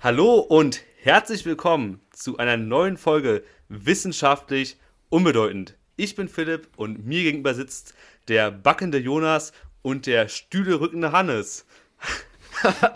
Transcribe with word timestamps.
Hallo 0.00 0.36
und 0.36 0.84
herzlich 1.02 1.44
willkommen 1.44 2.00
zu 2.12 2.36
einer 2.36 2.56
neuen 2.56 2.96
Folge 2.96 3.42
Wissenschaftlich 3.68 4.76
Unbedeutend. 5.08 5.74
Ich 5.96 6.14
bin 6.14 6.28
Philipp 6.28 6.68
und 6.76 7.04
mir 7.04 7.24
gegenüber 7.24 7.52
sitzt 7.52 7.94
der 8.28 8.52
backende 8.52 8.98
Jonas 8.98 9.52
und 9.82 10.06
der 10.06 10.28
stühlerückende 10.28 11.10
Hannes. 11.10 11.66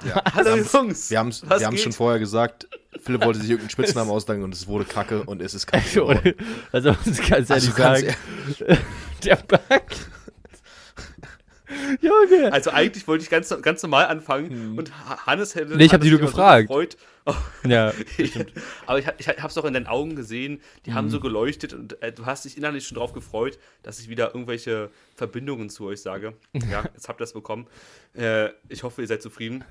Ja, 0.05 0.23
Hallo 0.35 0.57
Jungs. 0.57 1.09
Wir 1.11 1.21
haben 1.21 1.29
es 1.29 1.83
schon 1.83 1.93
vorher 1.93 2.19
gesagt, 2.19 2.69
Philipp 3.01 3.25
wollte 3.25 3.39
sich 3.41 3.51
irgendeinen 3.51 3.71
Spitznamen 3.87 4.11
ausdenken 4.11 4.43
und 4.43 4.53
es 4.53 4.67
wurde 4.67 4.85
Kacke 4.85 5.23
und 5.23 5.41
es 5.41 5.55
ist 5.55 5.67
Kacke. 5.69 6.37
also, 6.73 6.97
das 7.05 7.19
kannst 7.19 7.51
du 7.51 7.55
also, 7.55 7.67
nicht 7.69 7.77
sagen. 7.77 8.17
der 9.25 9.37
Back. 9.37 9.95
Junge. 12.01 12.53
Also 12.53 12.71
eigentlich 12.71 13.07
wollte 13.09 13.25
ich 13.25 13.31
ganz, 13.31 13.55
ganz 13.63 13.83
normal 13.83 14.07
anfangen 14.07 14.51
hm. 14.51 14.79
und 14.79 14.93
Hannes 15.27 15.55
hätte. 15.55 15.77
Nee, 15.77 15.85
ich 15.85 15.93
habe 15.93 16.05
die 16.05 16.11
nur 16.11 16.21
gefragt. 16.21 16.69
So 16.69 16.75
gefreut. 16.75 16.97
Oh. 17.25 17.35
Ja, 17.69 17.93
aber 18.87 18.99
ich, 18.99 19.07
ich 19.19 19.29
habe 19.29 19.47
es 19.47 19.57
auch 19.57 19.65
in 19.65 19.75
deinen 19.75 19.87
Augen 19.87 20.17
gesehen, 20.17 20.61
die 20.87 20.91
mhm. 20.91 20.95
haben 20.95 21.11
so 21.11 21.21
geleuchtet 21.21 21.73
und 21.73 22.03
äh, 22.03 22.11
du 22.11 22.27
hast 22.27 22.45
dich 22.45 22.57
innerlich 22.57 22.87
schon 22.87 22.97
drauf 22.97 23.13
gefreut, 23.13 23.61
dass 23.85 24.01
ich 24.01 24.09
wieder 24.09 24.35
irgendwelche 24.35 24.91
Verbindungen 25.15 25.71
zu 25.71 25.87
euch 25.87 26.01
sage. 26.01 26.35
Ja, 26.71 26.85
jetzt 26.95 27.09
habt 27.09 27.21
ihr 27.21 27.25
das 27.25 27.33
bekommen. 27.33 27.67
Äh, 28.17 28.51
ich 28.69 28.83
hoffe, 28.83 29.03
ihr 29.03 29.09
seid 29.09 29.21
zufrieden. 29.21 29.65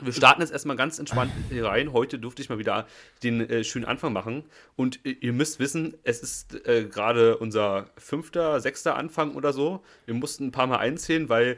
Wir 0.00 0.12
starten 0.12 0.40
jetzt 0.40 0.52
erstmal 0.52 0.76
ganz 0.76 0.98
entspannt 0.98 1.32
hier 1.50 1.66
rein. 1.66 1.92
Heute 1.92 2.18
durfte 2.18 2.42
ich 2.42 2.48
mal 2.48 2.58
wieder 2.58 2.86
den 3.22 3.40
äh, 3.48 3.64
schönen 3.64 3.84
Anfang 3.84 4.12
machen. 4.12 4.44
Und 4.76 5.04
äh, 5.06 5.16
ihr 5.20 5.32
müsst 5.32 5.58
wissen, 5.58 5.94
es 6.04 6.20
ist 6.20 6.66
äh, 6.66 6.84
gerade 6.84 7.38
unser 7.38 7.86
fünfter, 7.96 8.60
sechster 8.60 8.96
Anfang 8.96 9.34
oder 9.34 9.52
so. 9.52 9.82
Wir 10.04 10.14
mussten 10.14 10.48
ein 10.48 10.52
paar 10.52 10.66
Mal 10.66 10.78
einzählen, 10.78 11.28
weil 11.28 11.56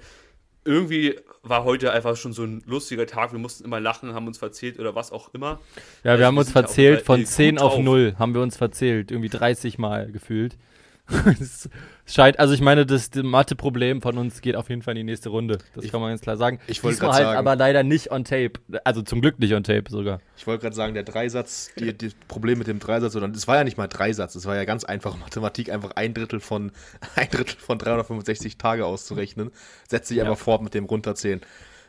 irgendwie 0.65 1.19
war 1.43 1.65
heute 1.65 1.93
einfach 1.93 2.17
schon 2.17 2.33
so 2.33 2.45
ein 2.45 2.63
lustiger 2.67 3.07
Tag. 3.07 3.33
Wir 3.33 3.39
mussten 3.39 3.65
immer 3.65 3.81
lachen, 3.81 4.15
haben 4.15 4.27
uns 4.27 4.39
verzählt 4.39 4.79
oder 4.79 4.95
was 4.95 5.13
auch 5.13 5.33
immer. 5.33 5.61
Ja, 6.05 6.05
wir 6.05 6.13
also, 6.13 6.25
haben 6.27 6.39
uns 6.39 6.53
verzählt 6.53 7.03
von 7.03 7.25
10 7.25 7.59
auf 7.59 7.79
0, 7.79 8.17
haben 8.19 8.35
wir 8.35 8.43
uns 8.43 8.57
verzählt. 8.57 9.11
Irgendwie 9.11 9.31
30 9.31 9.79
Mal 9.79 10.13
gefühlt. 10.13 10.57
es 11.41 11.71
scheint, 12.07 12.39
also 12.39 12.53
ich 12.53 12.61
meine, 12.61 12.85
das, 12.85 13.11
Mathe-Problem 13.15 14.03
von 14.03 14.19
uns 14.19 14.41
geht 14.41 14.57
auf 14.57 14.69
jeden 14.69 14.83
Fall 14.83 14.93
in 14.93 15.07
die 15.07 15.11
nächste 15.11 15.31
Runde. 15.31 15.59
Das 15.75 15.85
ich, 15.85 15.91
kann 15.91 16.01
man 16.01 16.11
ganz 16.11 16.21
klar 16.21 16.37
sagen. 16.37 16.61
Ich 16.67 16.85
wollte 16.85 16.99
gerade 16.99 17.15
halt 17.15 17.25
sagen, 17.25 17.39
aber 17.39 17.57
leider 17.57 17.83
nicht 17.83 18.11
on 18.11 18.25
tape. 18.25 18.53
Also 18.85 19.03
zum 19.03 19.21
Glück 19.21 19.39
nicht 19.39 19.55
on 19.55 19.65
tape 19.65 19.85
sogar. 19.89 20.21
Ich 20.37 20.47
wollte 20.47 20.63
gerade 20.63 20.77
sagen, 20.77 20.95
der 20.95 21.05
Dreisatz, 21.05 21.71
die, 21.79 21.97
die 21.97 22.11
Problem 22.29 22.59
mit 22.59 22.67
dem 22.67 22.79
Dreisatz, 22.79 23.15
sondern 23.15 23.33
es 23.33 23.49
war 23.49 23.57
ja 23.57 23.65
nicht 23.65 23.79
mal 23.79 23.87
Dreisatz, 23.87 24.35
es 24.35 24.45
war 24.45 24.57
ja 24.57 24.65
ganz 24.65 24.85
einfach 24.85 25.17
Mathematik, 25.17 25.71
einfach 25.71 25.93
ein 25.93 26.13
Drittel 26.13 26.41
von 26.41 26.73
ein 27.17 27.31
Drittel 27.31 27.57
von 27.59 27.79
365 27.79 28.59
Tage 28.59 28.85
auszurechnen. 28.85 29.51
Setzt 29.89 30.09
sich 30.09 30.19
ja. 30.19 30.25
einfach 30.25 30.39
fort 30.39 30.63
mit 30.63 30.75
dem 30.75 30.85
Runterzählen. 30.85 31.41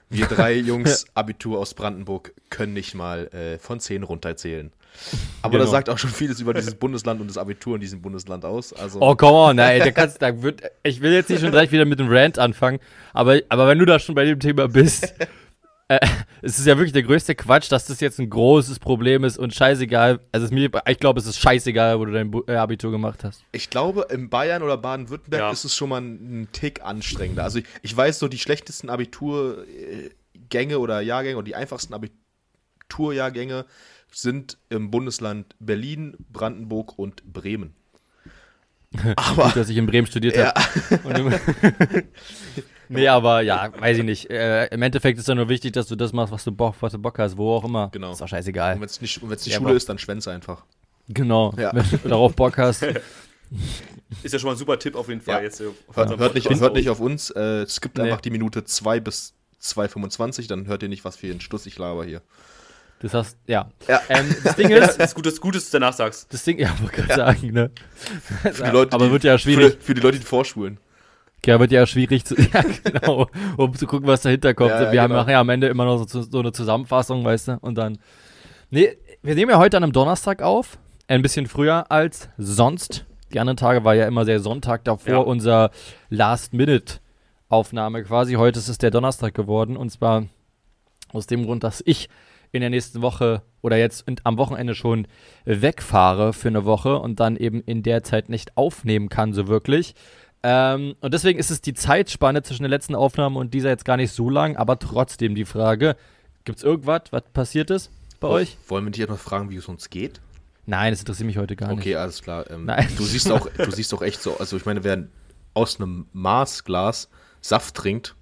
Wir 0.09 0.25
drei 0.27 0.53
Jungs 0.57 1.05
Abitur 1.13 1.59
aus 1.59 1.73
Brandenburg 1.73 2.33
können 2.49 2.73
nicht 2.73 2.95
mal 2.95 3.27
äh, 3.27 3.59
von 3.59 3.79
10 3.79 4.03
runterzählen. 4.03 4.71
Aber 5.41 5.53
genau. 5.53 5.63
das 5.63 5.71
sagt 5.71 5.89
auch 5.89 5.97
schon 5.97 6.09
vieles 6.09 6.39
über 6.39 6.53
dieses 6.53 6.75
Bundesland 6.75 7.21
und 7.21 7.27
das 7.27 7.37
Abitur 7.37 7.75
in 7.75 7.81
diesem 7.81 8.01
Bundesland 8.01 8.45
aus. 8.45 8.73
Also 8.73 8.99
oh, 9.01 9.15
come 9.15 9.37
on, 9.37 9.57
ey, 9.59 9.79
der 9.79 9.91
kannst, 9.91 10.21
da 10.21 10.41
wird, 10.41 10.61
ich 10.83 11.01
will 11.01 11.13
jetzt 11.13 11.29
nicht 11.29 11.41
schon 11.41 11.51
gleich 11.51 11.71
wieder 11.71 11.85
mit 11.85 11.99
dem 11.99 12.07
Rant 12.09 12.37
anfangen, 12.37 12.79
aber, 13.13 13.39
aber 13.49 13.67
wenn 13.67 13.79
du 13.79 13.85
da 13.85 13.99
schon 13.99 14.15
bei 14.15 14.25
dem 14.25 14.39
Thema 14.39 14.67
bist, 14.67 15.13
äh, 15.89 15.99
es 16.41 16.59
ist 16.59 16.67
ja 16.67 16.77
wirklich 16.77 16.93
der 16.93 17.03
größte 17.03 17.35
Quatsch, 17.35 17.71
dass 17.71 17.85
das 17.85 17.99
jetzt 17.99 18.19
ein 18.19 18.29
großes 18.29 18.79
Problem 18.79 19.23
ist 19.23 19.37
und 19.37 19.53
scheißegal. 19.53 20.19
Also 20.31 20.45
es 20.45 20.51
mir, 20.51 20.69
ich 20.87 20.99
glaube, 20.99 21.19
es 21.19 21.25
ist 21.25 21.39
scheißegal, 21.39 21.99
wo 21.99 22.05
du 22.05 22.11
dein 22.11 22.31
äh, 22.47 22.55
Abitur 22.55 22.91
gemacht 22.91 23.23
hast. 23.23 23.43
Ich 23.51 23.69
glaube, 23.69 24.07
in 24.11 24.29
Bayern 24.29 24.61
oder 24.61 24.77
Baden-Württemberg 24.77 25.41
ja. 25.41 25.51
ist 25.51 25.65
es 25.65 25.75
schon 25.75 25.89
mal 25.89 26.01
ein, 26.01 26.47
Tick 26.51 26.83
anstrengender. 26.83 27.43
Also 27.43 27.59
ich, 27.59 27.65
ich 27.81 27.97
weiß 27.97 28.19
so, 28.19 28.27
die 28.27 28.37
schlechtesten 28.37 28.89
Abiturgänge 28.89 30.77
oder 30.77 31.01
Jahrgänge 31.01 31.37
oder 31.37 31.45
die 31.45 31.55
einfachsten 31.55 31.93
Abiturjahrgänge 32.89 33.65
sind 34.11 34.57
im 34.69 34.89
Bundesland 34.89 35.55
Berlin, 35.59 36.17
Brandenburg 36.31 36.97
und 36.97 37.23
Bremen. 37.31 37.75
Aber, 39.15 39.45
Gut, 39.45 39.55
dass 39.55 39.69
ich 39.69 39.77
in 39.77 39.85
Bremen 39.85 40.07
studiert 40.07 40.35
ja. 40.35 40.51
habe. 41.03 41.39
nee, 42.89 43.07
aber 43.07 43.41
ja, 43.41 43.71
weiß 43.79 43.99
ich 43.99 44.03
nicht. 44.03 44.31
Äh, 44.31 44.65
Im 44.73 44.81
Endeffekt 44.81 45.19
ist 45.19 45.27
ja 45.27 45.35
nur 45.35 45.47
wichtig, 45.47 45.73
dass 45.73 45.85
du 45.85 45.95
das 45.95 46.11
machst, 46.11 46.33
was 46.33 46.43
du 46.43 46.51
Bock, 46.51 46.75
was 46.79 46.93
du 46.93 46.97
Bock 46.97 47.19
hast, 47.19 47.37
wo 47.37 47.53
auch 47.53 47.63
immer. 47.63 47.89
Genau. 47.91 48.11
Ist 48.11 48.23
auch 48.23 48.27
scheißegal. 48.27 48.73
Und 48.73 48.81
wenn 48.81 48.87
es 48.87 48.99
nicht, 48.99 49.21
die 49.21 49.49
ja, 49.51 49.57
Schule 49.57 49.73
ist, 49.73 49.87
dann 49.89 49.99
schwänze 49.99 50.31
einfach. 50.31 50.65
Genau. 51.07 51.53
Ja. 51.55 51.71
Wenn 51.71 51.85
du 51.87 52.09
darauf 52.09 52.35
Bock 52.35 52.57
hast. 52.57 52.81
Ist 52.81 54.33
ja 54.33 54.39
schon 54.39 54.47
mal 54.47 54.53
ein 54.55 54.57
super 54.57 54.79
Tipp 54.79 54.95
auf 54.95 55.07
jeden 55.07 55.21
Fall. 55.21 55.35
Ja. 55.35 55.41
Jetzt 55.43 55.59
hört, 55.59 56.17
hört, 56.17 56.33
nicht, 56.33 56.49
hört 56.49 56.73
nicht 56.73 56.89
auf 56.89 56.99
uns. 56.99 57.29
Äh, 57.29 57.61
es 57.61 57.81
gibt 57.81 57.99
nee. 57.99 58.05
einfach 58.05 58.21
die 58.21 58.31
Minute 58.31 58.63
2 58.63 58.99
bis 59.01 59.35
2,25, 59.61 60.47
dann 60.47 60.65
hört 60.65 60.81
ihr 60.81 60.89
nicht, 60.89 61.05
was 61.05 61.15
für 61.15 61.27
ein 61.27 61.41
Stuss 61.41 61.67
ich 61.67 61.77
laber 61.77 62.05
hier. 62.05 62.23
Das 63.01 63.13
heißt, 63.13 63.37
ja. 63.47 63.69
ja. 63.87 64.01
Ähm, 64.09 64.35
das 64.43 64.55
Ding 64.55 64.69
ist. 64.69 64.97
das 64.99 65.11
ist 65.11 65.15
gut, 65.15 65.55
dass, 65.55 65.69
du 65.69 65.79
danach 65.79 65.93
sagst. 65.93 66.31
Das 66.33 66.43
Ding, 66.43 66.59
ja, 66.59 66.69
wollte 66.81 66.95
gerade 66.95 67.09
ja. 67.09 67.15
sagen, 67.15 67.51
ne? 67.51 67.71
Für 67.95 68.63
die 68.63 68.71
Leute, 68.71 68.93
Aber 68.93 69.05
die, 69.05 69.11
wird 69.11 69.23
ja 69.23 69.37
schwierig. 69.37 69.75
Für, 69.75 69.81
für, 69.81 69.93
die 69.93 70.01
Leute, 70.01 70.19
die 70.19 70.25
vorschulen. 70.25 70.79
Ja, 71.45 71.59
wird 71.59 71.71
ja 71.71 71.85
schwierig 71.85 72.25
zu, 72.25 72.35
ja, 72.53 72.63
genau, 72.83 73.27
um 73.55 73.73
zu 73.73 73.87
gucken, 73.87 74.07
was 74.07 74.21
dahinter 74.21 74.53
kommt. 74.53 74.71
Ja, 74.71 74.91
wir 74.91 75.01
genau. 75.01 75.15
machen 75.15 75.31
ja 75.31 75.39
am 75.39 75.49
Ende 75.49 75.67
immer 75.67 75.85
noch 75.85 76.05
so, 76.07 76.21
so, 76.21 76.39
eine 76.39 76.51
Zusammenfassung, 76.51 77.23
weißt 77.23 77.47
du, 77.47 77.57
und 77.61 77.75
dann. 77.75 77.97
Nee, 78.69 78.97
wir 79.23 79.35
nehmen 79.35 79.51
ja 79.51 79.57
heute 79.57 79.77
an 79.77 79.83
einem 79.83 79.93
Donnerstag 79.93 80.41
auf. 80.41 80.77
Ein 81.07 81.21
bisschen 81.21 81.47
früher 81.47 81.89
als 81.89 82.29
sonst. 82.37 83.05
Die 83.33 83.39
anderen 83.39 83.57
Tage 83.57 83.83
war 83.83 83.95
ja 83.95 84.05
immer 84.05 84.25
sehr 84.25 84.39
Sonntag 84.39 84.83
davor 84.83 85.11
ja. 85.11 85.17
unser 85.17 85.71
Last-Minute-Aufnahme 86.09 88.03
quasi. 88.03 88.33
Heute 88.33 88.59
ist 88.59 88.67
es 88.67 88.77
der 88.77 88.91
Donnerstag 88.91 89.33
geworden. 89.33 89.77
Und 89.77 89.89
zwar 89.89 90.25
aus 91.11 91.25
dem 91.25 91.45
Grund, 91.45 91.63
dass 91.63 91.81
ich 91.85 92.09
in 92.51 92.61
der 92.61 92.69
nächsten 92.69 93.01
Woche 93.01 93.43
oder 93.61 93.77
jetzt 93.77 94.05
am 94.23 94.37
Wochenende 94.37 94.75
schon 94.75 95.07
wegfahre 95.45 96.33
für 96.33 96.47
eine 96.47 96.65
Woche 96.65 96.97
und 96.97 97.19
dann 97.19 97.35
eben 97.35 97.61
in 97.61 97.83
der 97.83 98.03
Zeit 98.03 98.29
nicht 98.29 98.57
aufnehmen 98.57 99.09
kann, 99.09 99.33
so 99.33 99.47
wirklich. 99.47 99.95
Ähm, 100.41 100.95
und 101.01 101.13
deswegen 101.13 101.37
ist 101.37 101.51
es 101.51 101.61
die 101.61 101.73
Zeitspanne 101.73 102.43
zwischen 102.43 102.63
der 102.63 102.69
letzten 102.69 102.95
Aufnahme 102.95 103.39
und 103.39 103.53
dieser 103.53 103.69
jetzt 103.69 103.85
gar 103.85 103.97
nicht 103.97 104.11
so 104.11 104.29
lang, 104.29 104.55
aber 104.55 104.79
trotzdem 104.79 105.35
die 105.35 105.45
Frage: 105.45 105.95
Gibt 106.45 106.59
es 106.59 106.63
irgendwas, 106.63 107.03
was 107.11 107.23
passiert 107.33 107.69
ist 107.69 107.91
bei 108.19 108.27
oh, 108.27 108.31
euch? 108.31 108.57
Wollen 108.67 108.85
wir 108.85 108.91
dich 108.91 109.01
etwas 109.01 109.21
fragen, 109.21 109.49
wie 109.49 109.57
es 109.57 109.67
uns 109.67 109.89
geht? 109.89 110.21
Nein, 110.65 110.93
das 110.93 110.99
interessiert 110.99 111.27
mich 111.27 111.37
heute 111.37 111.55
gar 111.55 111.69
nicht. 111.69 111.79
Okay, 111.79 111.95
alles 111.95 112.21
klar. 112.21 112.49
Ähm, 112.49 112.65
Nein. 112.65 112.87
Du 112.95 113.03
siehst 113.03 113.31
auch, 113.31 113.49
du 113.49 113.71
siehst 113.71 113.93
auch 113.93 114.01
echt 114.01 114.21
so, 114.21 114.37
also 114.37 114.55
ich 114.55 114.65
meine, 114.65 114.83
wer 114.83 115.07
aus 115.53 115.79
einem 115.79 116.07
Maßglas 116.13 117.09
Saft 117.41 117.75
trinkt. 117.75 118.15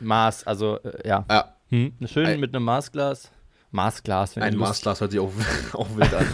Maß, 0.00 0.46
also 0.46 0.78
äh, 0.78 1.06
ja. 1.06 1.24
Ja, 1.30 1.54
hm, 1.70 1.94
schön 2.06 2.26
ein, 2.26 2.40
mit 2.40 2.54
einem 2.54 2.64
Maßglas. 2.64 3.30
Maßglas, 3.72 4.36
wenn 4.36 4.42
Ein 4.42 4.56
Maßglas 4.56 5.00
hört 5.00 5.12
sich 5.12 5.20
auch, 5.20 5.32
auch 5.72 5.88
wild 5.96 6.12
an. 6.12 6.26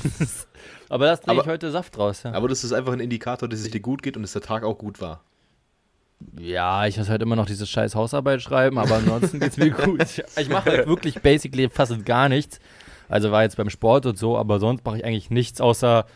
aber 0.88 1.06
da 1.06 1.16
trinke 1.16 1.42
ich 1.42 1.48
heute 1.48 1.70
Saft 1.70 1.98
raus, 1.98 2.22
ja. 2.24 2.32
Aber 2.32 2.48
das 2.48 2.64
ist 2.64 2.72
einfach 2.72 2.92
ein 2.92 3.00
Indikator, 3.00 3.48
dass 3.48 3.60
es 3.60 3.70
dir 3.70 3.80
gut 3.80 4.02
geht 4.02 4.16
und 4.16 4.22
dass 4.22 4.32
der 4.32 4.42
Tag 4.42 4.64
auch 4.64 4.78
gut 4.78 5.00
war. 5.00 5.22
Ja, 6.38 6.86
ich 6.86 6.96
muss 6.96 7.10
halt 7.10 7.20
immer 7.20 7.36
noch 7.36 7.46
diese 7.46 7.66
scheiß 7.66 7.94
Hausarbeit 7.94 8.40
schreiben, 8.40 8.78
aber 8.78 8.96
ansonsten 8.96 9.38
geht's 9.38 9.58
mir 9.58 9.70
gut. 9.70 10.00
Ich 10.38 10.48
mache 10.48 10.70
halt 10.70 10.86
wirklich 10.86 11.20
basically 11.20 11.68
fast 11.68 12.04
gar 12.06 12.28
nichts. 12.28 12.58
Also 13.08 13.30
war 13.30 13.42
jetzt 13.42 13.56
beim 13.56 13.70
Sport 13.70 14.06
und 14.06 14.18
so, 14.18 14.36
aber 14.36 14.58
sonst 14.58 14.84
mache 14.84 14.96
ich 14.96 15.04
eigentlich 15.04 15.30
nichts 15.30 15.60
außer 15.60 16.06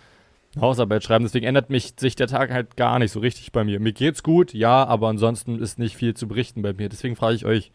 Hausarbeit 0.59 1.05
schreiben. 1.05 1.25
Deswegen 1.25 1.47
ändert 1.47 1.71
mich 1.71 1.95
sich 1.99 2.17
der 2.17 2.27
Tag 2.27 2.51
halt 2.51 2.77
gar 2.77 2.99
nicht 2.99 3.13
so 3.13 3.21
richtig 3.21 3.53
bei 3.53 3.63
mir. 3.63 3.79
Mir 3.79 3.93
geht's 3.93 4.23
gut, 4.23 4.55
ja, 4.55 4.85
aber 4.85 5.09
ansonsten 5.09 5.61
ist 5.61 5.79
nicht 5.79 5.97
viel 5.97 6.15
zu 6.15 6.27
berichten 6.27 6.63
bei 6.63 6.73
mir. 6.73 6.89
Deswegen 6.89 7.15
frage 7.15 7.37
ich 7.37 7.45
euch, 7.45 7.71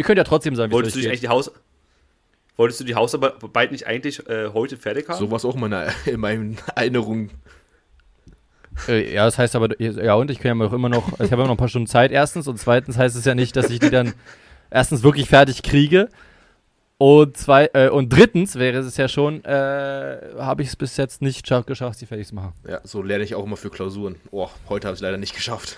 Ihr 0.00 0.04
könnt 0.04 0.16
ja 0.16 0.24
trotzdem 0.24 0.56
sagen, 0.56 0.72
wie 0.72 0.76
Wolltest 0.76 0.96
du 0.96 1.00
eigentlich 1.00 1.20
die 1.20 1.28
Haus 1.28 1.52
Wolltest 2.56 2.80
du 2.80 2.84
die 2.84 2.94
Hausarbeit 2.94 3.70
nicht 3.70 3.86
eigentlich 3.86 4.26
äh, 4.30 4.48
heute 4.54 4.78
fertig 4.78 5.06
haben? 5.10 5.18
So 5.18 5.30
war 5.30 5.36
es 5.36 5.44
auch 5.44 5.56
in 5.56 5.60
meiner, 5.60 5.88
in 6.06 6.18
meinen 6.18 6.56
Erinnerungen. 6.74 7.30
Äh, 8.88 9.12
ja, 9.12 9.26
das 9.26 9.36
heißt 9.36 9.56
aber, 9.56 9.78
ja, 9.78 10.14
und 10.14 10.30
ich 10.30 10.38
kann 10.38 10.58
ja 10.58 10.66
auch 10.66 10.72
immer 10.72 10.88
noch, 10.88 11.20
ich 11.20 11.30
habe 11.30 11.34
immer 11.34 11.44
noch 11.44 11.50
ein 11.50 11.56
paar 11.58 11.68
Stunden 11.68 11.86
Zeit, 11.86 12.12
erstens. 12.12 12.48
Und 12.48 12.58
zweitens 12.58 12.96
heißt 12.96 13.14
es 13.14 13.26
ja 13.26 13.34
nicht, 13.34 13.54
dass 13.56 13.68
ich 13.68 13.78
die 13.78 13.90
dann 13.90 14.14
erstens 14.70 15.02
wirklich 15.02 15.28
fertig 15.28 15.62
kriege. 15.62 16.08
Und, 16.96 17.36
zwei, 17.36 17.68
äh, 17.74 17.90
und 17.90 18.08
drittens 18.08 18.56
wäre 18.56 18.78
es 18.78 18.96
ja 18.96 19.06
schon, 19.06 19.44
äh, 19.44 20.18
habe 20.38 20.62
ich 20.62 20.68
es 20.68 20.76
bis 20.76 20.96
jetzt 20.96 21.20
nicht 21.20 21.46
geschafft, 21.66 21.98
sie 21.98 22.06
fertig 22.06 22.28
zu 22.28 22.34
machen. 22.34 22.54
Ja, 22.66 22.80
so 22.84 23.02
lerne 23.02 23.24
ich 23.24 23.34
auch 23.34 23.44
immer 23.44 23.58
für 23.58 23.68
Klausuren. 23.68 24.16
Oh, 24.30 24.48
heute 24.70 24.88
habe 24.88 24.94
ich 24.94 25.00
es 25.00 25.02
leider 25.02 25.18
nicht 25.18 25.34
geschafft. 25.34 25.76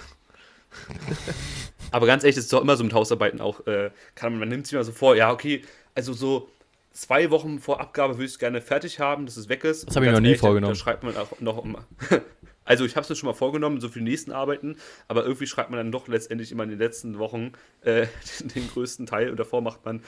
Aber 1.91 2.07
ganz 2.07 2.25
ehrlich, 2.25 2.37
das 2.37 2.45
ist 2.45 2.53
doch 2.53 2.63
immer 2.63 2.77
so 2.77 2.85
mit 2.85 2.95
Hausarbeiten 2.95 3.41
auch. 3.41 3.67
Äh, 3.67 3.91
kann 4.15 4.39
man, 4.39 4.49
nimmt 4.49 4.67
sich 4.67 4.75
mal 4.75 4.85
so 4.85 4.93
vor, 4.93 5.15
ja, 5.15 5.31
okay, 5.31 5.63
also 5.95 6.13
so 6.13 6.49
zwei 6.93 7.31
Wochen 7.31 7.59
vor 7.59 7.81
Abgabe 7.81 8.15
würde 8.15 8.25
ich 8.25 8.33
es 8.33 8.39
gerne 8.39 8.61
fertig 8.61 9.01
haben, 9.01 9.27
dass 9.27 9.37
es 9.37 9.49
weg 9.49 9.65
ist. 9.65 9.89
Das 9.89 9.97
habe 9.97 10.07
ich 10.07 10.13
noch 10.13 10.21
nie 10.21 10.29
ehrlich, 10.29 10.41
vorgenommen. 10.41 10.75
Da 10.75 10.79
schreibt 10.79 11.03
man 11.03 11.17
auch 11.17 11.41
noch 11.41 11.59
um. 11.59 11.77
Also 12.65 12.85
ich 12.85 12.95
habe 12.95 13.03
es 13.03 13.11
mir 13.11 13.17
schon 13.17 13.27
mal 13.27 13.35
vorgenommen, 13.35 13.81
so 13.81 13.89
für 13.89 13.99
die 13.99 14.05
nächsten 14.05 14.31
Arbeiten, 14.31 14.77
aber 15.09 15.25
irgendwie 15.25 15.49
schreibt 15.49 15.71
man 15.71 15.79
dann 15.79 15.91
doch 15.91 16.07
letztendlich 16.07 16.53
immer 16.53 16.63
in 16.63 16.71
den 16.71 16.79
letzten 16.79 17.19
Wochen 17.19 17.53
äh, 17.81 18.07
den, 18.41 18.49
den, 18.49 18.69
größten 18.69 19.05
Teil 19.05 19.31
und 19.31 19.41
davor 19.41 19.63
macht 19.63 19.85
man, 19.85 20.01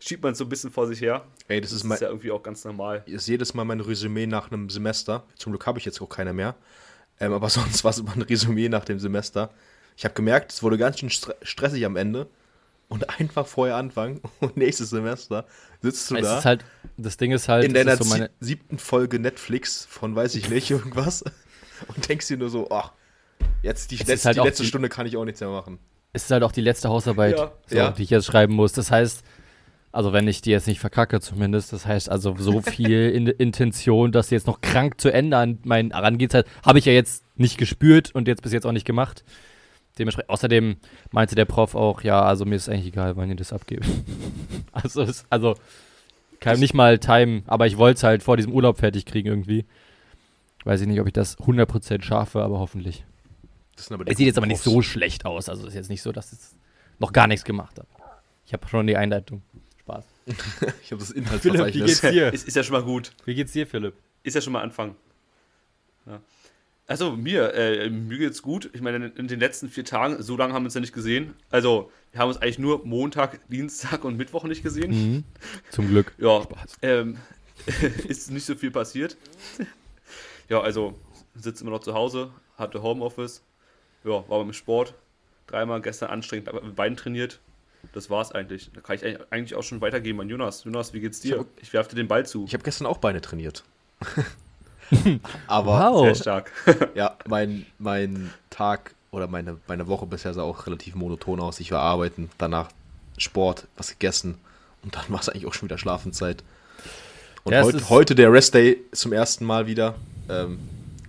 schiebt 0.00 0.22
man 0.22 0.34
so 0.34 0.44
ein 0.44 0.50
bisschen 0.50 0.70
vor 0.70 0.86
sich 0.86 1.00
her. 1.00 1.24
Ey, 1.48 1.62
das, 1.62 1.70
das 1.70 1.82
ist, 1.82 1.90
ist 1.90 2.00
ja 2.02 2.08
irgendwie 2.08 2.30
auch 2.30 2.42
ganz 2.42 2.62
normal. 2.66 3.02
Ist 3.06 3.26
jedes 3.26 3.54
Mal 3.54 3.64
mein 3.64 3.80
Resümee 3.80 4.26
nach 4.26 4.52
einem 4.52 4.68
Semester. 4.68 5.24
Zum 5.36 5.52
Glück 5.52 5.66
habe 5.66 5.78
ich 5.78 5.86
jetzt 5.86 6.00
auch 6.02 6.08
keine 6.10 6.34
mehr. 6.34 6.56
Ähm, 7.20 7.32
aber 7.32 7.48
sonst 7.48 7.84
war 7.84 7.90
es 7.90 7.98
immer 7.98 8.14
ein 8.14 8.22
Resümee 8.22 8.68
nach 8.68 8.84
dem 8.84 8.98
Semester. 8.98 9.50
Ich 9.96 10.04
habe 10.04 10.14
gemerkt, 10.14 10.52
es 10.52 10.62
wurde 10.62 10.76
ganz 10.78 10.98
schön 11.00 11.10
stressig 11.10 11.84
am 11.86 11.96
Ende. 11.96 12.26
und 12.88 13.18
einfach 13.18 13.46
vorher 13.46 13.76
anfangen 13.76 14.20
und 14.40 14.56
nächstes 14.56 14.90
Semester 14.90 15.46
sitzt 15.80 16.10
du 16.10 16.16
es 16.16 16.22
da 16.22 16.38
ist 16.38 16.44
halt, 16.44 16.64
das 16.96 17.16
Ding 17.16 17.32
ist 17.32 17.48
halt, 17.48 17.64
in 17.64 17.74
deiner 17.74 17.96
so 17.96 18.04
meine, 18.04 18.30
sie- 18.40 18.46
siebten 18.48 18.78
Folge 18.78 19.18
Netflix 19.18 19.86
von 19.90 20.14
weiß 20.14 20.34
ich 20.36 20.48
nicht 20.50 20.70
irgendwas 20.76 21.24
und 21.88 22.08
denkst 22.08 22.28
dir 22.28 22.36
nur 22.36 22.50
so, 22.50 22.68
ach, 22.70 22.92
jetzt 23.62 23.90
die, 23.90 23.96
letzte, 23.96 24.26
halt 24.28 24.36
die 24.36 24.40
letzte 24.42 24.62
die- 24.62 24.68
Stunde 24.68 24.88
kann 24.90 25.06
ich 25.06 25.16
auch 25.16 25.24
nichts 25.24 25.40
mehr 25.40 25.48
machen. 25.50 25.78
es 26.12 26.24
ist 26.24 26.30
halt 26.30 26.42
auch 26.42 26.52
die 26.52 26.60
letzte 26.60 26.88
Hausarbeit, 26.90 27.38
Ja. 27.38 27.52
so, 27.66 27.76
Ja. 27.76 27.90
die 27.92 28.02
ich 28.02 28.10
jetzt 28.10 28.26
schreiben 28.26 28.54
muss. 28.54 28.72
Das 28.72 28.90
heißt, 28.90 29.22
also 29.90 30.12
wenn 30.12 30.28
ich 30.28 30.42
die 30.42 30.50
jetzt 30.50 30.66
nicht 30.66 30.78
verkacke 30.80 31.20
zumindest, 31.20 31.72
das 31.72 31.86
heißt 31.86 32.08
also 32.10 32.36
so 32.38 32.60
viel 32.62 33.10
in 33.10 33.26
Intention, 33.26 34.12
das 34.12 34.30
jetzt 34.30 34.46
noch 34.46 34.60
krank 34.60 35.00
zu 35.00 35.08
Ende 35.12 35.38
an 35.38 35.58
mein 35.64 35.90
Herangehensweise, 35.90 36.46
habe 36.64 36.78
ich 36.78 36.84
ja 36.84 36.92
jetzt 36.92 37.24
nicht 37.36 37.58
gespürt 37.58 38.14
und 38.14 38.28
jetzt 38.28 38.42
bis 38.42 38.52
jetzt 38.52 38.66
auch 38.66 38.72
nicht 38.72 38.86
gemacht. 38.86 39.24
Dementsprechend, 39.98 40.30
außerdem 40.30 40.76
meinte 41.12 41.34
der 41.34 41.44
Prof 41.44 41.74
auch, 41.74 42.02
ja, 42.02 42.22
also 42.22 42.44
mir 42.44 42.56
ist 42.56 42.68
eigentlich 42.68 42.86
egal, 42.86 43.16
wann 43.16 43.28
ihr 43.28 43.36
das 43.36 43.52
abgebt. 43.52 43.86
also, 44.72 45.02
es, 45.02 45.24
also 45.30 45.54
kann 46.40 46.58
nicht 46.58 46.74
mal 46.74 46.98
Time, 46.98 47.42
aber 47.46 47.66
ich 47.66 47.78
wollte 47.78 47.98
es 47.98 48.02
halt 48.02 48.22
vor 48.22 48.36
diesem 48.36 48.52
Urlaub 48.52 48.78
fertig 48.78 49.06
kriegen 49.06 49.28
irgendwie. 49.28 49.64
Weiß 50.64 50.80
ich 50.80 50.86
nicht, 50.86 51.00
ob 51.00 51.06
ich 51.06 51.12
das 51.12 51.38
100% 51.38 52.02
schaffe, 52.02 52.42
aber 52.42 52.58
hoffentlich. 52.58 53.04
Das 53.76 53.86
sind 53.86 53.94
aber 53.94 54.04
die 54.04 54.12
Es 54.12 54.18
sieht 54.18 54.26
jetzt 54.26 54.36
aber 54.36 54.46
nicht 54.46 54.62
Profs. 54.62 54.74
so 54.74 54.82
schlecht 54.82 55.26
aus. 55.26 55.48
Also 55.48 55.62
es 55.62 55.68
ist 55.68 55.74
jetzt 55.74 55.90
nicht 55.90 56.02
so, 56.02 56.12
dass 56.12 56.32
ich 56.32 56.38
noch 56.98 57.12
gar 57.12 57.26
nichts 57.26 57.44
gemacht 57.44 57.78
habe. 57.78 57.88
Ich 58.46 58.52
habe 58.52 58.66
schon 58.68 58.86
die 58.86 58.96
Einleitung. 58.96 59.42
Spaß. 59.80 60.04
Ich 60.82 60.92
habe 60.92 61.00
das 61.00 61.12
Philipp, 61.12 61.14
wie 61.14 61.18
Inhaltsverzeichnis. 61.18 62.00
geht's 62.00 62.00
dir? 62.00 62.32
Ist, 62.32 62.48
ist 62.48 62.56
ja 62.56 62.62
schon 62.62 62.74
mal 62.74 62.82
gut. 62.82 63.12
Wie 63.24 63.34
geht's 63.34 63.52
dir, 63.52 63.66
Philipp? 63.66 63.94
Ist 64.22 64.34
ja 64.34 64.40
schon 64.40 64.52
mal 64.52 64.62
Anfang. 64.62 64.96
Ja. 66.06 66.20
Also 66.86 67.12
mir, 67.16 67.54
äh, 67.54 67.88
mir 67.88 68.18
geht's 68.18 68.42
gut. 68.42 68.68
Ich 68.74 68.82
meine, 68.82 69.06
in 69.06 69.26
den 69.28 69.40
letzten 69.40 69.70
vier 69.70 69.84
Tagen, 69.86 70.22
so 70.22 70.36
lange 70.36 70.52
haben 70.52 70.64
wir 70.64 70.66
uns 70.66 70.74
ja 70.74 70.80
nicht 70.82 70.92
gesehen. 70.92 71.34
Also, 71.50 71.90
wir 72.12 72.20
haben 72.20 72.28
uns 72.28 72.36
eigentlich 72.38 72.58
nur 72.58 72.84
Montag, 72.84 73.40
Dienstag 73.48 74.04
und 74.04 74.16
Mittwoch 74.18 74.44
nicht 74.44 74.62
gesehen. 74.62 74.90
Mhm. 74.90 75.24
Zum 75.70 75.88
Glück. 75.88 76.12
Ja, 76.18 76.46
ähm, 76.82 77.16
ist 78.08 78.30
nicht 78.30 78.44
so 78.44 78.54
viel 78.54 78.70
passiert. 78.70 79.16
Ja, 80.50 80.60
also 80.60 80.94
sitze 81.34 81.62
immer 81.64 81.70
noch 81.72 81.80
zu 81.80 81.94
Hause, 81.94 82.30
hatte 82.58 82.82
Homeoffice, 82.82 83.42
ja, 84.04 84.10
war 84.10 84.38
beim 84.44 84.52
Sport, 84.52 84.92
dreimal 85.46 85.80
gestern 85.80 86.10
anstrengend 86.10 86.52
mit 86.52 86.76
Beinen 86.76 86.96
trainiert. 86.98 87.40
Das 87.94 88.10
war's 88.10 88.32
eigentlich. 88.32 88.70
Da 88.74 88.80
kann 88.82 88.96
ich 88.96 89.04
eigentlich- 89.30 89.54
auch 89.54 89.62
schon 89.62 89.80
weitergeben 89.80 90.20
an 90.20 90.28
Jonas. 90.28 90.64
Jonas, 90.64 90.92
wie 90.94 91.00
geht's 91.00 91.20
dir? 91.20 91.38
hab- 91.40 91.46
Ich 91.62 91.72
werfe 91.72 91.90
dir 91.90 91.96
den 91.96 92.08
Ball 92.08 92.26
zu. 92.26 92.44
Ich 92.46 92.52
habe 92.54 92.62
gestern 92.64 92.86
auch 92.86 92.98
Beine 92.98 93.20
trainiert. 93.22 93.64
aber 95.46 95.92
Wow. 95.92 96.04
Sehr 96.04 96.14
stark. 96.14 96.52
ja, 96.94 97.16
mein, 97.26 97.66
mein 97.78 98.32
Tag 98.50 98.94
oder 99.10 99.26
meine, 99.28 99.58
meine 99.66 99.86
Woche 99.86 100.06
bisher 100.06 100.34
sah 100.34 100.42
auch 100.42 100.66
relativ 100.66 100.94
monoton 100.94 101.40
aus. 101.40 101.60
Ich 101.60 101.70
war 101.70 101.80
arbeiten, 101.80 102.30
danach 102.38 102.68
Sport, 103.16 103.66
was 103.76 103.90
gegessen 103.90 104.38
und 104.82 104.96
dann 104.96 105.04
war 105.08 105.20
es 105.20 105.28
eigentlich 105.28 105.46
auch 105.46 105.54
schon 105.54 105.68
wieder 105.68 105.78
Schlafenszeit. 105.78 106.42
Und 107.44 107.52
Ja, 107.52 107.62
heut, 107.62 107.90
heute 107.90 108.14
der 108.14 108.32
Restday 108.32 108.78
zum 108.92 109.12
ersten 109.12 109.44
Mal 109.44 109.66
wieder. 109.66 109.94
Ähm, 110.28 110.58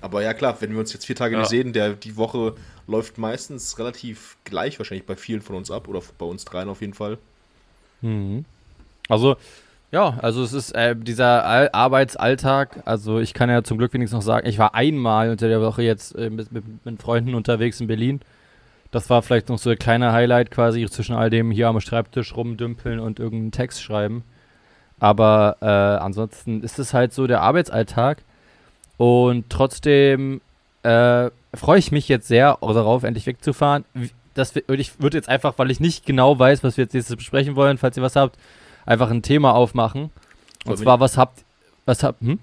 aber 0.01 0.21
ja 0.21 0.33
klar, 0.33 0.57
wenn 0.59 0.71
wir 0.73 0.79
uns 0.79 0.93
jetzt 0.93 1.05
vier 1.05 1.15
Tage 1.15 1.33
Ja. 1.33 1.39
nicht 1.39 1.49
sehen, 1.49 1.73
der, 1.73 1.93
die 1.93 2.15
Woche 2.17 2.55
läuft 2.87 3.17
meistens 3.17 3.79
relativ 3.79 4.37
gleich 4.43 4.77
wahrscheinlich 4.77 5.05
bei 5.07 5.15
vielen 5.15 5.41
von 5.41 5.55
uns 5.55 5.71
ab 5.71 5.87
oder 5.87 6.01
bei 6.17 6.25
uns 6.25 6.45
dreien 6.45 6.69
auf 6.69 6.81
jeden 6.81 6.93
Fall. 6.93 7.17
Mhm. 8.01 8.45
Also, 9.09 9.37
ja, 9.91 10.17
also 10.21 10.43
es 10.43 10.53
ist 10.53 10.71
äh, 10.71 10.95
dieser 10.95 11.45
Al 11.45 11.69
Arbeitsalltag. 11.71 12.81
Also 12.85 13.19
ich 13.19 13.33
kann 13.33 13.49
ja 13.49 13.63
zum 13.63 13.77
Glück 13.77 13.93
wenigstens 13.93 14.17
noch 14.17 14.25
sagen, 14.25 14.47
ich 14.47 14.59
war 14.59 14.75
einmal 14.75 15.29
unter 15.29 15.47
der 15.47 15.61
Woche 15.61 15.83
jetzt 15.83 16.15
äh, 16.15 16.29
mit, 16.29 16.51
mit, 16.51 16.85
mit 16.85 17.01
Freunden 17.01 17.35
unterwegs 17.35 17.79
in 17.79 17.87
Berlin. 17.87 18.21
Das 18.91 19.09
war 19.09 19.21
vielleicht 19.21 19.49
noch 19.49 19.57
so 19.57 19.69
ein 19.69 19.77
kleiner 19.77 20.13
Highlight 20.13 20.51
quasi 20.51 20.85
zwischen 20.87 21.15
all 21.15 21.29
dem 21.29 21.51
hier 21.51 21.67
am 21.67 21.79
Schreibtisch 21.81 22.35
rumdümpeln 22.35 22.99
und 22.99 23.19
irgendeinen 23.19 23.51
Text 23.51 23.81
schreiben. 23.81 24.23
Aber 24.99 25.57
äh, 25.61 25.65
ansonsten 25.65 26.63
ist 26.63 26.79
es 26.79 26.93
halt 26.93 27.13
so 27.13 27.27
der 27.27 27.41
Arbeitsalltag. 27.41 28.23
Und 28.97 29.49
trotzdem 29.49 30.41
äh, 30.83 31.29
freue 31.53 31.79
ich 31.79 31.91
mich 31.91 32.07
jetzt 32.07 32.27
sehr 32.27 32.57
darauf, 32.61 33.03
endlich 33.03 33.25
wegzufahren. 33.25 33.83
Das, 34.33 34.53
und 34.55 34.79
ich 34.79 34.99
würde 35.01 35.17
jetzt 35.17 35.29
einfach, 35.29 35.53
weil 35.57 35.71
ich 35.71 35.79
nicht 35.79 36.05
genau 36.05 36.37
weiß, 36.37 36.63
was 36.63 36.77
wir 36.77 36.85
jetzt 36.85 36.93
nächstes 36.93 37.15
besprechen 37.15 37.55
wollen, 37.55 37.77
falls 37.77 37.97
ihr 37.97 38.03
was 38.03 38.15
habt, 38.15 38.37
einfach 38.85 39.09
ein 39.09 39.21
Thema 39.21 39.53
aufmachen. 39.53 40.09
Und 40.65 40.77
zwar, 40.77 40.99
was 40.99 41.17
habt, 41.17 41.43
was 41.85 42.03
habt, 42.03 42.21
hm? 42.21 42.39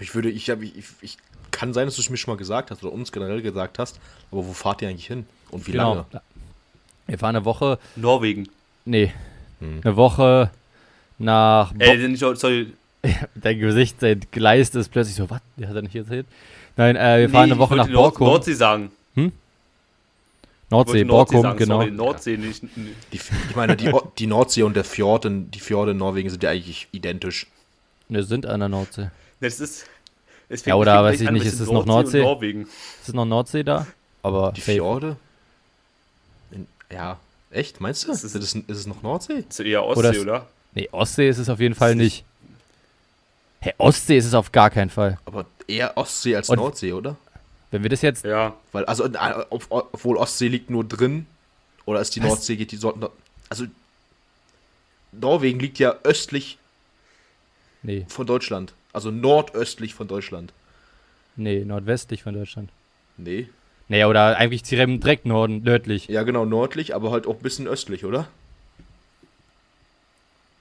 Ich 0.00 0.14
würde, 0.14 0.30
ich, 0.30 0.48
hab, 0.50 0.62
ich, 0.62 0.72
ich 1.02 1.16
kann 1.50 1.74
sein, 1.74 1.86
dass 1.86 1.96
du 1.96 2.00
es 2.02 2.08
mir 2.10 2.16
schon 2.16 2.32
mal 2.32 2.38
gesagt 2.38 2.70
hast 2.70 2.82
oder 2.82 2.92
uns 2.92 3.12
generell 3.12 3.42
gesagt 3.42 3.78
hast, 3.78 4.00
aber 4.30 4.46
wo 4.46 4.52
fahrt 4.52 4.82
ihr 4.82 4.88
eigentlich 4.88 5.06
hin? 5.06 5.26
Und 5.50 5.66
wie 5.66 5.72
lange? 5.72 6.06
Genau. 6.10 6.22
Wir 7.06 7.18
fahren 7.18 7.36
eine 7.36 7.44
Woche, 7.44 7.78
Norwegen. 7.96 8.48
nee, 8.84 9.12
Hm. 9.60 9.80
eine 9.84 9.96
Woche 9.96 10.50
nach, 11.18 11.72
Bo 11.72 11.84
Äh, 11.84 12.34
sorry. 12.36 12.72
dein 13.34 13.58
Gesicht, 13.58 13.96
dein 14.00 14.20
Gleis 14.30 14.70
ist 14.70 14.90
plötzlich 14.90 15.16
so, 15.16 15.28
was, 15.28 15.40
der 15.56 15.68
hat 15.68 15.76
er 15.76 15.82
nicht 15.82 15.94
erzählt? 15.94 16.26
Nein, 16.76 16.96
äh, 16.96 17.20
wir 17.20 17.28
fahren 17.28 17.48
Nee, 17.48 17.52
eine 17.52 17.58
Woche 17.58 17.74
ich 17.74 17.78
nach 17.78 17.88
Nord 17.88 18.14
Borkum, 18.14 18.26
Nordsee 18.28 18.54
sagen. 18.54 18.90
Nordsee, 20.72 21.04
Nordsee 21.04 21.34
Borkum, 21.34 21.42
sagen, 21.42 21.58
genau. 21.58 21.78
Sorry, 21.80 21.90
Nordsee 21.92 22.36
nicht. 22.36 22.62
Die, 23.12 23.16
ich 23.16 23.56
meine, 23.56 23.76
die, 23.76 23.92
die 24.18 24.26
Nordsee 24.26 24.62
und 24.64 24.74
der 24.74 24.84
Fjord 24.84 25.24
in, 25.26 25.50
die 25.50 25.60
Fjorde 25.60 25.92
in 25.92 25.98
Norwegen 25.98 26.28
sind 26.30 26.42
ja 26.42 26.50
eigentlich 26.50 26.88
identisch. 26.92 27.46
Wir 28.08 28.24
sind 28.24 28.44
an 28.46 28.60
der 28.60 28.68
Nordsee. 28.68 29.10
Das 29.40 29.60
ist. 29.60 29.86
es 30.48 30.64
Ja, 30.64 30.74
oder 30.74 31.02
weiß 31.04 31.20
ich 31.20 31.30
nicht, 31.30 31.46
ist 31.46 31.60
es 31.60 31.70
noch 31.70 31.86
Nordsee? 31.86 32.22
Norwegen. 32.22 32.62
Ist 32.62 33.08
es 33.08 33.14
noch 33.14 33.24
Nordsee 33.24 33.62
da? 33.62 33.86
Aber 34.22 34.52
Die 34.52 34.60
safe. 34.60 34.72
Fjorde? 34.72 35.16
In, 36.50 36.66
ja, 36.92 37.18
echt? 37.50 37.80
Meinst 37.80 38.04
du? 38.04 38.08
Das 38.08 38.24
Ist, 38.24 38.34
ist- 38.34 38.42
es, 38.44 38.54
ist 38.54 38.76
es 38.78 38.86
noch 38.86 39.02
Nordsee? 39.02 39.44
Ist 39.48 39.58
ja 39.60 39.64
eher 39.64 39.84
Oder 39.86 39.96
Ostsee, 40.10 40.16
es- 40.16 40.22
oder? 40.22 40.46
Nee, 40.74 40.88
Ostsee 40.92 41.28
ist 41.28 41.38
es 41.38 41.48
auf 41.48 41.60
jeden 41.60 41.74
Fall 41.74 41.94
nicht. 41.94 42.24
Hä, 43.60 43.72
Ostsee 43.78 44.16
ist 44.16 44.24
es 44.26 44.34
auf 44.34 44.50
gar 44.52 44.70
keinen 44.70 44.90
Fall. 44.90 45.18
Aber 45.24 45.46
eher 45.68 45.96
Ostsee 45.96 46.34
als 46.36 46.48
Und- 46.48 46.56
Nordsee, 46.56 46.92
oder? 46.92 47.16
Wenn 47.72 47.82
wir 47.82 47.90
das 47.90 48.02
jetzt, 48.02 48.24
Ja. 48.24 48.54
Weil, 48.70 48.84
also, 48.84 49.04
äh, 49.04 49.44
ob, 49.50 49.66
obwohl 49.70 50.16
Ostsee 50.18 50.46
liegt 50.48 50.70
nur 50.70 50.84
drin, 50.84 51.26
oder 51.84 52.00
ist 52.00 52.14
die 52.14 52.20
Was? 52.20 52.28
Nordsee, 52.28 52.56
geht 52.56 52.70
die 52.70 52.76
so, 52.76 52.94
Also, 53.48 53.64
Norwegen 55.10 55.58
liegt 55.58 55.78
ja 55.78 55.96
östlich 56.04 56.58
nee, 57.82 58.06
von 58.08 58.26
Deutschland. 58.26 58.72
Also 58.92 59.10
nordöstlich 59.10 59.94
von 59.94 60.06
Deutschland. 60.06 60.52
nee, 61.36 61.64
nordwestlich 61.64 62.22
von 62.22 62.34
Deutschland. 62.34 62.70
Nee. 63.16 63.48
Nee, 63.88 64.04
oder 64.04 64.36
eigentlich 64.36 64.62
direkt 64.62 65.02
direkt 65.02 65.26
Norden, 65.26 65.62
nördlich. 65.62 66.08
Ja, 66.08 66.22
genau, 66.22 66.44
nördlich, 66.44 66.94
aber 66.94 67.10
halt 67.10 67.26
auch 67.26 67.36
ein 67.36 67.42
bisschen 67.42 67.66
östlich, 67.66 68.04
oder? 68.04 68.28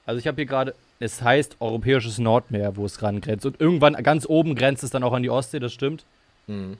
Also 0.05 0.19
ich 0.19 0.27
habe 0.27 0.35
hier 0.35 0.45
gerade, 0.45 0.75
es 0.99 1.21
heißt 1.21 1.57
Europäisches 1.59 2.17
Nordmeer, 2.17 2.75
wo 2.75 2.85
es 2.85 2.95
dran 2.95 3.21
grenzt. 3.21 3.45
Und 3.45 3.59
irgendwann 3.61 3.93
ganz 4.01 4.25
oben 4.25 4.55
grenzt 4.55 4.83
es 4.83 4.89
dann 4.89 5.03
auch 5.03 5.13
an 5.13 5.23
die 5.23 5.29
Ostsee, 5.29 5.59
das 5.59 5.71
stimmt. 5.73 6.03
Mhm. 6.47 6.77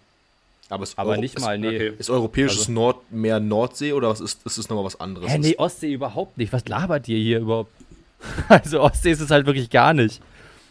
Aber, 0.71 0.83
es 0.83 0.97
Aber 0.97 1.11
Euro- 1.11 1.21
nicht 1.21 1.39
mal, 1.39 1.57
nee. 1.59 1.67
Okay. 1.67 1.93
Ist 1.97 2.09
europäisches 2.09 2.59
Also- 2.61 2.71
Nordmeer 2.71 3.39
Nordsee 3.39 3.93
oder 3.93 4.09
was 4.09 4.21
ist, 4.21 4.45
ist 4.45 4.57
es 4.57 4.69
nochmal 4.69 4.85
was 4.85 4.99
anderes? 4.99 5.29
Hä, 5.29 5.37
nee, 5.37 5.55
Ostsee 5.57 5.91
überhaupt 5.93 6.37
nicht. 6.37 6.51
Was 6.53 6.67
labert 6.67 7.07
ihr 7.07 7.17
hier 7.19 7.39
überhaupt? 7.39 7.71
Also 8.49 8.81
Ostsee 8.81 9.11
ist 9.11 9.19
es 9.21 9.31
halt 9.31 9.45
wirklich 9.45 9.69
gar 9.69 9.93
nicht. 9.93 10.21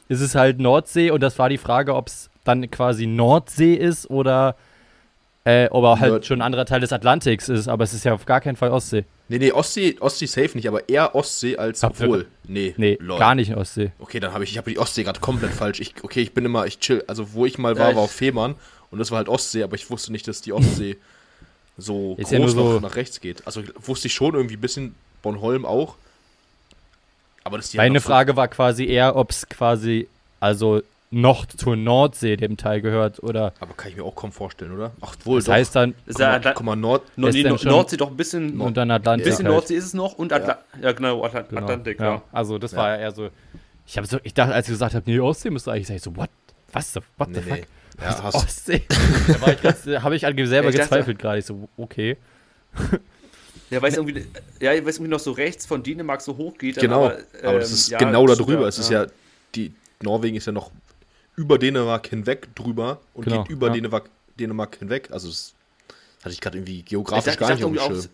Es 0.08 0.20
ist 0.20 0.34
halt 0.34 0.58
Nordsee 0.58 1.10
und 1.10 1.20
das 1.22 1.38
war 1.38 1.48
die 1.48 1.58
Frage, 1.58 1.94
ob 1.94 2.08
es 2.08 2.30
dann 2.44 2.68
quasi 2.70 3.06
Nordsee 3.06 3.74
ist 3.74 4.08
oder 4.10 4.56
äh, 5.44 5.68
ob 5.70 5.84
er 5.84 6.00
halt 6.00 6.12
Nord- 6.12 6.26
schon 6.26 6.38
ein 6.40 6.42
anderer 6.42 6.66
Teil 6.66 6.80
des 6.80 6.92
Atlantiks 6.92 7.48
ist. 7.48 7.68
Aber 7.68 7.84
es 7.84 7.94
ist 7.94 8.04
ja 8.04 8.12
auf 8.14 8.26
gar 8.26 8.40
keinen 8.40 8.56
Fall 8.56 8.70
Ostsee. 8.70 9.04
Nee, 9.28 9.38
nee, 9.38 9.52
Ostsee, 9.52 9.96
Ostsee 10.00 10.26
safe 10.26 10.50
nicht, 10.54 10.66
aber 10.68 10.88
eher 10.88 11.14
Ostsee 11.14 11.56
als 11.56 11.82
ihr- 11.82 11.88
obwohl. 11.90 12.26
Nee, 12.46 12.74
Nee, 12.76 12.98
lol. 13.00 13.18
gar 13.18 13.34
nicht 13.34 13.54
Ostsee. 13.56 13.92
Okay, 13.98 14.20
dann 14.20 14.32
habe 14.34 14.44
ich, 14.44 14.50
ich 14.52 14.58
habe 14.58 14.70
die 14.70 14.78
Ostsee 14.78 15.02
gerade 15.04 15.20
komplett 15.20 15.52
falsch. 15.52 15.80
Ich, 15.80 15.94
okay, 16.02 16.20
ich 16.20 16.34
bin 16.34 16.44
immer, 16.44 16.66
ich 16.66 16.78
chill. 16.80 17.04
Also 17.06 17.32
wo 17.32 17.46
ich 17.46 17.56
mal 17.58 17.78
war, 17.78 17.90
Ja, 17.90 17.96
war 17.96 18.02
auf 18.02 18.10
Fehmarn 18.12 18.56
und 18.90 18.98
das 18.98 19.10
war 19.10 19.18
halt 19.18 19.28
Ostsee, 19.28 19.62
aber 19.62 19.74
ich 19.76 19.88
wusste 19.90 20.12
nicht, 20.12 20.26
dass 20.28 20.40
die 20.42 20.52
Ostsee 20.52 20.96
so 21.78 22.14
Ist 22.18 22.30
groß 22.30 22.38
ja 22.40 22.48
so- 22.48 22.72
noch 22.74 22.80
nach 22.80 22.96
rechts 22.96 23.20
geht. 23.20 23.46
Also 23.46 23.62
wusste 23.82 24.08
ich 24.08 24.14
schon 24.14 24.34
irgendwie 24.34 24.56
ein 24.56 24.60
bisschen 24.60 24.94
Bornholm 25.22 25.64
auch. 25.64 25.96
Aber 27.44 27.56
das 27.56 27.66
ist 27.66 27.72
die 27.74 27.78
Meine 27.78 28.00
Frage 28.00 28.36
war 28.36 28.48
quasi 28.48 28.84
eher, 28.86 29.16
ob 29.16 29.30
es 29.30 29.48
quasi 29.48 30.08
also 30.40 30.82
noch 31.12 31.46
zur 31.46 31.74
Nordsee 31.74 32.36
dem 32.36 32.56
Teil 32.56 32.80
gehört 32.80 33.20
oder 33.22 33.52
Aber 33.58 33.74
kann 33.74 33.90
ich 33.90 33.96
mir 33.96 34.04
auch 34.04 34.14
kaum 34.14 34.30
vorstellen, 34.30 34.72
oder? 34.72 34.92
Ach, 35.00 35.16
wohl 35.24 35.38
das 35.38 35.46
doch. 35.46 35.52
heißt 35.54 35.74
dann 35.74 35.90
Ist 36.06 36.14
guck, 36.16 36.20
ja 36.20 36.28
mal, 36.28 36.36
Atla- 36.38 36.52
guck 36.54 36.66
mal, 36.66 36.76
Nord. 36.76 37.02
No, 37.16 37.26
ist 37.26 37.34
nee, 37.34 37.42
denn 37.42 37.52
no, 37.52 37.58
schon- 37.58 37.70
Nordsee 37.72 37.96
doch 37.96 38.10
ein 38.10 38.16
bisschen. 38.16 38.60
und 38.60 38.76
dann 38.76 38.90
Atlantik. 38.92 39.26
Ein 39.26 39.30
bisschen 39.30 39.46
halt. 39.46 39.54
Nordsee 39.56 39.74
ist 39.74 39.84
es 39.86 39.94
noch 39.94 40.12
und 40.12 40.32
Atla 40.32 40.58
ja, 40.80 40.92
genau, 40.92 41.24
Atla 41.24 41.42
Genau. 41.42 41.62
Atlantik, 41.62 41.98
ja. 41.98 42.06
ja. 42.14 42.22
Also 42.30 42.58
das 42.58 42.72
Ja. 42.72 42.78
war 42.78 42.88
ja 42.90 42.96
eher 42.98 43.12
so. 43.12 43.28
Ich 43.86 43.96
habe 43.96 44.06
so, 44.06 44.18
ich 44.22 44.34
dachte, 44.34 44.54
als 44.54 44.68
ich 44.68 44.72
gesagt 44.74 44.94
habe, 44.94 45.10
nee, 45.10 45.18
Ostsee 45.18 45.50
müsste 45.50 45.72
eigentlich, 45.72 45.88
sag 45.88 45.96
ich 45.96 46.02
so, 46.02 46.14
what? 46.16 46.30
Was 46.72 46.92
the, 46.92 47.00
what 47.16 47.28
the 47.32 47.40
Nee, 47.40 47.42
fuck? 47.42 47.58
nee. 47.58 47.64
Ja, 48.00 48.22
hast, 48.22 48.34
Ostsee. 48.34 48.82
da 49.40 49.52
ich 49.52 50.02
habe 50.02 50.16
ich 50.16 50.26
an 50.26 50.36
selber 50.46 50.70
Ja, 50.70 50.74
ich 50.74 50.80
gezweifelt 50.80 51.18
gerade. 51.18 51.38
Ich 51.38 51.46
so, 51.46 51.68
okay. 51.76 52.16
Ja, 53.70 53.80
weil 53.80 53.90
es 53.92 53.96
irgendwie, 53.96 54.26
ja, 54.60 54.72
irgendwie 54.72 55.08
noch 55.08 55.20
so 55.20 55.32
rechts 55.32 55.64
von 55.64 55.82
Dänemark 55.82 56.20
so 56.20 56.36
hoch 56.36 56.58
geht. 56.58 56.76
genau. 56.76 57.06
Aber, 57.06 57.18
Aber, 57.42 57.58
das 57.60 57.68
ähm, 57.68 57.74
ist 57.74 57.88
ja, 57.90 57.98
genau 57.98 58.26
da 58.26 58.34
drüber. 58.34 58.66
Es 58.66 58.78
ist 58.78 58.90
ja, 58.90 59.06
die 59.54 59.72
Norwegen 60.02 60.36
ist 60.36 60.46
ja 60.46 60.52
noch 60.52 60.70
über 61.36 61.58
Dänemark 61.58 62.08
hinweg 62.08 62.54
drüber 62.54 63.00
und 63.14 63.24
Genau, 63.24 63.44
geht 63.44 63.52
über 63.52 63.68
ja. 63.68 63.74
Dänemark, 63.74 64.10
Dänemark 64.38 64.76
hinweg. 64.78 65.08
Also 65.10 65.28
das 65.28 65.54
hatte 66.22 66.32
ich 66.32 66.40
gerade 66.40 66.58
irgendwie 66.58 66.80
Ich 66.80 66.86
geografisch 66.86 67.36
dachte, 67.36 67.38
gar 67.38 67.50
ich 67.50 67.64
nicht 67.64 67.80
auf 67.80 67.88
dem 67.88 67.96
Schirm. 67.96 68.10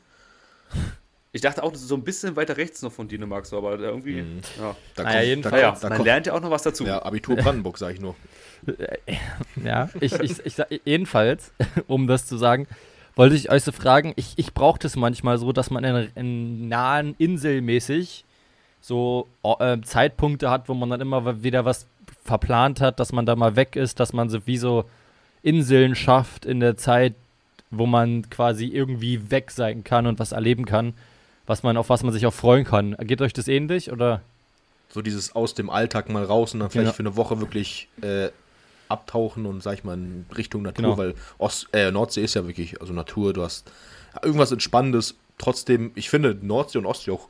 Ich 1.37 1.43
dachte 1.43 1.63
auch, 1.63 1.71
das 1.71 1.83
ist 1.83 1.89
so 1.89 1.95
ein 1.97 2.03
bisschen 2.03 2.35
weiter 2.37 2.57
rechts 2.57 2.81
noch 2.83 2.91
von 2.93 3.09
Dänemark, 3.09 3.45
so, 3.47 3.59
aber 3.59 3.79
irgendwie, 3.79 4.23
Mhm. 4.23 4.41
ja. 4.59 4.75
Da 4.95 5.03
Naja, 5.03 5.17
kommt- 5.19 5.27
jedenfalls. 5.29 5.53
da 5.63 5.69
kommt- 5.71 5.83
da 5.83 5.89
man 5.91 5.97
kommt- 5.99 6.07
lernt 6.07 6.27
ja 6.27 6.33
auch 6.33 6.41
noch 6.41 6.51
was 6.51 6.63
dazu. 6.63 6.85
Ja, 6.85 7.03
Abitur 7.05 7.37
Brandenburg, 7.37 7.79
sage 7.79 7.95
ich 7.95 8.01
nur. 8.01 8.15
Ja, 9.63 9.89
ich, 10.01 10.13
ich, 10.15 10.45
ich 10.45 10.55
sag, 10.55 10.69
jedenfalls, 10.85 11.53
um 11.87 12.07
das 12.07 12.27
zu 12.27 12.37
sagen, 12.37 12.67
wollte 13.15 13.35
ich 13.37 13.51
euch 13.51 13.63
so 13.65 13.73
fragen, 13.73 14.13
ich, 14.17 14.35
ich 14.37 14.53
brauche 14.55 14.79
das 14.79 14.97
manchmal 14.97 15.39
so, 15.39 15.53
dass 15.53 15.71
man 15.71 15.85
in, 15.85 16.09
in 16.15 16.69
nahen 16.69 17.15
Inselmäßig 17.19 18.25
so 18.81 19.27
äh, 19.43 19.79
Zeitpunkte 19.83 20.51
hat, 20.51 20.69
wo 20.69 20.75
man 20.75 20.91
dann 20.91 21.01
immer 21.01 21.43
wieder 21.43 21.65
was 21.65 21.87
verplant 22.25 22.81
hat, 22.81 23.01
dass 23.01 23.13
man 23.13 23.27
da 23.27 23.37
mal 23.37 23.57
weg 23.57 23.77
ist, 23.77 24.01
dass 24.01 24.13
man 24.13 24.29
so 24.29 24.47
wie 24.47 24.59
so 24.59 24.85
Inseln 25.43 25.95
schafft 25.95 26.45
in 26.45 26.61
der 26.61 26.77
Zeit, 26.77 27.15
wo 27.71 27.87
man 27.87 28.29
quasi 28.31 28.67
irgendwie 28.67 29.31
weg 29.31 29.51
sein 29.51 29.83
kann 29.85 30.07
und 30.07 30.19
was 30.19 30.33
erleben 30.33 30.67
kann, 30.67 30.95
was 31.47 31.63
man 31.63 31.77
auf 31.77 31.89
was 31.89 32.03
man 32.03 32.13
sich 32.13 32.27
auch 32.27 32.35
freuen 32.35 32.65
kann. 32.65 32.97
Geht 33.01 33.21
euch 33.23 33.33
das 33.33 33.49
ähnlich 33.49 33.91
oder? 33.93 34.23
So 34.89 35.03
dieses 35.03 35.35
aus 35.35 35.55
dem 35.55 35.69
Alltag 35.71 36.09
mal 36.09 36.25
raus 36.25 36.55
und 36.55 36.61
dann 36.61 36.71
vielleicht 36.71 36.87
Genau. 36.87 36.97
für 36.97 37.03
eine 37.03 37.17
Woche 37.17 37.41
wirklich 37.41 37.89
äh, 38.03 38.29
abtauchen 38.89 39.47
und 39.47 39.63
sag 39.63 39.75
ich 39.75 39.85
mal 39.85 39.95
in 39.95 40.27
Richtung 40.37 40.63
Natur, 40.63 40.83
Genau. 40.85 40.97
weil 40.99 41.15
Ost, 41.39 41.69
äh, 41.73 41.91
Nordsee 41.91 42.23
ist 42.23 42.35
ja 42.35 42.47
wirklich, 42.47 42.81
also 42.81 42.93
Natur, 42.93 43.33
du 43.33 43.43
hast 43.43 43.71
irgendwas 44.23 44.53
Entspannendes. 44.53 45.15
Trotzdem, 45.39 45.91
ich 45.97 46.09
finde 46.09 46.37
Nordsee 46.41 46.79
und 46.79 46.87
Ostsee 46.87 47.11
auch 47.11 47.29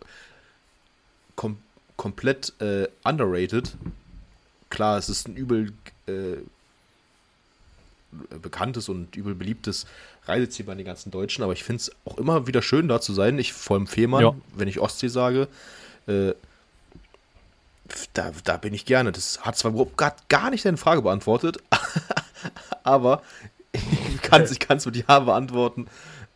kom 1.35 1.59
komplett 1.97 2.53
äh, 2.61 2.87
underrated. 3.05 3.75
Klar, 4.69 4.99
es 4.99 5.09
ist 5.09 5.27
ein 5.29 5.35
übel 5.37 5.73
äh, 6.07 6.37
bekanntes 8.43 8.89
und 8.89 9.17
übel 9.17 9.35
beliebtes 9.35 9.87
Reiseziel 10.29 10.67
bei 10.67 10.75
den 10.75 10.85
ganzen 10.87 11.11
Deutschen, 11.11 11.45
aber 11.45 11.53
ich 11.53 11.65
finde 11.65 11.81
es 11.83 11.93
auch 12.05 12.19
immer 12.19 12.47
wieder 12.47 12.63
schön, 12.63 12.89
da 12.89 13.01
zu 13.01 13.13
sein. 13.13 13.39
Ich 13.39 13.53
vor 13.53 13.77
allem 13.77 13.87
Fehmarn, 13.87 14.23
Ja. 14.23 14.35
wenn 14.55 14.69
ich 14.69 14.81
Ostsee 14.81 15.09
sage, 15.09 15.49
äh, 16.07 16.33
da, 18.15 18.33
da 18.45 18.57
bin 18.57 18.75
ich 18.75 18.85
gerne. 18.85 19.13
Das 19.13 19.45
hat 19.45 19.57
zwar 19.57 19.71
überhaupt 19.71 19.97
gar, 19.97 20.17
gar 20.29 20.51
nicht 20.51 20.65
deine 20.65 20.77
Frage 20.77 21.03
beantwortet, 21.03 21.59
aber 22.83 23.23
ich 23.73 24.21
kann 24.23 24.43
es 24.43 24.87
mit 24.87 24.97
Ja 24.97 25.21
beantworten. 25.21 25.87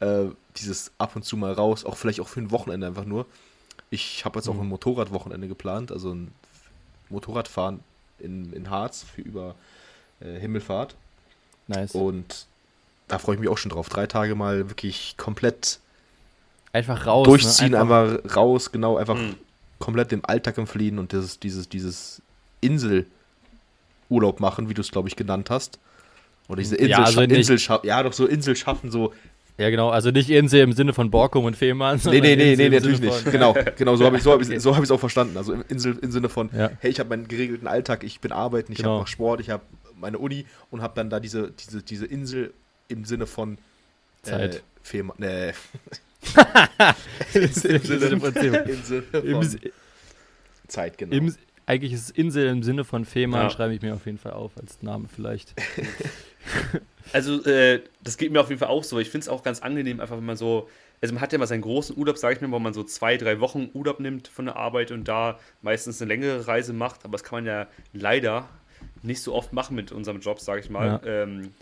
Äh, 0.01 0.27
dieses 0.57 0.93
ab 0.99 1.15
und 1.17 1.25
zu 1.25 1.37
mal 1.37 1.53
raus, 1.53 1.85
auch 1.85 1.97
vielleicht 1.97 2.21
auch 2.21 2.29
für 2.29 2.41
ein 2.41 2.51
Wochenende 2.51 2.87
einfach 2.87 3.05
nur. 3.05 3.27
Ich 3.91 4.25
habe 4.25 4.39
jetzt 4.39 4.49
auch 4.49 4.59
ein 4.59 4.67
Motorradwochenende 4.67 5.49
geplant, 5.49 5.93
also 5.93 6.13
ein 6.13 6.33
Motorradfahren 7.09 7.81
in, 8.19 8.53
in 8.53 8.71
Harz 8.71 9.03
für 9.05 9.21
über 9.21 9.55
äh, 10.21 10.39
Himmelfahrt. 10.39 10.95
Nice. 11.67 11.95
Und 11.95 12.47
da 13.11 13.19
freue 13.19 13.35
ich 13.35 13.41
mich 13.41 13.49
auch 13.51 13.59
schon 13.59 13.71
drauf. 13.71 13.89
Drei 13.89 14.07
Tage 14.07 14.35
mal 14.35 14.69
wirklich 14.71 15.15
komplett 15.17 15.81
Einfach 16.73 17.07
raus. 17.07 17.27
durchziehen, 17.27 17.73
ne? 17.73 17.81
einfach, 17.81 18.37
raus, 18.37 18.71
genau, 18.73 18.97
einfach 18.97 19.17
Mhm. 19.17 19.35
komplett 19.79 20.13
dem 20.13 20.25
Alltag 20.25 20.57
entfliehen 20.59 20.99
und 20.99 21.13
dieses, 21.13 21.39
dieses, 21.41 21.69
dieses 21.69 22.23
Inselurlaub 24.09 24.41
machen, 24.41 24.69
wie 24.69 24.75
du 24.75 24.81
es, 24.81 24.91
glaube 24.91 25.09
ich, 25.09 25.17
genannt 25.17 25.51
hast. 25.51 25.79
Oder 26.49 26.59
diese 26.59 26.77
Ja, 26.81 26.99
Insel, 26.99 27.05
also 27.05 27.21
scha- 27.21 27.27
nicht- 27.29 27.51
Insel 27.51 27.81
ja, 27.85 28.03
doch 28.03 28.13
so 28.13 28.27
Insel 28.27 28.57
schaffen, 28.57 28.91
so. 28.91 29.13
Ja, 29.59 29.69
genau. 29.71 29.91
Also 29.91 30.11
nicht 30.11 30.31
Insel 30.31 30.61
im 30.61 30.73
Sinne 30.73 30.93
von 30.95 31.11
Borkum 31.11 31.45
und 31.45 31.55
Fehmarn. 31.57 32.01
Nee, 32.05 32.21
nee, 32.21 32.35
nee, 32.35 32.57
nee, 32.57 32.69
natürlich 32.71 33.01
nicht. 33.01 33.31
Genau, 33.31 33.55
genau, 33.77 33.95
so 33.97 34.05
habe 34.07 34.17
ich 34.17 34.21
es 34.21 34.25
so 34.25 34.33
hab 34.33 34.43
so 34.45 34.77
hab 34.77 34.91
auch 34.91 35.01
verstanden. 35.01 35.37
Also 35.37 35.53
im, 35.53 35.65
Insel, 35.69 35.99
im 36.01 36.11
Sinne 36.11 36.29
von, 36.29 36.49
Ja. 36.57 36.71
hey, 36.81 36.91
ich 36.91 36.99
habe 36.99 37.11
meinen 37.11 37.29
geregelten 37.29 37.69
Alltag, 37.69 38.03
ich 38.05 38.21
bin 38.21 38.33
arbeiten, 38.33 38.73
ich 38.73 38.79
Genau. 38.79 38.91
habe 38.93 39.01
noch 39.01 39.07
Sport, 39.09 39.41
ich 39.41 39.51
habe 39.51 39.63
meine 39.99 40.19
Uni 40.19 40.47
und 40.71 40.81
habe 40.83 40.95
dann 40.97 41.11
da 41.11 41.21
diese, 41.21 41.51
diese, 41.53 41.83
diese 41.83 42.07
Insel 42.07 42.55
im 42.91 43.05
Sinne 43.05 43.27
von 43.27 43.59
Zeit. 44.23 44.57
Äh, 44.57 44.61
Fehmarn, 44.83 45.17
nee. 45.19 45.53
Im 47.35 47.53
Sinne 47.53 48.21
von. 48.21 48.35
Im 49.25 49.43
Sinne 49.43 49.73
Zeit, 50.71 50.99
genau. 50.99 51.17
im, 51.17 51.35
eigentlich 51.67 51.93
ist 51.93 52.03
es 52.03 52.11
Insel 52.11 52.49
im 52.49 52.63
Sinne 52.63 52.85
von 52.85 53.05
Fehmarn, 53.05 53.45
Ja. 53.45 53.51
schreibe 53.51 53.75
ich 53.75 53.83
mir 53.83 53.95
auf 53.95 54.07
jeden 54.07 54.19
Fall 54.19 54.33
auf 54.33 54.53
als 54.57 54.83
Name 54.83 55.07
vielleicht. 55.15 55.55
Also, 57.13 57.43
äh, 57.45 57.83
das 58.05 58.19
geht 58.19 58.31
mir 58.31 58.41
auf 58.41 58.51
jeden 58.51 58.61
Fall 58.61 58.69
auch 58.69 58.85
so. 58.85 59.01
Ich 59.01 59.11
finde 59.11 59.25
es 59.25 59.29
auch 59.29 59.43
ganz 59.43 59.61
angenehm, 59.61 60.01
einfach 60.01 60.17
wenn 60.17 60.25
man 60.25 60.37
so, 60.37 60.69
also 61.01 61.13
man 61.13 61.21
hat 61.21 61.33
ja 61.33 61.39
mal 61.39 61.47
seinen 61.47 61.63
großen 61.63 61.97
Urlaub, 61.97 62.19
sage 62.19 62.37
ich 62.37 62.41
mir, 62.41 62.51
wo 62.53 62.59
man 62.61 62.73
so 62.73 62.85
zwei, 62.85 63.17
drei 63.17 63.41
Wochen 63.41 63.69
Urlaub 63.75 63.99
nimmt 63.99 64.29
von 64.29 64.45
der 64.45 64.55
Arbeit 64.55 64.93
und 64.93 65.09
da 65.09 65.39
meistens 65.61 66.01
eine 66.01 66.09
längere 66.09 66.47
Reise 66.47 66.73
macht, 66.73 67.05
aber 67.05 67.13
das 67.13 67.25
kann 67.25 67.39
man 67.39 67.47
ja 67.47 67.67
leider 67.93 68.49
nicht 69.03 69.23
so 69.23 69.35
oft 69.35 69.53
machen 69.53 69.75
mit 69.75 69.91
unserem 69.91 70.21
Job, 70.21 70.41
sage 70.41 70.61
ich 70.61 70.71
mal. 70.71 71.01
Ähm, 71.05 71.53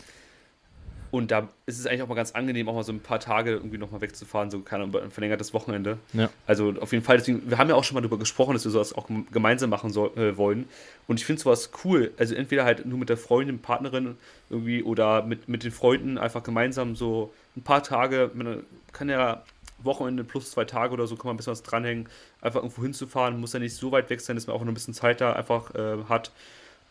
und 1.11 1.31
da 1.31 1.49
ist 1.65 1.79
es 1.79 1.87
eigentlich 1.87 2.01
auch 2.03 2.07
mal 2.07 2.15
ganz 2.15 2.31
angenehm, 2.31 2.69
auch 2.69 2.75
mal 2.75 2.83
so 2.83 2.91
ein 2.91 2.99
paar 2.99 3.19
Tage 3.19 3.51
irgendwie 3.51 3.77
nochmal 3.77 4.01
wegzufahren, 4.01 4.51
so 4.51 4.59
keine 4.59 4.83
ein 4.83 5.11
verlängertes 5.11 5.53
Wochenende. 5.53 5.97
Ja. 6.13 6.29
Also 6.45 6.75
auf 6.79 6.91
jeden 6.91 7.03
Fall, 7.03 7.17
deswegen, 7.17 7.49
wir 7.49 7.57
haben 7.57 7.69
ja 7.69 7.75
auch 7.75 7.83
schon 7.83 7.95
mal 7.95 8.01
darüber 8.01 8.19
gesprochen, 8.19 8.53
dass 8.53 8.63
wir 8.63 8.71
sowas 8.71 8.93
auch 8.93 9.07
gem- 9.07 9.27
gemeinsam 9.31 9.69
machen 9.69 9.91
soll, 9.91 10.11
äh, 10.17 10.37
wollen. 10.37 10.67
Und 11.07 11.19
ich 11.19 11.25
finde 11.25 11.41
sowas 11.41 11.71
cool. 11.83 12.11
Also 12.17 12.35
entweder 12.35 12.63
halt 12.63 12.85
nur 12.85 12.99
mit 12.99 13.09
der 13.09 13.17
Freundin, 13.17 13.59
Partnerin 13.59 14.17
irgendwie 14.49 14.83
oder 14.83 15.23
mit, 15.23 15.49
mit 15.49 15.63
den 15.63 15.71
Freunden 15.71 16.17
einfach 16.17 16.43
gemeinsam 16.43 16.95
so 16.95 17.33
ein 17.57 17.63
paar 17.63 17.83
Tage, 17.83 18.31
man 18.33 18.63
kann 18.91 19.09
ja 19.09 19.43
Wochenende 19.81 20.23
plus 20.23 20.51
zwei 20.51 20.65
Tage 20.65 20.93
oder 20.93 21.07
so, 21.07 21.15
kann 21.15 21.27
man 21.27 21.35
ein 21.35 21.37
bisschen 21.37 21.51
was 21.51 21.63
dranhängen, 21.63 22.07
einfach 22.41 22.61
irgendwo 22.61 22.83
hinzufahren, 22.83 23.39
muss 23.39 23.53
ja 23.53 23.59
nicht 23.59 23.75
so 23.75 23.91
weit 23.91 24.09
weg 24.09 24.21
sein, 24.21 24.35
dass 24.35 24.45
man 24.45 24.55
auch 24.55 24.61
noch 24.61 24.67
ein 24.67 24.73
bisschen 24.73 24.93
Zeit 24.93 25.21
da 25.21 25.33
einfach 25.33 25.73
äh, 25.73 26.03
hat. 26.09 26.31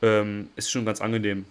Ähm, 0.00 0.48
ist 0.56 0.70
schon 0.70 0.84
ganz 0.84 1.00
angenehm. 1.00 1.44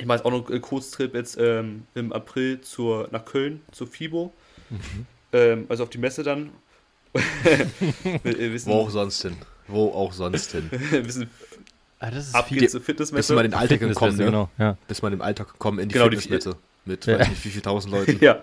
Ich 0.00 0.06
mache 0.06 0.18
jetzt 0.18 0.24
auch 0.26 0.30
noch 0.30 0.48
einen 0.50 0.60
Kurztrip 0.60 1.14
jetzt 1.14 1.36
ähm, 1.38 1.84
im 1.94 2.12
April 2.12 2.60
zur, 2.60 3.08
nach 3.12 3.24
Köln, 3.24 3.60
zur 3.72 3.86
FIBO. 3.86 4.32
Ähm, 5.32 5.66
also 5.68 5.82
auf 5.84 5.90
die 5.90 5.98
Messe 5.98 6.22
dann. 6.22 6.50
wissen, 8.22 8.70
Wo 8.70 8.74
auch 8.80 8.90
sonst 8.90 9.22
hin. 9.22 9.36
Wo 9.68 9.88
auch 9.90 10.12
sonst 10.12 10.52
hin. 10.52 10.68
wir 10.90 11.04
wissen 11.06 11.30
Ah, 12.02 12.10
das 12.10 12.28
ist 12.28 12.34
ab 12.34 12.48
viel 12.48 12.58
geht's 12.58 12.72
zur 12.72 12.80
Bis 12.80 12.86
Fitnessmesse. 12.86 13.34
man 13.34 13.44
in 13.44 13.50
den 13.50 13.58
Alltag 13.60 13.78
gekommen, 13.80 14.12
Fitnessmesse, 14.12 14.22
ne? 14.22 14.26
genau. 14.26 14.50
Ja. 14.58 14.76
Bis 14.88 15.02
man 15.02 15.12
im 15.12 15.20
Alltag 15.20 15.52
gekommen 15.52 15.78
in 15.80 15.88
die 15.90 15.92
Genau, 15.92 16.08
die- 16.08 16.16
Fitnessmette. 16.16 16.56
Mit, 16.86 17.04
Ja. 17.04 17.18
weiß 17.18 17.28
nicht, 17.28 17.44
wie 17.44 17.50
viel 17.50 17.60
tausend 17.60 17.92
Leuten. 17.92 18.16
ja, 18.24 18.42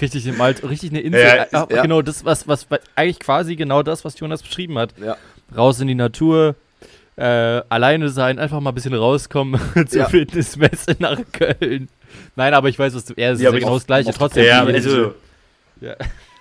Richtig 0.00 0.26
im 0.28 0.40
Alt, 0.40 0.62
richtig 0.62 0.90
eine 0.90 1.00
Insel. 1.00 1.20
Ja, 1.22 1.46
Ah, 1.50 1.66
ja. 1.68 1.82
Genau, 1.82 2.02
das, 2.02 2.24
was, 2.24 2.46
was, 2.46 2.68
eigentlich 2.94 3.18
quasi 3.18 3.56
genau 3.56 3.82
das, 3.82 4.04
was 4.04 4.16
Jonas 4.20 4.44
beschrieben 4.44 4.78
hat. 4.78 4.94
Ja. 4.98 5.16
Raus 5.56 5.80
in 5.80 5.88
die 5.88 5.96
Natur, 5.96 6.54
äh, 7.16 7.22
alleine 7.68 8.08
sein, 8.10 8.38
einfach 8.38 8.60
mal 8.60 8.70
ein 8.70 8.74
bisschen 8.74 8.94
rauskommen 8.94 9.60
zur 9.88 10.00
Ja. 10.02 10.08
Fitnessmesse 10.08 10.96
nach 10.98 11.18
Köln. 11.32 11.88
Nein, 12.34 12.54
aber 12.54 12.68
ich 12.68 12.78
weiß, 12.78 12.94
was 12.94 13.04
du. 13.06 13.14
Er 13.16 13.32
ist 13.32 13.40
Ja, 13.40 13.50
genau 13.50 13.74
das 13.74 13.86
Gleiche. 13.86 14.12
Trotzdem. 14.12 14.44
ja, 14.44 14.62
also. 14.64 15.14
Ja. 15.80 15.96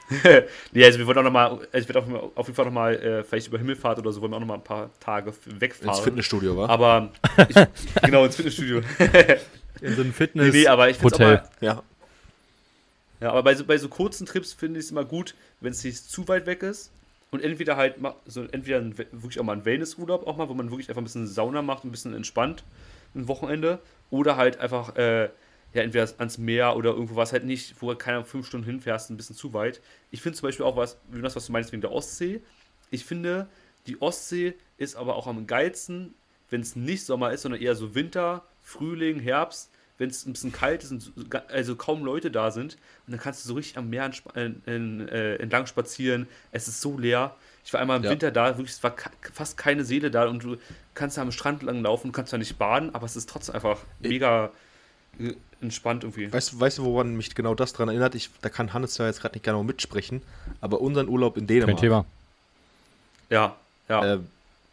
nee, 0.71 0.85
also 0.85 0.99
wir 0.99 1.07
wollen 1.07 1.17
auch 1.17 1.23
nochmal, 1.23 1.49
also 1.49 1.67
ich 1.73 1.87
werde 1.89 1.99
auf, 1.99 2.31
auf 2.37 2.45
jeden 2.47 2.55
Fall 2.55 2.65
nochmal, 2.65 2.93
äh, 2.95 3.23
vielleicht 3.23 3.47
über 3.47 3.57
Himmelfahrt 3.57 3.97
oder 3.97 4.11
so, 4.11 4.21
wollen 4.21 4.31
wir 4.31 4.35
auch 4.35 4.39
nochmal 4.41 4.57
ein 4.57 4.63
paar 4.63 4.91
Tage 4.99 5.31
f- 5.31 5.47
Ins 5.47 5.59
wegfahren. 5.59 6.03
Fitnessstudio, 6.03 6.55
war? 6.57 6.69
Aber, 6.69 7.09
ich, 7.49 7.55
genau, 8.03 8.23
ins 8.23 8.35
Fitnessstudio. 8.35 8.81
in 9.81 9.95
so 9.95 10.01
ein 10.01 10.07
nee, 10.07 10.13
Fitness. 10.13 10.53
nee, 10.53 10.67
aber 10.67 10.89
ich 10.89 10.97
finde 10.97 11.13
Hotel. 11.15 11.37
auch 11.37 11.41
mal, 11.41 11.49
Ja. 11.61 11.83
Ja, 13.21 13.29
aber 13.31 13.41
bei 13.43 13.55
so, 13.55 13.63
bei 13.63 13.77
so 13.77 13.87
kurzen 13.87 14.27
Trips 14.27 14.53
finde 14.53 14.79
ich 14.79 14.85
es 14.85 14.91
immer 14.91 15.05
gut, 15.05 15.33
wenn 15.61 15.71
es 15.71 15.83
nicht 15.83 15.97
zu 15.97 16.27
weit 16.27 16.45
weg 16.45 16.61
ist. 16.61 16.91
Und 17.35 17.43
entweder 17.43 17.75
halt 17.75 17.95
so 18.25 18.43
entweder 18.43 18.77
ein, 18.77 18.97
wirklich 18.97 19.39
auch 19.41 19.43
mal 19.43 19.57
ein 19.57 19.65
Wellnessurlaub 19.65 20.25
auch 20.25 20.37
mal, 20.37 20.47
wo 20.47 20.53
man 20.53 20.71
wirklich 20.71 20.87
einfach 20.87 21.01
ein 21.01 21.03
bisschen 21.03 21.27
Sauna 21.27 21.61
macht, 21.61 21.83
ein 21.83 21.91
bisschen 21.91 22.13
entspannt 22.13 22.63
ein 23.13 23.27
Wochenende. 23.27 23.79
Oder 24.09 24.37
halt 24.37 24.57
einfach, 24.59 24.95
äh, 24.95 25.25
ja, 25.73 25.81
entweder 25.81 26.07
ans 26.17 26.37
Meer 26.37 26.77
oder 26.77 26.91
irgendwo 26.91 27.17
was 27.17 27.33
halt 27.33 27.43
nicht, 27.43 27.75
wo 27.81 27.91
du 27.91 27.97
keine 27.97 28.23
fünf 28.23 28.47
Stunden 28.47 28.65
hinfährst, 28.65 29.09
ein 29.09 29.17
bisschen 29.17 29.35
zu 29.35 29.53
weit. 29.53 29.81
Ich 30.11 30.21
finde 30.21 30.37
zum 30.37 30.47
Beispiel 30.47 30.65
auch 30.65 30.77
was, 30.77 30.97
wie 31.11 31.21
das, 31.21 31.35
was 31.35 31.47
du 31.47 31.51
meinst 31.51 31.73
wegen 31.73 31.81
der 31.81 31.91
Ostsee. 31.91 32.41
Ich 32.89 33.03
finde, 33.03 33.49
die 33.85 34.01
Ostsee 34.01 34.53
ist 34.77 34.95
aber 34.95 35.17
auch 35.17 35.27
am 35.27 35.45
geilsten, 35.45 36.13
wenn 36.49 36.61
es 36.61 36.77
nicht 36.77 37.03
Sommer 37.03 37.33
ist, 37.33 37.41
sondern 37.41 37.61
eher 37.61 37.75
so 37.75 37.95
Winter, 37.95 38.45
Frühling, 38.61 39.19
Herbst, 39.19 39.71
wenn 39.97 40.09
es 40.09 40.25
ein 40.25 40.33
bisschen 40.33 40.51
kalt 40.51 40.83
ist 40.83 40.91
und 40.91 41.11
also 41.49 41.75
kaum 41.75 42.03
Leute 42.03 42.29
da 42.31 42.51
sind. 42.51 42.73
Und 43.07 43.11
dann 43.13 43.19
kannst 43.19 43.43
du 43.43 43.47
so 43.49 43.53
richtig 43.55 43.77
am 43.77 43.89
Meer 43.89 44.11
entsp- 44.11 44.35
in, 44.37 44.61
in, 44.65 45.07
äh, 45.09 45.35
entlang 45.35 45.65
spazieren. 45.67 46.27
Es 46.51 46.67
ist 46.67 46.81
so 46.81 46.97
leer. 46.97 47.35
Ich 47.63 47.73
war 47.73 47.79
einmal 47.81 47.97
im 47.97 48.03
Ja. 48.03 48.11
Winter 48.11 48.29
da, 48.31 48.57
wirklich, 48.57 48.71
es 48.75 48.83
war 48.83 48.93
fast 49.33 49.57
keine 49.57 49.83
Seele 49.85 50.11
da 50.11 50.27
und 50.27 50.43
du 50.43 50.57
kannst 50.93 51.17
da 51.17 51.21
am 51.21 51.31
Strand 51.31 51.63
lang 51.63 51.81
laufen, 51.81 52.07
du 52.07 52.11
kannst 52.13 52.31
da 52.33 52.37
nicht 52.37 52.57
baden, 52.57 52.93
aber 52.93 53.05
es 53.05 53.15
ist 53.15 53.29
trotzdem 53.29 53.55
einfach 53.55 53.79
mega 54.01 54.51
entspannt 55.61 56.03
irgendwie. 56.03 56.31
Weißt, 56.31 56.51
du- 56.53 56.59
weißt 56.59 56.77
du, 56.79 56.83
woran 56.83 57.15
mich 57.15 57.33
genau 57.33 57.55
das 57.55 57.73
dran 57.73 57.87
erinnert? 57.87 58.15
Ich, 58.15 58.29
da 58.41 58.49
kann 58.49 58.73
Hannes 58.73 58.97
ja 58.97 59.05
jetzt 59.07 59.21
gerade 59.21 59.33
nicht 59.35 59.45
genau 59.45 59.63
mitsprechen, 59.63 60.21
aber 60.61 60.81
unseren 60.81 61.07
Urlaub 61.07 61.37
in 61.37 61.47
Dänemark. 61.47 61.77
Kein 61.77 61.81
Thema. 61.81 62.05
Ja, 63.29 63.55
ja. 63.89 64.15
Äh, 64.15 64.19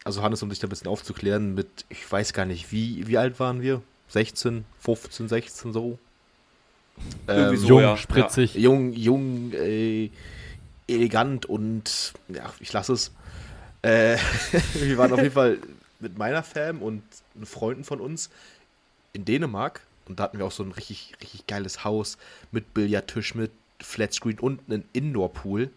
also 0.05 0.23
Hannes, 0.23 0.43
um 0.43 0.49
dich 0.51 0.59
da 0.59 0.67
ein 0.67 0.71
bisschen 0.71 0.89
aufzuklären, 0.89 1.55
mit, 1.55 1.69
ich 1.89 2.11
weiß 2.11 2.33
gar 2.33 2.45
nicht, 2.45 2.73
wie, 2.73 3.07
wie 3.07 3.17
alt 3.19 3.39
waren 3.39 3.63
wir? 3.63 3.83
16, 4.13 4.65
15, 4.81 5.29
16 5.29 5.73
so? 5.73 5.99
Irgendwie 7.27 7.55
Ähm, 7.55 7.61
so. 7.61 7.69
Jung, 7.69 7.81
ja, 7.81 7.97
spritzig. 7.97 8.55
Jung, 8.55 8.93
jung, 8.93 9.53
äh, 9.53 10.11
elegant 10.87 11.47
und 11.47 12.13
ja, 12.29 12.53
ich 12.61 12.73
lasse 12.73 12.93
es. 12.93 13.13
Äh, 13.83 14.17
wir 14.75 14.99
waren 14.99 15.13
auf 15.13 15.19
jeden 15.19 15.33
Fall 15.33 15.59
mit 16.01 16.19
meiner 16.19 16.43
Fam 16.43 16.83
und 16.83 17.03
Freunden 17.45 17.85
von 17.85 18.01
uns 18.01 18.31
in 19.13 19.25
Dänemark 19.25 19.81
und 20.07 20.21
da 20.21 20.25
hatten 20.25 20.39
wir 20.39 20.47
auch 20.47 20.53
so 20.53 20.63
ein 20.63 20.73
richtig, 20.73 21.15
richtig 21.21 21.47
geiles 21.47 21.85
Haus 21.85 22.19
mit 22.51 22.75
Billardtisch, 22.75 23.35
mit 23.35 23.51
Flatscreen 23.81 24.39
und 24.39 24.61
einen 24.69 24.85
Indoor-Pool. 24.93 25.71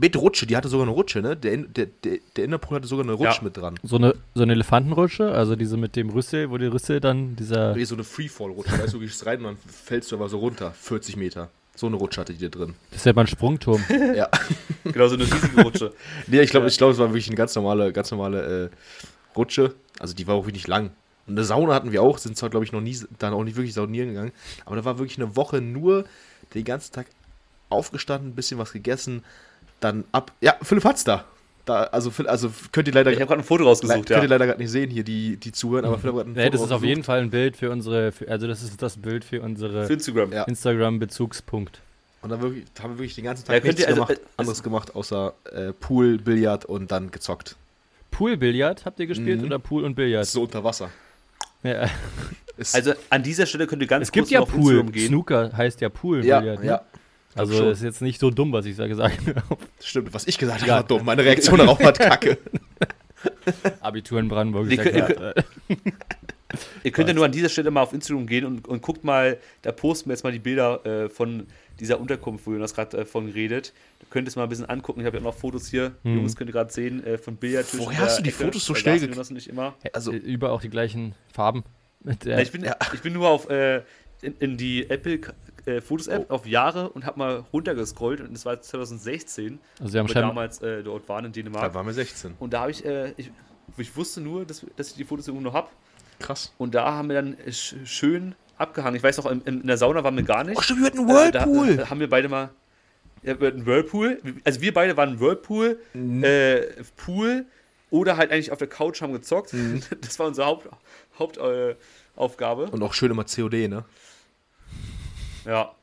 Mit 0.00 0.16
Rutsche, 0.16 0.46
die 0.46 0.56
hatte 0.56 0.68
sogar 0.68 0.86
eine 0.86 0.94
Rutsche, 0.94 1.20
ne? 1.20 1.36
Der, 1.36 1.56
der, 1.56 1.86
der, 1.86 2.18
der 2.36 2.44
Innerpool 2.44 2.76
hatte 2.76 2.86
sogar 2.86 3.04
eine 3.04 3.12
Rutsche 3.14 3.38
Ja. 3.38 3.42
mit 3.44 3.56
dran. 3.56 3.78
So 3.82 3.96
eine, 3.96 4.14
so 4.34 4.42
eine 4.42 4.52
Elefantenrutsche, 4.52 5.32
also 5.32 5.56
diese 5.56 5.76
mit 5.76 5.96
dem 5.96 6.10
Rüssel, 6.10 6.50
wo 6.50 6.56
die 6.58 6.66
Rüssel 6.66 7.00
dann 7.00 7.34
dieser. 7.36 7.74
Nee, 7.74 7.84
so 7.84 7.94
eine 7.96 8.04
Freefall-Rutsche. 8.04 8.72
Weißt 8.78 8.94
du, 8.94 8.98
du 8.98 9.04
gehst 9.04 9.26
rein 9.26 9.38
und 9.38 9.44
dann 9.44 9.56
fällst 9.58 10.12
du 10.12 10.16
aber 10.16 10.28
so 10.28 10.38
runter. 10.38 10.70
40 10.72 11.16
Meter. 11.16 11.50
So 11.74 11.86
eine 11.86 11.96
Rutsche 11.96 12.20
hatte 12.20 12.32
die 12.32 12.40
da 12.40 12.48
drin. 12.48 12.74
Das 12.90 13.00
ist 13.00 13.06
ja 13.06 13.12
mal 13.12 13.22
ein 13.22 13.26
Sprungturm. 13.26 13.82
Ja. 14.14 14.28
Genau, 14.84 15.06
so 15.08 15.16
eine 15.16 15.24
riesige 15.24 15.62
Rutsche. 15.62 15.92
Nee, 16.28 16.40
ich 16.40 16.50
glaube, 16.50 16.66
ich 16.68 16.78
glaub, 16.78 16.90
es 16.92 16.98
war 16.98 17.08
wirklich 17.08 17.26
eine 17.26 17.36
ganz 17.36 17.54
normale, 17.54 17.92
ganz 17.92 18.10
normale 18.10 18.70
äh, 18.70 19.36
Rutsche. 19.36 19.74
Also 19.98 20.14
die 20.14 20.26
war 20.26 20.34
auch 20.36 20.46
wirklich 20.46 20.66
lang. 20.66 20.92
Und 21.26 21.34
eine 21.36 21.44
Sauna 21.44 21.74
hatten 21.74 21.92
wir 21.92 22.02
auch, 22.02 22.16
sind 22.16 22.38
zwar, 22.38 22.48
glaube 22.48 22.64
ich, 22.64 22.72
noch 22.72 22.80
nie, 22.80 22.96
dann 23.18 23.34
auch 23.34 23.44
nicht 23.44 23.56
wirklich 23.56 23.74
saunieren 23.74 24.08
gegangen. 24.08 24.32
Aber 24.64 24.76
da 24.76 24.84
war 24.86 24.98
wirklich 24.98 25.18
eine 25.18 25.36
Woche 25.36 25.60
nur 25.60 26.04
den 26.54 26.64
ganzen 26.64 26.94
Tag 26.94 27.06
aufgestanden, 27.68 28.30
ein 28.30 28.34
bisschen 28.34 28.58
was 28.58 28.72
gegessen, 28.72 29.22
dann 29.80 30.04
ab. 30.12 30.32
Ja, 30.40 30.56
Philipp 30.62 30.84
hat's 30.84 31.04
da. 31.04 31.24
da 31.64 31.84
also, 31.84 32.10
also 32.26 32.50
könnt 32.72 32.88
ihr 32.88 32.94
leider, 32.94 33.10
Ich 33.12 33.18
habe 33.18 33.26
gerade 33.28 33.40
ein 33.42 33.44
Foto 33.44 33.62
le 33.62 33.68
rausgesucht, 33.68 33.96
könnt 33.96 34.10
ja. 34.10 34.22
ihr 34.22 34.28
leider 34.28 34.46
gerade 34.46 34.60
nicht 34.60 34.70
sehen, 34.70 34.90
hier, 34.90 35.04
die, 35.04 35.36
die 35.36 35.52
zuhören, 35.52 35.84
aber 35.84 35.98
Philipp 35.98 36.16
hat 36.16 36.26
ein 36.26 36.32
Nee, 36.32 36.44
Foto 36.46 36.56
das 36.56 36.66
ist 36.66 36.72
auf 36.72 36.84
jeden 36.84 37.04
Fall 37.04 37.20
ein 37.20 37.30
Bild 37.30 37.56
für 37.56 37.70
unsere, 37.70 38.12
für, 38.12 38.28
also 38.28 38.46
das 38.46 38.62
ist 38.62 38.80
das 38.82 38.96
Bild 38.96 39.24
für 39.24 39.36
Für 39.38 39.42
unsere 39.42 39.86
Instagram. 39.92 40.32
Ja. 40.32 40.44
Instagram-Bezugspunkt. 40.44 41.80
Und 42.22 42.30
dann 42.30 42.40
wirklich, 42.42 42.64
haben 42.82 42.94
wir 42.94 42.98
wirklich 42.98 43.14
den 43.14 43.24
ganzen 43.24 43.44
Tag 43.46 43.54
Ja, 43.54 43.60
könnt 43.60 43.78
nichts 43.78 43.82
ihr 43.82 43.88
also- 43.88 44.06
gemacht, 44.06 44.12
äh, 44.20 44.26
anderes 44.38 44.62
gemacht, 44.62 44.94
außer 44.96 45.34
äh, 45.52 45.72
Pool, 45.72 46.18
Billard 46.18 46.64
und 46.64 46.90
dann 46.90 47.10
gezockt. 47.10 47.56
Pool-Billard 48.10 48.84
habt 48.84 48.98
ihr 49.00 49.06
gespielt 49.06 49.40
Mhm. 49.40 49.46
oder 49.46 49.58
Pool 49.58 49.84
und 49.84 49.94
Billard? 49.94 50.26
So 50.26 50.42
unter 50.42 50.64
Wasser. 50.64 50.90
Ja. 51.62 51.88
Also 52.72 52.92
an 53.08 53.22
dieser 53.22 53.46
Stelle 53.46 53.68
könnt 53.68 53.82
ihr 53.82 53.86
ganz 53.86 54.02
Es 54.08 54.10
gibt 54.10 54.24
kurz 54.24 54.30
ja 54.32 54.40
mal 54.40 54.46
auf 54.46 54.50
Pool. 54.52 54.84
Snooker 54.98 55.52
heißt 55.56 55.80
ja 55.80 55.88
Pool. 55.88 56.24
ja, 56.24 56.40
Billard, 56.40 56.58
ne? 56.58 56.66
ja, 56.66 56.82
Also 57.38 57.54
schon. 57.56 57.66
das 57.66 57.78
ist 57.78 57.84
jetzt 57.84 58.02
nicht 58.02 58.20
so 58.20 58.30
dumm, 58.30 58.52
was 58.52 58.66
ich 58.66 58.76
da 58.76 58.86
gesagt 58.86 59.18
habe. 59.26 59.58
Stimmt, 59.82 60.12
was 60.14 60.26
ich 60.26 60.38
gesagt 60.38 60.60
habe, 60.60 60.68
Ja. 60.68 60.76
war 60.76 60.84
dumm. 60.84 61.04
Meine 61.04 61.24
Reaktion 61.24 61.58
darauf 61.58 61.80
war 61.80 61.92
kacke. 61.92 62.38
Abitur 63.80 64.20
in 64.20 64.28
Brandenburg. 64.28 64.70
Ist 64.70 64.84
ja 64.84 65.02
klar. 65.06 65.34
Ihr 66.82 66.92
könnt 66.92 67.08
ja 67.08 67.14
nur 67.14 67.24
an 67.26 67.32
dieser 67.32 67.48
Stelle 67.50 67.70
mal 67.70 67.82
auf 67.82 67.92
Instagram 67.92 68.26
gehen 68.26 68.44
und, 68.46 68.66
und 68.66 68.80
guckt 68.80 69.04
mal, 69.04 69.36
da 69.62 69.70
posten 69.72 70.08
wir 70.08 70.14
jetzt 70.14 70.22
mal 70.24 70.32
die 70.32 70.38
Bilder 70.38 70.84
äh, 70.86 71.08
von 71.10 71.46
dieser 71.78 72.00
Unterkunft, 72.00 72.46
wo 72.46 72.52
Jonas 72.52 72.74
gerade 72.74 72.98
äh, 72.98 73.04
von 73.04 73.28
redet. 73.28 73.74
Ihr 74.00 74.06
könnt 74.08 74.26
es 74.28 74.34
mal 74.36 74.44
ein 74.44 74.48
bisschen 74.48 74.64
angucken. 74.64 75.00
Ich 75.00 75.06
habe 75.06 75.18
ja 75.18 75.20
auch 75.22 75.26
noch 75.26 75.34
Fotos 75.38 75.68
hier. 75.68 75.92
Mhm. 76.04 76.16
Jungs 76.16 76.36
könnt 76.36 76.48
ihr 76.48 76.54
gerade 76.54 76.72
sehen 76.72 77.04
äh, 77.04 77.18
von 77.18 77.36
Billardtischen. 77.36 77.80
Woher 77.84 77.98
hast 78.00 78.18
du 78.18 78.22
die 78.22 78.30
Ecke. 78.30 78.44
Fotos 78.44 78.64
so 78.64 78.74
schnell 78.74 78.96
Jonas 79.02 79.30
und 79.30 79.36
ich 79.36 79.48
immer. 79.48 79.74
Also- 79.92 80.12
Äh, 80.12 80.16
Überall 80.16 80.52
auch 80.54 80.62
die 80.62 80.70
gleichen 80.70 81.14
Farben. 81.32 81.64
Na, 82.02 82.12
ich, 82.40 82.52
bin, 82.52 82.64
ich 82.94 83.00
bin 83.02 83.12
nur 83.12 83.28
auf 83.28 83.50
äh, 83.50 83.82
in, 84.22 84.34
in 84.38 84.56
die 84.56 84.88
Apple 84.88 85.20
äh, 85.68 85.80
Fotos 85.80 86.06
App 86.08 86.26
Oh. 86.30 86.34
auf 86.34 86.46
Jahre 86.46 86.88
und 86.90 87.04
habe 87.06 87.18
mal 87.18 87.44
runtergescrollt 87.52 88.20
und 88.20 88.32
das 88.32 88.44
war 88.44 88.60
2016, 88.60 89.58
also 89.78 89.90
sie 89.92 89.98
haben 89.98 90.08
wo 90.08 90.14
wir 90.14 90.20
damals 90.22 90.60
äh, 90.62 90.82
dort 90.82 91.08
waren 91.08 91.26
in 91.26 91.32
Dänemark. 91.32 91.64
Da 91.64 91.74
waren 91.74 91.86
wir 91.86 91.92
16. 91.94 92.34
Und 92.38 92.52
da 92.52 92.60
habe 92.62 92.70
ich, 92.70 92.84
äh, 92.84 93.12
ich, 93.16 93.30
ich 93.76 93.96
wusste 93.96 94.20
nur, 94.20 94.44
dass, 94.44 94.64
dass 94.76 94.88
ich 94.88 94.94
die 94.94 95.04
Fotos 95.04 95.28
irgendwo 95.28 95.44
noch 95.44 95.54
habe. 95.54 95.68
Krass. 96.18 96.52
Und 96.58 96.74
da 96.74 96.92
haben 96.94 97.08
wir 97.08 97.14
dann 97.16 97.36
sch 97.50 97.74
schön 97.84 98.34
abgehangen. 98.56 98.96
Ich 98.96 99.02
weiß 99.04 99.18
noch, 99.18 99.30
in, 99.30 99.40
in 99.42 99.66
der 99.66 99.76
Sauna 99.78 100.02
waren 100.02 100.16
wir 100.16 100.24
gar 100.24 100.42
nicht. 100.42 100.58
Oh, 100.58 100.62
stimmt, 100.62 100.80
wir 100.80 100.86
hatten 100.86 100.98
einen 100.98 101.08
Äh, 101.10 101.30
da, 101.30 101.44
Whirlpool. 101.46 101.76
da 101.76 101.90
haben 101.90 102.00
wir 102.00 102.10
beide 102.10 102.28
mal. 102.28 102.50
Ja, 103.22 103.40
wir 103.40 103.48
hatten 103.48 103.66
Whirlpool. 103.66 104.20
Also 104.44 104.60
wir 104.60 104.74
beide 104.74 104.96
waren 104.96 105.20
Whirlpool, 105.20 105.78
Mhm. 105.94 106.24
äh, 106.24 106.62
Pool 106.96 107.46
oder 107.90 108.16
halt 108.16 108.30
eigentlich 108.32 108.50
auf 108.52 108.58
der 108.58 108.68
Couch 108.68 109.00
haben 109.00 109.12
gezockt. 109.12 109.52
Mhm. 109.52 109.80
Das 110.00 110.18
war 110.18 110.26
unsere 110.26 110.46
Haupt, 110.48 110.68
Hauptaufgabe. 111.18 111.76
Äh, 111.76 112.20
Aufgabe. 112.20 112.64
Und 112.70 112.82
auch 112.82 112.94
schön 112.94 113.10
immer 113.12 113.24
COD, 113.24 113.68
ne? 113.68 113.84
Ja. 115.44 115.74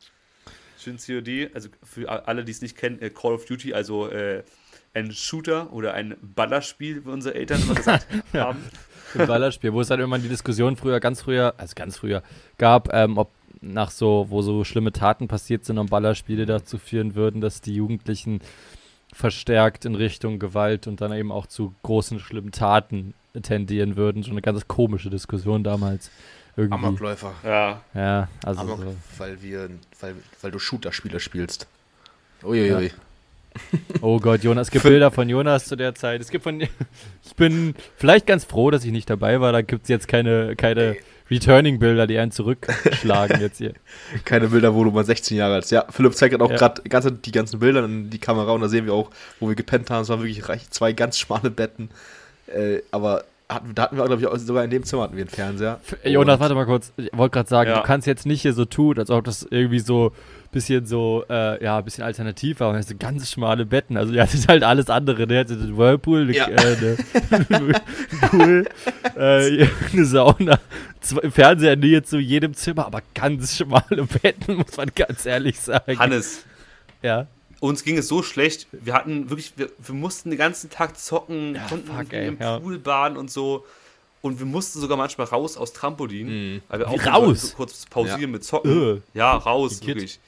Schön 0.77 0.97
COD. 0.97 1.49
Also 1.53 1.69
für 1.83 2.09
alle, 2.27 2.43
die 2.43 2.51
es 2.51 2.61
nicht 2.61 2.77
kennen, 2.77 3.01
äh, 3.01 3.09
Call 3.09 3.33
of 3.33 3.45
Duty, 3.45 3.73
also 3.73 4.07
äh, 4.07 4.43
ein 4.93 5.11
Shooter 5.11 5.73
oder 5.73 5.93
ein 5.93 6.15
Ballerspiel, 6.21 7.05
wie 7.05 7.09
unsere 7.09 7.35
Eltern 7.35 7.61
immer 7.61 7.75
gesagt 7.75 8.07
haben. 8.33 8.59
im 9.13 9.27
Ballerspiel, 9.27 9.73
wo 9.73 9.81
es 9.81 9.87
dann 9.87 9.99
irgendwann 9.99 10.21
die 10.21 10.29
Diskussion 10.29 10.75
früher, 10.75 10.99
ganz 10.99 11.21
früher, 11.21 11.53
also 11.57 11.73
ganz 11.75 11.97
früher, 11.97 12.23
gab, 12.57 12.93
ähm, 12.93 13.17
ob 13.17 13.31
nach 13.61 13.91
so, 13.91 14.27
wo 14.29 14.41
so 14.41 14.63
schlimme 14.63 14.91
Taten 14.91 15.27
passiert 15.27 15.65
sind 15.65 15.77
und 15.77 15.89
Ballerspiele 15.89 16.45
dazu 16.45 16.77
führen 16.77 17.15
würden, 17.15 17.41
dass 17.41 17.61
die 17.61 17.75
Jugendlichen 17.75 18.41
verstärkt 19.11 19.85
in 19.85 19.95
Richtung 19.95 20.39
Gewalt 20.39 20.87
und 20.87 21.01
dann 21.01 21.13
eben 21.13 21.31
auch 21.31 21.47
zu 21.47 21.73
großen, 21.83 22.19
schlimmen 22.19 22.51
Taten 22.51 23.13
tendieren 23.41 23.95
würden. 23.95 24.23
So 24.23 24.31
eine 24.31 24.41
ganz 24.41 24.67
komische 24.67 25.09
Diskussion 25.09 25.63
damals. 25.63 26.11
Irgendwie. 26.57 26.73
Amokläufer. 26.85 27.33
Ja. 27.43 27.81
Ja, 27.93 28.27
also 28.45 28.61
Amok, 28.61 28.79
so. 28.79 28.95
weil, 29.17 29.41
wir, 29.41 29.69
weil, 29.99 30.15
weil 30.41 30.51
du 30.51 30.59
Shooter-Spieler 30.59 31.19
spielst. 31.19 31.67
Uiuiui. 32.43 32.85
Ja. 32.87 32.91
Oh 34.01 34.19
Gott, 34.19 34.43
Jonas, 34.43 34.67
es 34.67 34.71
gibt 34.71 34.83
Bilder 34.83 35.11
von 35.11 35.29
Jonas 35.29 35.65
zu 35.65 35.75
der 35.77 35.95
Zeit. 35.95 36.21
Es 36.21 36.29
gibt 36.29 36.43
von. 36.43 36.61
Ich 37.27 37.35
bin 37.37 37.73
vielleicht 37.97 38.27
ganz 38.27 38.45
froh, 38.45 38.71
dass 38.71 38.85
ich 38.85 38.91
nicht 38.93 39.09
dabei 39.09 39.41
war. 39.41 39.51
Da 39.51 39.61
gibt 39.61 39.83
es 39.83 39.89
jetzt 39.89 40.07
keine, 40.07 40.55
keine 40.55 40.95
Returning-Bilder, 41.29 42.07
die 42.07 42.17
einen 42.17 42.31
zurückschlagen 42.31 43.41
jetzt 43.41 43.57
hier. 43.57 43.73
Keine 44.25 44.47
Bilder, 44.47 44.73
wo 44.75 44.83
du 44.85 44.91
mal 44.91 45.03
16 45.03 45.35
Jahre 45.35 45.55
alt 45.55 45.63
bist. 45.63 45.71
Ja, 45.71 45.83
Philipp 45.89 46.13
zeigt 46.15 46.31
gerade 46.31 46.43
auch 46.45 46.51
Ja. 46.51 46.69
gerade 46.69 47.11
die 47.13 47.31
ganzen 47.31 47.59
Bilder 47.59 47.83
in 47.83 48.09
die 48.09 48.19
Kamera 48.19 48.51
und 48.53 48.61
da 48.61 48.69
sehen 48.69 48.85
wir 48.85 48.93
auch, 48.93 49.09
wo 49.39 49.49
wir 49.49 49.55
gepennt 49.55 49.89
haben. 49.89 50.03
Es 50.03 50.09
waren 50.09 50.19
wirklich 50.21 50.47
reich- 50.47 50.69
zwei 50.69 50.93
ganz 50.93 51.17
schmale 51.17 51.49
Betten. 51.49 51.89
Äh, 52.47 52.79
aber 52.91 53.25
hatten, 53.49 53.75
da 53.75 53.83
hatten 53.83 53.97
wir, 53.97 54.05
glaube 54.05 54.21
ich, 54.21 54.27
auch, 54.27 54.37
sogar 54.37 54.63
in 54.63 54.69
dem 54.71 54.83
Zimmer 54.83 55.03
hatten 55.03 55.15
wir 55.15 55.21
einen 55.23 55.29
Fernseher. 55.29 55.79
Jonas, 56.03 56.39
warte 56.39 56.55
mal 56.55 56.65
kurz. 56.65 56.91
Ich 56.97 57.09
wollte 57.13 57.33
gerade 57.33 57.49
sagen, 57.49 57.69
Ja. 57.69 57.77
du 57.77 57.83
kannst 57.83 58.07
jetzt 58.07 58.25
nicht 58.25 58.41
hier 58.41 58.53
so 58.53 58.65
tun, 58.65 58.97
als 58.97 59.09
ob 59.11 59.23
das 59.25 59.45
irgendwie 59.49 59.79
so 59.79 60.07
ein 60.07 60.49
bisschen 60.51 60.85
so, 60.85 61.23
äh, 61.29 61.63
ja, 61.63 61.77
ein 61.77 61.83
bisschen 61.85 62.03
alternativ 62.03 62.59
war. 62.59 62.69
Und 62.69 62.75
hast 62.77 62.89
so 62.89 62.95
ganz 62.97 63.29
schmale 63.31 63.65
Betten. 63.65 63.97
Also, 63.97 64.13
ihr 64.13 64.23
hattet 64.23 64.47
halt 64.47 64.63
alles 64.63 64.89
andere. 64.89 65.27
Der 65.27 65.41
hatte 65.41 65.57
den 65.57 65.77
Whirlpool, 65.77 66.21
eine, 66.21 66.33
Ja. 66.35 66.47
äh, 66.47 66.97
eine 67.29 67.81
Pool, 68.31 68.65
äh, 69.15 69.67
eine 69.93 70.05
Sauna, 70.05 70.59
zwei, 71.01 71.29
Fernseher 71.29 71.75
Nähe 71.75 72.01
zu 72.03 72.17
jedem 72.17 72.53
Zimmer, 72.55 72.85
aber 72.87 73.01
ganz 73.13 73.57
schmale 73.57 74.05
Betten, 74.21 74.55
muss 74.57 74.75
man 74.77 74.89
ganz 74.95 75.25
ehrlich 75.25 75.59
sagen. 75.59 75.99
Hannes, 75.99 76.43
Ja. 77.03 77.27
Uns 77.65 77.83
ging 77.83 77.97
es 77.97 78.07
so 78.07 78.23
schlecht. 78.23 78.67
Wir 78.71 78.93
hatten 78.93 79.29
wirklich, 79.29 79.53
wir, 79.57 79.69
wir 79.77 79.95
mussten 79.95 80.29
den 80.29 80.39
ganzen 80.39 80.69
Tag 80.69 80.97
zocken, 80.99 81.55
Ja, 81.55 81.67
konnten 81.67 81.87
fuck, 81.91 82.11
ey, 82.13 82.27
im 82.29 82.37
ja. 82.39 82.59
Pool 82.59 82.79
baden 82.79 83.17
und 83.17 83.29
so. 83.31 83.65
Und 84.21 84.39
wir 84.39 84.45
mussten 84.45 84.79
sogar 84.79 84.97
manchmal 84.97 85.27
raus 85.27 85.55
aus 85.55 85.71
Trampolin. 85.73 86.27
Mhm. 86.55 86.61
Weil 86.67 86.79
wir 86.79 86.89
auch 86.89 87.05
raus? 87.05 87.41
so 87.51 87.55
kurz 87.57 87.85
pausieren 87.85 88.31
mit 88.31 88.43
Zocken. 88.43 88.97
Äh. 88.97 89.01
Ja, 89.17 89.35
raus, 89.37 89.77
Igitt. 89.77 89.87
wirklich. 89.87 90.19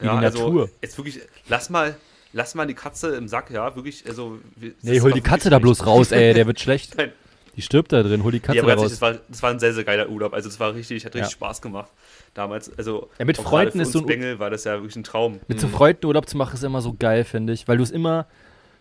In 0.00 0.06
Ja, 0.06 0.18
die 0.18 0.24
also 0.26 0.38
Natur. 0.48 0.70
jetzt 0.82 0.96
wirklich, 0.96 1.20
lass 1.48 1.68
mal, 1.70 1.94
lass 2.32 2.54
mal 2.54 2.66
die 2.66 2.74
Katze 2.74 3.14
im 3.16 3.28
Sack, 3.28 3.50
ja, 3.50 3.76
wirklich, 3.76 4.04
also. 4.06 4.38
wir- 4.56 4.72
Nee, 4.82 5.00
hol 5.00 5.12
die 5.12 5.20
Katze 5.20 5.50
da 5.50 5.58
bloß 5.58 5.86
raus, 5.86 6.10
ey, 6.10 6.32
der 6.34 6.46
wird 6.48 6.58
schlecht. 6.60 6.96
Nein. 6.96 7.12
Die 7.56 7.62
stirbt 7.62 7.92
da 7.92 8.02
drin, 8.02 8.24
hol 8.24 8.32
die 8.32 8.40
Katze 8.40 8.56
Ja, 8.58 8.62
aber 8.64 8.74
raus. 8.74 8.90
das 8.90 9.00
war, 9.00 9.14
das 9.28 9.42
war 9.42 9.50
ein 9.50 9.58
sehr, 9.60 9.72
sehr 9.72 9.84
geiler 9.84 10.08
Urlaub. 10.08 10.34
Also, 10.34 10.48
das 10.48 10.58
war 10.58 10.74
richtig, 10.74 11.04
hat 11.04 11.14
richtig 11.14 11.30
Ja. 11.30 11.36
Spaß 11.36 11.62
gemacht 11.62 11.90
damals. 12.34 12.76
Also, 12.76 13.10
Ja, 13.18 13.24
mit 13.24 13.36
Freunden 13.36 13.80
ist 13.80 13.92
so 13.92 14.00
ein- 14.00 14.06
Bengel 14.06 14.38
war 14.38 14.50
das 14.50 14.64
ja 14.64 14.72
wirklich 14.74 14.96
ein 14.96 15.04
Traum. 15.04 15.38
Mit 15.46 15.60
so 15.60 15.68
Freunden 15.68 16.06
Urlaub 16.06 16.28
zu 16.28 16.36
machen 16.36 16.54
ist 16.54 16.64
immer 16.64 16.80
so 16.80 16.94
geil, 16.98 17.24
finde 17.24 17.52
ich. 17.52 17.68
Weil 17.68 17.76
du 17.76 17.82
es 17.84 17.90
immer, 17.92 18.26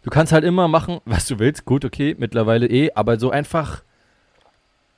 du 0.02 0.10
kannst 0.10 0.32
halt 0.34 0.44
immer 0.44 0.68
machen, 0.68 1.00
was 1.06 1.28
du 1.28 1.38
willst. 1.40 1.66
Gut, 1.66 1.86
okay, 1.86 2.16
mittlerweile 2.18 2.68
eh, 2.68 2.92
aber 2.96 3.20
so 3.20 3.30
einfach 3.30 3.84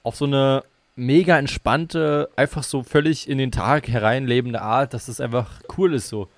auf 0.03 0.15
so 0.15 0.25
eine 0.25 0.63
mega 0.95 1.37
entspannte, 1.37 2.29
einfach 2.37 2.63
so 2.63 2.83
völlig 2.83 3.27
in 3.27 3.37
den 3.37 3.51
Tag 3.51 3.87
hereinlebende 3.89 4.61
Art, 4.61 4.93
dass 4.93 5.07
es 5.09 5.19
einfach 5.19 5.61
cool 5.77 5.93
ist 5.93 6.07
so. 6.07 6.29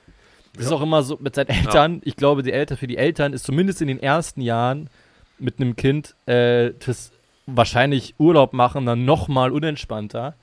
Das 0.55 0.65
ist 0.65 0.71
auch 0.71 0.81
immer 0.81 1.03
so 1.03 1.17
mit 1.21 1.35
seinen 1.35 1.49
Eltern. 1.49 2.01
Ich 2.03 2.15
glaube, 2.15 2.41
die 2.41 2.51
Eltern, 2.51 2.77
für 2.77 2.87
die 2.87 2.97
Eltern 2.97 3.33
ist 3.33 3.45
zumindest 3.45 3.79
in 3.83 3.87
den 3.89 4.01
ersten 4.01 4.41
Jahren 4.41 4.89
mit 5.37 5.59
einem 5.61 5.75
Kind 5.75 6.15
äh, 6.25 6.71
das 6.83 7.11
wahrscheinlich 7.47 8.15
Urlaub 8.19 8.53
machen 8.53 8.85
dann 8.85 9.05
noch 9.05 9.27
mal 9.27 9.51
unentspannter, 9.51 10.35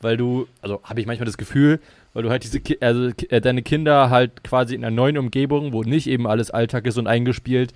weil 0.00 0.16
du, 0.16 0.46
also 0.60 0.80
habe 0.84 1.00
ich 1.00 1.06
manchmal 1.06 1.26
das 1.26 1.38
Gefühl, 1.38 1.80
weil 2.12 2.24
du 2.24 2.30
halt 2.30 2.44
diese, 2.44 2.60
also 2.80 3.10
äh, 3.30 3.40
deine 3.40 3.62
Kinder 3.62 4.10
halt 4.10 4.44
quasi 4.44 4.74
in 4.74 4.84
einer 4.84 4.94
neuen 4.94 5.16
Umgebung, 5.16 5.72
wo 5.72 5.82
nicht 5.82 6.06
eben 6.06 6.26
alles 6.26 6.50
Alltag 6.50 6.86
ist 6.86 6.98
und 6.98 7.06
eingespielt, 7.06 7.72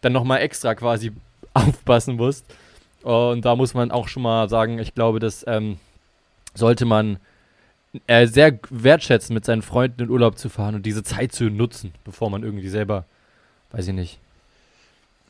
dann 0.00 0.12
noch 0.12 0.24
mal 0.24 0.38
extra 0.38 0.74
quasi 0.74 1.12
aufpassen 1.54 2.16
musst. 2.16 2.44
Und 3.02 3.44
da 3.44 3.54
muss 3.54 3.74
man 3.74 3.90
auch 3.90 4.08
schon 4.08 4.22
mal 4.24 4.48
sagen, 4.48 4.78
ich 4.78 4.94
glaube, 4.94 5.20
das 5.20 5.44
ähm, 5.46 5.78
sollte 6.54 6.84
man 6.84 7.18
äh, 8.06 8.26
sehr 8.26 8.58
wertschätzen, 8.70 9.34
mit 9.34 9.44
seinen 9.44 9.62
Freunden 9.62 10.02
in 10.02 10.10
Urlaub 10.10 10.36
zu 10.36 10.48
fahren 10.48 10.74
und 10.74 10.84
diese 10.84 11.02
Zeit 11.02 11.32
zu 11.32 11.44
nutzen, 11.44 11.92
bevor 12.04 12.28
man 12.28 12.42
irgendwie 12.42 12.68
selber, 12.68 13.04
weiß 13.70 13.88
ich 13.88 13.94
nicht, 13.94 14.18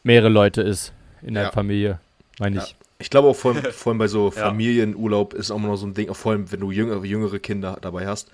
mehrere 0.02 0.30
Leute 0.30 0.62
ist 0.62 0.92
in 1.22 1.34
der 1.34 1.44
Ja. 1.44 1.50
Familie, 1.50 2.00
meine 2.40 2.56
Ja. 2.56 2.62
ich. 2.64 2.76
Ich 3.00 3.10
glaube 3.10 3.28
auch 3.28 3.36
vor 3.36 3.54
allem, 3.54 3.64
vor 3.72 3.90
allem 3.92 3.98
bei 3.98 4.08
so 4.08 4.26
Ja. 4.36 4.42
Familienurlaub 4.48 5.34
ist 5.34 5.50
auch 5.50 5.56
immer 5.56 5.68
noch 5.68 5.76
so 5.76 5.86
ein 5.86 5.94
Ding, 5.94 6.08
auch 6.10 6.16
vor 6.16 6.32
allem 6.32 6.50
wenn 6.50 6.60
du 6.60 6.70
jüngere, 6.70 7.04
jüngere 7.04 7.38
Kinder 7.38 7.78
dabei 7.80 8.06
hast. 8.06 8.28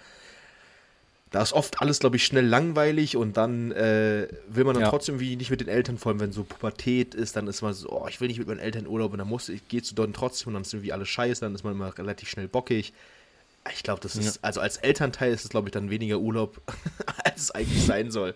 Da 1.31 1.43
ist 1.43 1.53
oft 1.53 1.81
alles, 1.83 1.99
glaube 1.99 2.15
ich, 2.17 2.25
schnell 2.25 2.47
langweilig 2.47 3.17
und 3.17 3.37
dann 3.37 3.73
äh, 3.73 4.29
will 4.49 4.63
man 4.65 4.75
dann 4.75 4.85
Ja. 4.85 4.91
trotzdem 4.91 5.19
wie 5.19 5.35
nicht 5.35 5.51
mit 5.51 5.61
den 5.61 5.67
Eltern, 5.69 5.99
vor 5.99 6.11
allem 6.13 6.21
wenn 6.21 6.31
so 6.33 6.45
Pubertät 6.45 7.15
ist, 7.17 7.35
dann 7.35 7.49
ist 7.49 7.61
man 7.61 7.75
so, 7.75 7.91
oh, 7.91 8.07
ich 8.09 8.21
will 8.21 8.29
nicht 8.29 8.39
mit 8.39 8.47
meinen 8.47 8.61
Eltern 8.61 8.87
Urlaub 8.87 9.13
und 9.13 9.19
dann 9.19 9.27
muss 9.29 9.49
ich, 9.49 9.67
gehst 9.67 9.91
du 9.91 9.97
dort 9.97 10.15
trotzdem 10.15 10.49
und 10.49 10.55
dann 10.55 10.63
ist 10.63 10.73
irgendwie 10.73 10.93
alles 10.93 11.09
scheiße, 11.09 11.41
dann 11.41 11.55
ist 11.55 11.65
man 11.65 11.73
immer 11.75 11.97
relativ 11.99 12.29
schnell 12.29 12.47
bockig. 12.47 12.93
Ich 13.75 13.83
glaube, 13.83 14.01
das 14.01 14.15
ist, 14.15 14.39
also 14.45 14.61
als 14.61 14.77
Elternteil 14.77 15.33
ist 15.33 15.45
es, 15.45 15.51
glaube 15.51 15.69
ich, 15.69 15.73
dann 15.73 15.91
weniger 15.91 16.19
Urlaub, 16.19 16.61
als 17.25 17.41
es 17.43 17.51
eigentlich 17.51 17.85
sein 17.85 18.11
soll. 18.13 18.35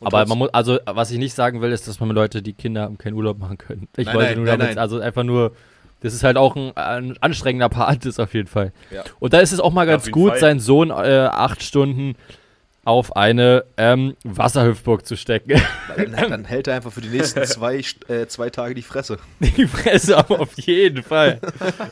Aber 0.00 0.26
man 0.26 0.38
muss, 0.38 0.48
also 0.50 0.78
was 0.86 1.10
ich 1.10 1.18
nicht 1.18 1.34
sagen 1.34 1.60
will, 1.60 1.72
ist, 1.72 1.86
dass 1.86 2.00
man 2.00 2.10
Leute, 2.10 2.42
die 2.42 2.54
Kinder 2.54 2.82
haben, 2.82 2.98
keinen 2.98 3.14
Urlaub 3.14 3.38
machen 3.38 3.58
können. 3.58 3.88
Ich 3.96 4.06
Nein, 4.06 4.14
wollte 4.14 4.30
nein, 4.30 4.38
nur 4.38 4.46
nein, 4.46 4.58
damit, 4.58 4.78
also 4.78 4.98
einfach 5.00 5.24
nur, 5.24 5.52
das 6.00 6.14
ist 6.14 6.24
halt 6.24 6.36
auch 6.36 6.56
ein, 6.56 6.76
ein 6.76 7.16
anstrengender 7.20 7.68
Part 7.68 8.06
ist 8.06 8.18
auf 8.18 8.32
jeden 8.32 8.48
Fall. 8.48 8.72
Ja. 8.90 9.04
Und 9.18 9.32
da 9.34 9.40
ist 9.40 9.52
es 9.52 9.60
auch 9.60 9.72
mal 9.72 9.86
ganz 9.86 10.10
gut, 10.10 10.30
Fall. 10.30 10.40
seinen 10.40 10.60
Sohn 10.60 10.90
äh, 10.90 11.28
acht 11.30 11.62
Stunden 11.62 12.16
auf 12.84 13.14
eine 13.14 13.64
ähm, 13.76 14.16
Wasserhüpfburg 14.24 15.04
zu 15.04 15.16
stecken. 15.16 15.60
Dann, 15.96 16.30
dann 16.30 16.44
hält 16.44 16.66
er 16.66 16.76
einfach 16.76 16.92
für 16.92 17.02
die 17.02 17.08
nächsten 17.08 17.44
zwei, 17.44 17.82
äh, 18.08 18.26
zwei 18.26 18.48
Tage 18.48 18.74
die 18.74 18.82
Fresse. 18.82 19.18
Die 19.38 19.66
Fresse 19.66 20.16
aber 20.16 20.40
auf 20.40 20.58
jeden 20.58 21.02
Fall. 21.02 21.40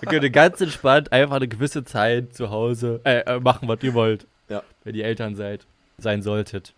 Ihr 0.01 0.09
könnt 0.09 0.33
ganz 0.33 0.61
entspannt 0.61 1.13
einfach 1.13 1.37
eine 1.37 1.49
gewisse 1.49 1.85
Zeit 1.85 2.35
zu 2.35 2.51
Hause 2.51 3.01
äh, 3.05 3.21
äh, 3.21 3.41
machen, 3.41 3.69
was 3.69 3.83
ihr 3.83 3.93
wollt. 3.93 4.27
Ja. 4.49 4.63
Wenn 4.83 4.95
ihr 4.95 5.05
Eltern 5.05 5.37
seid, 5.37 5.67
sein 5.99 6.23
solltet. 6.23 6.73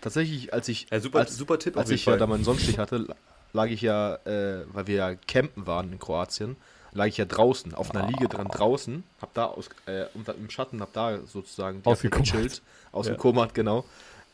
Tatsächlich, 0.00 0.52
als 0.52 0.68
ich, 0.68 0.86
Ja, 0.90 1.00
super, 1.00 1.18
als, 1.20 1.36
super 1.36 1.58
Tipp 1.58 1.76
als 1.76 1.90
ich 1.90 2.06
ja 2.06 2.16
da 2.16 2.26
meinen 2.26 2.44
Sonnenstich 2.44 2.78
hatte, 2.78 3.06
lag 3.52 3.66
ich 3.66 3.82
ja, 3.82 4.16
äh, 4.24 4.64
weil 4.72 4.86
wir 4.86 4.94
ja 4.96 5.14
campen 5.14 5.66
waren 5.66 5.92
in 5.92 5.98
Kroatien, 5.98 6.56
lag 6.92 7.06
ich 7.06 7.16
ja 7.16 7.24
draußen, 7.24 7.74
auf 7.74 7.90
einer 7.94 8.06
Liege 8.06 8.28
dran 8.28 8.48
draußen, 8.48 9.02
hab 9.20 9.34
da 9.34 9.46
aus, 9.46 9.68
äh, 9.86 10.06
unter, 10.14 10.34
im 10.34 10.48
Schatten, 10.50 10.80
hab 10.80 10.92
da 10.92 11.18
sozusagen 11.26 11.82
die 11.82 11.88
Ausgekummert. 11.88 12.26
gechillt, 12.32 12.62
aus 12.92 13.06
Ja. 13.06 13.14
dem 13.14 13.18
Komat, 13.18 13.54
genau, 13.54 13.84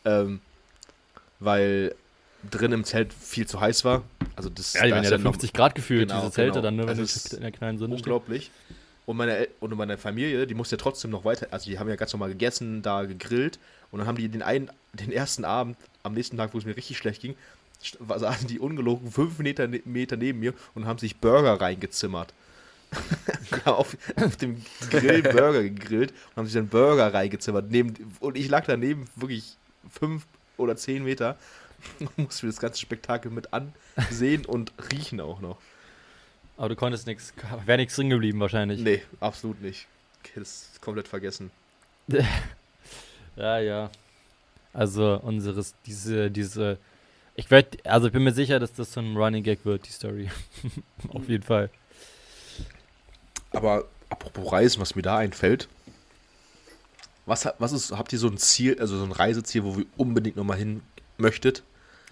ähm, 0.04 0.40
weil 1.40 1.94
drin 2.50 2.72
im 2.72 2.84
Zelt 2.84 3.12
viel 3.14 3.46
zu 3.46 3.60
heiß 3.60 3.84
war. 3.84 4.02
Also 4.36 4.50
das 4.50 4.74
Ja, 4.74 4.82
die 4.84 4.90
da 4.90 4.96
werden 4.96 5.04
ist 5.04 5.10
ja 5.10 5.16
da 5.16 5.22
noch 5.24 5.32
50 5.32 5.52
Grad 5.52 5.74
gefühlt, 5.74 6.08
Genau, 6.08 6.20
diese 6.20 6.32
Zelte 6.32 6.52
genau. 6.60 6.62
dann, 6.62 6.76
ne, 6.76 6.82
wenn 6.82 6.88
Also 6.90 7.00
du 7.02 7.04
es 7.04 7.32
in 7.32 7.40
der 7.40 7.52
kleinen 7.52 7.78
Sonne 7.78 7.94
unglaublich. 7.94 8.50
Und 9.06 9.16
meine, 9.18 9.48
und 9.60 9.76
meine 9.76 9.98
Familie, 9.98 10.46
die 10.46 10.54
musste 10.54 10.76
ja 10.76 10.82
trotzdem 10.82 11.10
noch 11.10 11.24
weiter, 11.24 11.48
also 11.50 11.68
die 11.68 11.78
haben 11.78 11.88
ja 11.88 11.96
ganz 11.96 12.12
normal 12.12 12.30
gegessen, 12.30 12.80
da 12.82 13.02
gegrillt 13.04 13.58
und 13.90 13.98
dann 13.98 14.08
haben 14.08 14.16
die 14.16 14.28
den 14.28 14.42
einen, 14.42 14.70
den 14.94 15.12
ersten 15.12 15.44
Abend, 15.44 15.76
am 16.02 16.14
nächsten 16.14 16.36
Tag, 16.36 16.54
wo 16.54 16.58
es 16.58 16.64
mir 16.64 16.76
richtig 16.76 16.96
schlecht 16.96 17.20
ging, 17.20 17.36
saßen 18.08 18.48
die 18.48 18.58
ungelogen 18.58 19.10
fünf 19.10 19.38
Meter, 19.38 19.66
ne- 19.66 19.82
Meter 19.84 20.16
neben 20.16 20.40
mir 20.40 20.54
und 20.74 20.86
haben 20.86 20.98
sich 20.98 21.16
Burger 21.16 21.60
reingezimmert. 21.60 22.32
Haben 23.64 23.74
auf, 23.74 23.96
auf 24.16 24.36
dem 24.36 24.62
Grill 24.90 25.22
Burger 25.22 25.64
gegrillt 25.64 26.12
und 26.12 26.36
haben 26.36 26.46
sich 26.46 26.54
dann 26.54 26.68
Burger 26.68 27.12
reingezimmert. 27.12 27.68
Neben, 27.70 27.94
und 28.20 28.36
ich 28.36 28.48
lag 28.48 28.66
daneben 28.66 29.06
wirklich 29.16 29.56
fünf 29.90 30.26
oder 30.56 30.76
zehn 30.76 31.02
Meter 31.02 31.36
und 31.98 32.16
musste 32.18 32.46
mir 32.46 32.52
das 32.52 32.60
ganze 32.60 32.80
Spektakel 32.80 33.32
mit 33.32 33.48
ansehen 33.52 34.46
und 34.46 34.72
riechen 34.92 35.20
auch 35.20 35.40
noch. 35.40 35.58
Aber 36.56 36.68
du 36.68 36.76
konntest 36.76 37.06
nichts, 37.06 37.32
wäre 37.64 37.78
nichts 37.78 37.96
drin 37.96 38.10
geblieben 38.10 38.40
wahrscheinlich. 38.40 38.80
Nee, 38.80 39.02
absolut 39.20 39.60
nicht. 39.60 39.86
Das 40.34 40.68
ist 40.72 40.80
komplett 40.80 41.08
vergessen. 41.08 41.50
Ja, 43.36 43.58
ja. 43.58 43.90
Also 44.72 45.20
unseres, 45.22 45.74
diese, 45.86 46.30
diese, 46.30 46.78
ich 47.34 47.50
werde, 47.50 47.78
also 47.84 48.06
ich 48.06 48.12
bin 48.12 48.22
mir 48.22 48.32
sicher, 48.32 48.60
dass 48.60 48.72
das 48.72 48.92
so 48.92 49.00
ein 49.00 49.16
Running 49.16 49.42
Gag 49.42 49.64
wird, 49.64 49.86
die 49.88 49.92
Story. 49.92 50.30
Auf 51.08 51.28
jeden 51.28 51.42
Fall. 51.42 51.70
Aber 53.50 53.86
apropos 54.08 54.52
Reisen, 54.52 54.80
was 54.80 54.94
mir 54.94 55.02
da 55.02 55.16
einfällt. 55.16 55.68
Was, 57.26 57.48
was 57.58 57.72
ist, 57.72 57.92
habt 57.92 58.12
ihr 58.12 58.18
so 58.18 58.28
ein 58.28 58.36
Ziel, 58.36 58.78
also 58.78 58.98
so 58.98 59.04
ein 59.04 59.12
Reiseziel, 59.12 59.64
wo 59.64 59.78
ihr 59.78 59.86
unbedingt 59.96 60.36
nochmal 60.36 60.58
hin 60.58 60.82
möchtet? 61.16 61.62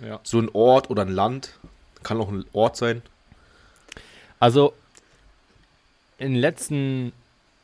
Ja. 0.01 0.21
So 0.23 0.41
ein 0.41 0.49
Ort 0.53 0.89
oder 0.91 1.03
ein 1.03 1.13
Land? 1.13 1.59
Kann 2.03 2.21
auch 2.21 2.31
ein 2.31 2.45
Ort 2.53 2.77
sein. 2.77 3.03
Also 4.43 4.73
in 6.19 6.33
den 6.33 6.41
letzten 6.41 7.13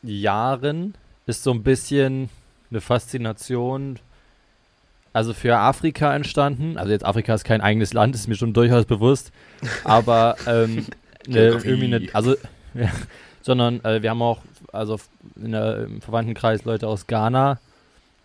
Jahren 0.04 0.94
ist 1.26 1.42
so 1.42 1.50
ein 1.50 1.64
bisschen 1.64 2.30
eine 2.70 2.80
Faszination 2.80 3.98
also 5.12 5.34
für 5.34 5.58
Afrika 5.58 6.14
entstanden. 6.14 6.78
Also 6.78 6.92
jetzt 6.92 7.04
Afrika 7.04 7.34
ist 7.34 7.42
kein 7.42 7.62
eigenes 7.62 7.94
Land, 7.94 8.14
ist 8.14 8.28
mir 8.28 8.36
schon 8.36 8.52
durchaus 8.52 8.84
bewusst. 8.84 9.32
Aber 9.82 10.36
ähm, 10.46 10.86
Geografie. 11.24 11.68
irgendwie 11.68 11.94
eine, 11.96 12.14
also 12.14 12.36
ja, 12.74 12.92
sondern 13.42 13.84
äh, 13.84 14.00
wir 14.00 14.10
haben 14.10 14.22
auch 14.22 14.38
also 14.72 15.00
in 15.34 15.50
der, 15.50 15.82
im 15.82 16.00
Verwandtenkreis 16.00 16.64
Leute 16.64 16.86
aus 16.86 17.08
Ghana 17.08 17.58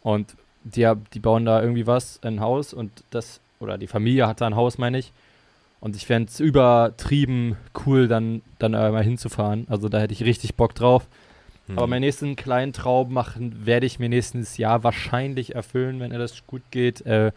und 0.04 0.36
die, 0.63 0.94
die 1.16 1.20
bauen 1.20 1.46
da 1.46 1.60
irgendwie 1.60 1.88
was, 1.88 2.20
ein 2.22 2.39
Haus 2.39 2.72
und 2.72 3.04
das, 3.10 3.39
oder 3.60 3.80
die 3.80 3.88
Familie 3.88 4.28
hat 4.28 4.42
da 4.42 4.46
ein 4.46 4.56
Haus, 4.56 4.78
meine 4.78 5.00
ich. 5.00 5.12
Und 5.84 5.98
ich 5.98 6.06
fände 6.06 6.30
es 6.30 6.39
übertrieben 6.39 7.58
cool, 7.86 8.08
dann, 8.08 8.41
dann 8.58 8.74
äh, 8.74 8.89
mal 8.89 9.04
hinzufahren. 9.04 9.67
Also 9.69 9.89
da 9.89 10.00
hätte 10.00 10.13
ich 10.13 10.24
richtig 10.24 10.56
Bock 10.56 10.74
drauf. 10.74 11.06
Hm. 11.67 11.78
Aber 11.78 11.88
meinen 11.88 12.04
nächsten 12.04 12.38
kleinen 12.38 12.72
Traum 12.72 13.12
machen 13.12 13.65
werde 13.65 13.86
ich 13.86 14.00
mir 14.00 14.08
nächstes 14.08 14.56
Jahr 14.56 14.86
wahrscheinlich 14.86 15.56
erfüllen, 15.56 16.00
wenn 16.00 16.12
das 16.12 16.48
gut 16.48 16.62
geht, 16.72 17.06
äh, 17.06 17.34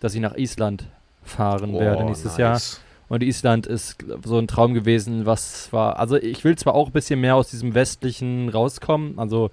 dass 0.00 0.12
ich 0.12 0.20
nach 0.20 0.34
Island 0.34 0.86
fahren 1.22 1.72
werde 1.72 2.02
nächstes 2.02 2.36
Jahr. 2.36 2.60
Und 3.08 3.22
Island 3.22 3.68
ist 3.68 3.98
so 4.24 4.38
ein 4.38 4.48
Traum 4.48 4.74
gewesen, 4.74 5.24
was 5.24 5.72
war. 5.72 6.00
Also 6.00 6.16
ich 6.16 6.42
will 6.42 6.58
zwar 6.58 6.74
auch 6.74 6.88
ein 6.88 6.92
bisschen 6.92 7.20
mehr 7.20 7.36
aus 7.36 7.50
diesem 7.50 7.74
westlichen 7.74 8.48
rauskommen, 8.48 9.20
also 9.20 9.52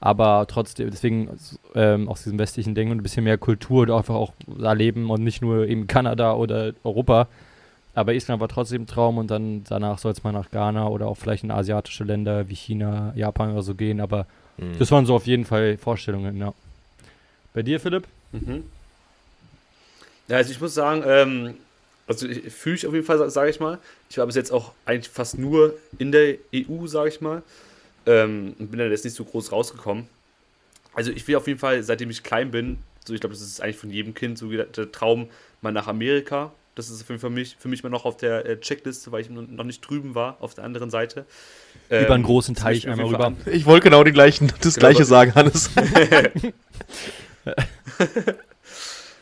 aber 0.00 0.46
trotzdem, 0.48 0.90
deswegen 0.90 1.28
ähm, 1.74 2.08
aus 2.08 2.22
diesem 2.22 2.38
westlichen 2.38 2.74
Ding 2.74 2.90
und 2.90 2.96
ein 2.96 3.02
bisschen 3.02 3.24
mehr 3.24 3.36
Kultur 3.36 3.82
und 3.82 3.90
einfach 3.90 4.14
auch 4.14 4.32
da 4.46 4.72
leben 4.72 5.10
und 5.10 5.22
nicht 5.22 5.42
nur 5.42 5.68
eben 5.68 5.86
Kanada 5.86 6.32
oder 6.32 6.72
Europa. 6.84 7.28
Aber 7.94 8.14
Island 8.14 8.40
war 8.40 8.48
trotzdem 8.48 8.82
ein 8.82 8.86
Traum 8.86 9.18
und 9.18 9.30
dann 9.30 9.64
danach 9.64 9.98
soll 9.98 10.12
es 10.12 10.22
mal 10.24 10.32
nach 10.32 10.50
Ghana 10.50 10.88
oder 10.88 11.06
auch 11.06 11.16
vielleicht 11.16 11.44
in 11.44 11.50
asiatische 11.50 12.04
Länder 12.04 12.48
wie 12.48 12.54
China, 12.54 13.12
Japan 13.14 13.52
oder 13.52 13.62
so 13.62 13.74
gehen. 13.74 14.00
Aber 14.00 14.26
Hm. 14.58 14.78
das 14.78 14.90
waren 14.90 15.04
so 15.06 15.14
auf 15.14 15.26
jeden 15.26 15.44
Fall 15.44 15.76
Vorstellungen, 15.76 16.36
ja. 16.38 16.54
Bei 17.52 17.62
dir, 17.62 17.78
Philipp? 17.80 18.06
Mhm. 18.32 18.64
Ja, 20.28 20.38
also 20.38 20.52
ich 20.52 20.60
muss 20.60 20.72
sagen, 20.74 21.02
ähm, 21.06 21.54
also 22.06 22.26
ich- 22.26 22.52
fühle 22.52 22.76
ich 22.76 22.86
auf 22.86 22.94
jeden 22.94 23.04
Fall, 23.04 23.28
sage 23.30 23.50
ich 23.50 23.60
mal. 23.60 23.78
Ich 24.08 24.16
war 24.18 24.26
bis 24.26 24.36
jetzt 24.36 24.52
auch 24.52 24.72
eigentlich 24.86 25.08
fast 25.10 25.38
nur 25.38 25.74
in 25.98 26.12
der 26.12 26.36
EU, 26.52 26.86
sage 26.86 27.10
ich 27.10 27.20
mal. 27.20 27.42
Ähm, 28.06 28.54
und 28.58 28.70
bin 28.70 28.78
dann 28.78 28.90
jetzt 28.90 29.04
nicht 29.04 29.14
so 29.16 29.24
groß 29.24 29.52
rausgekommen. 29.52 30.06
Also 30.94 31.12
ich 31.12 31.26
will 31.28 31.36
auf 31.36 31.46
jeden 31.46 31.58
Fall, 31.58 31.82
seitdem 31.82 32.10
ich 32.10 32.22
klein 32.22 32.50
bin, 32.50 32.78
so 33.04 33.14
ich 33.14 33.20
glaube, 33.20 33.34
das 33.34 33.42
ist 33.42 33.60
eigentlich 33.60 33.76
von 33.76 33.90
jedem 33.90 34.14
Kind 34.14 34.38
so 34.38 34.48
der 34.50 34.90
Traum, 34.92 35.28
mal 35.60 35.72
nach 35.72 35.86
Amerika. 35.88 36.52
Das 36.74 36.88
ist 36.88 37.02
für 37.02 37.30
mich, 37.30 37.56
für 37.58 37.68
mich 37.68 37.82
mal 37.82 37.90
noch 37.90 38.04
auf 38.06 38.16
der 38.16 38.46
äh, 38.46 38.58
Checkliste, 38.58 39.12
weil 39.12 39.20
ich 39.20 39.28
noch 39.30 39.64
nicht 39.64 39.80
drüben 39.86 40.14
war, 40.14 40.38
auf 40.40 40.54
der 40.54 40.64
anderen 40.64 40.90
Seite. 40.90 41.26
Über 41.90 42.14
einen 42.14 42.24
großen 42.24 42.54
das 42.54 42.64
Teich 42.64 42.88
einmal 42.88 43.06
rüber. 43.06 43.34
Fall 43.44 43.52
Ich 43.52 43.66
wollte 43.66 43.84
genau 43.84 44.04
die 44.04 44.12
gleichen, 44.12 44.50
das 44.62 44.74
Genau, 44.76 44.88
gleiche 44.88 45.04
sagen, 45.04 45.34
Hannes. 45.34 45.70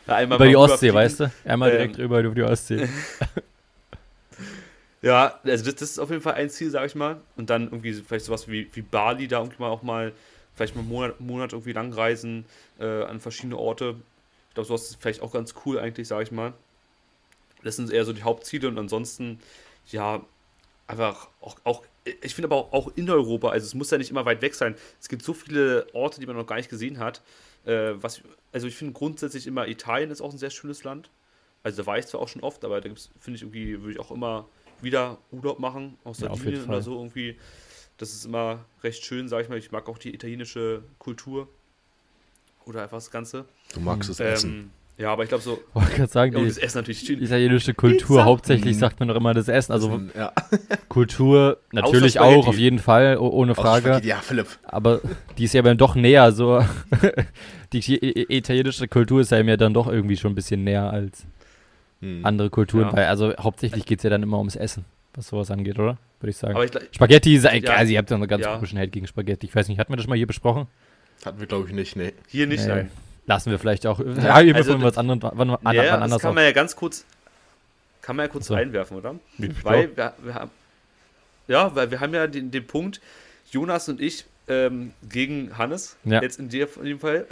Ja, 0.07 0.15
einmal 0.15 0.37
Über 0.37 0.47
die 0.47 0.55
Ostsee, 0.55 0.93
weißt 0.93 1.19
du? 1.21 1.31
Einmal 1.45 1.69
Ähm, 1.69 1.77
direkt 1.77 1.97
rüber 1.99 2.19
über 2.21 2.35
die 2.35 2.43
Ostsee. 2.43 2.87
Ja, 5.03 5.39
also 5.43 5.65
das, 5.65 5.75
das 5.75 5.89
ist 5.91 5.99
auf 5.99 6.11
jeden 6.11 6.21
Fall 6.21 6.35
ein 6.35 6.49
Ziel, 6.51 6.69
sag 6.69 6.85
ich 6.85 6.93
mal. 6.93 7.21
Und 7.35 7.49
dann 7.49 7.63
irgendwie 7.63 7.91
so- 7.91 8.03
vielleicht 8.03 8.25
sowas 8.25 8.47
wie, 8.47 8.69
wie 8.73 8.83
Bali, 8.83 9.27
da 9.27 9.39
irgendwie 9.39 9.59
mal 9.59 9.69
auch 9.69 9.81
mal, 9.81 10.11
vielleicht 10.55 10.75
mal 10.75 10.81
einen 10.81 10.89
Monat, 10.89 11.19
Monat 11.19 11.53
irgendwie 11.53 11.73
lang 11.73 11.91
reisen 11.91 12.45
äh, 12.79 13.03
an 13.03 13.19
verschiedene 13.19 13.57
Orte. 13.57 13.95
Ich 14.49 14.53
glaube, 14.53 14.67
sowas 14.67 14.83
ist 14.91 14.97
vielleicht 15.01 15.21
auch 15.23 15.33
ganz 15.33 15.55
cool 15.65 15.79
eigentlich, 15.79 16.07
sag 16.07 16.21
ich 16.21 16.31
mal. 16.31 16.53
Das 17.63 17.75
sind 17.75 17.91
eher 17.91 18.05
so 18.05 18.13
die 18.13 18.23
Hauptziele 18.23 18.67
und 18.67 18.77
ansonsten, 18.77 19.39
ja, 19.87 20.23
einfach 20.87 21.29
auch, 21.41 21.57
auch 21.63 21.83
ich 22.21 22.33
finde 22.33 22.47
aber 22.47 22.55
auch, 22.55 22.73
auch 22.73 22.91
in 22.95 23.09
Europa, 23.09 23.49
also 23.49 23.65
es 23.65 23.75
muss 23.75 23.91
ja 23.91 23.97
nicht 23.97 24.09
immer 24.09 24.25
weit 24.25 24.41
weg 24.41 24.55
sein. 24.55 24.75
Es 24.99 25.07
gibt 25.07 25.21
so 25.23 25.33
viele 25.33 25.85
Orte, 25.93 26.19
die 26.19 26.25
man 26.25 26.35
noch 26.35 26.47
gar 26.47 26.55
nicht 26.55 26.69
gesehen 26.69 26.97
hat. 26.97 27.21
Äh, 27.65 27.93
was, 28.01 28.21
also 28.51 28.67
ich 28.67 28.75
finde 28.75 28.93
grundsätzlich 28.93 29.45
immer, 29.45 29.67
Italien 29.67 30.09
ist 30.09 30.21
auch 30.21 30.31
ein 30.31 30.37
sehr 30.39 30.49
schönes 30.49 30.83
Land. 30.83 31.09
Also 31.63 31.83
da 31.83 31.85
war 31.85 31.99
ich 31.99 32.07
zwar 32.07 32.21
auch 32.21 32.27
schon 32.27 32.41
oft, 32.41 32.65
aber 32.65 32.81
da 32.81 32.87
gibt's, 32.87 33.11
finde 33.19 33.35
ich 33.37 33.43
irgendwie, 33.43 33.79
würde 33.81 33.93
ich 33.93 33.99
auch 33.99 34.09
immer 34.09 34.47
wieder 34.81 35.19
Urlaub 35.31 35.59
machen, 35.59 35.97
aus 36.03 36.19
Ja, 36.19 36.29
Sardinien 36.29 36.63
oder 36.63 36.73
Fall. 36.73 36.81
so 36.81 36.95
irgendwie. 36.95 37.37
Das 37.99 38.13
ist 38.13 38.25
immer 38.25 38.65
recht 38.83 39.05
schön, 39.05 39.29
sage 39.29 39.43
ich 39.43 39.49
mal. 39.49 39.59
Ich 39.59 39.71
mag 39.71 39.87
auch 39.87 39.99
die 39.99 40.11
italienische 40.13 40.81
Kultur. 40.97 41.47
Oder 42.65 42.81
einfach 42.83 42.97
das 42.97 43.11
Ganze. 43.11 43.45
Du 43.73 43.79
magst 43.79 44.09
es 44.09 44.19
essen. 44.19 44.71
Ja, 44.97 45.11
aber 45.13 45.23
ich 45.23 45.29
glaube 45.29 45.43
so, 45.43 45.59
Ich 45.69 45.75
wollte 45.75 45.91
gerade 45.95 46.11
sagen, 46.11 46.35
die 46.35 46.45
das 46.45 46.57
Essen 46.59 46.77
natürlich 46.79 46.99
schön. 46.99 47.21
italienische 47.23 47.73
Kultur, 47.73 48.17
Pizza. 48.17 48.25
hauptsächlich 48.25 48.75
Mhm. 48.75 48.79
sagt 48.79 48.99
man 48.99 49.09
doch 49.09 49.15
immer 49.15 49.33
das 49.33 49.47
Essen. 49.47 49.71
Also 49.71 49.99
ja. 50.15 50.31
Kultur 50.89 51.57
natürlich 51.71 52.19
auch, 52.19 52.47
auf 52.47 52.57
jeden 52.57 52.77
Fall, 52.77 53.17
ohne 53.17 53.55
Frage. 53.55 53.99
Ja, 54.03 54.17
Philipp. 54.17 54.47
Aber 54.63 55.01
die 55.37 55.45
ist 55.45 55.53
ja 55.53 55.61
dann 55.63 55.77
doch 55.77 55.95
näher, 55.95 56.31
so. 56.31 56.63
die 57.73 57.79
italienische 58.35 58.87
Kultur 58.87 59.21
ist 59.21 59.31
ja 59.31 59.41
mir 59.43 59.57
dann 59.57 59.73
doch 59.73 59.87
irgendwie 59.87 60.17
schon 60.17 60.33
ein 60.33 60.35
bisschen 60.35 60.63
näher 60.63 60.91
als 60.91 61.25
Hm. 62.01 62.25
andere 62.25 62.49
Kulturen, 62.49 62.85
Ja. 62.87 62.93
weil 62.93 63.05
also 63.05 63.33
hauptsächlich 63.39 63.85
geht 63.85 63.99
es 63.99 64.03
ja 64.03 64.09
dann 64.09 64.23
immer 64.23 64.37
ums 64.39 64.55
Essen, 64.55 64.85
was 65.13 65.27
sowas 65.27 65.49
angeht, 65.51 65.79
oder? 65.79 65.97
Würde 66.19 66.29
ich 66.31 66.37
sagen. 66.37 66.53
Aber 66.55 66.65
ich, 66.65 66.71
Spaghetti 66.91 67.35
ist 67.35 67.45
eigentlich, 67.47 67.69
Ja. 67.69 67.75
also 67.75 67.91
ihr 67.91 67.97
habt 67.97 68.09
ja 68.11 68.15
einen 68.17 68.27
ganz 68.27 68.43
Ja. 68.45 68.53
komischen 68.55 68.77
Hate 68.77 68.89
gegen 68.89 69.07
Spaghetti. 69.07 69.47
Ich 69.47 69.55
weiß 69.55 69.67
nicht, 69.67 69.79
hatten 69.79 69.91
wir 69.93 69.97
das 69.97 70.07
mal 70.07 70.15
hier 70.17 70.27
besprochen? 70.27 70.67
Hatten 71.25 71.39
wir, 71.39 71.47
glaube 71.47 71.67
ich, 71.67 71.73
nicht, 71.73 71.95
nee. 71.95 72.13
hier 72.27 72.45
nicht, 72.47 72.63
Nee. 72.67 72.69
nein. 72.69 72.91
Lassen 73.27 73.51
wir 73.51 73.59
vielleicht 73.59 73.85
auch. 73.85 73.99
Ja, 73.99 74.41
ihr 74.41 74.55
Also 74.55 74.73
also, 74.73 74.83
was 74.83 74.97
anderes, 74.97 75.21
wann, 75.21 75.37
wann, 75.49 75.57
wann 75.61 75.75
Ja, 75.75 75.83
das 75.83 76.01
anders 76.01 76.21
kann 76.21 76.35
man 76.35 76.43
ja 76.43 76.51
ganz 76.51 76.75
kurz, 76.75 77.05
kann 78.01 78.15
man 78.15 78.25
ja 78.25 78.31
kurz 78.31 78.47
So. 78.47 78.55
reinwerfen, 78.55 78.97
oder? 78.97 79.15
Ja. 79.37 79.47
Weil 79.63 79.95
wir, 79.95 80.13
wir 80.23 80.33
haben, 80.35 80.51
ja, 81.47 81.75
weil 81.75 81.91
wir 81.91 81.99
haben 81.99 82.13
ja 82.13 82.27
den, 82.27 82.51
den 82.51 82.65
Punkt, 82.65 82.99
Jonas 83.51 83.87
und 83.89 84.01
ich, 84.01 84.25
ähm, 84.47 84.93
gegen 85.07 85.57
Hannes, 85.57 85.97
Ja. 86.03 86.21
jetzt 86.21 86.39
in 86.39 86.49
dem 86.49 86.99
Fall. 86.99 87.27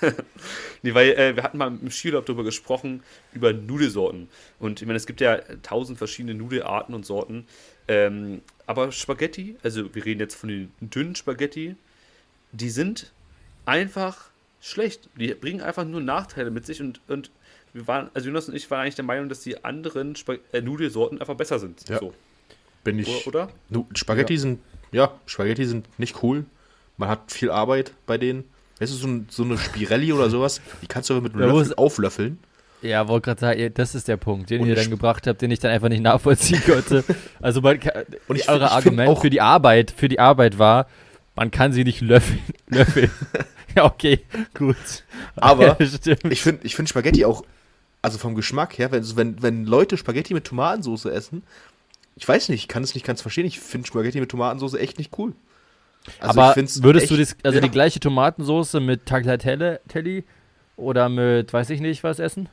nee, 0.82 0.94
weil 0.94 1.10
äh, 1.12 1.34
wir 1.36 1.42
hatten 1.42 1.58
mal 1.58 1.68
im 1.68 1.90
Skiurlaub 1.90 2.26
darüber 2.26 2.44
gesprochen, 2.44 3.02
über 3.32 3.52
Nudelsorten. 3.52 4.28
Und 4.58 4.80
ich 4.80 4.86
meine, 4.86 4.96
es 4.96 5.06
gibt 5.06 5.20
ja 5.20 5.38
tausend 5.62 5.98
verschiedene 5.98 6.34
Nudelarten 6.34 6.94
und 6.94 7.04
Sorten. 7.06 7.46
Ähm, 7.88 8.42
aber 8.66 8.92
Spaghetti, 8.92 9.56
also 9.62 9.92
wir 9.94 10.04
reden 10.04 10.20
jetzt 10.20 10.34
von 10.36 10.48
den 10.48 10.70
dünnen 10.80 11.16
Spaghetti, 11.16 11.74
die 12.52 12.70
sind 12.70 13.10
einfach 13.64 14.29
schlecht. 14.60 15.08
Die 15.18 15.32
bringen 15.34 15.60
einfach 15.60 15.84
nur 15.84 16.00
Nachteile 16.00 16.50
mit 16.50 16.66
sich 16.66 16.80
und, 16.80 17.00
und 17.08 17.30
wir 17.72 17.86
waren, 17.86 18.10
also 18.14 18.26
Jonas 18.28 18.48
und 18.48 18.54
ich 18.56 18.70
waren 18.70 18.80
eigentlich 18.82 18.96
der 18.96 19.04
Meinung, 19.04 19.28
dass 19.28 19.40
die 19.40 19.64
anderen 19.64 20.16
Spa 20.16 20.34
äh, 20.52 20.60
Nudelsorten 20.60 21.20
einfach 21.20 21.36
besser 21.36 21.58
sind. 21.58 21.88
Ja. 21.88 21.98
So, 21.98 22.12
Bin 22.84 22.98
ich. 22.98 23.26
oder? 23.26 23.44
oder? 23.44 23.52
Nu, 23.68 23.86
Spaghetti 23.94 24.36
sind, 24.38 24.60
ja, 24.92 25.12
Spaghetti 25.26 25.64
sind 25.64 25.86
nicht 25.98 26.22
cool. 26.22 26.44
Man 26.96 27.08
hat 27.08 27.30
viel 27.32 27.50
Arbeit 27.50 27.92
bei 28.06 28.18
denen. 28.18 28.44
Weißt 28.80 28.92
du, 28.92 28.96
so, 28.96 29.06
ein, 29.06 29.26
so 29.30 29.44
eine 29.44 29.56
Spirelli 29.58 30.12
oder 30.12 30.28
sowas, 30.30 30.60
die 30.82 30.86
kannst 30.86 31.08
du 31.10 31.14
aber 31.14 31.22
mit 31.22 31.32
einem 31.34 31.42
Ja, 31.42 31.48
Löffel 31.48 31.62
ist- 31.62 31.78
auflöffeln. 31.78 32.38
Ja, 32.82 33.08
wollte 33.08 33.26
gerade 33.26 33.40
sagen, 33.40 33.74
das 33.74 33.94
ist 33.94 34.08
der 34.08 34.16
Punkt, 34.16 34.48
den 34.48 34.62
Und 34.62 34.68
ihr 34.68 34.74
dann 34.74 34.88
gebracht 34.88 35.26
habt, 35.26 35.42
den 35.42 35.50
ich 35.50 35.58
dann 35.58 35.70
einfach 35.70 35.90
nicht 35.90 36.02
nachvollziehen 36.02 36.62
konnte. 36.64 37.04
Also 37.42 37.60
man 37.60 37.78
kann, 37.78 38.04
Und 38.26 38.36
ich 38.36 38.48
eure 38.48 38.64
ich 38.64 38.70
Argument 38.70 39.10
auch- 39.10 39.20
für 39.20 39.28
die 39.30 39.42
Arbeit, 39.42 39.90
für 39.94 40.08
die 40.08 40.18
Arbeit 40.18 40.58
war, 40.58 40.86
man 41.36 41.50
kann 41.50 41.72
sie 41.74 41.84
nicht 41.84 42.00
löffeln. 42.00 42.40
löffeln. 42.68 43.10
ja, 43.76 43.84
okay, 43.84 44.20
gut. 44.54 44.76
Aber 45.36 45.76
Ja. 45.80 46.16
Ich 46.30 46.42
finde 46.42 46.60
ich 46.66 46.74
find 46.76 46.88
Spaghetti 46.88 47.24
auch, 47.24 47.44
also 48.02 48.18
vom 48.18 48.34
Geschmack 48.34 48.78
her, 48.78 48.90
wenn, 48.92 49.16
wenn, 49.16 49.42
wenn 49.42 49.64
Leute 49.66 49.96
Spaghetti 49.96 50.34
mit 50.34 50.44
Tomatensauce 50.44 51.06
essen, 51.06 51.42
ich 52.16 52.26
weiß 52.26 52.48
nicht, 52.48 52.62
ich 52.62 52.68
kann 52.68 52.82
es 52.82 52.94
nicht 52.94 53.06
ganz 53.06 53.22
verstehen. 53.22 53.46
Ich 53.46 53.60
finde 53.60 53.86
Spaghetti 53.86 54.20
mit 54.20 54.30
Tomatensauce 54.30 54.74
echt 54.74 54.98
nicht 54.98 55.16
cool. 55.18 55.32
Also 56.18 56.40
Aber 56.40 56.56
würdest 56.56 57.10
du 57.10 57.14
echt- 57.16 57.32
das, 57.32 57.44
also 57.44 57.56
ja, 57.56 57.62
die 57.62 57.70
gleiche 57.70 58.00
Tomatensauce 58.00 58.74
mit 58.74 59.06
Tagliatelle 59.06 59.80
oder 60.76 61.08
mit, 61.08 61.52
weiß 61.52 61.70
ich 61.70 61.80
nicht, 61.80 62.02
was 62.02 62.18
essen? 62.18 62.48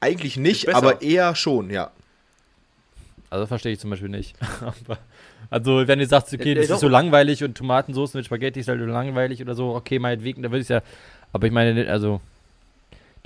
Eigentlich 0.00 0.36
nicht, 0.36 0.72
aber 0.74 1.02
eher 1.02 1.34
schon, 1.34 1.70
ja. 1.70 1.90
Also 3.30 3.46
verstehe 3.46 3.72
ich 3.72 3.80
zum 3.80 3.90
Beispiel 3.90 4.08
nicht. 4.08 4.36
Aber, 4.60 4.98
also 5.50 5.86
wenn 5.88 6.00
ihr 6.00 6.06
sagt, 6.06 6.32
okay, 6.32 6.50
Ja, 6.50 6.54
das 6.56 6.68
ja, 6.68 6.74
ist 6.76 6.80
so 6.80 6.88
langweilig 6.88 7.42
und 7.44 7.56
Tomatensauce 7.56 8.14
mit 8.14 8.26
Spaghetti 8.26 8.60
ist 8.60 8.68
halt 8.68 8.80
so 8.80 8.86
langweilig 8.86 9.40
oder 9.42 9.54
so, 9.54 9.74
okay, 9.74 9.98
meinetwegen, 9.98 10.42
da 10.42 10.50
würde 10.50 10.62
ich 10.62 10.68
ja. 10.68 10.82
Aber 11.32 11.46
ich 11.46 11.52
meine, 11.52 11.88
also 11.90 12.20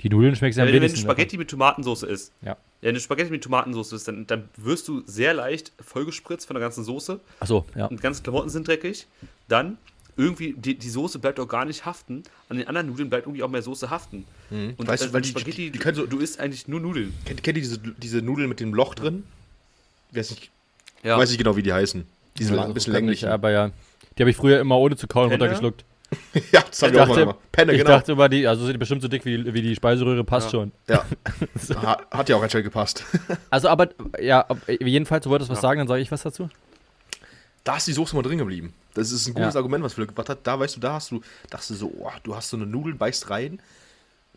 die 0.01 0.09
Nudeln 0.09 0.35
schmecken 0.35 0.57
ja 0.57 0.63
am 0.65 0.71
wenn, 0.73 0.81
wenn 0.81 0.91
du. 0.91 0.97
Spaghetti 0.97 1.37
mit 1.37 1.49
Tomatensauce 1.49 2.03
isst, 2.03 2.31
Ja. 2.41 2.57
wenn 2.81 2.93
du 2.95 2.99
Spaghetti 2.99 3.31
mit 3.31 3.43
Tomatensauce 3.43 3.93
isst, 3.93 4.07
dann, 4.07 4.27
dann 4.27 4.49
wirst 4.57 4.87
du 4.87 5.01
sehr 5.05 5.33
leicht 5.33 5.71
vollgespritzt 5.79 6.45
von 6.47 6.55
der 6.55 6.61
ganzen 6.61 6.83
Soße 6.83 7.19
Achso, 7.39 7.65
ja. 7.75 7.85
und 7.85 7.97
die 7.99 8.03
ganzen 8.03 8.23
Klamotten 8.23 8.49
sind 8.49 8.67
dreckig. 8.67 9.07
Dann 9.47 9.77
irgendwie, 10.17 10.53
die, 10.57 10.75
die 10.75 10.89
Soße 10.89 11.17
bleibt 11.19 11.39
auch 11.39 11.47
gar 11.47 11.65
nicht 11.65 11.85
haften. 11.85 12.23
An 12.49 12.57
den 12.57 12.67
anderen 12.67 12.87
Nudeln 12.87 13.09
bleibt 13.09 13.25
irgendwie 13.25 13.41
auch 13.43 13.49
mehr 13.49 13.61
Soße 13.63 13.89
haften. 13.89 14.25
Und 14.51 14.77
Mhm. 14.79 14.87
Weißt 14.87 15.03
du, 15.05 15.07
äh, 15.09 15.13
weil 15.13 15.21
die- 15.21 15.29
Spaghetti, 15.29 15.51
die- 15.65 15.71
die 15.71 15.79
können 15.79 15.95
so- 15.97 16.05
du 16.05 16.19
isst 16.19 16.39
eigentlich 16.39 16.67
nur 16.67 16.79
Nudeln. 16.79 17.13
Kennt, 17.25 17.41
kennt 17.41 17.57
ihr 17.57 17.63
diese, 17.63 17.79
diese 17.79 18.21
Nudeln 18.21 18.47
mit 18.49 18.59
dem 18.59 18.73
Loch 18.75 18.93
drin? 18.93 19.23
Ich 20.11 20.17
weiß 20.17 20.29
nicht, 20.31 20.51
Ja. 21.01 21.17
weiß 21.17 21.29
nicht 21.29 21.39
genau, 21.39 21.55
wie 21.55 21.63
die 21.63 21.73
heißen. 21.73 22.05
Ja, 22.39 22.49
lang, 22.49 22.59
also 22.59 22.73
bisschen 22.73 22.93
ich, 22.93 22.97
länglichen. 22.99 23.29
Aber 23.29 23.51
ja. 23.51 23.71
Die 24.17 24.23
habe 24.23 24.29
ich 24.31 24.37
früher 24.37 24.59
immer 24.59 24.77
ohne 24.77 24.95
zu 24.95 25.07
kauen 25.07 25.29
Penne? 25.29 25.43
runtergeschluckt. 25.43 25.85
ja, 26.51 26.61
das 26.69 26.81
haben 26.83 26.93
Ich 26.93 26.99
auch 26.99 27.07
mal 27.07 27.07
dachte, 27.07 27.19
gemacht. 27.21 27.37
Penne, 27.51 27.71
ich 27.71 27.77
genau. 27.79 27.89
dachte 27.91 28.11
immer, 28.11 28.29
die, 28.29 28.45
also 28.47 28.63
sind 28.65 28.73
die 28.73 28.77
bestimmt 28.77 29.01
so 29.01 29.07
dick 29.07 29.25
wie, 29.25 29.51
wie 29.53 29.61
die 29.63 29.75
Speiseröhre, 29.75 30.23
passt 30.23 30.47
Ja. 30.47 30.59
schon. 30.59 30.71
ja. 30.87 31.03
Ha- 31.81 32.01
Hat 32.11 32.29
ja 32.29 32.35
auch 32.35 32.43
anscheinend 32.43 32.65
gepasst. 32.65 33.03
Also, 33.49 33.67
aber, 33.69 33.89
ja, 34.21 34.45
jedenfalls, 34.79 35.23
du 35.23 35.29
wolltest 35.31 35.49
was 35.49 35.57
Ja. 35.57 35.61
sagen, 35.63 35.79
dann 35.79 35.87
sage 35.87 36.01
ich 36.01 36.11
was 36.11 36.21
dazu. 36.23 36.49
Da 37.63 37.77
ist 37.77 37.87
die 37.87 37.93
Soße 37.93 38.15
mal 38.15 38.21
drin 38.21 38.37
geblieben. 38.37 38.73
Das 38.93 39.11
ist 39.11 39.25
ein 39.27 39.33
gutes 39.33 39.53
Ja. 39.53 39.59
Argument, 39.59 39.83
was 39.83 39.93
Philipp 39.93 40.09
gebracht 40.09 40.29
hat. 40.29 40.39
Da 40.45 40.59
weißt 40.59 40.75
du, 40.75 40.79
da 40.81 40.93
hast 40.93 41.09
du, 41.11 41.21
dachtest 41.49 41.69
du 41.71 41.75
so, 41.75 41.93
oh, 41.97 42.11
du 42.23 42.35
hast 42.35 42.49
so 42.49 42.57
eine 42.57 42.65
Nudel, 42.67 42.93
beißt 42.93 43.29
rein, 43.29 43.59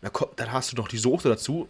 dann, 0.01 0.13
kommt, 0.13 0.39
dann 0.39 0.51
hast 0.51 0.71
du 0.71 0.77
noch 0.77 0.87
die 0.87 0.97
Soße 0.97 1.27
dazu. 1.29 1.67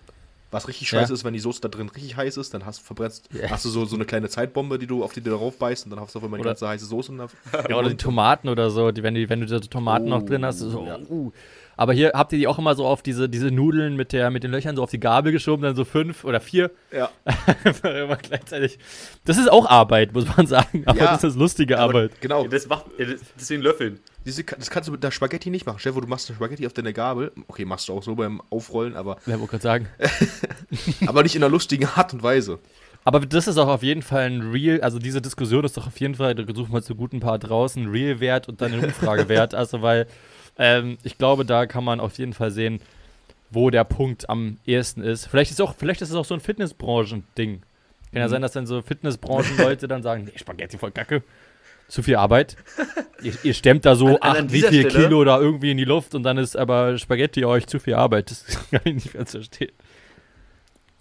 Was 0.50 0.68
richtig 0.68 0.90
Ja. 0.92 1.00
scheiße 1.00 1.14
ist, 1.14 1.24
wenn 1.26 1.34
die 1.34 1.40
Soße 1.40 1.60
da 1.62 1.68
drin 1.68 1.90
richtig 1.90 2.16
heiß 2.16 2.38
ist, 2.38 2.54
dann 2.54 2.66
hast, 2.66 2.80
verbrennst, 2.80 3.28
Ja. 3.34 3.50
hast 3.50 3.66
du 3.66 3.70
so, 3.70 3.84
so 3.86 3.96
eine 3.96 4.06
kleine 4.06 4.30
Zeitbombe, 4.30 4.80
die 4.80 4.88
du 4.88 5.04
auf 5.04 5.12
die 5.14 5.22
du 5.22 5.30
darauf 5.32 5.58
beißt 5.60 5.86
und 5.86 5.92
dann 5.92 6.00
hast 6.00 6.16
du 6.16 6.20
auf 6.20 6.24
einmal 6.26 6.38
die 6.38 6.42
Oder- 6.42 6.52
ganze 6.52 6.68
heiße 6.70 6.86
Soße. 6.86 7.12
in 7.12 7.18
der- 7.18 7.28
Ja, 7.70 7.78
oder 7.78 7.90
die 7.90 7.98
Tomaten 7.98 8.48
oder 8.48 8.70
so, 8.70 8.92
die, 8.92 9.04
wenn, 9.04 9.14
die, 9.16 9.30
wenn 9.30 9.42
du 9.42 9.46
da 9.46 9.60
Tomaten 9.60 10.06
noch 10.10 10.24
drin 10.24 10.46
hast, 10.46 10.60
so, 10.60 10.86
ja. 10.86 11.00
uh. 11.10 11.32
Aber 11.80 11.94
hier 11.94 12.12
habt 12.16 12.32
ihr 12.34 12.40
die 12.40 12.48
auch 12.48 12.58
immer 12.58 12.74
so 12.74 12.88
auf 12.88 13.04
diese, 13.04 13.30
diese 13.30 13.52
Nudeln 13.52 13.96
mit, 13.98 14.12
der, 14.12 14.32
mit 14.32 14.44
den 14.44 14.50
Löchern 14.50 14.76
so 14.76 14.82
auf 14.82 14.90
die 14.90 15.00
Gabel 15.00 15.32
geschoben, 15.32 15.62
dann 15.62 15.76
so 15.76 15.86
fünf 15.86 16.24
oder 16.24 16.40
vier. 16.40 16.72
Ja. 16.92 17.12
Immer 17.84 18.16
gleichzeitig. 18.16 18.80
Das 19.26 19.38
ist 19.38 19.52
auch 19.52 19.68
Arbeit, 19.70 20.12
muss 20.14 20.26
man 20.36 20.48
sagen. 20.48 20.82
Aber 20.88 20.98
Ja. 20.98 21.12
das 21.12 21.24
ist 21.24 21.36
lustige 21.36 21.78
Aber 21.78 22.00
Arbeit. 22.00 22.20
Genau. 22.22 22.44
Ja, 22.44 22.48
das 22.50 22.68
macht, 22.68 22.86
ja, 22.98 23.06
deswegen 23.40 23.62
Löffeln. 23.62 24.00
Diese, 24.28 24.44
das 24.44 24.70
kannst 24.70 24.90
du 24.90 24.92
mit 24.92 25.02
der 25.02 25.12
Spaghetti 25.12 25.50
nicht 25.50 25.66
machen. 25.66 25.80
Stell 25.80 25.92
dir 25.92 25.94
vor, 25.94 26.02
du 26.02 26.10
machst 26.10 26.30
eine 26.30 26.36
Spaghetti 26.36 26.68
auf 26.68 26.74
deine 26.74 26.92
Gabel. 26.92 27.32
Okay, 27.48 27.64
machst 27.64 27.88
du 27.88 27.94
auch 27.94 28.04
so 28.04 28.14
beim 28.14 28.42
Aufrollen, 28.50 28.98
aber, 28.98 29.16
Ja, 29.26 29.40
wollte 29.40 29.52
gerade 29.52 29.64
sagen. 29.64 29.88
aber 31.08 31.24
nicht 31.24 31.36
in 31.36 31.44
einer 31.44 31.50
lustigen 31.50 31.86
Art 31.86 32.14
und 32.14 32.24
Weise. 32.24 32.60
Aber 33.06 33.22
das 33.22 33.48
ist 33.48 33.58
auch 33.58 33.70
auf 33.70 33.84
jeden 33.84 34.02
Fall 34.02 34.24
ein 34.24 34.52
Real, 34.52 34.82
also 34.82 35.00
diese 35.00 35.22
Diskussion 35.22 35.64
ist 35.64 35.78
doch 35.78 35.88
auf 35.88 35.98
jeden 35.98 36.16
Fall, 36.16 36.36
da 36.36 36.44
suchen 36.54 36.74
wir 36.74 36.82
zu 36.82 36.94
guten 36.94 37.22
Paar 37.22 37.40
draußen, 37.40 37.88
Real-Wert 37.88 38.50
und 38.50 38.60
dann 38.60 38.74
einen 38.74 38.84
Umfragewert. 38.84 39.54
also 39.56 39.82
weil 39.82 40.08
ähm, 40.58 40.98
ich 41.04 41.18
glaube, 41.18 41.46
da 41.46 41.66
kann 41.68 41.86
man 41.86 42.02
auf 42.02 42.18
jeden 42.18 42.34
Fall 42.34 42.52
sehen, 42.52 42.82
wo 43.50 43.70
der 43.70 43.86
Punkt 43.86 44.30
am 44.30 44.58
ehesten 44.66 45.04
ist. 45.04 45.28
Vielleicht 45.28 45.52
ist, 45.52 45.62
auch, 45.62 45.74
vielleicht 45.78 46.02
ist 46.02 46.10
es 46.10 46.16
auch 46.16 46.26
so 46.26 46.34
ein 46.34 46.42
Fitnessbranchen-Ding. 46.42 47.62
Kann 48.12 48.22
ja 48.22 48.28
sein, 48.28 48.42
dass 48.42 48.52
dann 48.52 48.68
so 48.68 48.82
Fitnessbranchen-Leute 48.82 49.88
dann 49.88 50.04
sagen, 50.04 50.26
nee, 50.26 50.38
Spaghetti 50.38 50.78
voll 50.78 50.92
kacke. 50.92 51.24
Zu 51.88 52.04
viel 52.04 52.16
Arbeit. 52.18 52.58
ihr, 53.22 53.34
ihr 53.44 53.54
stemmt 53.54 53.86
da 53.86 53.96
so 53.96 54.08
An- 54.08 54.38
an- 54.38 54.46
acht, 54.46 54.52
wie 54.54 54.62
viel 54.62 54.90
Stelle- 54.90 55.06
Kilo 55.06 55.24
da 55.24 55.40
irgendwie 55.40 55.72
in 55.72 55.78
die 55.78 55.86
Luft 55.86 56.16
und 56.16 56.24
dann 56.24 56.38
ist 56.38 56.58
aber 56.58 56.98
Spaghetti 56.98 57.46
euch 57.46 57.66
zu 57.68 57.80
viel 57.80 57.94
Arbeit. 57.96 58.30
Das 58.32 58.46
kann 58.72 58.82
ich 58.86 58.94
nicht 58.96 59.14
ganz 59.14 59.32
verstehen. 59.32 59.72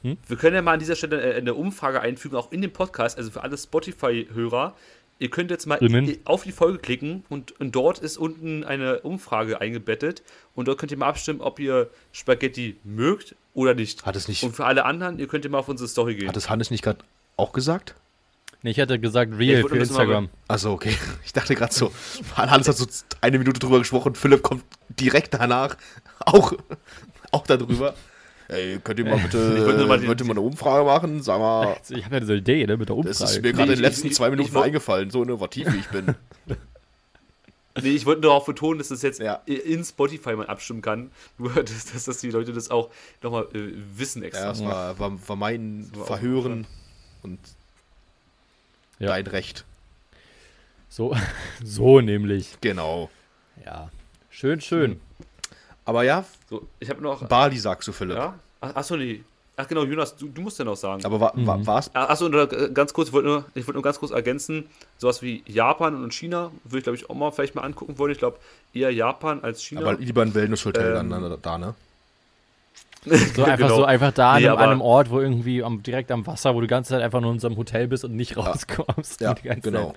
Wir 0.03 0.37
können 0.37 0.55
ja 0.55 0.63
mal 0.63 0.75
an 0.75 0.79
dieser 0.79 0.95
Stelle 0.95 1.21
äh, 1.21 1.37
eine 1.37 1.55
Umfrage 1.55 2.01
einfügen, 2.01 2.37
auch 2.37 2.53
in 2.53 2.63
dem 2.63 2.73
Podcast, 2.73 3.19
also 3.19 3.31
für 3.33 3.43
alle 3.43 3.59
Spotify-Hörer. 3.59 4.77
Ihr 5.19 5.31
könnt 5.31 5.51
jetzt 5.51 5.67
mal 5.67 5.77
Innen. 5.77 6.19
auf 6.27 6.45
die 6.45 6.53
Folge 6.53 6.79
klicken 6.79 7.25
und, 7.31 7.59
und 7.59 7.75
dort 7.75 7.99
ist 7.99 8.19
unten 8.19 8.63
eine 8.65 9.01
Umfrage 9.01 9.61
eingebettet 9.61 10.23
und 10.55 10.69
dort 10.69 10.79
könnt 10.79 10.93
ihr 10.93 10.99
mal 10.99 11.09
abstimmen, 11.09 11.41
ob 11.41 11.59
ihr 11.59 11.89
Spaghetti 12.13 12.77
mögt 12.85 13.35
oder 13.55 13.75
nicht. 13.75 14.05
Hat 14.05 14.15
es 14.15 14.29
nicht, 14.29 14.43
Und 14.45 14.55
für 14.55 14.67
alle 14.67 14.85
anderen, 14.85 15.19
ihr 15.19 15.27
könnt 15.27 15.45
ihr 15.45 15.51
mal 15.51 15.59
auf 15.59 15.69
unsere 15.69 15.89
Story 15.89 16.15
gehen. 16.17 16.29
hat 16.29 16.37
es 16.37 16.51
Hannes 16.51 16.71
nicht 16.71 16.85
gerade 16.85 16.99
auch 17.39 17.53
gesagt? 17.53 17.95
Nee, 18.67 18.73
ich 18.73 18.79
hätte 18.79 18.99
gesagt 18.99 19.33
Real 19.39 19.61
ich 19.61 19.69
für 19.69 19.79
das 19.79 19.91
Instagram. 19.91 20.29
Also 20.49 20.73
okay. 20.73 20.93
Ich 21.25 21.33
dachte 21.33 21.55
gerade 21.55 21.73
so, 21.73 21.93
Hannes 22.37 22.67
hat 22.67 22.77
so 22.77 22.85
eine 23.21 23.39
Minute 23.39 23.61
drüber 23.61 23.79
gesprochen, 23.79 24.17
Philipp 24.17 24.43
kommt 24.43 24.65
direkt 24.89 25.35
danach 25.35 25.77
auch, 26.19 26.53
auch 27.31 27.47
darüber. 27.47 27.95
Ey, 28.49 28.81
könnt 28.83 28.99
ihr 28.99 29.05
mal 29.05 29.19
bitte, 29.19 29.39
nur 29.39 29.87
mal 29.87 30.05
wollt 30.09 30.21
ihr 30.21 30.27
mal 30.27 30.33
eine 30.33 30.41
Umfrage 30.41 30.85
machen? 30.85 31.23
Sag 31.23 31.39
mal, 31.39 31.77
Ich 31.91 32.05
habe 32.05 32.15
ja 32.17 32.21
diese 32.21 32.35
Idee, 32.35 32.67
ne, 32.67 32.77
mit 32.77 32.89
der 32.89 32.97
das 32.97 33.21
Umfrage. 33.21 33.37
ist 33.37 33.43
mir 33.43 33.53
gerade 33.53 33.63
in 33.67 33.69
ich- 33.71 33.77
den 33.79 33.83
letzten 33.83 34.07
ich- 34.09 34.15
zwei 34.15 34.27
ich 34.27 34.31
Minuten 34.33 34.53
wollt- 34.55 34.65
eingefallen, 34.67 35.11
so 35.11 35.23
innovativ 35.23 35.73
wie 35.73 35.77
ich 35.79 35.89
bin. 35.89 36.17
Nee, 37.81 37.91
ich 37.91 38.05
wollte 38.05 38.23
nur 38.23 38.31
darauf 38.31 38.47
betonen, 38.47 38.79
dass 38.79 38.89
das 38.89 39.03
jetzt 39.03 39.21
Ja. 39.21 39.35
in 39.47 39.85
Spotify 39.85 40.35
man 40.35 40.47
abstimmen 40.47 40.81
kann. 40.83 41.13
Nur, 41.39 41.53
dass, 41.55 41.85
dass, 41.93 42.05
dass 42.05 42.19
die 42.19 42.31
Leute 42.31 42.53
das 42.53 42.71
auch 42.71 42.91
nochmal 43.23 43.45
äh, 43.55 43.75
wissen 43.97 44.25
extra. 44.25 44.43
Ja, 44.47 44.49
das 44.51 44.65
war, 44.65 44.99
war, 44.99 45.29
war 45.29 45.37
mein 45.37 45.89
war 45.95 46.03
auch 46.03 46.07
Verhören 46.07 46.67
und 47.23 47.39
Ja. 48.99 49.09
dein 49.09 49.27
Recht. 49.27 49.65
So, 50.89 51.15
so 51.65 52.01
nämlich. 52.01 52.57
Genau. 52.61 53.11
Ja. 53.65 53.91
Schön, 54.31 54.61
schön. 54.61 55.01
Aber 55.85 56.03
ja, 56.03 56.25
So, 56.51 56.67
ich 56.81 56.91
habe 56.91 57.01
noch. 57.03 57.27
Bali 57.29 57.59
sagst 57.59 57.89
du, 57.89 57.93
Philipp. 57.93 58.17
Ja? 58.17 58.39
Ach, 58.61 58.75
achso, 58.75 58.97
nee. 58.97 59.23
Ach 59.59 59.67
genau, 59.67 59.85
Jonas, 59.85 60.15
du, 60.15 60.29
du 60.29 60.43
musst 60.43 60.59
ja 60.59 60.67
noch 60.67 60.77
sagen. 60.77 61.03
Aber 61.07 61.19
war, 61.19 61.35
Mhm. 61.35 61.47
war, 61.47 61.67
war's? 61.67 61.91
Ah, 61.95 62.05
Achso, 62.07 62.29
äh, 62.29 62.71
ganz 62.75 62.93
kurz, 62.93 63.09
ich 63.09 63.15
wollte 63.15 63.29
nur, 63.29 63.45
ich 63.55 63.67
wollte 63.67 63.73
nur 63.75 63.83
ganz 63.83 63.99
kurz 63.99 64.13
ergänzen, 64.13 64.67
sowas 64.99 65.23
wie 65.23 65.43
Japan 65.47 66.03
und 66.03 66.13
China 66.13 66.51
würde 66.65 66.79
ich, 66.79 66.83
glaube 66.85 66.97
ich, 66.99 67.09
auch 67.09 67.15
mal 67.15 67.31
vielleicht 67.31 67.55
mal 67.55 67.63
angucken 67.63 67.99
wollen. 67.99 68.13
Ich 68.13 68.19
glaube, 68.19 68.39
eher 68.75 68.91
Japan 68.91 69.43
als 69.43 69.63
China. 69.63 69.81
Aber 69.81 69.95
lieber 69.95 70.21
ein 70.23 70.35
Wellnesshotel 70.35 70.97
Ähm, 70.97 71.09
dann 71.09 71.39
da, 71.41 71.57
ne? 71.59 71.75
So 73.35 73.45
einfach 73.45 73.57
Genau. 73.69 73.77
so 73.77 73.85
einfach 73.85 74.13
da 74.13 74.33
an, 74.33 74.43
Nee, 74.43 74.47
einem, 74.49 74.53
aber- 74.57 74.65
an 74.65 74.71
einem 74.71 74.81
Ort, 74.81 75.11
wo 75.11 75.21
irgendwie 75.21 75.63
am, 75.63 75.83
direkt 75.83 76.11
am 76.11 76.27
Wasser, 76.27 76.55
wo 76.55 76.61
du 76.61 76.67
die 76.67 76.71
ganze 76.71 76.91
Zeit 76.91 77.03
einfach 77.03 77.21
nur 77.21 77.31
in 77.31 77.37
unserem 77.37 77.57
Hotel 77.57 77.87
bist 77.89 78.05
und 78.05 78.15
nicht 78.17 78.37
rauskommst. 78.37 79.21
Ja, 79.21 79.35
die 79.35 79.49
ganze 79.49 79.71
genau. 79.71 79.89
Zeit. 79.91 79.97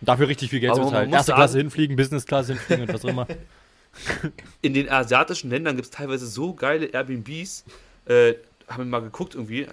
Dafür 0.00 0.28
richtig 0.28 0.50
viel 0.50 0.60
Geld 0.60 0.74
zu 0.74 0.80
bezahlen. 0.82 1.12
Erste 1.12 1.32
Klasse 1.32 1.58
hinfliegen, 1.58 1.96
Business 1.96 2.24
Class 2.24 2.46
hinfliegen 2.46 2.84
und 2.86 2.94
was 2.94 3.04
auch 3.04 3.08
immer. 3.08 3.26
In 4.62 4.74
den 4.74 4.88
asiatischen 4.88 5.50
Ländern 5.50 5.76
gibt 5.76 5.86
es 5.86 5.90
teilweise 5.90 6.26
so 6.26 6.54
geile 6.54 6.86
Airbnbs. 6.86 7.64
Äh, 8.06 8.34
haben 8.68 8.84
wir 8.84 8.84
mal 8.84 9.00
geguckt 9.02 9.34
irgendwie. 9.34 9.62
Äh, 9.62 9.68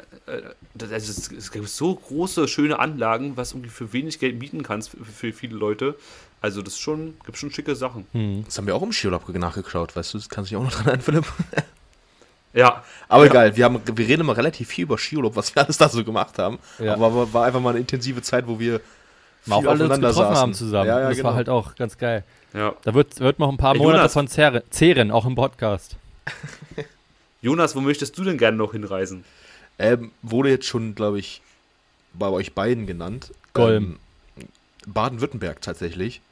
das, 0.74 0.92
also 0.92 1.12
es, 1.12 1.32
es 1.32 1.52
gibt 1.52 1.68
so 1.70 1.94
große, 1.96 2.48
schöne 2.48 2.80
Anlagen, 2.80 3.38
was 3.38 3.52
irgendwie 3.52 3.70
für 3.70 3.94
wenig 3.94 4.20
Geld 4.20 4.40
mieten 4.40 4.64
kannst 4.64 4.90
für, 4.90 5.04
für 5.06 5.34
viele 5.34 5.56
Leute. 5.56 5.96
Also 6.42 6.62
das 6.62 6.74
ist 6.74 6.80
schon, 6.80 7.16
gibt 7.26 7.38
schon 7.38 7.52
schicke 7.52 7.76
Sachen. 7.76 8.06
Hm. 8.14 8.44
Das 8.46 8.58
haben 8.58 8.68
wir 8.68 8.76
auch 8.76 8.82
im 8.84 8.92
Skiurlaub 8.94 9.28
nachgeschaut, 9.30 9.96
weißt 9.96 10.14
du? 10.14 10.18
Das 10.18 10.30
kannst 10.30 10.50
du 10.52 10.56
dich 10.56 10.62
auch 10.62 10.64
noch 10.66 10.72
dran 10.72 10.86
erinnern, 10.88 11.02
Philipp. 11.02 11.26
Ja, 12.56 12.84
Aber 13.10 13.26
Ja. 13.26 13.32
egal, 13.32 13.58
wir, 13.58 13.66
haben, 13.66 13.82
wir 13.86 14.08
reden 14.08 14.22
immer 14.22 14.38
relativ 14.38 14.70
viel 14.70 14.84
über 14.86 14.98
Skiurlaub, 14.98 15.36
was 15.36 15.54
wir 15.54 15.64
alles 15.64 15.78
da 15.78 15.90
so 15.90 16.04
gemacht 16.04 16.40
haben. 16.40 16.58
Ja. 16.80 16.94
Aber 16.94 17.32
war, 17.34 17.46
einfach 17.46 17.60
mal 17.60 17.72
eine 17.72 17.80
intensive 17.80 18.22
Zeit, 18.22 18.48
wo 18.48 18.60
wir 18.60 18.80
mal 19.46 19.58
auch 19.58 19.60
alle 19.60 19.70
uns 19.72 19.82
aufeinander 19.82 20.08
getroffen 20.10 20.28
saßen. 20.30 20.42
haben 20.42 20.54
zusammen. 20.54 20.88
Ja, 20.88 21.00
ja, 21.02 21.08
das 21.10 21.18
genau. 21.18 21.30
war 21.30 21.36
halt 21.36 21.50
auch 21.50 21.76
ganz 21.76 21.98
geil. 21.98 22.24
Ja. 22.54 22.74
Da 22.84 22.94
wird, 22.94 23.20
wird 23.20 23.40
noch 23.40 23.50
ein 23.50 23.58
paar 23.58 23.74
Ey, 23.74 23.80
Monate 23.80 23.98
Jonas. 23.98 24.14
von 24.14 24.28
zehren, 24.30 24.62
zehren, 24.70 25.12
auch 25.12 25.26
im 25.26 25.36
Podcast. 25.36 25.98
Jonas, 27.42 27.76
wo 27.76 27.82
möchtest 27.82 28.18
du 28.18 28.24
denn 28.24 28.38
gerne 28.38 28.58
noch 28.58 28.72
hinreisen? 28.72 29.26
Ähm, 29.78 30.12
wurde 30.22 30.50
jetzt 30.50 30.66
schon, 30.66 30.96
glaube 30.96 31.20
ich, 31.20 31.42
bei 32.14 32.30
euch 32.30 32.54
beiden 32.54 32.88
genannt. 32.88 33.32
Golm. 33.54 34.00
Ähm, 34.38 34.48
Baden-Württemberg 34.88 35.62
tatsächlich. 35.62 36.22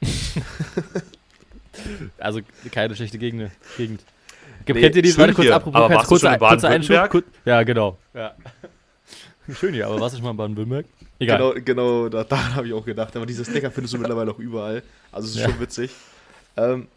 Also 2.18 2.40
keine 2.70 2.94
schlechte 2.94 3.18
Gegend. 3.18 3.50
Nee, 4.66 4.80
Kennt 4.80 4.96
ihr 4.96 5.02
die, 5.02 5.16
warte 5.18 5.34
kurz 5.34 5.50
apropos, 5.50 5.80
Aber 5.80 5.94
du 5.94 6.02
kurzer, 6.06 6.26
schon 6.28 6.34
in 6.34 6.38
kurzer 6.40 6.68
Einschub. 6.68 7.10
Kur- 7.10 7.22
Ja, 7.44 7.62
genau. 7.62 7.98
Ja. 8.14 8.34
Schön 9.58 9.74
hier, 9.74 9.86
aber 9.86 10.00
warst 10.00 10.14
du 10.14 10.18
schon 10.18 10.24
mal 10.24 10.30
in 10.30 10.36
Baden-Württemberg? 10.38 10.86
Egal. 11.18 11.38
Genau, 11.38 11.54
genau 11.64 12.08
da, 12.08 12.24
daran 12.24 12.54
habe 12.54 12.66
ich 12.66 12.72
auch 12.72 12.84
gedacht. 12.84 13.14
Aber 13.14 13.26
diese 13.26 13.44
Sticker 13.44 13.70
findest 13.70 13.92
du 13.94 13.98
mittlerweile 13.98 14.30
auch 14.30 14.38
überall. 14.38 14.82
Also 15.12 15.28
es 15.28 15.34
ist 15.34 15.40
Ja. 15.42 15.50
schon 15.50 15.60
witzig. 15.60 15.90
Ähm, 16.56 16.88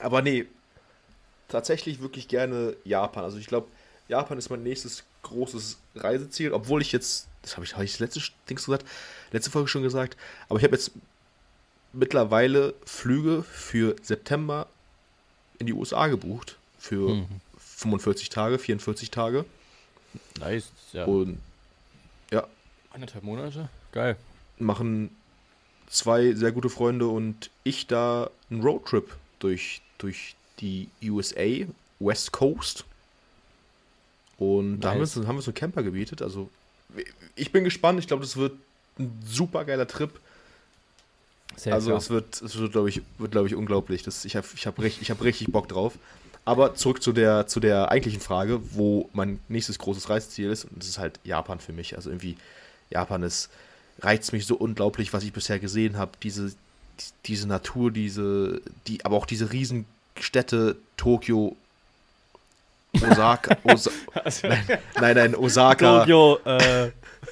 aber 0.00 0.20
nee, 0.20 0.46
tatsächlich 1.48 2.00
wirklich 2.02 2.28
gerne 2.28 2.74
Japan. 2.84 3.24
Also 3.24 3.38
ich 3.38 3.46
glaube, 3.46 3.68
Japan 4.08 4.36
ist 4.36 4.50
mein 4.50 4.62
nächstes 4.62 5.04
großes 5.22 5.78
Reiseziel, 5.96 6.52
obwohl 6.52 6.82
ich 6.82 6.92
jetzt, 6.92 7.28
das 7.42 7.56
habe 7.56 7.64
ich, 7.64 7.74
hab 7.76 7.82
ich 7.82 7.98
letzte 7.98 8.20
Dings 8.50 8.64
gesagt, 8.64 8.84
letzte 9.30 9.50
Folge 9.50 9.68
schon 9.68 9.82
gesagt, 9.82 10.16
aber 10.48 10.58
ich 10.58 10.64
habe 10.64 10.74
jetzt 10.74 10.90
mittlerweile 11.92 12.74
Flüge 12.84 13.42
für 13.42 13.96
September 14.02 14.66
in 15.62 15.66
die 15.66 15.72
USA 15.72 16.08
gebucht. 16.08 16.56
Für 16.78 17.08
Mhm. 17.14 17.26
45 17.58 18.28
Tage, 18.28 18.58
44 18.58 19.10
Tage. 19.10 19.44
Nice. 20.38 20.70
Ja. 20.92 21.04
Und 21.06 21.38
Eineinhalb 22.94 23.24
Monate? 23.24 23.70
Geil. 23.92 24.16
machen 24.58 25.08
zwei 25.88 26.34
sehr 26.34 26.52
gute 26.52 26.68
Freunde 26.68 27.06
und 27.06 27.48
ich 27.64 27.86
da 27.86 28.28
einen 28.50 28.60
Roadtrip 28.62 29.16
durch, 29.38 29.80
durch 29.96 30.34
die 30.60 30.90
USA, 31.02 31.64
West 31.98 32.32
Coast. 32.32 32.84
Und 34.36 34.80
da 34.80 34.90
haben 34.90 34.96
wir, 34.96 35.00
Nice. 35.00 35.16
uns, 35.16 35.26
haben 35.26 35.36
wir 35.36 35.38
uns 35.38 35.48
ein 35.48 35.54
Camper 35.54 35.82
gebietet. 35.82 36.20
Also 36.20 36.50
ich 37.34 37.50
bin 37.50 37.64
gespannt. 37.64 37.98
Ich 37.98 38.08
glaube, 38.08 38.22
das 38.24 38.36
wird 38.36 38.52
ein 38.98 39.18
super 39.26 39.64
geiler 39.64 39.88
Trip. 39.88 40.10
Sehr 41.56 41.74
also 41.74 41.88
klar. 41.88 41.98
es 41.98 42.10
wird, 42.10 42.42
es 42.42 42.56
wird 42.58 42.72
glaube 42.72 42.88
ich, 42.88 43.02
wird, 43.18 43.32
glaub 43.32 43.46
ich, 43.46 43.54
unglaublich. 43.54 44.02
Das, 44.02 44.24
ich 44.24 44.36
habe 44.36 44.46
ich 44.54 44.66
hab 44.66 44.78
richtig, 44.80 45.02
ich 45.02 45.10
hab 45.10 45.22
richtig 45.22 45.48
Bock 45.52 45.68
drauf. 45.68 45.94
Aber 46.44 46.74
zurück 46.74 47.02
zu 47.02 47.12
der, 47.12 47.46
zu 47.46 47.60
der 47.60 47.90
eigentlichen 47.92 48.20
Frage, 48.20 48.60
wo 48.74 49.08
mein 49.12 49.38
nächstes 49.48 49.78
großes 49.78 50.10
Reiseziel 50.10 50.50
ist. 50.50 50.64
Und 50.64 50.78
das 50.80 50.88
ist 50.88 50.98
halt 50.98 51.20
Japan 51.22 51.60
für 51.60 51.72
mich. 51.72 51.94
Also 51.96 52.10
irgendwie, 52.10 52.36
Japan 52.90 53.22
ist, 53.22 53.48
reizt 54.00 54.32
mich 54.32 54.44
so 54.46 54.56
unglaublich, 54.56 55.12
was 55.12 55.22
ich 55.22 55.32
bisher 55.32 55.60
gesehen 55.60 55.96
habe. 55.98 56.12
Diese, 56.22 56.48
die- 56.48 56.54
diese 57.26 57.46
Natur, 57.46 57.90
diese, 57.92 58.60
die, 58.88 59.04
aber 59.04 59.16
auch 59.16 59.26
diese 59.26 59.52
Riesenstädte, 59.52 60.76
Tokio, 60.96 61.54
Osaka, 63.00 63.56
Osa 63.64 63.90
nein, 64.42 64.64
nein, 65.00 65.16
nein, 65.16 65.34
Osaka. 65.36 66.00
Tokio, 66.00 66.38
äh, 66.44 66.90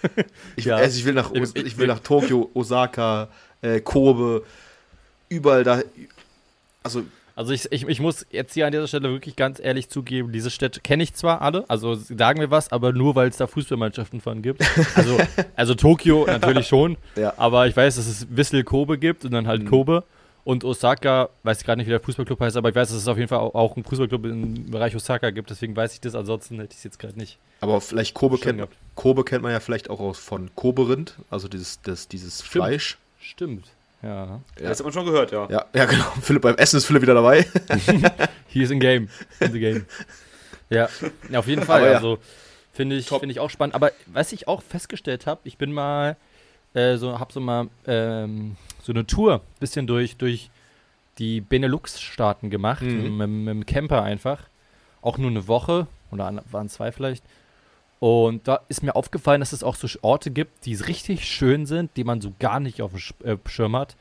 Ich, 0.56 0.64
Ja. 0.66 0.76
also 0.76 0.98
ich 0.98 1.04
will 1.04 1.12
nach, 1.14 1.32
ich 1.32 1.76
will 1.76 1.86
nach 1.88 1.98
Tokio, 2.00 2.48
Osaka, 2.54 3.28
äh, 3.62 3.80
Kobe, 3.80 4.44
überall 5.28 5.64
da. 5.64 5.82
Also, 6.82 7.02
Also 7.36 7.52
ich, 7.52 7.70
ich, 7.72 7.86
ich 7.88 8.00
muss 8.00 8.26
jetzt 8.30 8.54
hier 8.54 8.66
an 8.66 8.72
dieser 8.72 8.86
Stelle 8.88 9.10
wirklich 9.10 9.36
ganz 9.36 9.60
ehrlich 9.60 9.88
zugeben, 9.88 10.32
diese 10.32 10.50
Städte 10.50 10.80
kenne 10.80 11.02
ich 11.02 11.14
zwar 11.14 11.40
alle, 11.42 11.64
also 11.68 11.94
sagen 11.94 12.40
wir 12.40 12.50
was, 12.50 12.72
aber 12.72 12.92
nur 12.92 13.14
weil 13.14 13.28
es 13.28 13.36
da 13.36 13.46
Fußballmannschaften 13.46 14.20
von 14.20 14.42
gibt. 14.42 14.62
Also, 14.94 15.18
also 15.56 15.74
Tokio 15.74 16.26
natürlich 16.26 16.66
schon, 16.66 16.96
Ja. 17.16 17.34
aber 17.36 17.66
ich 17.66 17.76
weiß, 17.76 17.96
dass 17.96 18.06
es 18.06 18.26
Wissel 18.30 18.64
Kobe 18.64 18.98
gibt 18.98 19.24
und 19.24 19.30
dann 19.32 19.46
halt 19.46 19.62
Mhm. 19.62 19.68
Kobe. 19.68 20.04
Und 20.42 20.64
Osaka, 20.64 21.28
weiß 21.42 21.60
ich 21.60 21.66
gerade 21.66 21.78
nicht, 21.78 21.86
wie 21.86 21.90
der 21.90 22.00
Fußballclub 22.00 22.40
heißt, 22.40 22.56
aber 22.56 22.70
ich 22.70 22.74
weiß, 22.74 22.88
dass 22.88 22.96
es 22.96 23.08
auf 23.08 23.18
jeden 23.18 23.28
Fall 23.28 23.38
auch, 23.40 23.54
auch 23.54 23.76
einen 23.76 23.84
Fußballclub 23.84 24.24
im 24.24 24.70
Bereich 24.70 24.96
Osaka 24.96 25.30
gibt, 25.30 25.50
deswegen 25.50 25.76
weiß 25.76 25.92
ich 25.92 26.00
das, 26.00 26.14
ansonsten 26.14 26.56
hätte 26.56 26.72
ich 26.72 26.78
es 26.78 26.84
jetzt 26.84 26.98
gerade 26.98 27.18
nicht. 27.18 27.38
aber 27.60 27.78
vielleicht 27.82 28.14
Kobe 28.14 28.38
kennt. 28.38 28.66
Kobe 28.94 29.22
kennt 29.22 29.42
man 29.42 29.52
ja 29.52 29.60
vielleicht 29.60 29.90
auch 29.90 30.00
aus 30.00 30.18
von 30.18 30.50
Kobe-Rind, 30.56 31.16
also 31.30 31.46
dieses, 31.46 31.82
das, 31.82 32.08
dieses 32.08 32.40
Fleisch. 32.40 32.96
Stimmt. 33.20 33.66
Ja. 34.02 34.26
Ja. 34.26 34.40
Das 34.56 34.78
hat 34.78 34.84
man 34.84 34.92
schon 34.92 35.04
gehört, 35.04 35.30
ja. 35.32 35.46
Ja, 35.50 35.66
ja, 35.74 35.84
genau. 35.84 36.04
Philipp, 36.22 36.42
beim 36.42 36.56
Essen 36.56 36.78
ist 36.78 36.86
Philipp 36.86 37.02
wieder 37.02 37.14
dabei. 37.14 37.46
He 38.48 38.62
is 38.62 38.70
in 38.70 38.80
game. 38.80 39.08
In 39.40 39.52
the 39.52 39.60
game. 39.60 39.86
Ja, 40.70 40.88
ja 41.28 41.38
auf 41.38 41.46
jeden 41.46 41.62
Fall. 41.62 41.80
Aber 41.80 41.90
ja. 41.90 41.96
Also 41.96 42.18
finde 42.72 42.96
ich, 42.96 43.06
Top. 43.06 43.20
finde 43.20 43.32
ich 43.32 43.40
auch 43.40 43.50
spannend. 43.50 43.74
Aber 43.74 43.92
was 44.06 44.32
ich 44.32 44.48
auch 44.48 44.62
festgestellt 44.62 45.26
habe, 45.26 45.40
ich 45.44 45.58
bin 45.58 45.72
mal 45.72 46.16
äh, 46.74 46.96
so, 46.96 47.18
habe 47.18 47.32
so 47.32 47.40
mal 47.40 47.68
ähm, 47.86 48.56
so 48.82 48.92
eine 48.92 49.06
Tour 49.06 49.42
bisschen 49.58 49.86
durch 49.86 50.16
durch 50.16 50.48
die 51.18 51.40
Benelux-Staaten 51.42 52.48
gemacht 52.48 52.82
Mhm. 52.82 53.18
mit, 53.18 53.28
mit 53.28 53.48
dem 53.48 53.66
Camper 53.66 54.02
einfach. 54.02 54.44
Auch 55.02 55.18
nur 55.18 55.30
eine 55.30 55.46
Woche 55.48 55.86
oder 56.10 56.42
waren 56.50 56.68
zwei 56.70 56.92
vielleicht. 56.92 57.22
Und 58.00 58.48
da 58.48 58.60
ist 58.68 58.82
mir 58.82 58.96
aufgefallen, 58.96 59.40
dass 59.40 59.52
es 59.52 59.62
auch 59.62 59.76
so 59.76 59.86
Orte 60.00 60.30
gibt, 60.30 60.64
die 60.64 60.74
richtig 60.74 61.26
schön 61.26 61.66
sind, 61.66 61.90
die 61.96 62.04
man 62.04 62.22
so 62.22 62.32
gar 62.38 62.58
nicht 62.58 62.80
auf 62.80 62.92
dem 62.92 63.28
äh, 63.28 63.36
Schirm 63.46 63.76
hat. 63.76 63.94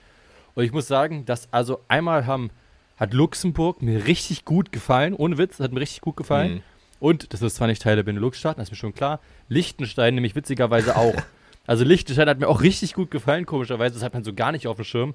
Und 0.55 0.63
ich 0.63 0.71
muss 0.71 0.87
sagen, 0.87 1.25
dass 1.25 1.51
also 1.51 1.81
einmal 1.89 2.25
haben, 2.25 2.49
hat 2.97 3.13
Luxemburg 3.13 3.81
mir 3.81 4.05
richtig 4.05 4.45
gut 4.45 4.71
gefallen, 4.71 5.13
ohne 5.13 5.37
Witz, 5.37 5.59
hat 5.59 5.73
mir 5.73 5.81
richtig 5.81 5.99
gut 5.99 6.15
gefallen. 6.15 6.55
Mhm. 6.55 6.61
Und 7.01 7.33
das 7.33 7.41
ist 7.41 7.57
zwar 7.57 7.67
nicht 7.67 7.81
Teil 7.81 7.97
der 7.97 8.03
Benelux-Staaten, 8.03 8.59
das 8.59 8.69
ist 8.69 8.71
mir 8.71 8.77
schon 8.77 8.95
klar. 8.95 9.19
Liechtenstein 9.49 10.15
nämlich 10.15 10.33
witzigerweise 10.33 10.95
auch. 10.95 11.15
also 11.67 11.83
Liechtenstein 11.83 12.29
hat 12.29 12.39
mir 12.39 12.47
auch 12.47 12.61
richtig 12.61 12.93
gut 12.93 13.11
gefallen, 13.11 13.45
komischerweise. 13.45 13.95
Das 13.95 14.03
hat 14.03 14.13
man 14.13 14.23
so 14.23 14.33
gar 14.33 14.53
nicht 14.53 14.67
auf 14.67 14.77
dem 14.77 14.85
Schirm. 14.85 15.13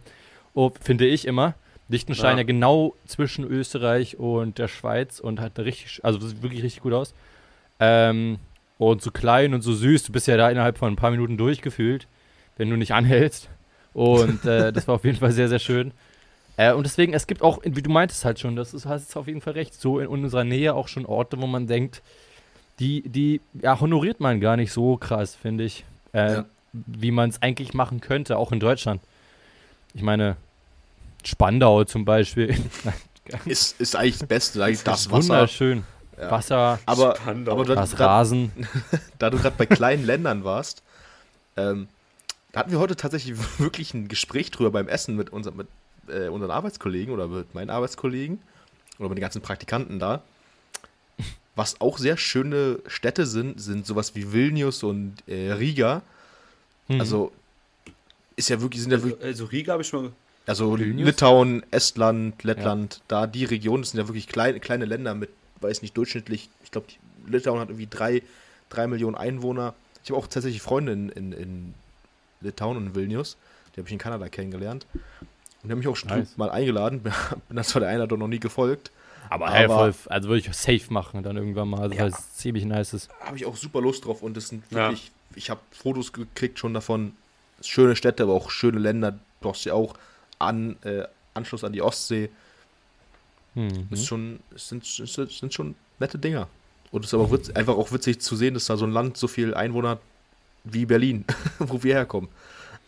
Oh, 0.52 0.70
finde 0.80 1.06
ich 1.06 1.26
immer. 1.26 1.54
Liechtenstein 1.88 2.36
ja. 2.36 2.42
Ja. 2.42 2.44
genau 2.44 2.94
zwischen 3.06 3.44
Österreich 3.44 4.18
und 4.18 4.58
der 4.58 4.68
Schweiz 4.68 5.20
und 5.20 5.40
hat 5.40 5.58
richtig, 5.58 6.00
also 6.02 6.18
das 6.18 6.30
sieht 6.30 6.42
wirklich 6.42 6.62
richtig 6.62 6.82
gut 6.82 6.92
aus. 6.92 7.14
Ähm, 7.80 8.38
und 8.90 9.02
so 9.02 9.10
klein 9.10 9.54
und 9.54 9.62
so 9.62 9.72
süß. 9.72 10.04
Du 10.04 10.12
bist 10.12 10.26
ja 10.26 10.36
da 10.36 10.50
innerhalb 10.50 10.78
von 10.78 10.92
ein 10.92 10.96
paar 10.96 11.10
Minuten 11.10 11.36
durchgefühlt, 11.36 12.06
wenn 12.56 12.70
du 12.70 12.76
nicht 12.76 12.92
anhältst. 12.92 13.48
Und 13.92 14.44
äh, 14.44 14.72
das 14.74 14.88
war 14.88 14.96
auf 14.96 15.04
jeden 15.04 15.18
Fall 15.18 15.32
sehr, 15.32 15.48
sehr 15.48 15.58
schön. 15.58 15.92
Äh, 16.56 16.72
und 16.72 16.84
deswegen, 16.84 17.14
es 17.14 17.26
gibt 17.26 17.42
auch, 17.42 17.58
wie 17.64 17.82
du 17.82 17.90
meintest 17.90 18.24
halt 18.24 18.38
schon, 18.38 18.56
das 18.56 18.74
ist, 18.74 18.86
hast 18.86 19.02
jetzt 19.02 19.16
auf 19.16 19.26
jeden 19.26 19.40
Fall 19.40 19.54
recht, 19.54 19.74
so 19.74 19.98
in 19.98 20.06
unserer 20.06 20.44
Nähe 20.44 20.74
auch 20.74 20.88
schon 20.88 21.04
Orte, 21.06 21.40
wo 21.40 21.46
man 21.46 21.66
denkt, 21.66 22.02
die, 22.78 23.02
die 23.08 23.40
ja, 23.60 23.80
honoriert 23.80 24.20
man 24.20 24.40
gar 24.40 24.56
nicht 24.56 24.72
so 24.72 24.96
krass, 24.96 25.34
finde 25.34 25.64
ich, 25.64 25.84
äh, 26.12 26.34
Ja. 26.34 26.44
wie 26.72 27.10
man 27.10 27.30
es 27.30 27.40
eigentlich 27.42 27.74
machen 27.74 28.00
könnte, 28.00 28.36
auch 28.36 28.52
in 28.52 28.60
Deutschland. 28.60 29.00
Ich 29.94 30.02
meine, 30.02 30.36
Spandau 31.24 31.84
zum 31.84 32.04
Beispiel. 32.04 32.54
Ist, 33.46 33.80
ist 33.80 33.96
eigentlich 33.96 34.18
das 34.18 34.28
Beste, 34.28 34.62
eigentlich 34.62 34.82
das 34.82 35.00
ist 35.00 35.10
Wasser. 35.10 35.32
Wunderschön. 35.32 35.84
Ja. 36.18 36.30
Wasser, 36.30 36.78
Aber, 36.86 37.16
Spandau. 37.16 37.52
aber 37.52 37.64
da, 37.64 37.74
das 37.74 37.94
da, 37.94 38.06
Rasen. 38.06 38.52
da 39.18 39.30
du 39.30 39.38
gerade 39.38 39.56
bei 39.58 39.66
kleinen 39.66 40.04
Ländern 40.04 40.44
warst, 40.44 40.82
ähm, 41.56 41.88
da 42.52 42.60
hatten 42.60 42.70
wir 42.70 42.78
heute 42.78 42.96
tatsächlich 42.96 43.36
wirklich 43.58 43.94
ein 43.94 44.08
Gespräch 44.08 44.50
drüber 44.50 44.70
beim 44.70 44.88
Essen 44.88 45.16
mit, 45.16 45.30
unser, 45.30 45.50
mit 45.52 45.66
äh, 46.08 46.28
unseren 46.28 46.50
Arbeitskollegen 46.50 47.12
oder 47.12 47.26
mit 47.26 47.54
meinen 47.54 47.70
Arbeitskollegen 47.70 48.38
oder 48.98 49.08
mit 49.08 49.18
den 49.18 49.22
ganzen 49.22 49.42
Praktikanten 49.42 49.98
da. 49.98 50.22
Was 51.56 51.80
auch 51.80 51.98
sehr 51.98 52.16
schöne 52.16 52.80
Städte 52.86 53.26
sind, 53.26 53.60
sind 53.60 53.86
sowas 53.86 54.14
wie 54.16 54.32
Vilnius 54.32 54.82
und 54.82 55.16
äh, 55.28 55.52
Riga. 55.52 56.02
Mhm. 56.88 57.00
Also 57.00 57.32
ist 58.36 58.48
ja 58.48 58.60
wirklich, 58.60 58.82
sind 58.82 58.90
ja 58.90 59.02
wirklich, 59.02 59.22
Also 59.24 59.44
Riga 59.46 59.72
habe 59.72 59.82
ich 59.82 59.88
schon 59.88 60.04
mal. 60.04 60.12
also 60.46 60.76
Vilnius? 60.78 61.06
Litauen, 61.06 61.62
Estland, 61.70 62.42
Lettland, 62.42 63.02
da 63.08 63.26
die 63.28 63.44
Regionen, 63.44 63.82
das 63.82 63.90
sind 63.90 64.00
ja 64.00 64.08
wirklich 64.08 64.26
kleine, 64.26 64.58
kleine 64.58 64.84
Länder 64.84 65.14
mit, 65.14 65.30
weiß 65.64 65.82
nicht, 65.82 65.96
durchschnittlich, 65.96 66.48
ich 66.62 66.70
glaube, 66.70 66.86
Litauen 67.26 67.60
hat 67.60 67.68
irgendwie 67.68 67.88
drei, 67.88 68.22
drei 68.68 68.86
Millionen 68.86 69.16
Einwohner. 69.16 69.74
Ich 70.02 70.10
habe 70.10 70.18
auch 70.18 70.26
tatsächlich 70.26 70.62
Freunde 70.62 70.92
in, 70.92 71.08
in, 71.10 71.32
in 71.32 71.74
Litauen 72.40 72.76
und 72.76 72.86
in 72.88 72.94
Vilnius, 72.94 73.36
die 73.74 73.80
habe 73.80 73.88
ich 73.88 73.92
in 73.92 73.98
Kanada 73.98 74.28
kennengelernt. 74.28 74.86
Und 74.92 75.68
die 75.68 75.70
haben 75.70 75.78
mich 75.78 75.88
auch 75.88 75.96
schon 75.96 76.10
Nice. 76.10 76.36
mal 76.36 76.50
eingeladen, 76.50 77.00
bin 77.48 77.56
das 77.56 77.68
zwar 77.68 77.80
der 77.80 77.88
Einladung 77.88 78.18
noch 78.18 78.28
nie 78.28 78.38
gefolgt, 78.40 78.90
aber, 79.30 79.46
aber- 79.46 79.54
hey, 79.56 79.66
voll, 79.66 79.94
also 80.10 80.28
würde 80.28 80.40
ich 80.46 80.54
safe 80.54 80.82
machen 80.92 81.22
dann 81.22 81.36
irgendwann 81.36 81.68
mal, 81.68 81.80
also 81.80 81.94
Ja. 81.94 82.02
weil 82.02 82.10
es 82.10 82.34
ziemlich 82.36 82.64
nice 82.66 82.92
ist. 82.92 83.08
habe 83.20 83.36
ich 83.36 83.46
auch 83.46 83.56
super 83.56 83.80
Lust 83.80 84.04
drauf 84.04 84.22
und 84.22 84.36
das 84.36 84.48
sind 84.48 84.62
Ja. 84.70 84.76
wirklich, 84.88 85.10
ich 85.34 85.48
habe 85.48 85.60
Fotos 85.70 86.12
gekriegt 86.12 86.58
schon 86.58 86.74
davon, 86.74 87.16
schöne 87.62 87.96
Städte, 87.96 88.24
aber 88.24 88.34
auch 88.34 88.50
schöne 88.50 88.78
Länder, 88.78 89.18
du 89.40 89.48
hast 89.48 89.64
ja 89.64 89.72
auch 89.72 89.94
an, 90.38 90.76
äh, 90.84 91.04
Anschluss 91.32 91.64
an 91.64 91.72
die 91.72 91.80
Ostsee, 91.80 92.28
Mhm. 93.54 93.88
ist 93.90 94.06
schon, 94.06 94.40
sind, 94.54 94.84
sind, 94.84 95.54
schon 95.54 95.74
nette 95.98 96.18
Dinger. 96.18 96.48
Und 96.90 97.04
es 97.04 97.12
ist 97.12 97.14
aber 97.14 97.30
witz, 97.30 97.50
einfach 97.50 97.76
auch 97.76 97.92
witzig 97.92 98.20
zu 98.20 98.36
sehen, 98.36 98.54
dass 98.54 98.66
da 98.66 98.76
so 98.76 98.84
ein 98.84 98.92
Land 98.92 99.16
so 99.16 99.26
viel 99.26 99.54
Einwohner 99.54 99.90
hat 99.90 100.00
wie 100.64 100.86
Berlin, 100.86 101.24
wo 101.58 101.82
wir 101.82 101.94
herkommen. 101.94 102.28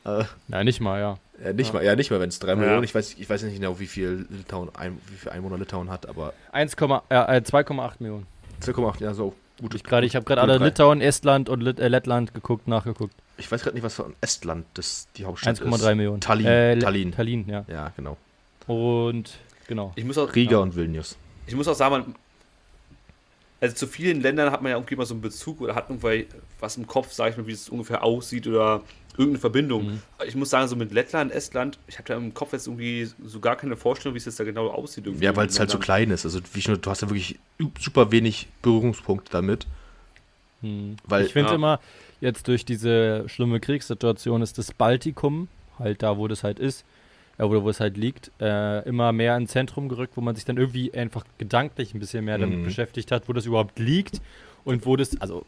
Äh, 0.04 0.24
Nein, 0.48 0.66
nicht 0.66 0.80
mal, 0.80 1.00
ja. 1.00 1.18
ja, 1.44 1.52
nicht 1.52 1.72
mal, 1.72 1.84
ja, 1.84 1.96
nicht 1.96 2.10
mal, 2.10 2.20
wenn 2.20 2.28
es 2.28 2.38
drei 2.38 2.50
Ja. 2.50 2.56
Millionen, 2.56 2.84
ich 2.84 2.94
weiß, 2.94 3.16
ich 3.18 3.28
weiß 3.28 3.42
nicht 3.42 3.56
genau, 3.56 3.78
wie 3.80 3.86
viel 3.86 4.26
Litauen, 4.30 4.70
ein, 4.74 4.98
wie 5.08 5.16
viel 5.16 5.32
Einwohner 5.32 5.58
Litauen 5.58 5.90
hat, 5.90 6.08
aber 6.08 6.32
1, 6.52 6.74
äh, 6.74 6.84
äh, 6.84 7.40
2,8 7.40 7.94
Millionen. 7.98 8.26
2,8, 8.62 9.02
ja, 9.02 9.12
so. 9.14 9.34
Gut, 9.60 9.74
ich 9.74 9.84
gerade, 9.84 10.06
ich 10.06 10.14
habe 10.14 10.24
gerade 10.24 10.42
alle 10.42 10.58
Litauen, 10.58 11.00
Estland 11.00 11.48
und 11.48 11.62
Lit 11.62 11.80
äh, 11.80 11.88
Lettland 11.88 12.34
geguckt, 12.34 12.68
nachgeguckt. 12.68 13.14
Ich 13.38 13.50
weiß 13.50 13.62
gerade 13.62 13.74
nicht, 13.74 13.84
was 13.84 13.94
von 13.94 14.14
Estland 14.20 14.66
das 14.74 15.08
die 15.16 15.24
Hauptstadt 15.24 15.60
1,3 15.60 15.94
Millionen. 15.94 16.20
Tallinn. 16.20 16.46
Äh, 16.46 16.78
Tallinn. 16.78 17.12
Tallinn, 17.12 17.48
ja. 17.48 17.64
Ja, 17.66 17.92
genau. 17.96 18.18
Und 18.66 19.38
genau. 19.66 19.92
Ich 19.96 20.04
muss 20.04 20.18
auch, 20.18 20.34
Riga 20.34 20.52
ja. 20.52 20.58
und 20.58 20.76
Vilnius. 20.76 21.16
Ich 21.46 21.54
muss 21.54 21.68
auch 21.68 21.74
sagen, 21.74 21.92
man, 21.92 22.14
also 23.60 23.74
zu 23.74 23.86
vielen 23.86 24.20
Ländern 24.20 24.52
hat 24.52 24.62
man 24.62 24.70
ja 24.70 24.76
irgendwie 24.76 24.94
immer 24.94 25.06
so 25.06 25.14
einen 25.14 25.22
Bezug 25.22 25.60
oder 25.60 25.74
hat 25.74 25.88
irgendwie 25.88 26.26
was 26.60 26.76
im 26.76 26.86
Kopf, 26.86 27.12
sag 27.12 27.30
ich 27.30 27.36
mal, 27.36 27.46
wie 27.46 27.52
es 27.52 27.68
ungefähr 27.68 28.02
aussieht 28.02 28.46
oder 28.46 28.82
irgendeine 29.12 29.38
Verbindung. 29.38 29.86
Mhm. 29.86 30.02
Ich 30.26 30.34
muss 30.34 30.50
sagen, 30.50 30.68
so 30.68 30.76
mit 30.76 30.92
Lettland, 30.92 31.32
Estland, 31.32 31.78
ich 31.86 31.98
habe 31.98 32.06
da 32.06 32.16
im 32.16 32.34
Kopf 32.34 32.52
jetzt 32.52 32.66
irgendwie 32.66 33.08
so 33.24 33.40
gar 33.40 33.56
keine 33.56 33.76
Vorstellung, 33.76 34.14
wie 34.14 34.18
es 34.18 34.26
jetzt 34.26 34.38
da 34.38 34.44
genau 34.44 34.68
aussieht. 34.68 35.06
irgendwie 35.06 35.24
Ja, 35.24 35.34
weil 35.34 35.46
es 35.46 35.58
halt 35.58 35.70
so 35.70 35.78
klein 35.78 36.10
ist. 36.10 36.24
Also 36.26 36.40
wie 36.52 36.60
schon, 36.60 36.80
du 36.80 36.90
hast 36.90 37.02
ja 37.02 37.08
wirklich 37.08 37.38
super 37.78 38.10
wenig 38.10 38.48
Berührungspunkte 38.60 39.32
damit. 39.32 39.66
Hm. 40.60 40.96
Weil- 41.04 41.24
ich 41.24 41.32
finde 41.32 41.50
ja. 41.50 41.54
immer, 41.54 41.80
jetzt 42.20 42.48
durch 42.48 42.64
diese 42.64 43.26
schlimme 43.28 43.60
Kriegssituation 43.60 44.42
ist 44.42 44.58
das 44.58 44.72
Baltikum, 44.72 45.48
halt 45.78 46.02
da, 46.02 46.18
wo 46.18 46.28
das 46.28 46.44
halt 46.44 46.58
ist, 46.58 46.82
äh, 46.82 46.84
oder 47.38 47.62
wo 47.62 47.68
es 47.68 47.80
halt 47.80 47.96
liegt, 47.96 48.30
äh, 48.40 48.86
immer 48.88 49.12
mehr 49.12 49.36
ins 49.36 49.50
Zentrum 49.52 49.88
gerückt, 49.88 50.16
wo 50.16 50.20
man 50.20 50.34
sich 50.34 50.44
dann 50.44 50.56
irgendwie 50.56 50.92
einfach 50.94 51.24
gedanklich 51.38 51.94
ein 51.94 52.00
bisschen 52.00 52.24
mehr 52.24 52.38
damit 52.38 52.60
Mhm. 52.60 52.64
beschäftigt 52.64 53.12
hat, 53.12 53.28
wo 53.28 53.32
das 53.32 53.44
überhaupt 53.46 53.78
liegt 53.78 54.20
und 54.64 54.86
wo 54.86 54.96
das, 54.96 55.20
also 55.20 55.44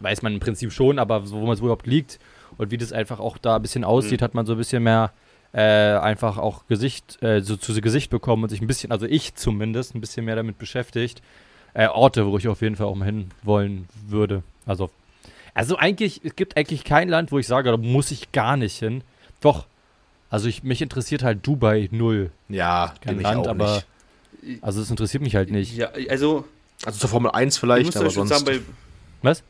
weiß 0.00 0.22
man 0.22 0.34
im 0.34 0.40
Prinzip 0.40 0.72
schon, 0.72 0.98
aber 0.98 1.24
so, 1.26 1.36
wo 1.40 1.44
man 1.46 1.54
es 1.54 1.60
überhaupt 1.60 1.86
liegt 1.86 2.18
und 2.58 2.70
wie 2.70 2.76
das 2.78 2.92
einfach 2.92 3.20
auch 3.20 3.38
da 3.38 3.56
ein 3.56 3.62
bisschen 3.62 3.84
aussieht, 3.84 4.20
Mhm. 4.20 4.24
hat 4.24 4.34
man 4.34 4.46
so 4.46 4.52
ein 4.52 4.58
bisschen 4.58 4.82
mehr 4.82 5.12
äh, 5.52 5.62
einfach 5.98 6.38
auch 6.38 6.68
Gesicht, 6.68 7.20
äh, 7.24 7.40
so 7.40 7.56
zu 7.56 7.72
Gesicht 7.80 8.08
bekommen 8.08 8.44
und 8.44 8.50
sich 8.50 8.60
ein 8.60 8.68
bisschen, 8.68 8.92
also 8.92 9.06
ich 9.06 9.34
zumindest, 9.34 9.96
ein 9.96 10.00
bisschen 10.00 10.24
mehr 10.24 10.36
damit 10.36 10.58
beschäftigt. 10.58 11.22
Äh, 11.74 11.88
Orte, 11.88 12.24
wo 12.26 12.38
ich 12.38 12.46
auf 12.46 12.62
jeden 12.62 12.76
Fall 12.76 12.86
auch 12.86 12.94
mal 12.94 13.06
hin 13.06 13.30
wollen 13.42 13.88
würde. 14.06 14.44
Also, 14.64 14.90
also 15.52 15.76
eigentlich, 15.76 16.20
es 16.22 16.36
gibt 16.36 16.56
eigentlich 16.56 16.84
kein 16.84 17.08
Land, 17.08 17.32
wo 17.32 17.38
ich 17.40 17.48
sage, 17.48 17.68
da 17.72 17.76
muss 17.76 18.12
ich 18.12 18.30
gar 18.30 18.56
nicht 18.56 18.78
hin. 18.78 19.02
Doch, 19.40 19.66
also 20.30 20.48
ich, 20.48 20.62
mich 20.62 20.80
interessiert 20.80 21.22
halt 21.22 21.46
Dubai 21.46 21.88
null. 21.90 22.30
Ja, 22.48 22.94
Kein 23.00 23.16
bin 23.16 23.20
ich 23.20 23.24
Land, 23.24 23.46
auch 23.46 23.50
aber 23.50 23.82
nicht. 24.42 24.62
also 24.62 24.80
es 24.80 24.90
interessiert 24.90 25.22
mich 25.22 25.34
halt 25.34 25.50
nicht. 25.50 25.76
Ja, 25.76 25.90
also, 26.08 26.44
Also 26.84 26.98
zur 27.00 27.10
Formel 27.10 27.30
1 27.32 27.54
ich 27.54 27.60
vielleicht, 27.60 27.96
aber 27.96 28.10
sonst 28.10 28.30
sagen, 28.30 28.44
bei, 28.44 28.60
Was? 29.22 29.42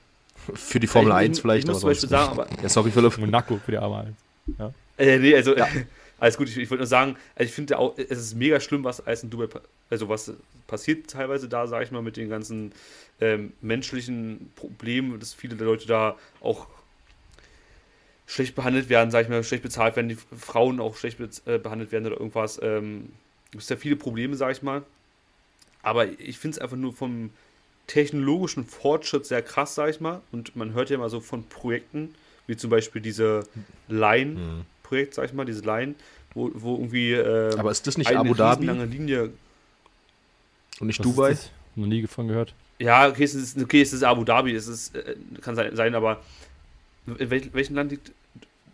für 0.54 0.80
die 0.80 0.86
Formel 0.86 1.10
ich, 1.12 1.16
1 1.16 1.36
ich, 1.38 1.42
vielleicht, 1.42 1.64
ich 1.68 1.72
muss 1.72 1.84
aber 1.84 1.94
sonst 1.94 2.10
sagen, 2.10 2.32
aber. 2.32 2.46
Ja, 2.62 2.68
sorry, 2.68 2.90
Philipp. 2.90 3.18
Monaco 3.18 3.58
für 3.64 3.72
die 3.72 3.78
Arme 3.78 4.14
halt. 4.58 4.74
Äh, 4.98 5.18
nee, 5.18 5.34
also, 5.34 5.54
alles 6.18 6.36
gut, 6.36 6.48
ich, 6.48 6.56
ich 6.56 6.70
wollte 6.70 6.80
nur 6.80 6.86
sagen, 6.86 7.16
also 7.36 7.48
ich 7.48 7.54
finde 7.54 7.78
auch, 7.78 7.96
es 7.96 8.18
ist 8.18 8.34
mega 8.34 8.58
schlimm, 8.58 8.82
was 8.82 9.06
alles 9.06 9.22
in 9.22 9.30
Dubai, 9.30 9.48
also 9.90 10.08
was 10.08 10.32
passiert 10.66 11.10
teilweise 11.10 11.48
da, 11.48 11.66
sage 11.66 11.84
ich 11.84 11.90
mal, 11.90 12.02
mit 12.02 12.16
den 12.16 12.28
ganzen 12.30 12.72
ähm, 13.20 13.52
menschlichen 13.60 14.50
Problemen, 14.56 15.18
dass 15.20 15.34
viele 15.34 15.56
der 15.56 15.66
Leute 15.66 15.86
da 15.86 16.16
auch 16.40 16.66
schlecht 18.30 18.54
behandelt 18.54 18.88
werden, 18.88 19.10
sage 19.10 19.24
ich 19.24 19.28
mal, 19.28 19.42
schlecht 19.42 19.64
bezahlt 19.64 19.96
werden, 19.96 20.08
die 20.08 20.16
Frauen 20.38 20.78
auch 20.78 20.96
schlecht 20.96 21.18
bez- 21.18 21.42
äh, 21.46 21.58
behandelt 21.58 21.90
werden 21.90 22.06
oder 22.06 22.16
irgendwas. 22.16 22.60
Ähm, 22.62 23.10
gibt 23.50 23.64
es 23.64 23.68
ja 23.68 23.76
viele 23.76 23.96
Probleme, 23.96 24.36
sage 24.36 24.52
ich 24.52 24.62
mal. 24.62 24.82
Aber 25.82 26.06
ich 26.06 26.38
finde 26.38 26.56
es 26.56 26.60
einfach 26.62 26.76
nur 26.76 26.92
vom 26.92 27.30
technologischen 27.88 28.64
Fortschritt 28.64 29.26
sehr 29.26 29.42
krass, 29.42 29.74
sage 29.74 29.90
ich 29.90 30.00
mal. 30.00 30.20
Und 30.30 30.54
man 30.54 30.74
hört 30.74 30.90
ja 30.90 30.96
immer 30.96 31.08
so 31.10 31.18
von 31.20 31.42
Projekten, 31.48 32.14
wie 32.46 32.56
zum 32.56 32.70
Beispiel 32.70 33.02
diese 33.02 33.42
Line, 33.88 34.36
Hm. 34.36 34.64
Projekt, 34.84 35.14
sag 35.14 35.24
ich 35.24 35.32
mal, 35.32 35.44
diese 35.44 35.62
Line, 35.62 35.94
wo, 36.34 36.50
wo 36.54 36.76
irgendwie 36.76 37.12
äh, 37.14 37.58
Aber 37.58 37.72
ist 37.72 37.86
das 37.88 37.98
nicht 37.98 38.08
eine 38.08 38.20
Abu 38.20 38.34
Dhabi 38.34 38.68
riesenlange 38.68 38.84
Linie. 38.92 39.32
und 40.78 40.86
nicht 40.86 41.00
Was 41.00 41.06
ist 41.06 41.16
Dubai? 41.16 41.30
das? 41.30 41.50
Noch 41.74 41.86
nie 41.86 42.06
von 42.06 42.28
gehört. 42.28 42.54
Ja, 42.78 43.08
okay, 43.08 43.24
es 43.24 43.34
ist, 43.34 43.60
okay, 43.60 43.82
es 43.82 43.92
ist 43.92 44.04
Abu 44.04 44.22
Dhabi, 44.24 44.54
es 44.54 44.68
ist, 44.68 44.94
äh, 44.94 45.16
kann 45.40 45.56
sein, 45.56 45.94
aber 45.94 46.22
in 47.18 47.30
wel, 47.30 47.52
welchem 47.52 47.74
Land 47.74 47.90
liegt. 47.90 48.12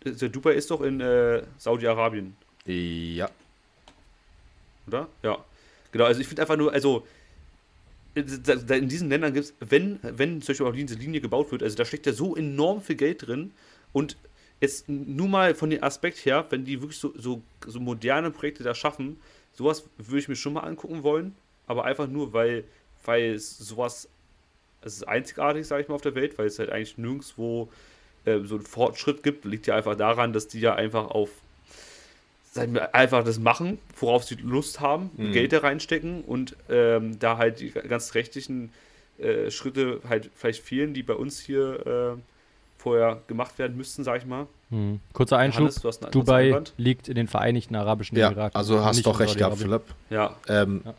Der 0.03 0.29
Dubai 0.29 0.53
ist 0.53 0.71
doch 0.71 0.81
in 0.81 1.01
äh, 1.01 1.43
Saudi-Arabien, 1.57 2.35
Ja. 2.65 3.29
oder? 4.87 5.07
Ja. 5.23 5.43
Genau, 5.91 6.05
also 6.05 6.21
ich 6.21 6.27
finde 6.27 6.43
einfach 6.43 6.57
nur, 6.57 6.71
also 6.73 7.05
äh, 8.15 8.21
in 8.77 8.89
diesen 8.89 9.09
Ländern 9.09 9.33
gibt 9.33 9.45
es, 9.45 9.53
wenn, 9.59 9.99
wenn 10.03 10.41
zum 10.41 10.53
Beispiel 10.53 10.67
auch 10.67 10.73
diese 10.73 10.95
Linie 10.95 11.21
gebaut 11.21 11.51
wird, 11.51 11.63
also 11.63 11.75
da 11.75 11.85
steckt 11.85 12.05
ja 12.05 12.13
so 12.13 12.35
enorm 12.35 12.81
viel 12.81 12.95
Geld 12.95 13.27
drin 13.27 13.51
und 13.93 14.17
jetzt 14.59 14.89
nur 14.89 15.27
mal 15.27 15.55
von 15.55 15.69
dem 15.69 15.83
Aspekt 15.83 16.25
her, 16.25 16.45
wenn 16.49 16.65
die 16.65 16.81
wirklich 16.81 16.99
so, 16.99 17.13
so, 17.17 17.41
so 17.65 17.79
moderne 17.79 18.31
Projekte 18.31 18.63
da 18.63 18.73
schaffen, 18.73 19.19
sowas 19.53 19.83
würde 19.97 20.19
ich 20.19 20.27
mir 20.27 20.35
schon 20.35 20.53
mal 20.53 20.61
angucken 20.61 21.03
wollen, 21.03 21.35
aber 21.67 21.85
einfach 21.85 22.07
nur, 22.07 22.33
weil, 22.33 22.63
weil 23.05 23.33
es 23.33 23.57
sowas, 23.57 24.07
es 24.81 24.95
ist 24.97 25.07
einzigartig, 25.07 25.65
sage 25.67 25.83
ich 25.83 25.87
mal, 25.89 25.95
auf 25.95 26.01
der 26.01 26.15
Welt, 26.15 26.37
weil 26.37 26.47
es 26.47 26.59
halt 26.59 26.69
eigentlich 26.69 26.97
nirgendwo 26.97 27.69
äh, 28.27 28.39
so 28.45 28.55
einen 28.55 28.65
Fortschritt 28.65 29.23
gibt, 29.23 29.45
liegt 29.45 29.67
ja 29.67 29.75
einfach 29.75 29.95
daran, 29.95 30.33
dass 30.33 30.47
die 30.47 30.59
ja 30.59 30.75
einfach 30.75 31.09
auf, 31.09 31.29
sagen 32.51 32.73
wir, 32.73 32.93
einfach 32.95 33.23
das 33.23 33.39
machen, 33.39 33.77
worauf 33.99 34.23
sie 34.23 34.35
Lust 34.35 34.79
haben, 34.79 35.09
Mhm. 35.17 35.31
Geld 35.31 35.53
da 35.53 35.59
reinstecken 35.59 36.21
und 36.23 36.55
ähm, 36.69 37.19
da 37.19 37.37
halt 37.37 37.59
die 37.59 37.71
ganz 37.71 38.13
rechtlichen 38.15 38.71
äh, 39.19 39.49
Schritte 39.51 40.01
halt 40.07 40.29
vielleicht 40.35 40.63
fehlen, 40.63 40.93
die 40.93 41.03
bei 41.03 41.13
uns 41.13 41.39
hier 41.39 42.15
äh, 42.17 42.21
vorher 42.77 43.21
gemacht 43.27 43.57
werden 43.59 43.75
müssten, 43.77 44.03
sag 44.03 44.19
ich 44.21 44.25
mal. 44.27 44.45
Hm. 44.69 44.99
Kurzer 45.13 45.37
Einschub. 45.37 45.61
Hannes, 45.61 45.75
du 45.81 45.87
hast 45.87 46.03
einen 46.03 46.11
kurzen 46.11 46.25
Dubai 46.25 46.47
Einwand? 46.47 46.73
liegt 46.77 47.07
in 47.07 47.15
den 47.15 47.27
Vereinigten 47.27 47.75
Arabischen 47.75 48.17
Ja, 48.17 48.27
Emiraten. 48.27 48.55
also 48.55 48.83
hast 48.83 49.05
doch 49.05 49.19
recht 49.19 49.37
gehabt. 49.37 49.57
Philipp. 49.57 49.83
Ja, 50.09 50.35
Ähm, 50.47 50.81
Ja. 50.85 50.93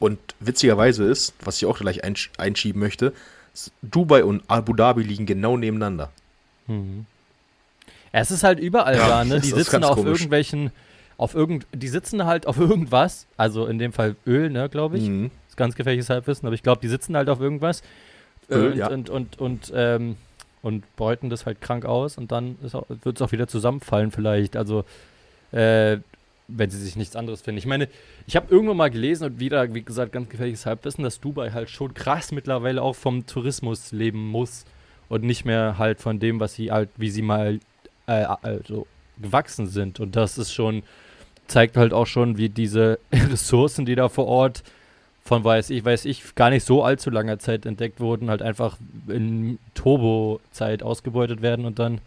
Und 0.00 0.18
witzigerweise 0.38 1.02
ist, 1.04 1.34
was 1.40 1.56
ich 1.56 1.66
auch 1.66 1.78
gleich 1.78 2.04
einsch 2.04 2.30
einschieben 2.38 2.78
möchte, 2.80 3.12
Dubai 3.82 4.22
und 4.22 4.44
Abu 4.46 4.72
Dhabi 4.72 5.02
liegen 5.02 5.26
genau 5.26 5.56
nebeneinander. 5.56 6.12
Mhm. 6.68 7.06
Es 8.12 8.30
ist 8.30 8.42
halt 8.44 8.58
überall 8.58 8.96
Ja, 8.96 9.08
da, 9.08 9.24
ne? 9.24 9.40
Die 9.40 9.48
sitzen 9.48 9.84
auf 9.84 9.96
komisch. 9.96 10.20
irgendwelchen, 10.20 10.70
auf 11.16 11.34
irgend, 11.34 11.66
die 11.74 11.88
sitzen 11.88 12.24
halt 12.24 12.46
auf 12.46 12.58
irgendwas, 12.58 13.26
also 13.36 13.66
in 13.66 13.78
dem 13.78 13.92
Fall 13.92 14.16
Öl, 14.26 14.50
ne, 14.50 14.68
glaube 14.68 14.98
ich. 14.98 15.08
Mhm. 15.08 15.30
Das 15.44 15.50
ist 15.50 15.56
ganz 15.56 15.74
gefährliches 15.74 16.08
Halbwissen, 16.08 16.46
aber 16.46 16.54
ich 16.54 16.62
glaube, 16.62 16.80
die 16.80 16.88
sitzen 16.88 17.16
halt 17.16 17.28
auf 17.28 17.40
irgendwas 17.40 17.82
Öl, 18.50 18.72
und, 18.72 18.78
ja. 18.78 18.88
und, 18.88 19.10
und, 19.10 19.38
und, 19.38 19.72
ähm, 19.74 20.16
und 20.62 20.96
beuten 20.96 21.28
das 21.30 21.44
halt 21.44 21.60
krank 21.60 21.84
aus 21.84 22.16
und 22.18 22.32
dann 22.32 22.56
wird 22.60 23.16
es 23.16 23.22
auch 23.22 23.32
wieder 23.32 23.46
zusammenfallen 23.46 24.10
vielleicht. 24.10 24.56
Also, 24.56 24.84
äh, 25.52 25.98
wenn 26.50 26.70
sie 26.70 26.78
sich 26.78 26.96
nichts 26.96 27.14
anderes 27.14 27.42
finden. 27.42 27.58
Ich 27.58 27.66
meine, 27.66 27.88
ich 28.26 28.34
habe 28.34 28.46
irgendwann 28.50 28.78
mal 28.78 28.90
gelesen 28.90 29.24
und 29.24 29.38
wieder, 29.38 29.74
wie 29.74 29.82
gesagt, 29.82 30.12
ganz 30.12 30.30
gefährliches 30.30 30.64
Halbwissen, 30.64 31.04
dass 31.04 31.20
Dubai 31.20 31.50
halt 31.50 31.68
schon 31.68 31.92
krass 31.92 32.32
mittlerweile 32.32 32.80
auch 32.80 32.96
vom 32.96 33.26
Tourismus 33.26 33.92
leben 33.92 34.26
muss 34.28 34.64
und 35.08 35.24
nicht 35.24 35.44
mehr 35.44 35.78
halt 35.78 36.00
von 36.00 36.18
dem, 36.18 36.40
was 36.40 36.54
sie 36.54 36.70
halt, 36.70 36.90
wie 36.96 37.10
sie 37.10 37.22
mal 37.22 37.60
äh, 38.06 38.26
also 38.42 38.86
gewachsen 39.20 39.66
sind. 39.66 40.00
Und 40.00 40.16
das 40.16 40.38
ist 40.38 40.52
schon, 40.52 40.82
zeigt 41.46 41.76
halt 41.76 41.92
auch 41.92 42.06
schon, 42.06 42.36
wie 42.38 42.48
diese 42.48 42.98
Ressourcen, 43.12 43.86
die 43.86 43.94
da 43.94 44.08
vor 44.08 44.26
Ort 44.26 44.62
von 45.28 45.44
weiß 45.44 45.68
ich, 45.70 45.84
weiß 45.84 46.06
ich, 46.06 46.34
gar 46.34 46.48
nicht 46.48 46.64
so 46.64 46.82
allzu 46.82 47.10
langer 47.10 47.38
Zeit 47.38 47.66
entdeckt 47.66 48.00
wurden, 48.00 48.30
halt 48.30 48.40
einfach 48.40 48.78
in 49.08 49.58
Turbo-Zeit 49.74 50.82
ausgebeutet 50.82 51.42
werden 51.42 51.66
und 51.66 51.78
dann, 51.78 52.00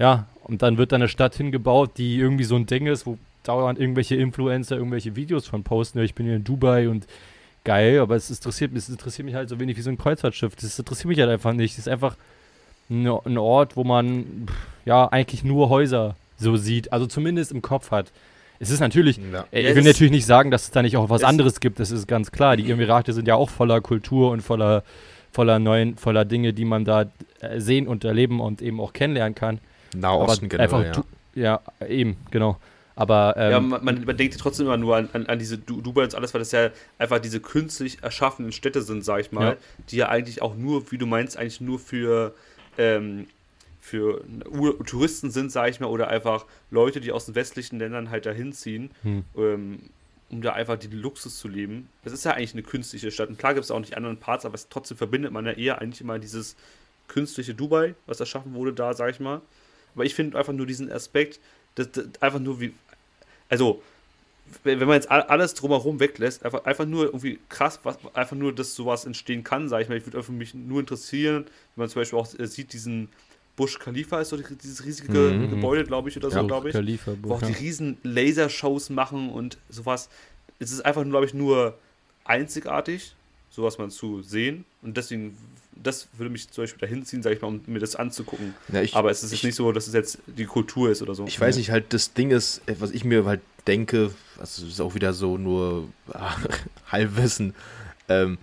ja, 0.00 0.26
und 0.42 0.60
dann 0.62 0.76
wird 0.76 0.90
da 0.90 0.96
eine 0.96 1.06
Stadt 1.06 1.36
hingebaut, 1.36 1.92
die 1.96 2.18
irgendwie 2.18 2.42
so 2.42 2.56
ein 2.56 2.66
Ding 2.66 2.88
ist, 2.88 3.06
wo 3.06 3.18
dauernd 3.44 3.78
irgendwelche 3.78 4.16
Influencer 4.16 4.76
irgendwelche 4.76 5.14
Videos 5.14 5.46
von 5.46 5.62
posten, 5.62 6.00
ich 6.00 6.16
bin 6.16 6.26
hier 6.26 6.34
in 6.34 6.44
Dubai 6.44 6.88
und 6.88 7.06
geil, 7.64 7.98
aber 8.00 8.16
es 8.16 8.30
interessiert 8.30 8.72
mich, 8.72 8.84
es 8.84 8.88
interessiert 8.88 9.26
mich 9.26 9.34
halt 9.34 9.48
so 9.48 9.58
wenig 9.60 9.76
wie 9.76 9.82
so 9.82 9.90
ein 9.90 9.98
Kreuzfahrtschiff. 9.98 10.54
Das 10.56 10.78
interessiert 10.78 11.06
mich 11.06 11.18
halt 11.20 11.30
einfach 11.30 11.52
nicht. 11.52 11.74
Das 11.74 11.86
ist 11.86 11.88
einfach 11.92 12.16
ein, 12.88 13.06
ein 13.06 13.38
Ort, 13.38 13.76
wo 13.76 13.84
man 13.84 14.46
ja 14.84 15.06
eigentlich 15.08 15.44
nur 15.44 15.68
Häuser 15.68 16.16
so 16.38 16.56
sieht, 16.56 16.92
also 16.92 17.06
zumindest 17.06 17.52
im 17.52 17.62
Kopf 17.62 17.90
hat. 17.90 18.10
Es 18.58 18.70
ist 18.70 18.80
natürlich, 18.80 19.18
Ja. 19.32 19.44
äh, 19.52 19.60
ich 19.70 19.74
will 19.74 19.78
es- 19.82 19.86
natürlich 19.86 20.10
nicht 20.10 20.26
sagen, 20.26 20.50
dass 20.50 20.64
es 20.64 20.70
da 20.70 20.82
nicht 20.82 20.96
auch 20.96 21.08
was 21.10 21.22
es- 21.22 21.26
anderes 21.28 21.60
gibt, 21.60 21.80
das 21.80 21.90
ist 21.90 22.06
ganz 22.06 22.30
klar. 22.32 22.56
Die 22.56 22.70
Emirate 22.70 23.12
sind 23.12 23.26
ja 23.28 23.34
auch 23.34 23.48
voller 23.50 23.80
Kultur 23.80 24.30
und 24.30 24.40
voller, 24.42 24.82
voller 25.32 25.58
neuen, 25.58 25.96
voller 25.96 26.24
Dinge, 26.24 26.52
die 26.52 26.64
man 26.64 26.84
da 26.84 27.06
äh, 27.40 27.60
sehen 27.60 27.86
und 27.88 28.04
erleben 28.04 28.40
und 28.40 28.60
eben 28.62 28.80
auch 28.80 28.92
kennenlernen 28.92 29.34
kann. 29.34 29.60
Nahosten 29.94 30.46
aber 30.46 30.48
generell, 30.48 30.84
einfach 30.84 31.04
ja. 31.34 31.60
ja, 31.80 31.86
eben, 31.86 32.16
genau. 32.30 32.56
Aber 33.00 33.34
ähm, 33.38 33.50
ja 33.50 33.60
man, 33.60 33.84
man, 33.84 34.04
man 34.04 34.16
denkt 34.16 34.38
trotzdem 34.38 34.66
immer 34.66 34.76
nur 34.76 34.96
an, 34.96 35.08
an, 35.14 35.26
an 35.26 35.38
diese 35.38 35.56
Du- 35.56 35.80
Dubai 35.80 36.04
und 36.04 36.14
alles, 36.14 36.34
weil 36.34 36.40
das 36.40 36.52
ja 36.52 36.70
einfach 36.98 37.18
diese 37.18 37.40
künstlich 37.40 38.02
erschaffenen 38.02 38.52
Städte 38.52 38.82
sind, 38.82 39.04
sag 39.04 39.20
ich 39.20 39.32
mal, 39.32 39.52
Ja. 39.52 39.56
die 39.88 39.96
ja 39.96 40.08
eigentlich 40.10 40.42
auch 40.42 40.54
nur, 40.54 40.90
wie 40.92 40.98
du 40.98 41.06
meinst, 41.06 41.36
eigentlich 41.38 41.60
nur 41.62 41.78
für, 41.78 42.34
ähm, 42.76 43.26
für 43.80 44.22
Ur 44.50 44.84
Touristen 44.84 45.30
sind, 45.30 45.50
sag 45.50 45.70
ich 45.70 45.80
mal, 45.80 45.86
oder 45.86 46.08
einfach 46.08 46.44
Leute, 46.70 47.00
die 47.00 47.10
aus 47.10 47.24
den 47.24 47.34
westlichen 47.34 47.78
Ländern 47.78 48.10
halt 48.10 48.26
dahin 48.26 48.52
ziehen, 48.52 48.90
hm. 49.02 49.24
ähm, 49.36 49.78
um 50.28 50.42
da 50.42 50.52
einfach 50.52 50.76
den 50.76 50.92
Luxus 50.92 51.38
zu 51.38 51.48
leben. 51.48 51.88
Das 52.04 52.12
ist 52.12 52.24
ja 52.24 52.32
eigentlich 52.32 52.52
eine 52.52 52.62
künstliche 52.62 53.10
Stadt. 53.10 53.30
Und 53.30 53.38
klar 53.38 53.54
gibt 53.54 53.64
es 53.64 53.70
auch 53.70 53.80
nicht 53.80 53.96
anderen 53.96 54.18
Parts, 54.18 54.44
aber 54.44 54.54
es, 54.54 54.68
trotzdem 54.68 54.98
verbindet 54.98 55.32
man 55.32 55.46
ja 55.46 55.52
eher 55.52 55.80
eigentlich 55.80 56.02
immer 56.02 56.18
dieses 56.18 56.54
künstliche 57.08 57.54
Dubai, 57.54 57.94
was 58.06 58.20
erschaffen 58.20 58.52
wurde 58.54 58.72
da, 58.74 58.92
sag 58.92 59.10
ich 59.10 59.20
mal. 59.20 59.40
Aber 59.94 60.04
ich 60.04 60.14
finde 60.14 60.38
einfach 60.38 60.52
nur 60.52 60.66
diesen 60.66 60.92
Aspekt, 60.92 61.40
dass, 61.76 61.90
dass 61.90 62.04
einfach 62.20 62.38
nur 62.38 62.60
wie, 62.60 62.74
also 63.50 63.82
wenn 64.64 64.80
man 64.80 64.94
jetzt 64.94 65.10
alles 65.10 65.54
drumherum 65.54 66.00
weglässt, 66.00 66.44
einfach, 66.44 66.64
einfach 66.64 66.84
nur 66.84 67.04
irgendwie 67.04 67.38
krass, 67.48 67.78
was, 67.84 67.98
einfach 68.14 68.36
nur, 68.36 68.52
dass 68.52 68.74
sowas 68.74 69.04
entstehen 69.04 69.44
kann, 69.44 69.68
sage 69.68 69.84
ich 69.84 69.88
mal. 69.88 69.96
Ich 69.96 70.06
würde 70.06 70.18
einfach 70.18 70.32
mich 70.32 70.54
nur 70.54 70.80
interessieren, 70.80 71.44
wenn 71.76 71.82
man 71.82 71.88
zum 71.88 72.00
Beispiel 72.00 72.18
auch 72.18 72.28
äh, 72.36 72.46
sieht, 72.46 72.72
diesen 72.72 73.08
Bush 73.54 73.78
Khalifa 73.78 74.20
ist 74.20 74.30
so 74.30 74.36
dieses 74.36 74.84
riesige 74.84 75.12
mhm. 75.12 75.50
Gebäude, 75.50 75.84
glaube 75.84 76.08
ich, 76.08 76.16
oder 76.16 76.30
so, 76.30 76.38
ja, 76.38 76.42
glaube 76.42 76.70
ich. 76.70 76.72
Khalifa, 76.72 77.14
wo 77.22 77.34
auch 77.34 77.42
die 77.42 77.52
riesen 77.52 77.98
Lasershows 78.02 78.90
machen 78.90 79.30
und 79.30 79.58
sowas. 79.68 80.08
Es 80.58 80.72
ist 80.72 80.84
einfach, 80.84 81.04
glaube 81.04 81.26
ich, 81.26 81.34
nur 81.34 81.78
einzigartig, 82.24 83.14
sowas 83.50 83.78
mal 83.78 83.90
zu 83.90 84.22
sehen. 84.22 84.64
Und 84.82 84.96
deswegen, 84.96 85.36
das 85.82 86.08
würde 86.12 86.30
mich 86.30 86.50
zum 86.50 86.64
Beispiel 86.64 86.80
dahin 86.80 87.04
ziehen, 87.04 87.22
sage 87.22 87.36
ich 87.36 87.42
mal, 87.42 87.48
um 87.48 87.60
mir 87.66 87.78
das 87.78 87.96
anzugucken. 87.96 88.54
Ja, 88.72 88.82
ich, 88.82 88.94
Aber 88.94 89.10
es 89.10 89.22
ist 89.22 89.32
ich, 89.32 89.42
nicht 89.42 89.54
so, 89.54 89.72
dass 89.72 89.86
es 89.86 89.94
jetzt 89.94 90.18
die 90.26 90.44
Kultur 90.44 90.90
ist 90.90 91.02
oder 91.02 91.14
so. 91.14 91.26
Ich 91.26 91.40
weiß 91.40 91.56
nicht, 91.56 91.70
halt, 91.70 91.92
das 91.92 92.12
Ding 92.12 92.30
ist, 92.30 92.60
was 92.78 92.90
ich 92.90 93.04
mir 93.04 93.24
halt 93.24 93.40
denke, 93.66 94.12
also 94.38 94.66
ist 94.66 94.80
auch 94.80 94.94
wieder 94.94 95.12
so 95.12 95.38
nur 95.38 95.88
ah, 96.12 96.36
Halbwissen, 96.90 97.54
ähm, 98.08 98.38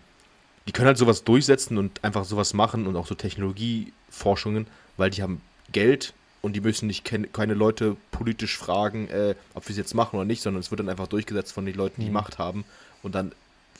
die 0.67 0.73
können 0.73 0.87
halt 0.87 0.97
sowas 0.97 1.23
durchsetzen 1.23 1.77
und 1.77 2.03
einfach 2.03 2.25
sowas 2.25 2.53
machen 2.53 2.87
und 2.87 2.95
auch 2.95 3.07
so 3.07 3.15
Technologieforschungen, 3.15 4.67
weil 4.97 5.09
die 5.09 5.21
haben 5.21 5.41
Geld 5.71 6.13
und 6.41 6.53
die 6.55 6.61
müssen 6.61 6.87
nicht 6.87 7.05
keine 7.05 7.53
Leute 7.53 7.97
politisch 8.11 8.57
fragen, 8.57 9.07
äh, 9.09 9.35
ob 9.53 9.67
wir 9.67 9.71
es 9.71 9.77
jetzt 9.77 9.93
machen 9.93 10.17
oder 10.17 10.25
nicht, 10.25 10.41
sondern 10.41 10.59
es 10.59 10.71
wird 10.71 10.79
dann 10.79 10.89
einfach 10.89 11.07
durchgesetzt 11.07 11.53
von 11.53 11.65
den 11.65 11.75
Leuten, 11.75 12.01
die 12.01 12.07
mhm. 12.07 12.13
Macht 12.13 12.37
haben 12.37 12.65
und 13.01 13.15
dann 13.15 13.31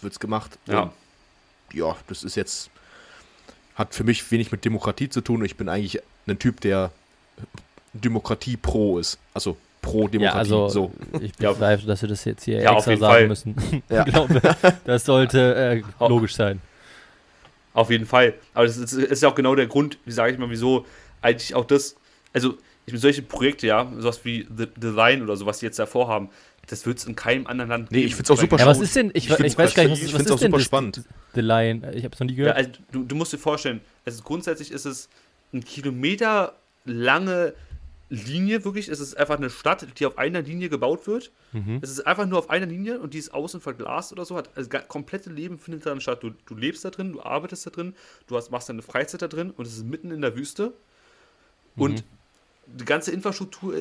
wird 0.02 0.14
es 0.14 0.20
gemacht. 0.20 0.58
Ja. 0.66 0.94
Ja, 1.74 1.98
das 2.08 2.24
ist 2.24 2.36
jetzt, 2.36 2.70
hat 3.78 3.94
für 3.94 4.04
mich 4.04 4.30
wenig 4.32 4.52
mit 4.52 4.66
Demokratie 4.66 5.08
zu 5.08 5.22
tun. 5.22 5.46
Ich 5.46 5.56
bin 5.56 5.70
eigentlich 5.70 6.02
ein 6.26 6.40
Typ, 6.40 6.60
der 6.62 6.92
Demokratie 7.94 8.58
pro 8.58 8.98
ist. 8.98 9.20
Also 9.34 9.56
pro 9.84 10.08
Demokratie. 10.08 10.50
Ja, 10.50 10.56
also 10.56 10.70
so. 10.70 10.92
ich 11.22 11.34
bezweifle, 11.34 11.88
dass 11.88 12.02
wir 12.02 12.10
das 12.10 12.26
jetzt 12.26 12.44
hier 12.44 12.60
ja, 12.62 12.76
extra 12.76 12.98
sagen 12.98 13.14
Fall. 13.14 13.28
müssen. 13.28 13.84
Ja. 13.90 14.06
ich 14.06 14.14
glaube, 14.14 14.42
das 14.86 15.06
sollte 15.06 15.56
äh, 15.56 15.84
logisch 16.08 16.36
sein. 16.36 16.60
Auf 17.74 17.92
jeden 17.92 18.08
Fall. 18.08 18.34
Aber 18.56 18.66
das 18.66 18.78
ist, 18.78 18.94
ist 18.94 19.22
ja 19.22 19.30
auch 19.30 19.36
genau 19.36 19.54
der 19.54 19.68
Grund, 19.68 20.00
wie 20.06 20.12
sage 20.12 20.34
ich 20.34 20.40
mal, 20.40 20.50
wieso 20.50 20.86
eigentlich 21.22 21.54
auch 21.54 21.66
das, 21.66 21.96
also 22.34 22.56
ich 22.88 22.94
bin 22.94 23.00
solche 23.00 23.22
Projekte, 23.22 23.68
ja, 23.68 23.88
sowas 24.00 24.26
wie 24.26 24.48
The, 24.56 24.68
The 24.82 24.88
Line 24.88 25.22
oder 25.22 25.38
so, 25.38 25.46
was 25.46 25.60
die 25.60 25.68
jetzt 25.68 25.78
da 25.78 25.86
vorhaben, 25.86 26.30
das 26.68 26.86
wird 26.86 27.00
es 27.00 27.06
in 27.06 27.16
keinem 27.16 27.48
anderen 27.48 27.70
Land 27.70 27.92
Nee, 27.92 28.04
ich 28.04 28.16
finde 28.16 28.24
es 28.24 28.32
auch 28.32 28.42
super 28.42 28.60
spannend. 28.60 28.76
Ja, 28.76 28.82
was 28.82 28.88
ist 28.88 28.96
denn, 28.96 29.12
ich, 29.14 29.30
ich, 29.30 29.40
ich 29.40 29.58
weiß 29.58 29.74
gar 29.74 29.84
nicht, 29.84 29.92
was, 29.92 30.02
ich 30.02 30.14
was 30.14 30.22
ist 30.22 30.32
auch 30.32 30.38
super 30.38 30.60
spannend. 30.60 31.04
The 31.34 31.42
Line, 31.42 31.92
ich 31.94 32.04
habe 32.04 32.14
es 32.14 32.20
noch 32.20 32.28
nie 32.28 32.36
gehört. 32.36 32.58
Ja, 32.58 32.64
also, 32.66 32.72
du, 32.92 33.04
du, 33.04 33.16
musst 33.16 33.34
dir 33.34 33.38
vorstellen, 33.38 33.82
also 34.06 34.22
grundsätzlich 34.24 34.72
ist 34.72 34.86
es 34.86 35.10
ein 35.54 35.64
Kilometer 35.64 36.56
lange 36.86 37.54
Linie, 38.10 38.64
wirklich. 38.64 38.88
Es 38.88 39.00
ist 39.00 39.18
einfach 39.18 39.38
eine 39.38 39.50
Stadt, 39.50 39.86
die 40.00 40.06
auf 40.06 40.18
einer 40.18 40.42
Linie 40.42 40.70
gebaut 40.70 41.08
wird. 41.08 41.32
Mhm. 41.52 41.80
Es 41.82 41.90
ist 41.90 42.08
einfach 42.08 42.26
nur 42.26 42.40
auf 42.40 42.50
einer 42.50 42.66
Linie 42.66 43.00
und 43.00 43.14
die 43.14 43.18
ist 43.18 43.34
außen 43.34 43.60
verglast 43.60 44.12
oder 44.14 44.24
so. 44.24 44.36
Hat, 44.38 44.50
also 44.56 44.70
das 44.70 44.88
komplette 44.88 45.30
Leben 45.30 45.60
findet 45.60 45.86
da 45.86 46.00
statt. 46.00 46.24
Du, 46.24 46.32
du 46.46 46.56
lebst 46.56 46.86
da 46.86 46.90
drin, 46.90 47.14
du 47.14 47.22
arbeitest 47.22 47.66
da 47.66 47.70
drin, 47.70 47.96
du 48.28 48.38
hast, 48.38 48.50
machst 48.50 48.70
deine 48.70 48.82
Freizeit 48.82 49.22
da 49.22 49.28
drin 49.28 49.52
und 49.52 49.68
es 49.68 49.74
ist 49.74 49.86
mitten 49.86 50.12
in 50.12 50.22
der 50.22 50.36
Wüste. 50.36 50.74
Mhm. 51.76 51.96
Die 52.68 52.86
ganze 52.86 53.12
Infrastruktur 53.12 53.76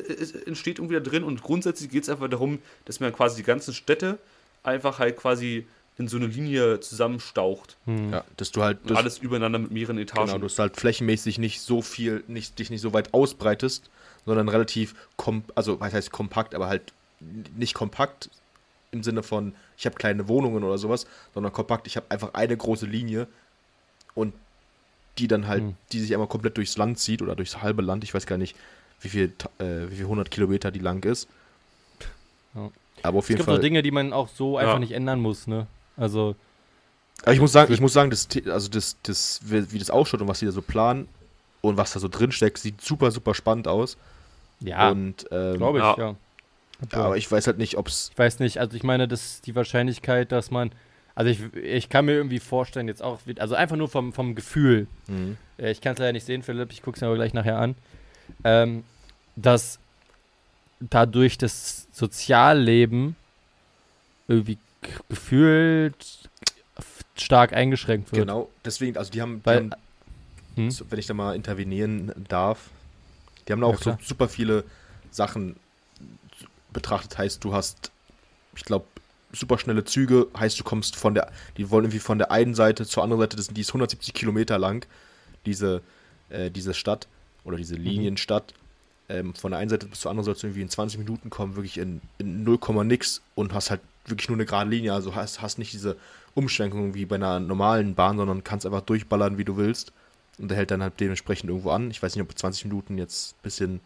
entsteht 0.47 0.79
irgendwie 0.79 0.95
da 0.95 1.01
drin 1.01 1.23
und 1.23 1.41
grundsätzlich 1.41 1.89
geht 1.89 2.03
es 2.03 2.09
einfach 2.09 2.29
darum, 2.29 2.59
dass 2.85 2.99
man 2.99 3.13
quasi 3.13 3.37
die 3.37 3.43
ganzen 3.43 3.73
Städte 3.73 4.17
einfach 4.63 4.99
halt 4.99 5.17
quasi 5.17 5.65
in 5.97 6.07
so 6.07 6.17
eine 6.17 6.27
Linie 6.27 6.79
zusammenstaucht. 6.79 7.75
Hm. 7.85 8.13
Ja, 8.13 8.23
dass 8.37 8.51
du 8.51 8.63
halt. 8.63 8.79
Das, 8.85 8.97
alles 8.97 9.17
übereinander 9.17 9.59
mit 9.59 9.71
mehreren 9.71 9.97
Etagen. 9.97 10.27
Genau, 10.27 10.37
dass 10.39 10.55
du 10.55 10.61
halt 10.61 10.77
flächenmäßig 10.77 11.39
nicht 11.39 11.61
so 11.61 11.81
viel, 11.81 12.23
nicht, 12.27 12.59
dich 12.59 12.69
nicht 12.69 12.81
so 12.81 12.93
weit 12.93 13.13
ausbreitest, 13.13 13.89
sondern 14.25 14.47
relativ, 14.49 14.95
kom 15.15 15.43
also 15.55 15.79
was 15.79 15.93
heißt 15.93 16.11
kompakt, 16.11 16.53
aber 16.53 16.67
halt 16.67 16.93
nicht 17.55 17.73
kompakt 17.73 18.29
im 18.91 19.03
Sinne 19.03 19.23
von, 19.23 19.53
ich 19.77 19.85
habe 19.85 19.95
kleine 19.95 20.27
Wohnungen 20.27 20.63
oder 20.63 20.77
sowas, 20.77 21.07
sondern 21.33 21.51
kompakt, 21.51 21.87
ich 21.87 21.97
habe 21.97 22.05
einfach 22.09 22.33
eine 22.33 22.55
große 22.55 22.85
Linie 22.85 23.27
und 24.13 24.33
die 25.17 25.27
dann 25.27 25.47
halt, 25.47 25.61
hm. 25.61 25.75
die 25.91 25.99
sich 25.99 26.13
einmal 26.13 26.27
komplett 26.27 26.57
durchs 26.57 26.77
Land 26.77 26.99
zieht 26.99 27.21
oder 27.21 27.35
durchs 27.35 27.61
halbe 27.61 27.81
Land, 27.81 28.03
ich 28.03 28.13
weiß 28.13 28.27
gar 28.27 28.37
nicht, 28.37 28.55
wie 29.01 29.09
viel, 29.09 29.33
äh, 29.59 29.89
wie 29.89 29.95
viel 29.95 30.05
100 30.05 30.31
Kilometer 30.31 30.71
die 30.71 30.79
lang 30.79 31.03
ist. 31.03 31.27
Ja. 32.55 32.69
Aber 33.03 33.19
auf 33.19 33.29
jeden 33.29 33.39
es 33.39 33.45
gibt 33.45 33.45
Fall. 33.45 33.55
so 33.57 33.61
Dinge, 33.61 33.81
die 33.83 33.91
man 33.91 34.13
auch 34.13 34.27
so 34.27 34.57
einfach 34.57 34.73
ja. 34.73 34.79
nicht 34.79 34.91
ändern 34.91 35.19
muss, 35.19 35.47
ne? 35.47 35.67
Also. 35.95 36.35
Aber 37.23 37.33
ich 37.33 37.39
muss 37.39 37.51
sagen, 37.51 37.73
ich 37.73 37.81
muss 37.81 37.93
sagen, 37.93 38.09
das, 38.09 38.27
also 38.47 38.69
das, 38.69 38.97
das, 39.03 39.41
wie 39.43 39.79
das 39.79 39.89
ausschaut 39.89 40.21
und 40.21 40.27
was 40.27 40.39
sie 40.39 40.45
da 40.45 40.51
so 40.51 40.61
planen 40.61 41.07
und 41.61 41.77
was 41.77 41.93
da 41.93 41.99
so 41.99 42.07
drin 42.07 42.31
steckt, 42.31 42.59
sieht 42.59 42.81
super, 42.81 43.11
super 43.11 43.33
spannend 43.33 43.67
aus. 43.67 43.97
Ja. 44.59 44.89
Und, 44.89 45.25
ähm, 45.31 45.57
glaube 45.57 45.79
ich, 45.79 45.83
ja. 45.83 45.97
ja. 45.97 46.15
Aber 46.91 47.17
ich 47.17 47.31
weiß 47.31 47.47
halt 47.47 47.57
nicht, 47.57 47.77
ob 47.77 47.87
es. 47.87 48.09
Ich 48.11 48.19
weiß 48.19 48.39
nicht, 48.39 48.59
also 48.59 48.75
ich 48.75 48.83
meine, 48.83 49.07
dass 49.07 49.41
die 49.41 49.55
Wahrscheinlichkeit, 49.55 50.31
dass 50.31 50.51
man. 50.51 50.71
Also 51.15 51.31
ich, 51.31 51.39
ich 51.55 51.89
kann 51.89 52.05
mir 52.05 52.11
irgendwie 52.11 52.39
vorstellen, 52.39 52.87
jetzt 52.87 53.01
auch, 53.01 53.19
also 53.39 53.55
einfach 53.55 53.75
nur 53.75 53.89
vom, 53.89 54.13
vom 54.13 54.35
Gefühl. 54.35 54.85
Mhm. 55.07 55.37
Äh, 55.57 55.71
ich 55.71 55.81
kann 55.81 55.93
es 55.93 55.99
leider 55.99 56.13
nicht 56.13 56.25
sehen, 56.25 56.43
Philipp, 56.43 56.71
ich 56.71 56.83
gucke 56.83 56.95
es 56.95 57.01
mir 57.01 57.07
aber 57.07 57.15
gleich 57.15 57.33
nachher 57.33 57.57
an 57.57 57.75
ähm, 58.43 58.83
dass 59.35 59.79
dadurch 60.79 61.37
das 61.37 61.87
Sozialleben 61.91 63.15
irgendwie 64.27 64.57
gefühlt 65.09 65.95
stark 67.15 67.53
eingeschränkt 67.53 68.11
wird. 68.11 68.21
Genau, 68.21 68.49
deswegen, 68.63 68.97
also 68.97 69.11
die 69.11 69.21
haben, 69.21 69.39
die 69.39 69.45
Weil, 69.45 69.57
haben 69.57 69.71
hm? 70.55 70.75
wenn 70.89 70.99
ich 70.99 71.05
da 71.05 71.13
mal 71.13 71.35
intervenieren 71.35 72.11
darf, 72.27 72.69
die 73.47 73.53
haben 73.53 73.63
auch 73.63 73.83
ja, 73.85 73.97
so 73.97 73.97
super 74.01 74.27
viele 74.27 74.63
Sachen 75.11 75.55
betrachtet. 76.73 77.17
Heißt, 77.17 77.43
du 77.43 77.53
hast, 77.53 77.91
ich 78.55 78.65
glaube, 78.65 78.85
super 79.31 79.57
schnelle 79.57 79.83
Züge, 79.83 80.27
heißt, 80.37 80.59
du 80.59 80.63
kommst 80.63 80.95
von 80.95 81.13
der, 81.13 81.31
die 81.57 81.69
wollen 81.69 81.85
irgendwie 81.85 81.99
von 81.99 82.17
der 82.17 82.31
einen 82.31 82.55
Seite 82.55 82.85
zur 82.85 83.03
anderen 83.03 83.21
Seite, 83.21 83.37
das, 83.37 83.47
die 83.47 83.61
ist 83.61 83.69
170 83.69 84.13
Kilometer 84.13 84.57
lang, 84.57 84.85
diese, 85.45 85.81
äh, 86.29 86.49
diese 86.51 86.73
Stadt 86.73 87.07
oder 87.47 87.57
diese 87.57 87.77
mhm. 87.77 87.83
Linienstadt. 87.83 88.53
Ähm, 89.09 89.33
von 89.33 89.51
der 89.51 89.59
einen 89.59 89.69
Seite 89.69 89.87
bis 89.87 90.01
zur 90.01 90.11
anderen 90.11 90.25
sollst 90.25 90.43
du 90.43 90.47
irgendwie 90.47 90.61
in 90.61 90.69
20 90.69 90.99
Minuten 90.99 91.29
kommen, 91.29 91.55
wirklich 91.55 91.77
in, 91.77 92.01
in 92.17 92.43
0, 92.43 92.59
nix 92.83 93.21
und 93.35 93.53
hast 93.53 93.71
halt 93.71 93.79
wirklich 94.05 94.27
nur 94.27 94.35
eine 94.35 94.45
gerade 94.45 94.69
Linie. 94.69 94.93
Also 94.93 95.15
hast, 95.15 95.41
hast 95.41 95.57
nicht 95.57 95.71
diese 95.71 95.95
Umschränkungen 96.35 96.93
wie 96.93 97.05
bei 97.05 97.15
einer 97.15 97.39
normalen 97.39 97.95
Bahn, 97.95 98.17
sondern 98.17 98.43
kannst 98.43 98.65
einfach 98.65 98.81
durchballern, 98.81 99.37
wie 99.37 99.45
du 99.45 99.57
willst. 99.57 99.93
Und 100.37 100.49
der 100.49 100.57
hält 100.57 100.71
dann 100.71 100.83
halt 100.83 100.99
dementsprechend 100.99 101.49
irgendwo 101.49 101.71
an. 101.71 101.89
Ich 101.89 102.03
weiß 102.03 102.15
nicht, 102.15 102.21
ob 102.21 102.37
20 102.37 102.65
Minuten 102.65 102.97
jetzt 102.97 103.33
ein 103.33 103.43
bisschen 103.43 103.79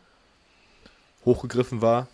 hochgegriffen 1.23 1.81
war. 1.81 2.07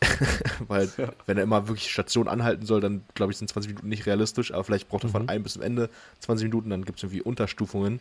Weil, 0.68 0.90
ja. 0.96 1.12
wenn 1.26 1.36
er 1.36 1.42
immer 1.42 1.66
wirklich 1.66 1.90
Station 1.90 2.28
anhalten 2.28 2.64
soll, 2.64 2.80
dann 2.80 3.04
glaube 3.14 3.32
ich, 3.32 3.38
sind 3.38 3.48
20 3.48 3.70
Minuten 3.70 3.88
nicht 3.88 4.06
realistisch. 4.06 4.54
Aber 4.54 4.62
vielleicht 4.62 4.88
braucht 4.88 5.02
er 5.02 5.10
von 5.10 5.24
mhm. 5.24 5.28
einem 5.28 5.42
bis 5.42 5.54
zum 5.54 5.62
Ende 5.62 5.90
20 6.20 6.44
Minuten, 6.44 6.70
dann 6.70 6.84
gibt 6.84 6.98
es 6.98 7.02
irgendwie 7.02 7.22
Unterstufungen. 7.22 8.00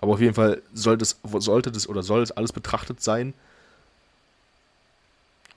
Aber 0.00 0.12
auf 0.12 0.20
jeden 0.20 0.34
Fall 0.34 0.62
soll 0.72 0.98
das, 0.98 1.18
sollte 1.22 1.72
das 1.72 1.88
oder 1.88 2.02
soll 2.02 2.22
es 2.22 2.32
alles 2.32 2.52
betrachtet 2.52 3.00
sein. 3.02 3.34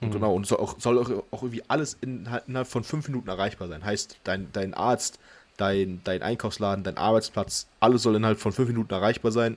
Und 0.00 0.08
mhm. 0.08 0.12
genau, 0.12 0.34
und 0.34 0.46
soll 0.46 0.58
auch, 0.58 0.78
soll 0.78 0.98
auch 0.98 1.42
irgendwie 1.42 1.62
alles 1.68 1.96
innerhalb 2.00 2.68
von 2.68 2.84
fünf 2.84 3.08
Minuten 3.08 3.28
erreichbar 3.28 3.68
sein. 3.68 3.84
Heißt, 3.84 4.18
dein, 4.24 4.48
dein 4.52 4.74
Arzt, 4.74 5.18
dein, 5.56 6.00
dein 6.04 6.22
Einkaufsladen, 6.22 6.84
dein 6.84 6.96
Arbeitsplatz, 6.96 7.66
alles 7.80 8.02
soll 8.02 8.16
innerhalb 8.16 8.38
von 8.38 8.52
fünf 8.52 8.68
Minuten 8.68 8.92
erreichbar 8.92 9.32
sein. 9.32 9.56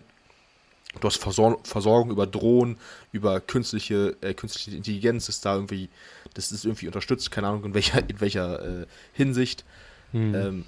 Du 0.99 1.07
hast 1.07 1.17
Versor 1.17 1.57
Versorgung 1.63 2.11
über 2.11 2.27
Drohnen, 2.27 2.77
über 3.13 3.39
künstliche, 3.39 4.17
äh, 4.19 4.33
künstliche 4.33 4.75
Intelligenz 4.75 5.29
ist 5.29 5.45
da 5.45 5.55
irgendwie, 5.55 5.87
das 6.33 6.51
ist 6.51 6.65
irgendwie 6.65 6.87
unterstützt, 6.87 7.31
keine 7.31 7.47
Ahnung 7.47 7.63
in 7.63 7.73
welcher, 7.73 8.09
in 8.09 8.19
welcher 8.19 8.81
äh, 8.81 8.85
Hinsicht. 9.13 9.63
Mhm. 10.11 10.35
Ähm, 10.35 10.65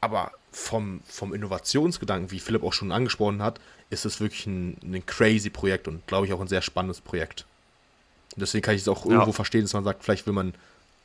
aber 0.00 0.30
vom, 0.54 1.00
vom 1.04 1.34
Innovationsgedanken, 1.34 2.30
wie 2.30 2.38
Philipp 2.38 2.62
auch 2.62 2.72
schon 2.72 2.92
angesprochen 2.92 3.42
hat, 3.42 3.60
ist 3.90 4.04
es 4.04 4.20
wirklich 4.20 4.46
ein, 4.46 4.76
ein 4.82 5.04
crazy 5.04 5.50
Projekt 5.50 5.88
und 5.88 6.06
glaube 6.06 6.26
ich 6.26 6.32
auch 6.32 6.40
ein 6.40 6.48
sehr 6.48 6.62
spannendes 6.62 7.00
Projekt. 7.00 7.44
Und 8.34 8.40
deswegen 8.40 8.62
kann 8.62 8.74
ich 8.74 8.82
es 8.82 8.88
auch 8.88 9.04
irgendwo 9.04 9.30
ja. 9.30 9.32
verstehen, 9.32 9.62
dass 9.62 9.72
man 9.72 9.84
sagt, 9.84 10.04
vielleicht 10.04 10.26
will 10.26 10.32
man 10.32 10.54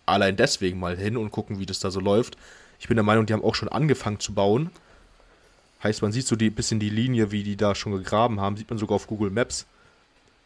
allein 0.05 0.35
deswegen 0.35 0.79
mal 0.79 0.95
hin 0.95 1.17
und 1.17 1.31
gucken, 1.31 1.59
wie 1.59 1.65
das 1.65 1.79
da 1.79 1.89
so 1.89 1.99
läuft. 1.99 2.37
Ich 2.79 2.87
bin 2.87 2.95
der 2.95 3.03
Meinung, 3.03 3.25
die 3.25 3.33
haben 3.33 3.43
auch 3.43 3.55
schon 3.55 3.69
angefangen 3.69 4.19
zu 4.19 4.33
bauen. 4.33 4.69
Heißt, 5.83 6.01
man 6.01 6.11
sieht 6.11 6.27
so 6.27 6.35
ein 6.35 6.53
bisschen 6.53 6.79
die 6.79 6.89
Linie, 6.89 7.31
wie 7.31 7.43
die 7.43 7.55
da 7.55 7.73
schon 7.73 7.91
gegraben 7.91 8.39
haben, 8.39 8.55
sieht 8.55 8.69
man 8.69 8.77
sogar 8.77 8.95
auf 8.95 9.07
Google 9.07 9.31
Maps. 9.31 9.65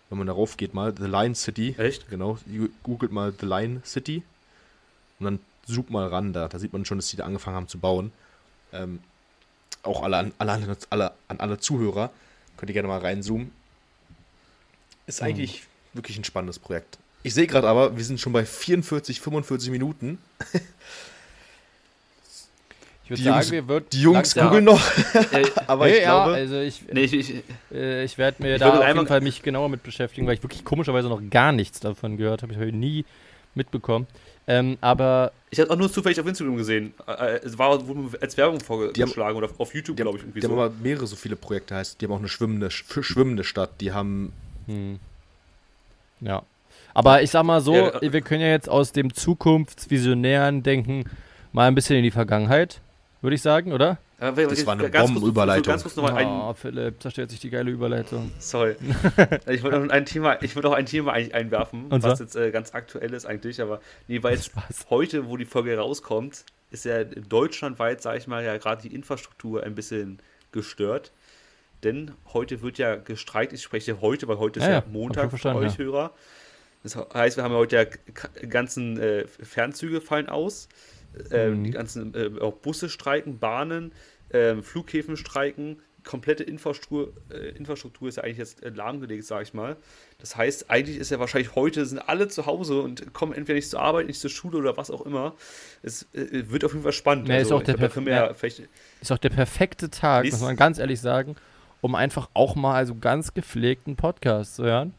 Wenn 0.09 0.17
man 0.17 0.27
darauf 0.27 0.57
geht 0.57 0.73
mal, 0.73 0.93
The 0.97 1.07
Line 1.07 1.35
City. 1.35 1.75
Echt? 1.77 2.09
Genau, 2.09 2.37
googelt 2.83 3.11
mal 3.11 3.33
The 3.37 3.45
Line 3.45 3.81
City 3.83 4.23
und 5.19 5.25
dann 5.25 5.39
zoom 5.65 5.85
mal 5.89 6.07
ran 6.07 6.33
da. 6.33 6.47
Da 6.47 6.59
sieht 6.59 6.71
man 6.71 6.85
schon, 6.85 6.97
dass 6.97 7.07
die 7.07 7.17
da 7.17 7.25
angefangen 7.25 7.55
haben 7.55 7.67
zu 7.67 7.79
bauen 7.79 8.11
ähm, 8.73 8.99
auch 9.83 10.03
alle, 10.03 10.31
alle, 10.37 10.77
alle, 10.89 11.11
an 11.27 11.39
alle 11.39 11.59
Zuhörer, 11.59 12.11
könnt 12.57 12.69
ihr 12.69 12.73
gerne 12.73 12.87
mal 12.87 12.99
reinzoomen. 12.99 13.51
Ist 15.05 15.21
eigentlich 15.21 15.63
wirklich 15.93 16.17
ein 16.17 16.23
spannendes 16.23 16.59
Projekt. 16.59 16.97
Ich 17.23 17.33
sehe 17.33 17.47
gerade 17.47 17.67
aber, 17.67 17.95
wir 17.97 18.03
sind 18.03 18.19
schon 18.19 18.33
bei 18.33 18.45
44, 18.45 19.21
45 19.21 19.69
Minuten. 19.71 20.17
Ich 23.03 23.09
würde 23.09 23.23
sagen, 23.23 23.51
wir 23.51 23.67
würden. 23.67 23.85
Die 23.91 24.01
Jungs 24.01 24.33
googeln 24.33 24.63
noch. 24.63 24.81
aber 25.67 25.87
nee, 25.87 25.97
ich 25.97 26.03
glaube. 26.03 26.31
Ja, 26.31 26.37
also 26.37 26.59
ich, 26.61 26.83
nee, 26.91 27.01
ich, 27.01 27.13
ich, 27.13 27.43
äh, 27.71 28.05
ich 28.05 28.17
werde 28.17 28.41
mir 28.41 28.55
ich 28.55 28.61
da 28.61 28.79
auf 28.79 28.87
jeden 28.87 29.07
Fall 29.07 29.19
mich 29.19 29.41
genauer 29.41 29.67
mit 29.67 29.83
beschäftigen, 29.83 30.25
weil 30.25 30.35
ich 30.35 30.43
wirklich 30.43 30.63
komischerweise 30.63 31.09
noch 31.09 31.21
gar 31.29 31.51
nichts 31.51 31.81
davon 31.81 32.15
gehört 32.15 32.43
habe. 32.43 32.53
Ich 32.53 32.59
habe 32.59 32.71
nie 32.71 33.03
mitbekommen. 33.55 34.07
Ähm, 34.47 34.77
aber. 34.81 35.31
Ich 35.49 35.59
habe 35.59 35.71
auch 35.71 35.77
nur 35.77 35.91
zufällig 35.91 36.19
auf 36.19 36.27
Instagram 36.27 36.57
gesehen. 36.57 36.93
Äh, 37.07 37.39
es 37.43 37.57
war 37.57 37.87
wurde 37.87 38.19
als 38.19 38.35
Werbung 38.37 38.59
vorgeschlagen 38.59 39.37
oder 39.37 39.49
auf 39.57 39.73
YouTube, 39.73 39.95
glaube 39.95 40.17
ich, 40.17 40.23
irgendwie 40.23 40.41
die 40.41 40.47
so. 40.47 40.51
Haben 40.51 40.59
aber 40.59 40.73
mehrere 40.81 41.07
so 41.07 41.15
viele 41.15 41.35
Projekte, 41.35 41.75
heißt, 41.75 42.01
die 42.01 42.05
haben 42.05 42.13
auch 42.13 42.19
eine 42.19 42.27
schwimmende, 42.27 42.69
schwimmende 42.71 43.43
Stadt, 43.43 43.79
die 43.79 43.91
haben. 43.91 44.33
Hm. 44.67 44.99
Ja. 46.21 46.43
Aber 46.93 47.21
ich 47.21 47.31
sag 47.31 47.43
mal 47.43 47.61
so, 47.61 47.75
ja, 47.75 48.01
wir 48.01 48.21
können 48.21 48.41
ja 48.41 48.49
jetzt 48.49 48.69
aus 48.69 48.91
dem 48.91 49.13
Zukunftsvisionären 49.13 50.61
denken 50.61 51.05
mal 51.51 51.67
ein 51.67 51.75
bisschen 51.75 51.95
in 51.95 52.03
die 52.03 52.11
Vergangenheit, 52.11 52.81
würde 53.21 53.35
ich 53.35 53.41
sagen, 53.41 53.73
oder? 53.73 53.97
Das 54.19 54.65
war 54.65 54.73
eine 54.73 54.89
Bombenüberleitung. 54.89 55.75
Oh, 56.25 56.53
Philipp, 56.53 56.95
stellt 57.09 57.29
sich 57.29 57.39
die 57.39 57.49
geile 57.49 57.71
Überleitung. 57.71 58.31
Sorry. 58.39 58.75
ich 59.47 59.63
wollte 59.63 59.79
noch 59.79 59.89
ein 59.89 60.05
Thema, 60.05 60.41
ich 60.41 60.55
wollte 60.55 60.69
auch 60.69 60.73
ein 60.73 60.85
Thema 60.85 61.13
einwerfen, 61.13 61.87
Und 61.87 62.03
was 62.03 62.19
jetzt 62.19 62.35
äh, 62.35 62.51
ganz 62.51 62.73
aktuell 62.73 63.13
ist 63.13 63.25
eigentlich, 63.25 63.61
aber 63.61 63.81
nee, 64.07 64.21
weil 64.23 64.35
jetzt 64.35 64.51
heute, 64.89 65.27
wo 65.27 65.37
die 65.37 65.45
Folge 65.45 65.77
rauskommt, 65.77 66.45
ist 66.71 66.85
ja 66.85 67.03
deutschlandweit, 67.03 68.01
sage 68.01 68.17
ich 68.17 68.27
mal, 68.27 68.43
ja 68.43 68.57
gerade 68.57 68.81
die 68.81 68.93
Infrastruktur 68.93 69.63
ein 69.63 69.75
bisschen 69.75 70.19
gestört. 70.51 71.11
Denn 71.83 72.11
heute 72.33 72.61
wird 72.61 72.77
ja 72.77 72.95
gestreikt, 72.95 73.53
ich 73.53 73.61
spreche 73.61 73.99
heute, 74.01 74.27
weil 74.27 74.37
heute 74.37 74.59
ist 74.59 74.65
ja, 74.65 74.73
ja 74.73 74.83
Montag 74.89 75.31
für 75.31 75.55
euch 75.55 75.73
ja. 75.73 75.77
Hörer. 75.77 76.11
Das 76.83 76.95
heißt, 76.95 77.37
wir 77.37 77.43
haben 77.43 77.51
ja 77.51 77.57
heute 77.57 77.75
ja 77.75 78.47
ganzen 78.47 78.99
äh, 78.99 79.25
Fernzüge 79.27 80.01
fallen 80.01 80.29
aus. 80.29 80.67
Äh, 81.31 81.49
mhm. 81.49 81.63
Die 81.63 81.71
ganzen 81.71 82.13
äh, 82.15 82.39
auch 82.41 82.53
Busse 82.53 82.89
streiken, 82.89 83.39
Bahnen, 83.39 83.91
äh, 84.29 84.55
Flughäfen 84.61 85.17
streiken, 85.17 85.81
komplette 86.03 86.43
Infrastruktur, 86.43 87.13
äh, 87.31 87.49
Infrastruktur 87.49 88.09
ist 88.09 88.17
ja 88.17 88.23
eigentlich 88.23 88.37
jetzt 88.37 88.63
äh, 88.63 88.69
lahmgelegt, 88.69 89.25
sage 89.25 89.43
ich 89.43 89.53
mal. 89.53 89.77
Das 90.19 90.35
heißt, 90.35 90.69
eigentlich 90.69 90.97
ist 90.97 91.11
ja 91.11 91.19
wahrscheinlich 91.19 91.55
heute, 91.55 91.85
sind 91.85 91.99
alle 91.99 92.27
zu 92.27 92.45
Hause 92.45 92.81
und 92.81 93.13
kommen 93.13 93.33
entweder 93.33 93.55
nicht 93.55 93.69
zur 93.69 93.81
Arbeit, 93.81 94.07
nicht 94.07 94.19
zur 94.19 94.29
Schule 94.29 94.57
oder 94.57 94.77
was 94.77 94.91
auch 94.91 95.05
immer. 95.05 95.33
Es 95.81 96.07
äh, 96.13 96.49
wird 96.49 96.63
auf 96.65 96.73
jeden 96.73 96.83
Fall 96.83 96.93
spannend. 96.93 97.27
Ja, 97.27 97.35
also, 97.35 97.55
ist, 97.55 97.61
auch 97.61 97.63
der 97.63 97.75
glaub, 97.75 98.07
ja, 98.07 98.27
ist 99.01 99.11
auch 99.11 99.17
der 99.17 99.29
perfekte 99.29 99.89
Tag, 99.89 100.25
muss 100.25 100.41
man 100.41 100.55
ganz 100.55 100.77
ehrlich 100.79 100.99
sagen, 100.99 101.35
um 101.81 101.95
einfach 101.95 102.29
auch 102.33 102.55
mal 102.55 102.75
also 102.75 102.95
ganz 102.95 103.33
gepflegten 103.33 103.95
Podcast 103.95 104.55
zu 104.55 104.63
hören. 104.63 104.93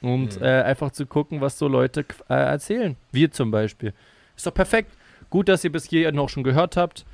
Und 0.00 0.38
mhm. 0.38 0.44
äh, 0.44 0.62
einfach 0.62 0.90
zu 0.90 1.06
gucken, 1.06 1.40
was 1.40 1.58
so 1.58 1.66
Leute 1.66 2.04
äh, 2.28 2.34
erzählen. 2.34 2.94
Wir 3.10 3.30
zum 3.30 3.50
Beispiel. 3.50 3.94
Ist 4.36 4.46
doch 4.46 4.52
perfekt. 4.52 4.92
Gut, 5.34 5.48
dass 5.48 5.64
ihr 5.64 5.72
bis 5.72 5.86
hierhin 5.86 6.14
noch 6.14 6.28
schon 6.28 6.44
gehört 6.44 6.76
habt. 6.76 7.04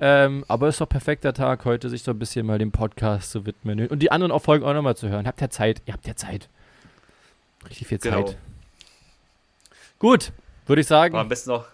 Ähm, 0.00 0.46
aber 0.48 0.68
ist 0.68 0.80
doch 0.80 0.88
perfekter 0.88 1.34
Tag 1.34 1.66
heute, 1.66 1.90
sich 1.90 2.02
so 2.02 2.12
ein 2.12 2.18
bisschen 2.18 2.46
mal 2.46 2.58
dem 2.58 2.72
Podcast 2.72 3.30
zu 3.30 3.44
widmen. 3.44 3.86
Und 3.88 3.98
die 3.98 4.10
anderen 4.10 4.40
Folgen 4.40 4.64
auch 4.64 4.72
nochmal 4.72 4.96
zu 4.96 5.10
hören. 5.10 5.26
Habt 5.26 5.42
ihr 5.42 5.50
Zeit? 5.50 5.82
Ihr 5.84 5.92
habt 5.92 6.06
ja 6.06 6.16
Zeit. 6.16 6.48
Richtig 7.68 7.86
viel 7.86 7.98
genau. 7.98 8.22
Zeit. 8.22 8.38
Gut, 9.98 10.32
würde 10.64 10.80
ich 10.80 10.86
sagen. 10.86 11.12
Aber 11.12 11.20
am 11.20 11.28
besten 11.28 11.50
noch. 11.50 11.66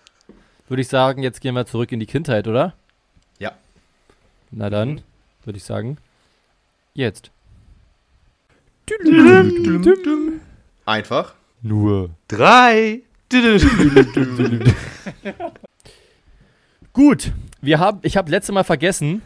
Würde 0.67 0.81
ich 0.81 0.89
sagen, 0.89 1.23
jetzt 1.23 1.41
gehen 1.41 1.55
wir 1.55 1.67
zurück 1.67 1.93
in 1.93 2.01
die 2.01 2.07
Kindheit, 2.07 2.49
oder? 2.49 2.75
Ja. 3.39 3.53
Na 4.51 4.71
dann, 4.71 4.95
mhm. 4.95 5.03
würde 5.45 5.59
ich 5.59 5.65
sagen, 5.65 5.99
jetzt. 6.95 7.31
Einfach. 10.85 11.35
Nur. 11.63 12.11
Drei. 12.27 13.03
Gut, 16.95 17.33
wir 17.63 17.79
haben, 17.79 18.01
ich 18.03 18.19
habe 18.19 18.31
letzte 18.31 18.53
Mal 18.53 18.65
vergessen 18.65 19.23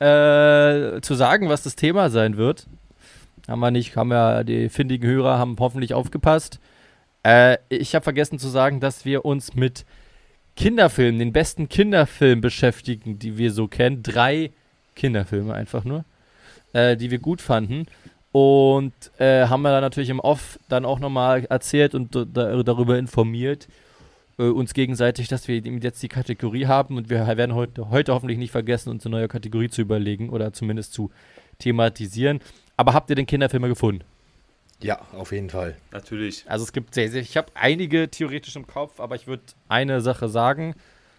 äh, 0.00 1.00
zu 1.02 1.14
sagen, 1.14 1.48
was 1.48 1.62
das 1.62 1.76
Thema 1.76 2.10
sein 2.10 2.36
wird. 2.36 2.66
Haben 3.46 3.60
wir 3.60 3.70
nicht, 3.70 3.94
haben 3.94 4.10
ja 4.10 4.42
die 4.42 4.68
findigen 4.68 5.08
Hörer 5.08 5.38
haben 5.38 5.54
hoffentlich 5.60 5.94
aufgepasst. 5.94 6.58
Äh, 7.22 7.58
ich 7.68 7.94
habe 7.94 8.02
vergessen 8.02 8.40
zu 8.40 8.48
sagen, 8.48 8.80
dass 8.80 9.04
wir 9.04 9.24
uns 9.24 9.54
mit 9.54 9.86
Kinderfilmen, 10.56 11.20
den 11.20 11.32
besten 11.32 11.68
Kinderfilmen 11.68 12.40
beschäftigen, 12.40 13.20
die 13.20 13.38
wir 13.38 13.52
so 13.52 13.68
kennen. 13.68 14.02
Drei 14.02 14.50
Kinderfilme 14.96 15.54
einfach 15.54 15.84
nur, 15.84 16.04
äh, 16.72 16.96
die 16.96 17.12
wir 17.12 17.20
gut 17.20 17.40
fanden. 17.40 17.86
Und 18.32 18.94
äh, 19.18 19.46
haben 19.46 19.62
wir 19.62 19.70
dann 19.70 19.80
natürlich 19.80 20.10
im 20.10 20.18
Off 20.18 20.58
dann 20.68 20.84
auch 20.84 20.98
nochmal 20.98 21.44
erzählt 21.44 21.94
und 21.94 22.16
darüber 22.16 22.98
informiert, 22.98 23.68
äh, 24.38 24.44
uns 24.44 24.74
gegenseitig, 24.74 25.28
dass 25.28 25.48
wir 25.48 25.58
jetzt 25.58 26.02
die 26.02 26.08
Kategorie 26.08 26.66
haben 26.66 26.96
und 26.96 27.10
wir 27.10 27.26
werden 27.26 27.54
heute, 27.54 27.90
heute 27.90 28.12
hoffentlich 28.12 28.38
nicht 28.38 28.50
vergessen, 28.50 28.90
uns 28.90 29.06
eine 29.06 29.16
neue 29.16 29.28
Kategorie 29.28 29.68
zu 29.68 29.82
überlegen 29.82 30.30
oder 30.30 30.52
zumindest 30.52 30.92
zu 30.92 31.10
thematisieren. 31.58 32.40
Aber 32.76 32.92
habt 32.92 33.10
ihr 33.10 33.16
den 33.16 33.26
Kinderfilme 33.26 33.68
gefunden? 33.68 34.04
Ja, 34.80 35.00
auf 35.12 35.32
jeden 35.32 35.48
Fall. 35.48 35.76
Natürlich. 35.90 36.44
Also 36.48 36.64
es 36.64 36.72
gibt 36.72 36.94
sehr, 36.94 37.10
sehr, 37.10 37.22
ich 37.22 37.36
habe 37.36 37.48
einige 37.54 38.10
theoretisch 38.10 38.56
im 38.56 38.66
Kopf, 38.66 39.00
aber 39.00 39.14
ich 39.16 39.26
würde 39.26 39.42
eine 39.68 40.02
Sache 40.02 40.28
sagen, 40.28 40.74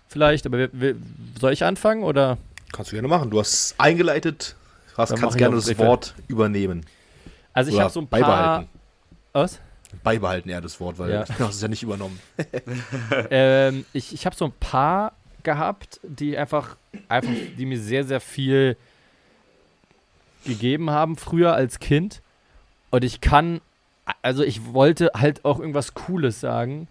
vielleicht, 0.07 0.45
aber 0.45 0.59
wir, 0.59 0.69
wir, 0.73 0.95
soll 1.39 1.53
ich 1.53 1.63
anfangen 1.63 2.03
oder? 2.03 2.37
Kannst 2.71 2.91
du 2.91 2.95
gerne 2.95 3.07
machen. 3.07 3.31
Du 3.31 3.39
hast 3.39 3.75
eingeleitet, 3.79 4.55
hast, 4.95 5.15
kannst 5.15 5.37
gerne 5.37 5.55
das 5.55 5.77
Wort 5.79 6.13
übernehmen. 6.27 6.85
Also 7.53 7.71
ich 7.71 7.79
habe 7.79 7.89
so 7.89 8.01
ein 8.01 8.07
paar. 8.07 8.19
Beibehalten. 8.19 8.69
Was? 9.33 9.59
Beibehalten 10.03 10.49
eher 10.49 10.61
das 10.61 10.79
Wort, 10.79 10.99
weil 10.99 11.11
ja. 11.11 11.23
das 11.37 11.55
ist 11.55 11.61
ja 11.61 11.67
nicht 11.67 11.83
übernommen. 11.83 12.19
ähm, 13.29 13.85
ich 13.93 14.13
ich 14.13 14.25
habe 14.25 14.35
so 14.35 14.45
ein 14.45 14.53
paar 14.59 15.13
gehabt, 15.43 15.99
die 16.03 16.37
einfach, 16.37 16.75
einfach, 17.07 17.31
die 17.57 17.65
mir 17.65 17.79
sehr, 17.79 18.03
sehr 18.03 18.19
viel 18.19 18.75
gegeben 20.45 20.89
haben 20.89 21.15
früher 21.15 21.53
als 21.53 21.79
Kind. 21.79 22.21
Und 22.89 23.03
ich 23.03 23.21
kann, 23.21 23.61
also 24.21 24.43
ich 24.43 24.73
wollte 24.73 25.11
halt 25.13 25.45
auch 25.45 25.59
irgendwas 25.59 25.93
Cooles 25.93 26.39
sagen, 26.39 26.87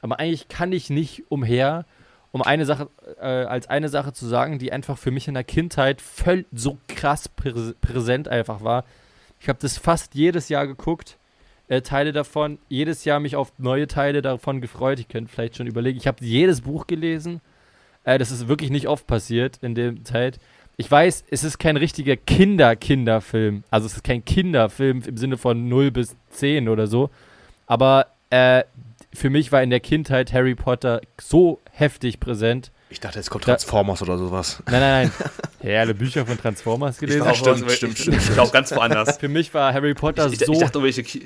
aber 0.00 0.20
eigentlich 0.20 0.48
kann 0.48 0.72
ich 0.72 0.90
nicht 0.90 1.24
umher, 1.28 1.84
um 2.32 2.42
eine 2.42 2.64
Sache, 2.64 2.88
äh, 3.20 3.26
als 3.26 3.68
eine 3.68 3.88
Sache 3.88 4.12
zu 4.12 4.26
sagen, 4.26 4.58
die 4.58 4.72
einfach 4.72 4.96
für 4.96 5.10
mich 5.10 5.28
in 5.28 5.34
der 5.34 5.44
Kindheit 5.44 6.00
völlig 6.00 6.46
so 6.52 6.78
krass 6.88 7.28
prä 7.28 7.52
präsent 7.80 8.28
einfach 8.28 8.62
war. 8.62 8.84
Ich 9.40 9.48
habe 9.48 9.58
das 9.60 9.78
fast 9.78 10.14
jedes 10.14 10.48
Jahr 10.48 10.66
geguckt 10.66 11.18
äh, 11.68 11.82
Teile 11.82 12.12
davon, 12.12 12.58
jedes 12.68 13.04
Jahr 13.04 13.20
mich 13.20 13.36
auf 13.36 13.52
neue 13.58 13.86
Teile 13.86 14.22
davon 14.22 14.60
gefreut. 14.60 14.98
Ich 15.00 15.08
könnte 15.08 15.32
vielleicht 15.32 15.56
schon 15.56 15.66
überlegen. 15.66 15.98
Ich 15.98 16.06
habe 16.06 16.24
jedes 16.24 16.62
Buch 16.62 16.86
gelesen. 16.86 17.40
Äh, 18.04 18.18
das 18.18 18.30
ist 18.30 18.48
wirklich 18.48 18.70
nicht 18.70 18.88
oft 18.88 19.06
passiert 19.06 19.58
in 19.62 19.74
der 19.74 20.02
Zeit. 20.04 20.38
Ich 20.76 20.90
weiß, 20.90 21.24
es 21.30 21.44
ist 21.44 21.58
kein 21.58 21.76
richtiger 21.76 22.16
Kinder-Kinderfilm. 22.16 23.64
Also 23.70 23.86
es 23.86 23.94
ist 23.94 24.04
kein 24.04 24.24
Kinderfilm 24.24 25.02
im 25.06 25.16
Sinne 25.16 25.36
von 25.36 25.68
0 25.68 25.90
bis 25.90 26.16
10 26.30 26.68
oder 26.68 26.86
so. 26.86 27.10
Aber 27.66 28.06
äh, 28.30 28.62
für 29.12 29.28
mich 29.28 29.52
war 29.52 29.62
in 29.62 29.70
der 29.70 29.80
Kindheit 29.80 30.32
Harry 30.32 30.54
Potter 30.54 31.00
so 31.20 31.60
heftig 31.72 32.20
präsent. 32.20 32.70
Ich 32.90 33.00
dachte, 33.00 33.18
es 33.18 33.28
kommt 33.28 33.44
Transformers 33.44 33.98
da, 33.98 34.06
oder 34.06 34.18
sowas. 34.18 34.62
Nein, 34.66 34.80
nein, 34.80 35.12
nein. 35.18 35.30
Ja, 35.60 35.80
alle 35.80 35.92
Bücher 35.92 36.24
von 36.24 36.38
Transformers 36.38 36.98
gelesen. 36.98 37.28
Ich 37.28 37.38
stimmt, 37.38 37.58
stimmt, 37.58 37.72
stimmt, 37.72 37.98
stimmt. 37.98 38.16
Ich 38.16 38.32
glaube 38.32 38.52
ganz 38.52 38.70
woanders. 38.70 39.18
Für 39.18 39.28
mich 39.28 39.52
war 39.52 39.74
Harry 39.74 39.92
Potter 39.92 40.28
ich, 40.28 40.40
ich, 40.40 40.46
so 40.46 40.58
dachte, 40.58 40.80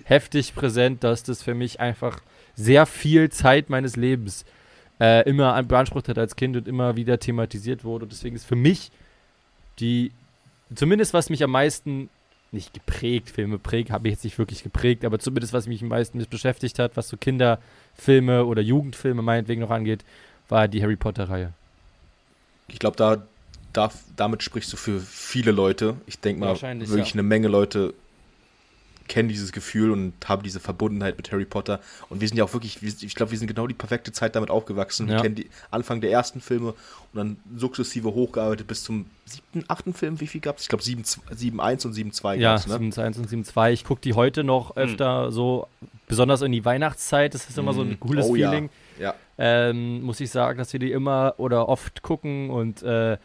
heftig 0.05 0.55
präsent, 0.55 1.05
dass 1.05 1.23
das 1.23 1.43
für 1.43 1.55
mich 1.55 1.81
einfach 1.81 2.21
sehr 2.57 2.87
viel 2.87 3.31
Zeit 3.31 3.69
meines 3.69 3.97
Lebens 3.97 4.47
äh, 5.01 5.29
immer 5.29 5.63
beansprucht 5.63 6.09
hat 6.09 6.19
als 6.19 6.35
Kind 6.35 6.57
und 6.57 6.67
immer 6.67 6.97
wieder 6.97 7.19
thematisiert 7.19 7.85
wurde. 7.85 8.05
Und 8.05 8.13
deswegen 8.13 8.37
ist 8.37 8.47
für 8.47 8.57
mich 8.57 8.91
die, 9.79 10.13
zumindest 10.75 11.13
was 11.13 11.29
mich 11.29 11.45
am 11.45 11.51
meisten 11.51 12.09
nicht 12.53 12.75
geprägt, 12.75 13.31
Filme 13.31 13.59
prägt, 13.59 13.91
habe 13.91 14.09
ich 14.09 14.13
jetzt 14.15 14.25
nicht 14.25 14.39
wirklich 14.39 14.63
geprägt, 14.63 15.05
aber 15.05 15.19
zumindest 15.19 15.53
was 15.53 15.67
mich 15.67 15.83
am 15.83 15.89
meisten 15.89 16.19
mit 16.19 16.31
beschäftigt 16.31 16.79
hat, 16.79 16.97
was 16.97 17.09
so 17.09 17.17
Kinderfilme 17.17 18.45
oder 18.45 18.63
Jugendfilme 18.63 19.23
meinetwegen 19.23 19.63
noch 19.63 19.71
angeht, 19.71 20.05
war 20.53 20.69
die 20.69 20.83
Harry 20.83 20.97
Potter-Reihe. 20.97 21.53
Ich 22.69 22.79
glaube, 22.79 22.97
da, 22.97 23.23
da, 23.73 23.91
damit 24.15 24.43
sprichst 24.43 24.73
du 24.73 24.77
für 24.77 25.01
viele 25.01 25.51
Leute. 25.51 25.97
Ich 26.07 26.21
denke 26.21 26.41
mal, 26.41 26.61
wirklich 26.61 27.09
ja. 27.09 27.15
eine 27.15 27.23
Menge 27.25 27.49
Leute 27.49 27.95
kennen 29.09 29.29
dieses 29.29 29.53
Gefühl 29.53 29.91
und 29.91 30.15
haben 30.29 30.43
diese 30.43 30.61
Verbundenheit 30.61 31.17
mit 31.17 31.33
Harry 31.33 31.45
Potter. 31.45 31.81
Und 32.09 32.21
wir 32.21 32.29
sind 32.29 32.39
ja 32.39 32.45
auch 32.45 32.53
wirklich, 32.53 32.83
ich 32.83 33.15
glaube, 33.15 33.33
wir 33.33 33.39
sind 33.39 33.49
genau 33.49 33.67
die 33.67 33.75
perfekte 33.75 34.13
Zeit 34.13 34.37
damit 34.37 34.49
aufgewachsen. 34.49 35.09
Ja. 35.09 35.17
Wir 35.17 35.23
kennen 35.23 35.35
die 35.35 35.51
Anfang 35.71 36.01
der 36.01 36.13
ersten 36.13 36.41
Filme 36.41 36.69
und 36.69 36.77
dann 37.15 37.37
sukzessive 37.57 38.15
hochgearbeitet 38.15 38.67
bis 38.67 38.85
zum 38.85 39.07
siebten, 39.27 39.65
achten 39.69 39.93
Film. 39.93 40.21
Wie 40.21 40.29
viel 40.29 40.41
gab 40.41 40.57
es? 40.57 40.63
Ich 40.63 40.69
glaube, 40.69 40.85
7.1 40.85 41.87
und 41.87 41.95
7.2 41.95 42.35
Ja, 42.37 42.55
7.1 42.55 43.01
ne? 43.01 43.07
und 43.19 43.29
7.2. 43.29 43.73
Ich 43.73 43.85
gucke 43.85 44.01
die 44.01 44.15
heute 44.15 44.45
noch 44.45 44.77
hm. 44.77 44.83
öfter 44.83 45.25
hm. 45.27 45.33
so, 45.33 45.67
besonders 46.07 46.41
in 46.43 46.53
die 46.53 46.65
Weihnachtszeit. 46.65 47.35
Das 47.35 47.51
ist 47.51 47.59
immer 47.59 47.73
hm. 47.73 47.77
so 47.77 47.83
ein 47.83 47.91
hm. 47.91 48.01
cooles 48.01 48.27
oh, 48.27 48.35
Feeling. 48.35 48.65
Ja 48.67 48.71
ja. 48.99 49.15
Ähm, 49.39 50.03
muss 50.03 50.21
ich 50.21 50.31
sagen, 50.31 50.59
dass 50.59 50.73
wir 50.73 50.81
die 50.81 50.93
immer 50.93 51.35
oder 51.39 51.69
oft 51.69 52.03
gucken 52.03 52.51
und 52.51 52.83
äh, 52.83 53.17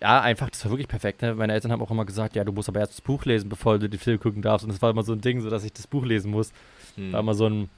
ja, 0.00 0.20
einfach, 0.20 0.50
das 0.50 0.64
war 0.64 0.72
wirklich 0.72 0.88
perfekt. 0.88 1.22
Ne? 1.22 1.34
Meine 1.34 1.52
Eltern 1.52 1.72
haben 1.72 1.82
auch 1.82 1.90
immer 1.90 2.04
gesagt, 2.04 2.36
ja, 2.36 2.44
du 2.44 2.52
musst 2.52 2.68
aber 2.68 2.80
erst 2.80 2.92
das 2.92 3.00
Buch 3.00 3.24
lesen, 3.24 3.48
bevor 3.48 3.78
du 3.78 3.88
den 3.88 4.00
Film 4.00 4.18
gucken 4.20 4.42
darfst. 4.42 4.64
Und 4.64 4.72
das 4.72 4.82
war 4.82 4.90
immer 4.90 5.02
so 5.02 5.12
ein 5.12 5.20
Ding, 5.20 5.40
so 5.40 5.50
dass 5.50 5.64
ich 5.64 5.72
das 5.72 5.86
Buch 5.86 6.04
lesen 6.04 6.30
muss. 6.30 6.52
Hm. 6.96 7.12
War 7.12 7.20
immer 7.20 7.34
so 7.34 7.46
eine 7.46 7.68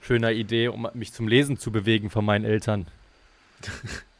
schöne 0.00 0.32
Idee, 0.32 0.68
um 0.68 0.88
mich 0.94 1.12
zum 1.12 1.26
Lesen 1.26 1.58
zu 1.58 1.72
bewegen 1.72 2.10
von 2.10 2.24
meinen 2.24 2.44
Eltern. 2.44 2.86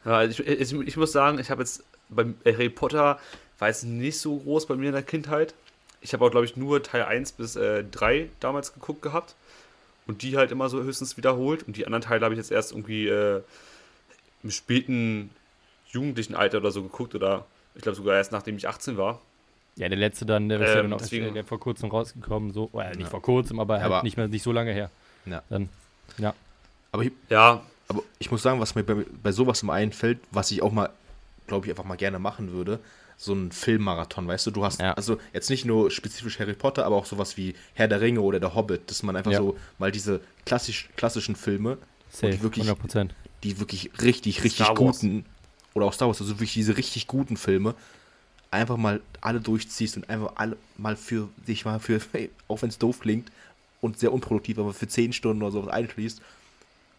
Ja, 0.05 0.23
ich, 0.23 0.39
ich, 0.39 0.71
ich 0.71 0.97
muss 0.97 1.11
sagen, 1.11 1.39
ich 1.39 1.49
habe 1.49 1.63
jetzt 1.63 1.83
beim 2.09 2.35
Harry 2.45 2.69
Potter 2.69 3.19
war 3.57 3.67
jetzt 3.67 3.85
nicht 3.85 4.19
so 4.19 4.37
groß 4.37 4.67
bei 4.67 4.75
mir 4.75 4.87
in 4.87 4.93
der 4.93 5.01
Kindheit. 5.01 5.55
Ich 6.01 6.13
habe 6.13 6.23
auch, 6.23 6.29
glaube 6.29 6.45
ich, 6.45 6.55
nur 6.55 6.83
Teil 6.83 7.03
1 7.03 7.31
bis 7.31 7.55
äh, 7.55 7.83
3 7.83 8.29
damals 8.39 8.75
geguckt 8.75 9.01
gehabt. 9.01 9.33
Und 10.07 10.21
die 10.21 10.37
halt 10.37 10.51
immer 10.51 10.69
so 10.69 10.81
höchstens 10.83 11.17
wiederholt. 11.17 11.63
Und 11.63 11.77
die 11.77 11.85
anderen 11.85 12.01
Teile 12.03 12.23
habe 12.25 12.33
ich 12.33 12.37
jetzt 12.39 12.51
erst 12.51 12.71
irgendwie 12.71 13.07
äh, 13.07 13.41
im 14.43 14.51
späten 14.51 15.29
jugendlichen 15.89 16.35
Alter 16.35 16.57
oder 16.59 16.71
so 16.71 16.83
geguckt 16.83 17.15
oder 17.15 17.45
ich 17.75 17.81
glaube 17.81 17.95
sogar 17.95 18.15
erst 18.15 18.31
nachdem 18.31 18.57
ich 18.57 18.67
18 18.67 18.97
war. 18.97 19.21
Ja, 19.77 19.89
der 19.89 19.97
letzte 19.97 20.25
dann, 20.25 20.47
der 20.49 20.61
ist 20.61 20.69
Ähm, 20.69 20.75
ja 20.75 20.81
dann 20.83 20.93
auch 20.93 20.97
deswegen- 20.99 21.23
der, 21.25 21.33
der 21.33 21.43
vor 21.43 21.59
kurzem 21.59 21.89
rausgekommen, 21.89 22.53
so, 22.53 22.69
oder 22.71 22.89
nicht 22.91 23.01
Ja. 23.01 23.05
vor 23.07 23.21
kurzem, 23.21 23.59
aber, 23.59 23.75
halt 23.75 23.85
Aber- 23.85 24.03
nicht 24.03 24.15
mehr 24.17 24.27
nicht 24.27 24.43
so 24.43 24.51
lange 24.51 24.71
her. 24.71 24.89
Ja. 25.25 25.43
Dann, 25.49 25.69
ja. 26.17 26.33
Aber 26.91 27.03
ich, 27.03 27.11
Ja, 27.29 27.61
Aber 27.87 28.01
ich 28.19 28.31
muss 28.31 28.41
sagen, 28.41 28.59
was 28.59 28.73
mir 28.73 28.83
bei, 28.83 29.05
bei 29.21 29.31
sowas 29.31 29.61
immer 29.63 29.73
einfällt, 29.73 30.19
was 30.31 30.49
ich 30.51 30.61
auch 30.63 30.71
mal, 30.71 30.89
glaube 31.47 31.65
ich, 31.67 31.71
einfach 31.71 31.83
mal 31.83 31.97
gerne 31.97 32.17
machen 32.19 32.51
würde, 32.51 32.79
so 33.17 33.33
ein 33.33 33.51
Filmmarathon, 33.51 34.27
weißt 34.27 34.45
du, 34.47 34.51
du 34.51 34.65
hast, 34.65 34.81
Ja. 34.81 34.93
also 34.93 35.17
jetzt 35.33 35.49
nicht 35.49 35.65
nur 35.65 35.89
spezifisch 35.91 36.39
Harry 36.39 36.53
Potter, 36.53 36.85
aber 36.85 36.95
auch 36.97 37.05
sowas 37.05 37.37
wie 37.37 37.55
Herr 37.73 37.87
der 37.87 38.01
Ringe 38.01 38.21
oder 38.21 38.39
Der 38.39 38.55
Hobbit, 38.55 38.89
dass 38.89 39.03
man 39.03 39.15
einfach 39.15 39.31
Ja. 39.31 39.37
so 39.39 39.57
mal 39.79 39.91
diese 39.91 40.21
klassisch, 40.45 40.89
klassischen 40.97 41.35
Filme, 41.35 41.77
Safe, 42.11 42.41
wirklich- 42.41 42.65
100 42.65 42.79
Prozent. 42.79 43.15
die 43.43 43.59
wirklich 43.59 43.91
richtig, 44.01 44.43
richtig 44.43 44.67
guten, 44.75 45.25
oder 45.73 45.85
auch 45.85 45.93
Star 45.93 46.07
Wars, 46.07 46.19
also 46.21 46.33
wirklich 46.35 46.53
diese 46.53 46.77
richtig 46.77 47.07
guten 47.07 47.37
Filme, 47.37 47.75
einfach 48.51 48.77
mal 48.77 49.01
alle 49.21 49.41
durchziehst 49.41 49.97
und 49.97 50.09
einfach 50.09 50.33
alle 50.35 50.57
mal 50.77 50.95
für 50.95 51.29
dich 51.47 51.65
mal 51.65 51.79
für, 51.79 51.99
auch 52.47 52.61
wenn 52.61 52.69
es 52.69 52.77
doof 52.77 52.99
klingt 52.99 53.31
und 53.81 53.99
sehr 53.99 54.11
unproduktiv, 54.13 54.57
aber 54.59 54.73
für 54.73 54.87
10 54.87 55.13
Stunden 55.13 55.41
oder 55.43 55.51
sowas 55.51 55.69
einschließt, 55.73 56.21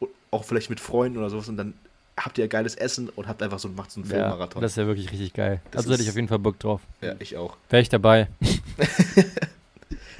und 0.01 0.11
auch 0.31 0.45
vielleicht 0.45 0.71
mit 0.71 0.81
Freunden 0.81 1.19
oder 1.19 1.31
sowas 1.31 1.49
und 1.49 1.57
dann 1.57 1.75
habt 2.19 2.39
ihr 2.39 2.49
geiles 2.49 2.75
Essen 2.75 3.09
und 3.11 3.29
habt 3.29 3.43
einfach 3.43 3.59
so, 3.59 3.69
macht 3.69 3.91
so 3.91 4.01
einen 4.01 4.11
Ja, 4.11 4.17
Filmmarathon. 4.17 4.63
das 4.63 4.73
ist 4.73 4.77
ja 4.77 4.87
wirklich 4.87 5.11
richtig 5.13 5.33
geil. 5.35 5.61
Das 5.71 5.81
also 5.83 5.93
hätte 5.93 6.03
ich 6.03 6.09
auf 6.09 6.17
jeden 6.17 6.29
Fall 6.29 6.39
Bock 6.39 6.59
drauf. 6.59 6.81
ja, 7.03 7.15
ich 7.19 7.37
auch. 7.37 7.57
Wäre 7.71 7.83
ich 7.83 7.89
dabei. 7.89 8.29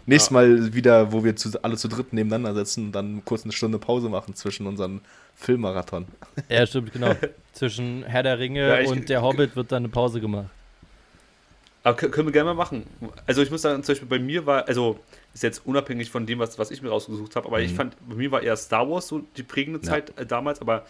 Nächstes 0.09 0.31
Mal 0.31 0.73
wieder, 0.73 1.11
wo 1.13 1.25
wir 1.25 1.35
zu, 1.35 1.51
alle 1.65 1.77
zu 1.77 1.89
dritt 1.89 2.13
nebeneinander 2.13 2.55
sitzen 2.65 2.87
und 2.87 2.93
dann 2.93 3.25
kurz 3.25 3.43
eine 3.43 3.53
Stunde 3.53 3.79
Pause 3.79 4.09
machen 4.09 4.37
zwischen 4.37 4.67
unseren 4.67 5.01
Filmmarathon. 5.35 6.07
Ja, 6.49 6.65
stimmt, 6.67 6.93
genau. 6.93 7.15
Zwischen 7.53 8.05
Herr 8.05 8.23
der 8.23 8.39
Ringe 8.39 8.69
Ja, 8.69 8.79
ich- 8.81 8.89
und 8.89 9.09
der 9.09 9.23
Hobbit 9.23 9.57
wird 9.57 9.73
dann 9.73 9.79
eine 9.85 9.89
Pause 9.89 10.21
gemacht. 10.21 10.47
aber 11.83 11.99
kö- 11.99 12.09
können 12.11 12.29
wir 12.29 12.33
gerne 12.33 12.51
mal 12.51 12.55
machen. 12.55 12.85
Also 13.27 13.43
ich 13.43 13.51
muss 13.51 13.63
sagen, 13.63 13.83
zum 13.83 13.95
Beispiel 13.95 14.09
bei 14.09 14.19
mir 14.21 14.47
war, 14.47 14.69
also 14.69 15.01
ist 15.35 15.43
jetzt 15.43 15.67
unabhängig 15.67 16.11
von 16.11 16.25
dem, 16.25 16.39
was, 16.39 16.57
was 16.59 16.71
ich 16.71 16.83
mir 16.83 16.91
rausgesucht 16.91 17.35
habe, 17.35 17.47
aber 17.49 17.61
ich 17.61 17.73
Mhm. 17.73 17.77
fand, 17.77 18.09
bei 18.09 18.15
mir 18.15 18.31
war 18.31 18.43
eher 18.43 18.57
Star 18.57 18.89
Wars 18.89 19.09
so 19.09 19.23
die 19.37 19.43
prägende 19.43 19.81
Ja. 19.81 19.91
Zeit 19.91 20.17
äh, 20.19 20.25
damals, 20.25 20.61
aber 20.61 20.87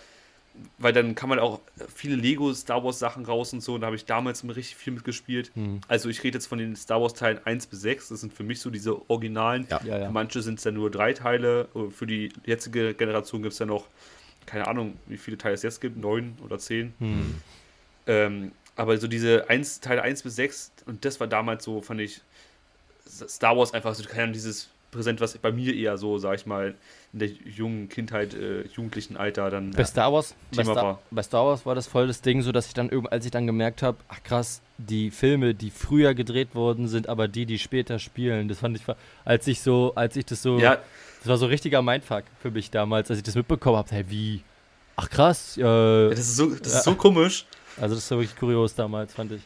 weil 0.79 0.93
dann 0.93 1.15
kann 1.15 1.29
man 1.29 1.39
auch 1.39 1.61
viele 1.95 2.17
Lego 2.17 2.53
Star 2.53 2.85
Wars 2.85 2.99
Sachen 2.99 3.25
raus 3.25 3.53
und 3.53 3.63
so, 3.63 3.75
und 3.75 3.81
da 3.81 3.87
habe 3.87 3.97
ich 3.97 4.05
damals 4.05 4.43
immer 4.43 4.57
richtig 4.57 4.77
viel 4.77 4.93
mitgespielt. 4.93 5.51
Hm. 5.55 5.81
Also 5.89 6.09
ich 6.09 6.23
rede 6.23 6.37
jetzt 6.37 6.47
von 6.47 6.59
den 6.59 6.77
Star 6.77 7.01
Wars 7.01 7.15
Teilen 7.15 7.41
1 7.45 7.67
bis 7.67 7.81
6, 7.83 8.09
das 8.09 8.21
sind 8.21 8.33
für 8.33 8.45
mich 8.45 8.61
so 8.61 8.71
diese 8.71 9.09
Originalen. 9.11 9.67
Ja. 9.71 9.81
Ja, 9.85 9.99
ja. 9.99 10.11
Manche 10.11 10.43
sind 10.43 10.59
es 10.59 10.65
dann 10.65 10.75
nur 10.75 10.91
drei 10.91 11.13
Teile, 11.13 11.69
für 11.91 12.07
die 12.07 12.33
jetzige 12.45 12.95
Generation 12.95 13.43
gibt 13.43 13.53
es 13.53 13.59
ja 13.59 13.67
noch, 13.67 13.87
keine 14.47 14.67
Ahnung, 14.69 14.97
wie 15.07 15.17
viele 15.17 15.39
Teile 15.39 15.55
es 15.55 15.63
jetzt 15.63 15.81
gibt, 15.81 15.97
neun 15.97 16.37
oder 16.45 16.59
zehn. 16.59 16.95
Hm. 16.99 17.35
Ähm, 18.07 18.53
aber 18.77 18.99
so 18.99 19.09
diese 19.09 19.49
1, 19.49 19.81
Teile 19.81 20.03
1 20.03 20.23
bis 20.23 20.37
6, 20.37 20.73
und 20.87 21.05
das 21.05 21.19
war 21.19 21.27
damals 21.27 21.65
so, 21.65 21.81
fand 21.81 22.01
ich, 22.01 22.21
Star 23.09 23.57
Wars 23.57 23.73
einfach 23.73 23.95
so 23.95 24.05
keine 24.05 24.25
Ahnung, 24.25 24.33
dieses 24.35 24.69
Präsent, 24.97 25.21
was 25.21 25.37
bei 25.39 25.53
mir 25.53 25.75
eher 25.75 25.97
so, 25.99 26.19
sag 26.19 26.35
ich 26.37 26.47
mal, 26.47 26.75
in 27.13 27.19
der 27.19 27.29
jungen 27.29 27.89
Kindheit, 27.89 28.35
äh, 28.35 28.63
jugendlichen 28.67 29.17
Alter 29.17 29.51
dann. 29.51 29.71
Bei 29.71 29.85
Star 29.85 30.13
Wars, 30.13 30.35
bei 30.55 30.65
Star, 30.65 30.77
war. 30.77 31.03
bei 31.11 31.23
Star 31.23 31.47
Wars 31.47 31.65
war 31.65 31.75
das 31.75 31.87
voll 31.87 32.07
das 32.07 32.21
Ding, 32.21 32.43
so 32.43 32.53
dass 32.53 32.67
ich 32.67 32.75
dann 32.75 32.91
als 33.11 33.25
ich 33.25 33.31
dann 33.31 33.47
gemerkt 33.47 33.83
habe, 33.83 33.99
ach 34.09 34.23
krass, 34.23 34.61
die 34.79 35.11
Filme, 35.11 35.55
die 35.55 35.71
früher 35.71 36.15
gedreht 36.15 36.55
wurden, 36.55 36.89
sind 36.89 37.09
aber 37.09 37.29
die, 37.29 37.47
die 37.47 37.59
später 37.59 37.99
spielen. 37.99 38.49
Das 38.49 38.59
fand 38.59 38.77
ich, 38.77 38.83
als 39.25 39.47
ich 39.47 39.61
so, 39.61 39.93
als 39.95 40.17
ich 40.17 40.27
das 40.27 40.43
so, 40.43 40.59
Ja, 40.59 40.79
das 41.21 41.29
war 41.29 41.37
so 41.39 41.47
ein 41.47 41.51
richtiger 41.51 41.83
Mindfuck 41.83 42.25
für 42.41 42.51
mich 42.51 42.71
damals, 42.71 43.11
als 43.11 43.19
ich 43.19 43.25
das 43.25 43.35
mitbekommen 43.35 43.77
habe. 43.77 43.91
Hey, 43.91 44.05
wie? 44.09 44.43
Ach 44.97 45.09
krass, 45.11 45.57
äh, 45.57 45.63
das 45.63 46.21
ist 46.21 46.37
so, 46.37 46.55
das 46.55 46.75
ist 46.75 46.85
so 46.85 46.95
komisch. 46.97 47.45
also 47.81 47.95
das 47.95 48.11
war 48.11 48.19
wirklich 48.19 48.37
kurios 48.37 48.75
damals, 48.75 49.15
fand 49.15 49.33
ich. 49.33 49.43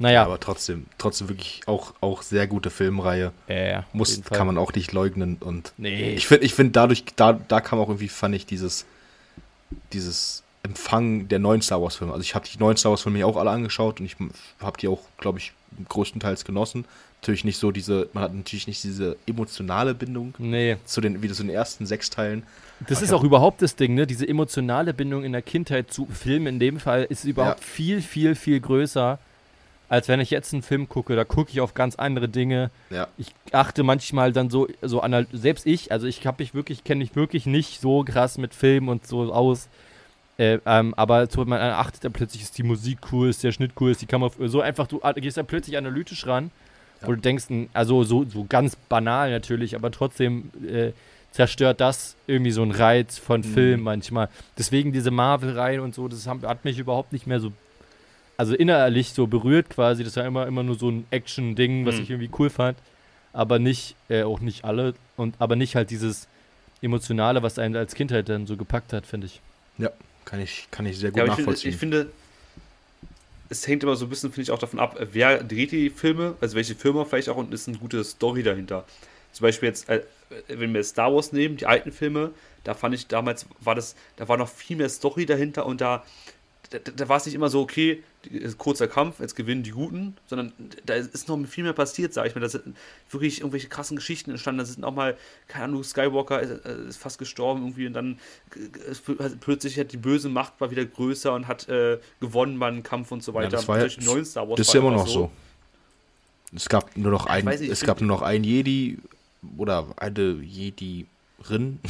Ja, 0.00 0.06
Naja, 0.06 0.24
aber 0.24 0.40
trotzdem, 0.40 0.86
trotzdem 0.98 1.28
wirklich 1.28 1.60
auch, 1.66 1.92
auch 2.00 2.22
sehr 2.22 2.46
gute 2.46 2.70
Filmreihe. 2.70 3.32
ja, 3.48 3.54
ja, 3.54 3.84
Muss, 3.92 4.20
kann 4.24 4.46
man 4.46 4.56
auch 4.58 4.72
nicht 4.72 4.92
leugnen 4.92 5.36
und 5.40 5.72
Nee. 5.76 6.14
ich 6.14 6.26
finde, 6.26 6.44
ich 6.46 6.54
find 6.54 6.74
dadurch, 6.74 7.04
da, 7.16 7.34
da 7.34 7.60
kam 7.60 7.78
auch 7.78 7.88
irgendwie, 7.88 8.08
fand 8.08 8.34
ich 8.34 8.46
dieses, 8.46 8.86
dieses 9.92 10.42
Empfang 10.62 11.28
der 11.28 11.38
neuen 11.38 11.62
Star 11.62 11.80
Wars 11.82 11.96
Filme. 11.96 12.12
Also 12.12 12.22
ich 12.22 12.34
habe 12.34 12.46
die 12.48 12.58
neuen 12.58 12.76
Star 12.76 12.90
Wars 12.90 13.02
Filme 13.02 13.18
ja 13.18 13.26
auch 13.26 13.36
alle 13.36 13.50
angeschaut 13.50 14.00
und 14.00 14.06
ich 14.06 14.16
habe 14.60 14.78
die 14.78 14.88
auch, 14.88 15.00
glaube 15.18 15.38
ich, 15.38 15.52
größtenteils 15.88 16.44
genossen. 16.44 16.84
Natürlich 17.22 17.44
nicht 17.44 17.58
so 17.58 17.70
diese, 17.70 18.08
man 18.14 18.24
hat 18.24 18.34
natürlich 18.34 18.66
nicht 18.66 18.82
diese 18.82 19.16
emotionale 19.26 19.94
Bindung 19.94 20.34
Nee, 20.38 20.76
zu 20.86 21.00
den, 21.02 21.22
wie 21.22 21.28
das 21.28 21.40
in 21.40 21.48
den 21.48 21.56
ersten 21.56 21.84
sechs 21.86 22.08
Teilen. 22.10 22.42
das 22.88 22.98
Aber 22.98 23.04
ist 23.04 23.12
auch 23.12 23.24
überhaupt 23.24 23.60
das 23.62 23.76
Ding, 23.76 23.94
ne? 23.94 24.06
Diese 24.06 24.26
emotionale 24.26 24.94
Bindung 24.94 25.24
in 25.24 25.32
der 25.32 25.42
Kindheit 25.42 25.92
zu 25.92 26.06
Filmen 26.06 26.46
in 26.46 26.58
dem 26.58 26.80
Fall 26.80 27.04
ist 27.08 27.24
überhaupt 27.24 27.60
Ja. 27.60 27.66
viel, 27.66 28.00
viel, 28.02 28.34
viel 28.34 28.58
größer, 28.60 29.18
als 29.90 30.08
wenn 30.08 30.20
ich 30.20 30.30
jetzt 30.30 30.54
einen 30.54 30.62
Film 30.62 30.88
gucke. 30.88 31.14
Da 31.16 31.24
gucke 31.24 31.50
ich 31.50 31.60
auf 31.60 31.74
ganz 31.74 31.96
andere 31.96 32.28
Dinge. 32.28 32.70
Ja, 32.90 33.08
Ich 33.18 33.34
achte 33.52 33.82
manchmal 33.82 34.32
dann 34.32 34.48
so, 34.48 34.68
so 34.80 35.00
an, 35.00 35.26
selbst 35.32 35.66
ich, 35.66 35.92
also 35.92 36.06
ich 36.06 36.26
habe 36.26 36.42
mich 36.42 36.54
wirklich, 36.54 36.84
kenne 36.84 37.00
mich 37.00 37.14
wirklich 37.16 37.44
nicht 37.44 37.80
so 37.80 38.04
krass 38.04 38.38
mit 38.38 38.54
Filmen 38.54 38.88
und 38.88 39.06
so 39.06 39.32
aus. 39.32 39.68
Äh, 40.38 40.58
ähm, 40.64 40.94
aber 40.96 41.26
so, 41.26 41.44
man 41.44 41.60
achtet 41.60 42.04
dann 42.04 42.12
plötzlich, 42.12 42.42
ist 42.42 42.56
die 42.56 42.62
Musik 42.62 42.98
cool, 43.12 43.28
ist 43.28 43.42
der 43.44 43.52
Schnitt 43.52 43.72
cool, 43.80 43.90
ist 43.90 44.00
die 44.00 44.06
Kamera 44.06 44.32
so 44.46 44.60
einfach, 44.62 44.86
du 44.86 45.00
gehst 45.16 45.36
dann 45.36 45.44
plötzlich 45.46 45.76
analytisch 45.76 46.26
ran, 46.26 46.50
wo 47.02 47.10
Ja. 47.10 47.16
du 47.16 47.20
denkst, 47.20 47.46
also 47.74 48.04
so, 48.04 48.24
so 48.24 48.46
ganz 48.48 48.76
banal 48.76 49.30
natürlich, 49.30 49.74
aber 49.74 49.90
trotzdem 49.90 50.50
äh, 50.66 50.92
zerstört 51.32 51.80
das 51.80 52.16
irgendwie 52.26 52.52
so 52.52 52.62
einen 52.62 52.70
Reiz 52.70 53.18
von 53.18 53.40
Mhm. 53.40 53.44
Film 53.44 53.80
manchmal. 53.82 54.28
Deswegen 54.56 54.92
diese 54.92 55.10
Marvel-Reihen 55.10 55.80
und 55.80 55.94
so, 55.94 56.08
das 56.08 56.26
hat 56.26 56.64
mich 56.64 56.78
überhaupt 56.78 57.12
nicht 57.12 57.26
mehr 57.26 57.40
so, 57.40 57.52
also 58.40 58.54
innerlich 58.54 59.10
so 59.12 59.26
berührt 59.26 59.68
quasi. 59.70 60.02
Das 60.02 60.16
war 60.16 60.24
immer, 60.24 60.46
immer 60.46 60.62
nur 60.62 60.76
so 60.78 60.90
ein 60.90 61.04
Action-Ding, 61.10 61.84
was 61.86 61.96
Mhm. 61.96 62.02
ich 62.02 62.10
irgendwie 62.10 62.30
cool 62.38 62.50
fand. 62.50 62.78
Aber 63.32 63.58
nicht, 63.58 63.94
äh, 64.08 64.22
auch 64.22 64.40
nicht 64.40 64.64
alle, 64.64 64.94
und 65.16 65.34
aber 65.38 65.54
nicht 65.56 65.76
halt 65.76 65.90
dieses 65.90 66.26
Emotionale, 66.82 67.42
was 67.42 67.58
einen 67.58 67.76
als 67.76 67.94
Kindheit 67.94 68.28
dann 68.28 68.46
so 68.46 68.56
gepackt 68.56 68.92
hat, 68.92 69.06
finde 69.06 69.26
ich. 69.26 69.40
kann 70.24 70.40
ich, 70.40 70.68
kann 70.70 70.86
ich 70.86 70.98
sehr 70.98 71.10
gut 71.10 71.18
Ja, 71.18 71.24
aber 71.24 71.32
ich, 71.32 71.36
finde, 71.36 71.50
nachvollziehen. 71.50 71.70
ich 71.72 71.76
finde, 71.76 72.10
es 73.48 73.66
hängt 73.66 73.82
immer 73.82 73.96
so 73.96 74.06
ein 74.06 74.08
bisschen, 74.08 74.30
finde 74.30 74.42
ich, 74.42 74.50
auch 74.50 74.58
davon 74.58 74.78
ab, 74.78 74.96
wer 75.12 75.42
dreht 75.42 75.72
die 75.72 75.90
Filme, 75.90 76.34
also 76.40 76.56
welche 76.56 76.74
Firma 76.74 77.04
vielleicht 77.04 77.28
auch 77.28 77.36
und 77.36 77.52
ist 77.52 77.68
eine 77.68 77.78
gute 77.78 78.02
Story 78.04 78.42
dahinter. 78.42 78.84
Zum 79.32 79.44
Beispiel 79.44 79.68
jetzt, 79.68 79.88
äh, 79.88 80.02
wenn 80.48 80.72
wir 80.72 80.82
Star 80.84 81.12
Wars 81.14 81.32
nehmen, 81.32 81.56
die 81.56 81.66
alten 81.66 81.92
Filme, 81.92 82.30
da 82.64 82.74
fand 82.74 82.94
ich 82.94 83.06
damals, 83.08 83.46
war 83.60 83.74
das, 83.74 83.96
da 84.16 84.28
war 84.28 84.36
noch 84.36 84.48
viel 84.48 84.76
mehr 84.76 84.88
Story 84.88 85.26
dahinter 85.26 85.66
und 85.66 85.80
da, 85.80 86.04
da, 86.70 86.78
da 86.78 87.08
war 87.08 87.16
es 87.16 87.26
nicht 87.26 87.34
immer 87.34 87.50
so, 87.50 87.60
okay, 87.60 88.02
kurzer 88.58 88.86
Kampf, 88.86 89.18
jetzt 89.18 89.34
gewinnen 89.34 89.64
die 89.64 89.72
Guten, 89.72 90.16
sondern 90.26 90.52
da 90.86 90.94
ist 90.94 91.28
noch 91.28 91.38
viel 91.46 91.64
mehr 91.64 91.72
passiert, 91.72 92.14
sage 92.14 92.28
ich 92.28 92.34
mal. 92.34 92.40
Da 92.40 92.48
sind 92.48 92.76
wirklich 93.10 93.40
irgendwelche 93.40 93.68
krassen 93.68 93.96
Geschichten 93.96 94.30
entstanden. 94.30 94.58
Da 94.58 94.64
sind 94.64 94.84
auch 94.84 94.94
mal, 94.94 95.16
keine 95.48 95.64
Ahnung, 95.64 95.82
Skywalker 95.82 96.40
ist, 96.40 96.64
äh, 96.64 96.88
ist 96.88 96.98
fast 96.98 97.18
gestorben 97.18 97.62
irgendwie 97.62 97.86
und 97.86 97.94
dann 97.94 98.18
äh, 98.54 99.30
plötzlich 99.40 99.78
hat 99.78 99.90
die 99.92 99.96
böse 99.96 100.28
Macht 100.28 100.60
war 100.60 100.70
wieder 100.70 100.84
größer 100.84 101.34
und 101.34 101.48
hat 101.48 101.68
äh, 101.68 101.98
gewonnen 102.20 102.58
beim 102.58 102.82
Kampf 102.84 103.10
und 103.10 103.24
so 103.24 103.34
weiter. 103.34 103.50
das 103.50 103.66
war 103.66 103.84
ja- 103.84 103.88
neuen 104.02 104.24
Star 104.24 104.48
Wars 104.48 104.58
Das 104.58 104.68
ist 104.68 104.74
ja 104.74 104.80
immer 104.80 104.92
noch 104.92 105.08
so. 105.08 105.30
Es 106.54 106.68
gab 106.68 106.96
nur 106.96 107.10
noch 107.10 107.28
Ja, 107.28 107.50
es 107.50 107.80
gab 107.80 108.00
nur 108.00 108.08
noch 108.08 108.22
ein 108.22 108.44
Jedi 108.44 108.98
oder 109.56 109.86
eine 109.96 110.32
Jedi-Rin. 110.42 111.80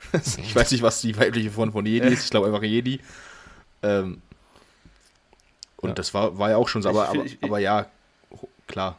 ich 0.12 0.54
weiß 0.54 0.70
nicht, 0.70 0.82
was 0.82 1.00
die 1.00 1.16
weibliche 1.18 1.50
Form 1.50 1.72
von 1.72 1.84
Jedi 1.84 2.08
ist. 2.08 2.24
Ich 2.24 2.30
glaube 2.30 2.46
einfach 2.46 2.62
Jedi. 2.62 3.00
Ähm, 3.82 4.22
und 5.76 5.90
Ja. 5.90 5.94
das 5.94 6.14
war, 6.14 6.38
war 6.38 6.50
ja 6.50 6.56
auch 6.56 6.68
schon 6.68 6.82
so, 6.82 6.90
Ich 6.90 6.96
aber, 6.96 7.06
find- 7.06 7.18
aber, 7.20 7.26
ich- 7.26 7.38
aber 7.42 7.58
ja, 7.58 7.86
klar. 8.66 8.98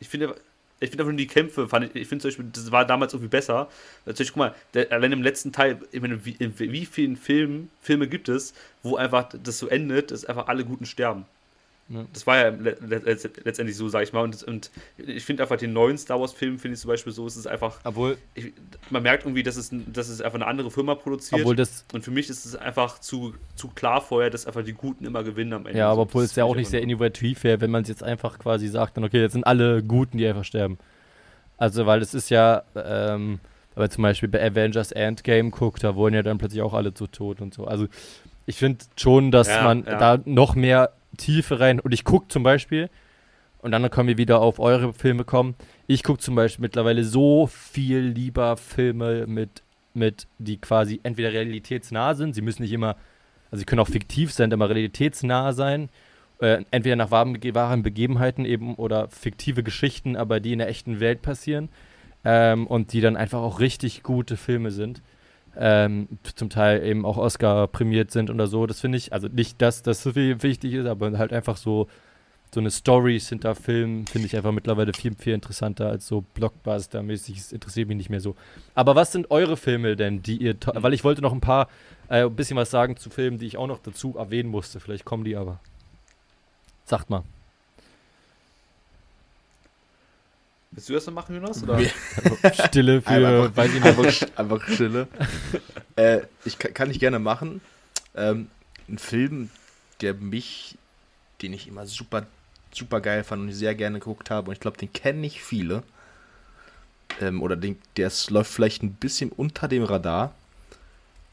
Ich 0.00 0.08
finde, 0.08 0.34
ich 0.80 0.90
finde 0.90 1.02
einfach 1.04 1.12
nur 1.12 1.18
die 1.18 1.26
Kämpfe, 1.26 1.68
fand 1.68 1.86
ich, 1.86 1.94
ich 1.94 2.08
finde 2.08 2.22
zum 2.22 2.28
Beispiel, 2.30 2.46
das 2.52 2.70
war 2.72 2.84
damals 2.84 3.12
irgendwie 3.12 3.28
besser. 3.30 3.68
Natürlich, 4.04 4.30
guck 4.32 4.38
mal, 4.38 4.54
der, 4.74 4.90
allein 4.92 5.12
im 5.12 5.22
letzten 5.22 5.52
Teil, 5.52 5.80
ich 5.92 6.00
meine, 6.00 6.24
wie, 6.24 6.32
in 6.32 6.58
wie 6.58 6.86
vielen 6.86 7.16
Filmen, 7.16 7.70
Filme 7.80 8.08
gibt 8.08 8.28
es, 8.28 8.52
wo 8.82 8.96
einfach 8.96 9.28
das 9.42 9.58
so 9.58 9.68
endet, 9.68 10.10
dass 10.10 10.24
einfach 10.24 10.48
alle 10.48 10.64
Guten 10.64 10.86
sterben. 10.86 11.24
Ja. 11.92 12.06
Das 12.12 12.26
war 12.26 12.36
ja 12.38 12.48
le 12.48 12.76
le 12.80 12.98
letztendlich 13.44 13.76
so, 13.76 13.88
sag 13.88 14.02
ich 14.02 14.12
mal. 14.14 14.22
Und, 14.22 14.42
und 14.44 14.70
ich 14.96 15.24
finde 15.24 15.42
einfach 15.42 15.56
den 15.58 15.72
neuen 15.74 15.98
Star 15.98 16.18
Wars-Film, 16.20 16.58
finde 16.58 16.74
ich 16.74 16.80
zum 16.80 16.88
Beispiel 16.88 17.12
so, 17.12 17.26
es 17.26 17.36
ist 17.36 17.46
einfach, 17.46 17.80
Obwohl, 17.84 18.16
ich, 18.34 18.52
man 18.88 19.02
merkt 19.02 19.24
irgendwie, 19.24 19.42
dass 19.42 19.56
es, 19.56 19.70
dass 19.92 20.08
es 20.08 20.20
einfach 20.22 20.36
eine 20.36 20.46
andere 20.46 20.70
Firma 20.70 20.94
produziert. 20.94 21.42
obwohl 21.42 21.54
das, 21.56 21.84
und 21.92 22.02
für 22.02 22.10
mich 22.10 22.30
ist 22.30 22.46
es 22.46 22.56
einfach 22.56 22.98
zu, 22.98 23.34
zu 23.56 23.68
klar 23.68 24.00
vorher, 24.00 24.30
dass 24.30 24.46
einfach 24.46 24.64
die 24.64 24.72
Guten 24.72 25.04
immer 25.04 25.22
gewinnen 25.22 25.52
am 25.52 25.66
Ende. 25.66 25.78
ja, 25.78 25.90
aber 25.90 26.02
obwohl 26.02 26.24
es 26.24 26.34
ja 26.34 26.44
auch 26.44 26.52
ich 26.52 26.58
nicht 26.60 26.70
sehr 26.70 26.80
innovativ 26.82 27.44
wäre, 27.44 27.60
wenn 27.60 27.70
man 27.70 27.82
es 27.82 27.88
jetzt 27.88 28.02
einfach 28.02 28.38
quasi 28.38 28.68
sagt, 28.68 28.96
dann 28.96 29.04
okay, 29.04 29.20
jetzt 29.20 29.32
sind 29.32 29.44
alle 29.44 29.82
Guten, 29.82 30.16
die 30.16 30.26
einfach 30.26 30.44
sterben. 30.44 30.78
Also, 31.58 31.86
weil 31.86 32.00
es 32.00 32.14
ist 32.14 32.30
ja, 32.30 32.62
ähm, 32.74 33.38
man 33.76 33.90
zum 33.90 34.02
Beispiel 34.02 34.28
bei 34.28 34.44
Avengers 34.44 34.92
Endgame 34.92 35.50
guckt, 35.50 35.84
da 35.84 35.94
wurden 35.94 36.14
ja 36.14 36.22
dann 36.22 36.38
plötzlich 36.38 36.62
auch 36.62 36.74
alle 36.74 36.94
zu 36.94 37.06
tot 37.06 37.40
und 37.40 37.54
so. 37.54 37.66
Also, 37.66 37.86
ich 38.46 38.56
finde 38.56 38.84
schon, 38.96 39.30
dass 39.30 39.48
Ja, 39.48 39.62
man 39.62 39.84
ja. 39.84 39.96
da 39.98 40.22
noch 40.24 40.54
mehr 40.56 40.90
Tiefe 41.16 41.60
rein. 41.60 41.80
Und 41.80 41.92
ich 41.92 42.04
gucke 42.04 42.28
zum 42.28 42.42
Beispiel, 42.42 42.88
Und 43.62 43.70
dann 43.70 43.88
können 43.90 44.08
wir 44.08 44.18
wieder 44.18 44.40
auf 44.40 44.58
eure 44.58 44.92
Filme 44.92 45.24
kommen. 45.24 45.54
Ich 45.86 46.02
gucke 46.02 46.18
zum 46.20 46.34
Beispiel 46.34 46.62
mittlerweile 46.62 47.04
so 47.04 47.46
viel 47.46 48.00
lieber 48.00 48.56
Filme 48.56 49.26
mit, 49.28 49.62
mit, 49.94 50.26
die 50.38 50.58
quasi 50.58 51.00
entweder 51.04 51.32
realitätsnah 51.32 52.14
sind. 52.14 52.34
Sie 52.34 52.42
müssen 52.42 52.62
nicht 52.62 52.72
immer, 52.72 52.96
also 53.52 53.60
sie 53.60 53.64
können 53.64 53.80
auch 53.80 53.88
fiktiv 53.88 54.32
sein, 54.32 54.52
aber 54.52 54.68
realitätsnah 54.68 55.52
sein. 55.52 55.90
Äh, 56.40 56.64
entweder 56.72 56.96
nach 56.96 57.12
wahren, 57.12 57.38
wahren 57.54 57.84
Begebenheiten 57.84 58.44
eben 58.44 58.74
oder 58.74 59.08
fiktive 59.10 59.62
Geschichten, 59.62 60.16
aber 60.16 60.40
die 60.40 60.52
in 60.54 60.58
der 60.58 60.68
echten 60.68 60.98
Welt 60.98 61.22
passieren. 61.22 61.68
Ähm, 62.24 62.66
und 62.66 62.92
die 62.92 63.00
dann 63.00 63.16
einfach 63.16 63.40
auch 63.40 63.60
richtig 63.60 64.02
gute 64.02 64.36
Filme 64.36 64.72
sind. 64.72 65.02
Ähm, 65.56 66.08
zum 66.34 66.48
Teil 66.48 66.82
eben 66.84 67.04
auch 67.04 67.18
Oscar 67.18 67.68
prämiert 67.68 68.10
sind 68.10 68.30
oder 68.30 68.46
so. 68.46 68.66
Das 68.66 68.80
finde 68.80 68.98
ich, 68.98 69.12
also 69.12 69.28
nicht, 69.28 69.60
dass 69.60 69.82
das 69.82 70.02
so 70.02 70.12
viel 70.12 70.42
wichtig 70.42 70.72
ist, 70.74 70.86
aber 70.86 71.16
halt 71.18 71.32
einfach 71.32 71.56
so 71.56 71.88
so 72.54 72.60
eine 72.60 72.70
Stories 72.70 73.30
hinter 73.30 73.54
Filmen 73.54 74.06
finde 74.06 74.26
ich 74.26 74.36
einfach 74.36 74.52
mittlerweile 74.52 74.92
viel, 74.92 75.14
viel 75.16 75.32
interessanter 75.32 75.88
als 75.88 76.06
so 76.06 76.22
Blockbuster-mäßig. 76.34 77.38
Es 77.38 77.52
interessiert 77.52 77.88
mich 77.88 77.96
nicht 77.96 78.10
mehr 78.10 78.20
so. 78.20 78.36
Aber 78.74 78.94
was 78.94 79.10
sind 79.10 79.30
eure 79.30 79.56
Filme 79.56 79.96
denn, 79.96 80.22
die 80.22 80.36
ihr. 80.36 80.54
Mhm. 80.54 80.82
Weil 80.82 80.92
ich 80.92 81.02
wollte 81.02 81.22
noch 81.22 81.32
ein 81.32 81.40
paar, 81.40 81.68
äh, 82.08 82.24
ein 82.24 82.36
bisschen 82.36 82.56
was 82.56 82.70
sagen 82.70 82.96
zu 82.96 83.08
Filmen, 83.08 83.38
die 83.38 83.46
ich 83.46 83.56
auch 83.56 83.66
noch 83.66 83.78
dazu 83.78 84.16
erwähnen 84.18 84.50
musste. 84.50 84.80
Vielleicht 84.80 85.06
kommen 85.06 85.24
die 85.24 85.34
aber. 85.34 85.60
Sagt 86.84 87.08
mal. 87.08 87.22
Willst 90.72 90.88
du 90.88 90.94
das 90.94 91.06
noch 91.06 91.14
machen, 91.14 91.34
Jonas? 91.34 91.62
Oder? 91.62 91.80
Stille 92.68 93.02
für. 93.02 93.08
Einfach, 93.08 93.56
weiß 93.56 93.74
ich 93.74 93.82
einfach, 93.82 94.38
einfach 94.38 94.68
Stille. 94.68 95.08
äh, 95.96 96.22
ich 96.44 96.58
kann 96.58 96.90
ich 96.90 96.98
gerne 96.98 97.18
machen. 97.18 97.60
Ähm, 98.14 98.48
ein 98.88 98.98
Film, 98.98 99.50
der 100.00 100.14
mich, 100.14 100.76
den 101.40 101.52
ich 101.52 101.68
immer 101.68 101.86
super 101.86 102.26
super 102.74 103.00
geil 103.00 103.24
fand 103.24 103.42
und 103.42 103.48
ich 103.48 103.56
sehr 103.56 103.74
gerne 103.74 103.98
geguckt 103.98 104.30
habe. 104.30 104.48
Und 104.48 104.54
ich 104.54 104.60
glaube, 104.60 104.78
den 104.78 104.92
kennen 104.92 105.20
nicht 105.20 105.42
viele. 105.42 105.82
Ähm, 107.20 107.42
oder 107.42 107.56
den, 107.56 107.78
der 107.96 108.10
läuft 108.28 108.50
vielleicht 108.50 108.82
ein 108.82 108.94
bisschen 108.94 109.30
unter 109.30 109.68
dem 109.68 109.84
Radar. 109.84 110.34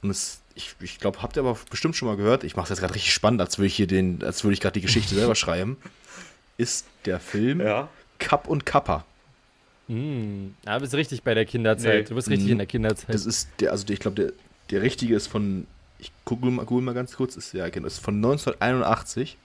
Und 0.01 0.09
es, 0.11 0.41
ich, 0.55 0.75
ich 0.81 0.99
glaube, 0.99 1.21
habt 1.21 1.37
ihr 1.37 1.41
aber 1.41 1.57
bestimmt 1.69 1.95
schon 1.95 2.07
mal 2.07 2.17
gehört. 2.17 2.43
Ich 2.43 2.55
mache 2.55 2.65
es 2.65 2.69
jetzt 2.69 2.79
gerade 2.79 2.95
richtig 2.95 3.13
spannend, 3.13 3.41
als 3.41 3.57
würde 3.57 3.67
ich 3.67 3.75
hier 3.75 3.87
den, 3.87 4.23
als 4.23 4.43
würde 4.43 4.53
ich 4.53 4.61
gerade 4.61 4.73
die 4.73 4.85
Geschichte 4.85 5.15
selber 5.15 5.35
schreiben. 5.35 5.77
Ist 6.57 6.85
der 7.05 7.19
Film 7.19 7.61
ja. 7.61 7.87
Kapp 8.17 8.47
und 8.47 8.65
Kappa. 8.65 9.05
Mm, 9.89 10.53
ja, 10.65 10.75
du 10.75 10.81
bist 10.81 10.93
richtig 10.93 11.23
bei 11.23 11.33
der 11.33 11.45
Kinderzeit. 11.45 12.03
Nee. 12.03 12.03
Du 12.03 12.15
bist 12.15 12.29
richtig 12.29 12.47
mm, 12.47 12.51
in 12.51 12.57
der 12.59 12.67
Kinderzeit. 12.67 13.13
Das 13.13 13.25
ist 13.25 13.49
der, 13.59 13.71
also 13.71 13.85
der, 13.85 13.95
ich 13.95 13.99
glaube, 13.99 14.21
der, 14.21 14.33
der 14.69 14.81
richtige 14.83 15.15
ist 15.15 15.27
von, 15.27 15.65
ich 15.97 16.11
google 16.25 16.51
mal, 16.51 16.65
google 16.65 16.85
mal 16.85 16.93
ganz 16.93 17.15
kurz, 17.15 17.35
ist 17.35 17.53
ja, 17.53 17.67
genau, 17.69 17.87
ist 17.87 17.99
von 17.99 18.15
1981. 18.15 19.37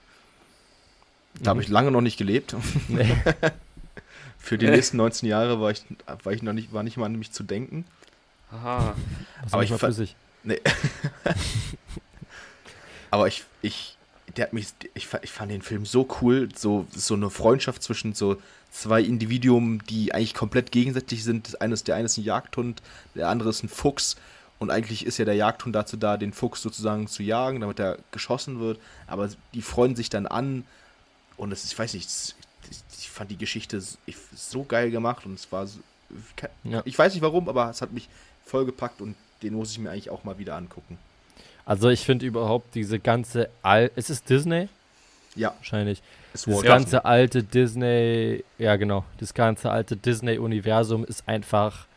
Da 1.41 1.49
habe 1.49 1.61
ich 1.61 1.67
lange 1.67 1.91
noch 1.91 2.01
nicht 2.01 2.17
gelebt. 2.17 2.55
Nee. 2.87 3.13
Für 4.37 4.59
die 4.59 4.67
nächsten 4.67 4.97
19 4.97 5.27
Jahre 5.27 5.59
war 5.59 5.71
ich, 5.71 5.83
war 6.23 6.31
ich 6.31 6.43
noch 6.43 6.53
nicht, 6.53 6.71
war 6.71 6.83
nicht 6.83 6.97
mal 6.97 7.07
an 7.07 7.15
mich 7.15 7.31
zu 7.31 7.43
denken. 7.43 7.83
Aha. 8.51 8.95
Aber 9.51 9.63
ich 9.63 9.73
fand, 9.73 10.15
nee. 10.43 10.61
Aber 13.11 13.27
ich, 13.27 13.43
ich, 13.63 13.94
der 14.35 14.45
hat 14.45 14.53
mich, 14.53 14.67
ich, 14.93 15.07
ich 15.21 15.31
fand 15.31 15.51
den 15.51 15.61
Film 15.61 15.85
so 15.85 16.07
cool, 16.21 16.49
so, 16.55 16.85
so 16.93 17.13
eine 17.13 17.29
Freundschaft 17.29 17.83
zwischen 17.83 18.13
so 18.13 18.37
zwei 18.71 19.01
Individuen, 19.01 19.81
die 19.89 20.13
eigentlich 20.13 20.33
komplett 20.33 20.71
gegensätzlich 20.71 21.23
sind. 21.23 21.47
Das 21.47 21.55
eine 21.55 21.73
ist, 21.73 21.87
der 21.87 21.95
eine 21.95 22.05
ist 22.05 22.17
ein 22.17 22.23
Jagdhund, 22.23 22.81
der 23.15 23.29
andere 23.29 23.49
ist 23.49 23.63
ein 23.63 23.69
Fuchs. 23.69 24.17
Und 24.59 24.71
eigentlich 24.71 25.05
ist 25.05 25.17
ja 25.17 25.25
der 25.25 25.35
Jagdhund 25.35 25.75
dazu 25.75 25.97
da, 25.97 26.17
den 26.17 26.33
Fuchs 26.33 26.61
sozusagen 26.61 27.07
zu 27.07 27.23
jagen, 27.23 27.61
damit 27.61 27.79
er 27.79 27.97
geschossen 28.11 28.59
wird. 28.59 28.79
Aber 29.07 29.29
die 29.53 29.61
freuen 29.61 29.95
sich 29.95 30.09
dann 30.09 30.27
an 30.27 30.65
und 31.37 31.51
es 31.51 31.63
ist, 31.63 31.73
ich 31.73 31.79
weiß 31.79 31.93
nicht, 31.93 32.35
ich 32.99 33.09
fand 33.09 33.31
die 33.31 33.37
Geschichte 33.37 33.81
so 34.35 34.63
geil 34.63 34.91
gemacht 34.91 35.25
und 35.25 35.35
es 35.35 35.51
war, 35.51 35.67
so, 35.67 35.79
ja. 36.63 36.81
ich 36.85 36.97
weiß 36.97 37.13
nicht 37.13 37.21
warum, 37.21 37.49
aber 37.49 37.69
es 37.69 37.81
hat 37.81 37.91
mich 37.91 38.09
vollgepackt 38.45 39.01
und 39.01 39.15
den 39.43 39.53
muss 39.53 39.71
ich 39.71 39.79
mir 39.79 39.91
eigentlich 39.91 40.09
auch 40.09 40.23
mal 40.23 40.37
wieder 40.37 40.55
angucken. 40.55 40.97
Also 41.65 41.89
ich 41.89 42.05
finde 42.05 42.25
überhaupt 42.25 42.75
diese 42.75 42.99
ganze, 42.99 43.49
Al 43.63 43.91
ist 43.95 44.09
es 44.09 44.23
Disney? 44.23 44.69
Ja. 45.35 45.53
Wahrscheinlich. 45.57 46.01
Das 46.31 46.45
ganze 46.63 47.05
alte 47.05 47.43
Disney, 47.43 48.43
ja 48.57 48.75
genau, 48.75 49.05
das 49.19 49.33
ganze 49.33 49.71
alte 49.71 49.95
Disney-Universum 49.95 51.05
ist 51.05 51.27
einfach, 51.27 51.87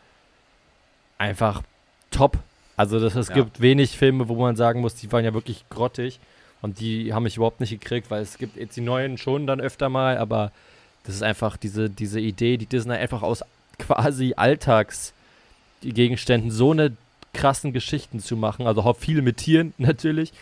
einfach 1.17 1.61
top. 2.09 2.37
Also 2.77 2.99
das, 2.99 3.15
es 3.15 3.27
ja. 3.27 3.35
gibt 3.35 3.59
wenig 3.59 3.97
Filme, 3.97 4.29
wo 4.29 4.35
man 4.35 4.55
sagen 4.55 4.79
muss, 4.81 4.95
die 4.95 5.11
waren 5.11 5.25
ja 5.25 5.33
wirklich 5.33 5.65
grottig. 5.69 6.19
Und 6.61 6.79
die 6.79 7.13
haben 7.13 7.23
mich 7.23 7.35
überhaupt 7.37 7.59
nicht 7.59 7.71
gekriegt, 7.71 8.09
weil 8.11 8.21
es 8.21 8.37
gibt 8.37 8.55
jetzt 8.57 8.77
die 8.77 8.81
neuen 8.81 9.17
schon 9.17 9.47
dann 9.47 9.61
öfter 9.61 9.89
mal, 9.89 10.17
aber 10.17 10.51
das 11.03 11.15
ist 11.15 11.23
einfach 11.23 11.57
diese, 11.57 11.89
diese 11.89 12.19
Idee, 12.19 12.57
die 12.57 12.65
Disney 12.65 12.95
einfach 12.95 13.23
aus 13.23 13.43
quasi 13.77 14.33
Alltagsgegenständen 14.35 16.51
so 16.51 16.71
eine 16.71 16.97
krassen 17.39 17.71
Geschichten 17.71 18.19
zu 18.19 18.35
machen. 18.35 18.67
Also 18.67 18.81
auch 18.81 18.97
viel 18.97 19.21
mit 19.21 19.37
Tieren 19.37 19.73
natürlich, 19.77 20.33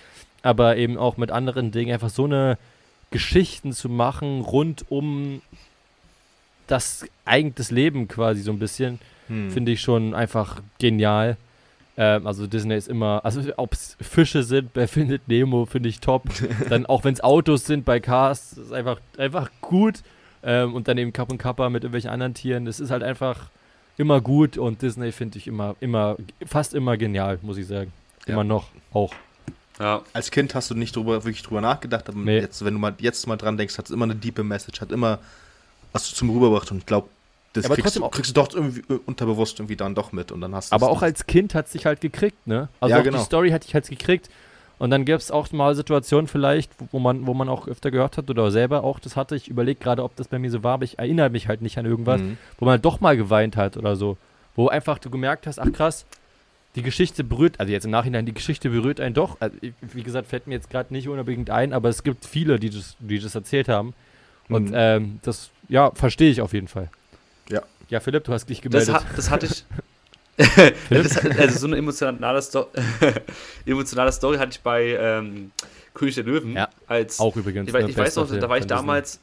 aber 0.41 0.77
eben 0.77 0.97
auch 0.97 1.17
mit 1.17 1.31
anderen 1.31 1.71
Dingen 1.71 1.93
einfach 1.93 2.09
so 2.09 2.25
eine 2.25 2.57
Geschichten 3.11 3.71
zu 3.71 3.87
machen 3.87 4.41
rund 4.41 4.85
um 4.89 5.41
das 6.65 7.05
eigentliche 7.23 7.73
Leben 7.73 8.07
quasi 8.07 8.41
so 8.41 8.51
ein 8.51 8.59
bisschen, 8.59 8.99
hm. 9.27 9.51
finde 9.51 9.71
ich 9.71 9.81
schon 9.81 10.13
einfach 10.13 10.61
genial. 10.79 11.37
Ähm, 11.95 12.27
also 12.27 12.47
Disney 12.47 12.75
ist 12.75 12.89
immer, 12.89 13.21
also 13.23 13.41
ob 13.57 13.73
es 13.73 13.95
Fische 14.01 14.43
sind 14.43 14.73
bei 14.73 14.87
Findet 14.87 15.27
Nemo, 15.27 15.65
finde 15.65 15.89
ich 15.89 15.99
top. 15.99 16.23
dann 16.69 16.85
auch 16.85 17.03
wenn 17.03 17.13
es 17.13 17.21
Autos 17.21 17.65
sind 17.65 17.85
bei 17.85 17.99
Cars, 17.99 18.53
ist 18.53 18.73
einfach, 18.73 18.99
einfach 19.17 19.49
gut. 19.61 20.01
Ähm, 20.43 20.73
und 20.73 20.87
dann 20.87 20.97
eben 20.97 21.13
Kapp 21.13 21.31
und 21.31 21.37
Kappa 21.37 21.69
mit 21.69 21.83
irgendwelchen 21.83 22.09
anderen 22.09 22.33
Tieren. 22.33 22.65
Das 22.65 22.79
ist 22.79 22.91
halt 22.91 23.03
einfach 23.03 23.49
immer 23.97 24.21
gut 24.21 24.57
und 24.57 24.81
Disney 24.81 25.11
finde 25.11 25.37
ich 25.37 25.47
immer, 25.47 25.75
immer, 25.79 26.17
fast 26.45 26.73
immer 26.73 26.97
genial, 26.97 27.39
muss 27.41 27.57
ich 27.57 27.67
sagen. 27.67 27.91
Immer 28.25 28.37
ja. 28.37 28.43
noch 28.43 28.67
auch. 28.93 29.13
Ja. 29.79 30.01
Als 30.13 30.31
Kind 30.31 30.55
hast 30.55 30.71
du 30.71 30.75
nicht 30.75 30.95
drüber, 30.95 31.23
wirklich 31.23 31.43
drüber 31.43 31.61
nachgedacht, 31.61 32.09
aber 32.09 32.17
nee. 32.17 32.39
jetzt, 32.39 32.63
wenn 32.63 32.73
du 32.73 32.79
mal 32.79 32.95
jetzt 32.99 33.27
mal 33.27 33.37
dran 33.37 33.57
denkst, 33.57 33.77
hat 33.77 33.85
es 33.85 33.91
immer 33.91 34.05
eine 34.05 34.15
diepe 34.15 34.43
Message, 34.43 34.81
hat 34.81 34.91
immer 34.91 35.19
was 35.91 36.13
zum 36.13 36.29
rübergebracht 36.29 36.71
und 36.71 36.79
ich 36.79 36.85
glaube, 36.85 37.09
das 37.53 37.65
aber 37.65 37.75
kriegst, 37.75 37.95
du, 37.95 38.07
kriegst 38.09 38.29
du 38.31 38.33
doch 38.33 38.53
irgendwie 38.53 38.81
äh, 38.93 38.99
unterbewusst 39.05 39.59
irgendwie 39.59 39.75
dann 39.75 39.95
doch 39.95 40.11
mit 40.11 40.31
und 40.31 40.41
dann 40.41 40.53
hast 40.53 40.73
Aber 40.73 40.89
auch 40.89 41.01
als 41.01 41.25
Kind 41.25 41.55
hat 41.55 41.67
es 41.67 41.71
sich 41.71 41.85
halt 41.85 42.01
gekriegt, 42.01 42.45
ne? 42.45 42.69
Also 42.79 42.95
ja, 42.95 43.01
genau. 43.01 43.17
die 43.17 43.23
Story 43.23 43.49
hatte 43.51 43.67
ich 43.67 43.73
halt 43.73 43.87
gekriegt. 43.87 44.29
Und 44.80 44.91
dann 44.91 45.05
gäbe 45.05 45.17
es 45.17 45.32
auch 45.32 45.51
mal 45.51 45.73
Situationen 45.75 46.28
vielleicht, 46.28 46.71
wo 46.91 46.99
man, 46.99 47.25
wo 47.25 47.34
man 47.34 47.49
auch 47.49 47.67
öfter 47.67 47.89
gehört 47.89 48.17
hat 48.17 48.30
oder 48.30 48.51
selber 48.51 48.84
auch 48.84 48.99
das 48.99 49.15
hatte. 49.15 49.36
Ich 49.36 49.47
überlege 49.47 49.80
gerade, 49.80 50.03
ob 50.03 50.15
das 50.15 50.28
bei 50.28 50.38
mir 50.38 50.51
so 50.51 50.63
war, 50.63 50.75
aber 50.75 50.84
ich 50.84 50.99
erinnere 50.99 51.30
mich 51.30 51.47
halt 51.47 51.61
nicht 51.61 51.78
an 51.80 51.86
irgendwas, 51.86 52.21
mhm. 52.21 52.38
wo 52.59 52.65
man 52.65 52.82
doch 52.82 52.99
mal 52.99 53.17
geweint 53.17 53.57
hat 53.57 53.75
oder 53.75 53.95
so. 53.95 54.17
Wo 54.55 54.67
einfach 54.67 54.99
du 54.99 55.09
gemerkt 55.09 55.47
hast, 55.47 55.59
ach 55.59 55.71
krass, 55.71 56.05
die 56.75 56.84
Geschichte 56.84 57.23
berührt, 57.23 57.59
also 57.59 57.73
jetzt 57.73 57.86
im 57.86 57.91
Nachhinein, 57.91 58.28
die 58.28 58.34
Geschichte 58.34 58.69
berührt 58.69 58.99
einen 58.99 59.15
doch. 59.15 59.38
Also, 59.39 59.55
wie 59.82 60.03
gesagt, 60.03 60.28
fällt 60.28 60.45
mir 60.45 60.53
jetzt 60.53 60.69
gerade 60.69 60.93
nicht 60.93 61.07
unbedingt 61.07 61.49
ein, 61.49 61.73
aber 61.73 61.89
es 61.89 62.03
gibt 62.03 62.25
viele, 62.25 62.59
die 62.59 62.69
das, 62.69 62.95
die 62.99 63.19
das 63.19 63.34
erzählt 63.34 63.67
haben. 63.67 63.95
Und 64.47 64.69
mhm. 64.69 64.75
ähm, 64.75 65.19
das, 65.23 65.49
ja, 65.69 65.91
verstehe 65.91 66.30
ich 66.30 66.41
auf 66.41 66.53
jeden 66.53 66.67
Fall. 66.67 66.89
Ja. 67.49 67.63
Ja, 67.89 67.99
Philipp, 67.99 68.25
du 68.25 68.34
hast 68.34 68.47
dich 68.47 68.61
gemeldet. 68.61 68.93
Das, 68.93 69.05
das 69.15 69.32
hatte 69.32 69.47
ich. 69.47 69.65
das, 70.89 71.17
also 71.17 71.59
so 71.59 71.67
eine 71.67 71.77
emotionale, 71.77 72.41
Sto 72.41 72.67
emotionale 73.65 74.11
Story 74.11 74.38
hatte 74.38 74.51
ich 74.51 74.61
bei 74.61 74.95
ähm, 74.99 75.51
König 75.95 76.15
der 76.15 76.25
Löwen. 76.25 76.53
Ja, 76.53 76.69
als, 76.85 77.19
auch 77.19 77.35
übrigens. 77.35 77.69
Ich, 77.69 77.75
ich 77.75 77.97
weiß 77.97 78.15
noch, 78.17 78.29
da 78.29 78.47
war 78.47 78.57
ich 78.57 78.67
damals. 78.67 79.19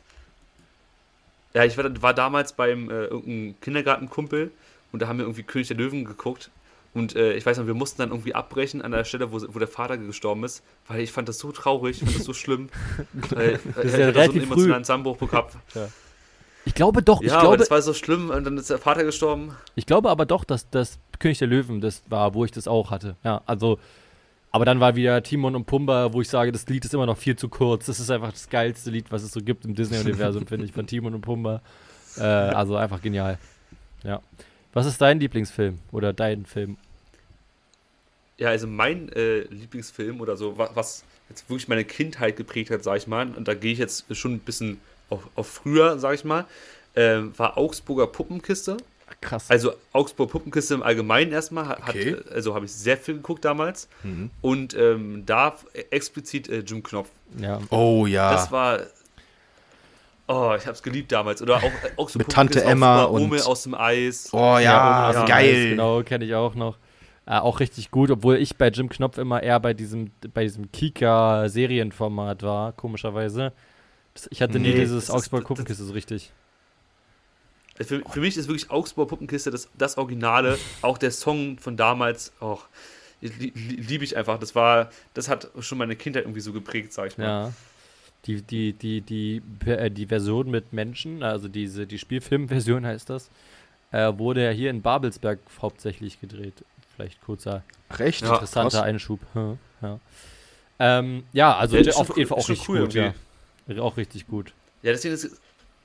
Ja, 1.54 1.64
ich 1.64 1.78
war, 1.78 2.02
war 2.02 2.14
damals 2.14 2.52
beim 2.52 2.90
äh, 2.90 3.04
irgendeinem 3.04 3.54
Kindergartenkumpel 3.60 4.50
und 4.90 5.02
da 5.02 5.06
haben 5.06 5.18
wir 5.18 5.24
irgendwie 5.24 5.44
König 5.44 5.68
der 5.68 5.76
Löwen 5.76 6.04
geguckt. 6.04 6.50
Und 6.94 7.16
äh, 7.16 7.34
ich 7.34 7.44
weiß 7.46 7.58
noch, 7.58 7.66
wir 7.66 7.74
mussten 7.74 8.02
dann 8.02 8.10
irgendwie 8.10 8.34
abbrechen 8.34 8.82
an 8.82 8.92
der 8.92 9.04
Stelle, 9.04 9.32
wo, 9.32 9.40
wo 9.40 9.58
der 9.58 9.68
Vater 9.68 9.98
gestorben 9.98 10.44
ist, 10.44 10.62
weil 10.86 11.00
ich 11.00 11.12
fand 11.12 11.28
das 11.28 11.38
so 11.38 11.50
traurig, 11.52 12.00
ich 12.00 12.04
fand 12.04 12.18
das 12.18 12.24
so 12.24 12.32
schlimm. 12.32 12.70
weil, 13.30 13.58
das 13.74 13.84
ist 13.84 13.98
ja 13.98 14.06
relativ 14.06 14.32
so 14.32 14.38
einen 14.38 14.42
emotionalen 14.42 14.84
Zusammenbruch 14.84 15.18
gehabt. 15.18 15.56
Ja. 15.74 15.88
Ich 16.64 16.74
glaube 16.74 17.02
doch. 17.02 17.20
Ja, 17.20 17.34
ich 17.34 17.40
glaube, 17.40 17.56
das 17.56 17.70
war 17.70 17.82
so 17.82 17.94
schlimm 17.94 18.30
und 18.30 18.44
dann 18.44 18.56
ist 18.56 18.70
der 18.70 18.78
Vater 18.78 19.04
gestorben. 19.04 19.54
Ich 19.74 19.86
glaube 19.86 20.10
aber 20.10 20.24
doch, 20.26 20.44
dass 20.44 20.70
das 20.70 20.98
König 21.18 21.38
der 21.38 21.48
Löwen 21.48 21.80
das 21.80 22.02
war, 22.08 22.34
wo 22.34 22.44
ich 22.44 22.50
das 22.50 22.68
auch 22.68 22.90
hatte. 22.90 23.16
Ja, 23.24 23.42
also. 23.46 23.78
Aber 24.50 24.64
dann 24.64 24.78
war 24.78 24.94
wieder 24.94 25.20
Timon 25.24 25.56
und 25.56 25.64
Pumba, 25.64 26.12
wo 26.12 26.20
ich 26.20 26.28
sage, 26.28 26.52
das 26.52 26.68
Lied 26.68 26.84
ist 26.84 26.94
immer 26.94 27.06
noch 27.06 27.18
viel 27.18 27.34
zu 27.34 27.48
kurz. 27.48 27.86
Das 27.86 27.98
ist 27.98 28.08
einfach 28.08 28.30
das 28.30 28.48
geilste 28.48 28.88
Lied, 28.90 29.10
was 29.10 29.24
es 29.24 29.32
so 29.32 29.40
gibt 29.40 29.64
im 29.64 29.74
Disney-Universum, 29.74 30.46
finde 30.46 30.64
ich, 30.64 30.72
von 30.72 30.86
Timon 30.86 31.12
und 31.12 31.22
Pumba. 31.22 31.60
Äh, 32.16 32.22
also 32.22 32.76
einfach 32.76 33.02
genial. 33.02 33.36
Ja. 34.04 34.22
Was 34.72 34.86
ist 34.86 35.00
dein 35.00 35.18
Lieblingsfilm 35.18 35.80
oder 35.90 36.12
dein 36.12 36.46
Film? 36.46 36.76
Ja, 38.36 38.50
also 38.50 38.66
mein 38.66 39.08
äh, 39.10 39.40
Lieblingsfilm 39.40 40.20
oder 40.20 40.36
so, 40.36 40.58
was, 40.58 40.70
was 40.74 41.04
jetzt 41.28 41.48
wirklich 41.48 41.68
meine 41.68 41.84
Kindheit 41.84 42.36
geprägt 42.36 42.70
hat, 42.70 42.82
sag 42.82 42.96
ich 42.98 43.06
mal, 43.06 43.28
und 43.28 43.48
da 43.48 43.54
gehe 43.54 43.72
ich 43.72 43.78
jetzt 43.78 44.04
schon 44.16 44.34
ein 44.34 44.40
bisschen 44.40 44.80
auf, 45.10 45.28
auf 45.34 45.46
früher, 45.46 45.98
sag 45.98 46.14
ich 46.14 46.24
mal, 46.24 46.46
äh, 46.94 47.20
war 47.36 47.56
Augsburger 47.56 48.06
Puppenkiste. 48.06 48.76
Krass. 49.20 49.50
Also 49.50 49.74
Augsburger 49.92 50.32
Puppenkiste 50.32 50.74
im 50.74 50.82
Allgemeinen 50.82 51.32
erstmal, 51.32 51.68
hat, 51.68 51.80
okay. 51.80 52.16
also 52.32 52.54
habe 52.54 52.64
ich 52.64 52.72
sehr 52.72 52.96
viel 52.96 53.14
geguckt 53.14 53.44
damals. 53.44 53.88
Mhm. 54.02 54.30
Und 54.40 54.74
ähm, 54.74 55.24
da 55.26 55.56
explizit 55.90 56.48
äh, 56.48 56.60
Jim 56.60 56.82
Knopf. 56.82 57.08
Ja. 57.38 57.60
Oh 57.70 58.06
ja. 58.06 58.32
Das 58.32 58.50
war. 58.50 58.80
Oh, 60.26 60.54
ich 60.58 60.66
hab's 60.66 60.82
geliebt 60.82 61.12
damals. 61.12 61.42
Oder 61.42 61.56
auch, 61.56 61.62
äh, 61.64 61.90
auch 61.96 62.08
so 62.08 62.18
Mit 62.18 62.30
Tante 62.30 62.64
Emma 62.64 63.04
und 63.04 63.22
Ome 63.22 63.44
aus 63.44 63.64
dem 63.64 63.74
Eis. 63.74 64.30
Oh 64.32 64.38
ja, 64.58 65.12
ja, 65.12 65.24
geil. 65.26 65.70
Genau, 65.70 66.02
kenne 66.02 66.24
ich 66.24 66.34
auch 66.34 66.54
noch. 66.54 66.78
Äh, 67.26 67.38
auch 67.38 67.60
richtig 67.60 67.90
gut, 67.90 68.10
obwohl 68.10 68.36
ich 68.36 68.56
bei 68.56 68.68
Jim 68.68 68.88
Knopf 68.88 69.18
immer 69.18 69.42
eher 69.42 69.60
bei 69.60 69.74
diesem, 69.74 70.10
bei 70.32 70.42
diesem 70.44 70.70
Kika-Serienformat 70.72 72.42
war, 72.42 72.72
komischerweise. 72.72 73.52
Ich 74.30 74.42
hatte 74.42 74.58
nie 74.58 74.68
Nee, 74.68 74.74
dieses 74.80 75.06
das 75.06 75.08
ist- 75.08 75.10
Augsburg 75.10 75.44
Puppenkiste 75.44 75.84
so 75.84 75.92
richtig. 75.92 76.32
Für, 77.76 78.02
für 78.08 78.20
mich 78.20 78.36
ist 78.36 78.46
wirklich 78.48 78.70
Augsburg 78.70 79.08
Puppenkiste 79.08 79.50
das, 79.50 79.68
das 79.76 79.98
Originale. 79.98 80.58
auch 80.82 80.96
der 80.96 81.10
Song 81.10 81.58
von 81.58 81.76
damals, 81.76 82.32
oh, 82.40 82.58
li, 83.20 83.30
li, 83.38 83.52
liebe 83.76 84.04
ich 84.04 84.16
einfach. 84.16 84.38
Das 84.38 84.54
war, 84.54 84.90
das 85.14 85.28
hat 85.28 85.48
schon 85.60 85.78
meine 85.78 85.96
Kindheit 85.96 86.24
irgendwie 86.24 86.40
so 86.40 86.52
geprägt, 86.52 86.92
sag 86.92 87.08
ich 87.08 87.18
mal. 87.18 87.24
Ja. 87.24 87.52
Die, 88.26 88.40
die, 88.42 88.72
die, 88.72 89.00
die, 89.00 89.42
äh, 89.66 89.90
die 89.90 90.06
Version 90.06 90.50
mit 90.50 90.72
Menschen, 90.72 91.22
also 91.22 91.48
diese, 91.48 91.86
die 91.86 91.98
Spielfilmversion 91.98 92.86
heißt 92.86 93.10
das, 93.10 93.28
äh, 93.90 94.12
wurde 94.16 94.44
ja 94.44 94.50
hier 94.50 94.70
in 94.70 94.80
Babelsberg 94.80 95.40
hauptsächlich 95.60 96.20
gedreht. 96.20 96.64
Vielleicht 96.94 97.20
kurzer 97.22 97.64
Ach, 97.88 98.00
echt? 98.00 98.22
Ja. 98.22 98.34
interessanter 98.34 98.78
Krass. 98.78 98.86
Einschub. 98.86 99.20
Ja, 99.34 99.56
ja. 99.82 100.00
Ähm, 100.78 101.24
ja 101.32 101.56
also 101.56 101.76
Ja, 101.76 101.82
ist 101.82 101.94
schon 101.96 102.08
auf 102.08 102.16
jeden 102.16 102.28
Fall 102.28 102.38
cool- 102.38 102.44
auch 102.44 102.48
richtig 102.48 102.68
cool 102.68 102.80
gut. 102.80 102.94
Ja. 102.94 103.82
Auch 103.82 103.96
richtig 103.96 104.26
gut. 104.26 104.52
Ja, 104.82 104.92
deswegen 104.92 105.14
ist 105.14 105.40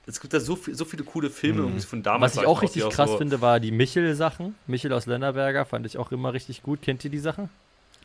es 0.06 0.20
gibt 0.20 0.34
da 0.34 0.40
so, 0.40 0.56
viel, 0.56 0.74
so 0.76 0.86
viele 0.86 1.04
coole 1.04 1.30
Filme 1.30 1.62
Mhm. 1.64 1.80
von 1.82 2.02
damals. 2.04 2.36
Was 2.36 2.42
ich 2.42 2.48
auch 2.48 2.62
richtig 2.62 2.84
die 2.84 2.90
krass 2.90 3.12
so, 3.12 3.18
finde, 3.18 3.42
war 3.42 3.60
die 3.60 3.72
Michel-Sachen. 3.72 4.56
Michel 4.68 4.92
aus 4.94 5.06
Lennerberger 5.06 5.66
fand 5.66 5.86
ich 5.86 5.98
auch 5.98 6.12
immer 6.12 6.34
richtig 6.34 6.64
gut. 6.64 6.82
Kennt 6.82 7.04
ihr 7.06 7.12
die 7.12 7.20
Sachen? 7.20 7.50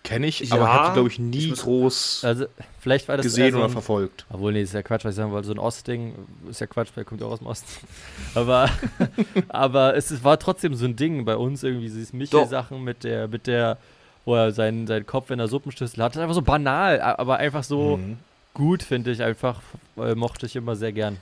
Kenne 0.03 0.27
ich, 0.27 0.41
Ja, 0.41 0.57
aber 0.57 0.71
habe 0.71 0.89
die, 0.89 0.93
glaube 0.93 1.09
ich, 1.09 1.15
ich 1.15 1.19
nie 1.21 1.47
muss- 1.49 1.63
groß 1.63 2.25
Also, 2.25 2.45
vielleicht 2.81 3.09
war 3.09 3.17
das 3.17 3.25
gesehen 3.25 3.53
so 3.53 3.59
oder 3.61 3.71
verfolgt. 3.71 4.27
Obwohl, 4.29 4.53
nee, 4.53 4.61
ist 4.61 4.75
ja 4.75 4.83
Quatsch, 4.83 5.03
was 5.07 5.13
ich 5.13 5.17
sagen 5.17 5.33
wollte. 5.33 5.47
So 5.47 5.55
ein 5.55 5.59
Ostding 5.59 6.15
ist 6.51 6.61
ja 6.61 6.67
Quatsch, 6.67 6.89
weil 6.95 7.05
er 7.05 7.07
kommt 7.07 7.23
ja 7.23 7.27
auch 7.27 7.31
aus 7.33 7.39
dem 7.39 7.47
Osten. 7.49 7.87
Aber, 8.35 8.69
aber 9.49 9.97
es, 9.97 10.11
es 10.11 10.23
war 10.23 10.39
trotzdem 10.39 10.75
so 10.75 10.85
ein 10.85 10.97
Ding 10.97 11.25
bei 11.25 11.37
uns, 11.37 11.63
irgendwie 11.63 11.89
diese 11.89 12.15
Michel-Sachen 12.15 12.85
mit 12.85 13.03
der, 13.05 13.29
mit 13.29 13.47
der, 13.47 13.79
wo 14.27 14.35
er 14.35 14.53
seinen, 14.53 14.87
seinen 14.87 15.07
Kopf 15.07 15.31
in 15.31 15.39
der 15.39 15.49
Suppenschüssel 15.49 16.03
hat. 16.03 16.13
Das 16.13 16.17
ist 16.17 16.23
einfach 16.23 16.35
so 16.35 16.43
banal, 16.43 17.01
aber 17.01 17.39
einfach 17.39 17.65
so 17.65 17.97
Mhm. 17.97 18.19
gut, 18.53 18.83
finde 18.83 19.11
ich 19.11 19.23
einfach. 19.23 19.63
Äh, 19.97 20.15
mochte 20.15 20.45
ich 20.45 20.55
immer 20.57 20.77
sehr 20.77 20.93
gern. 20.93 21.17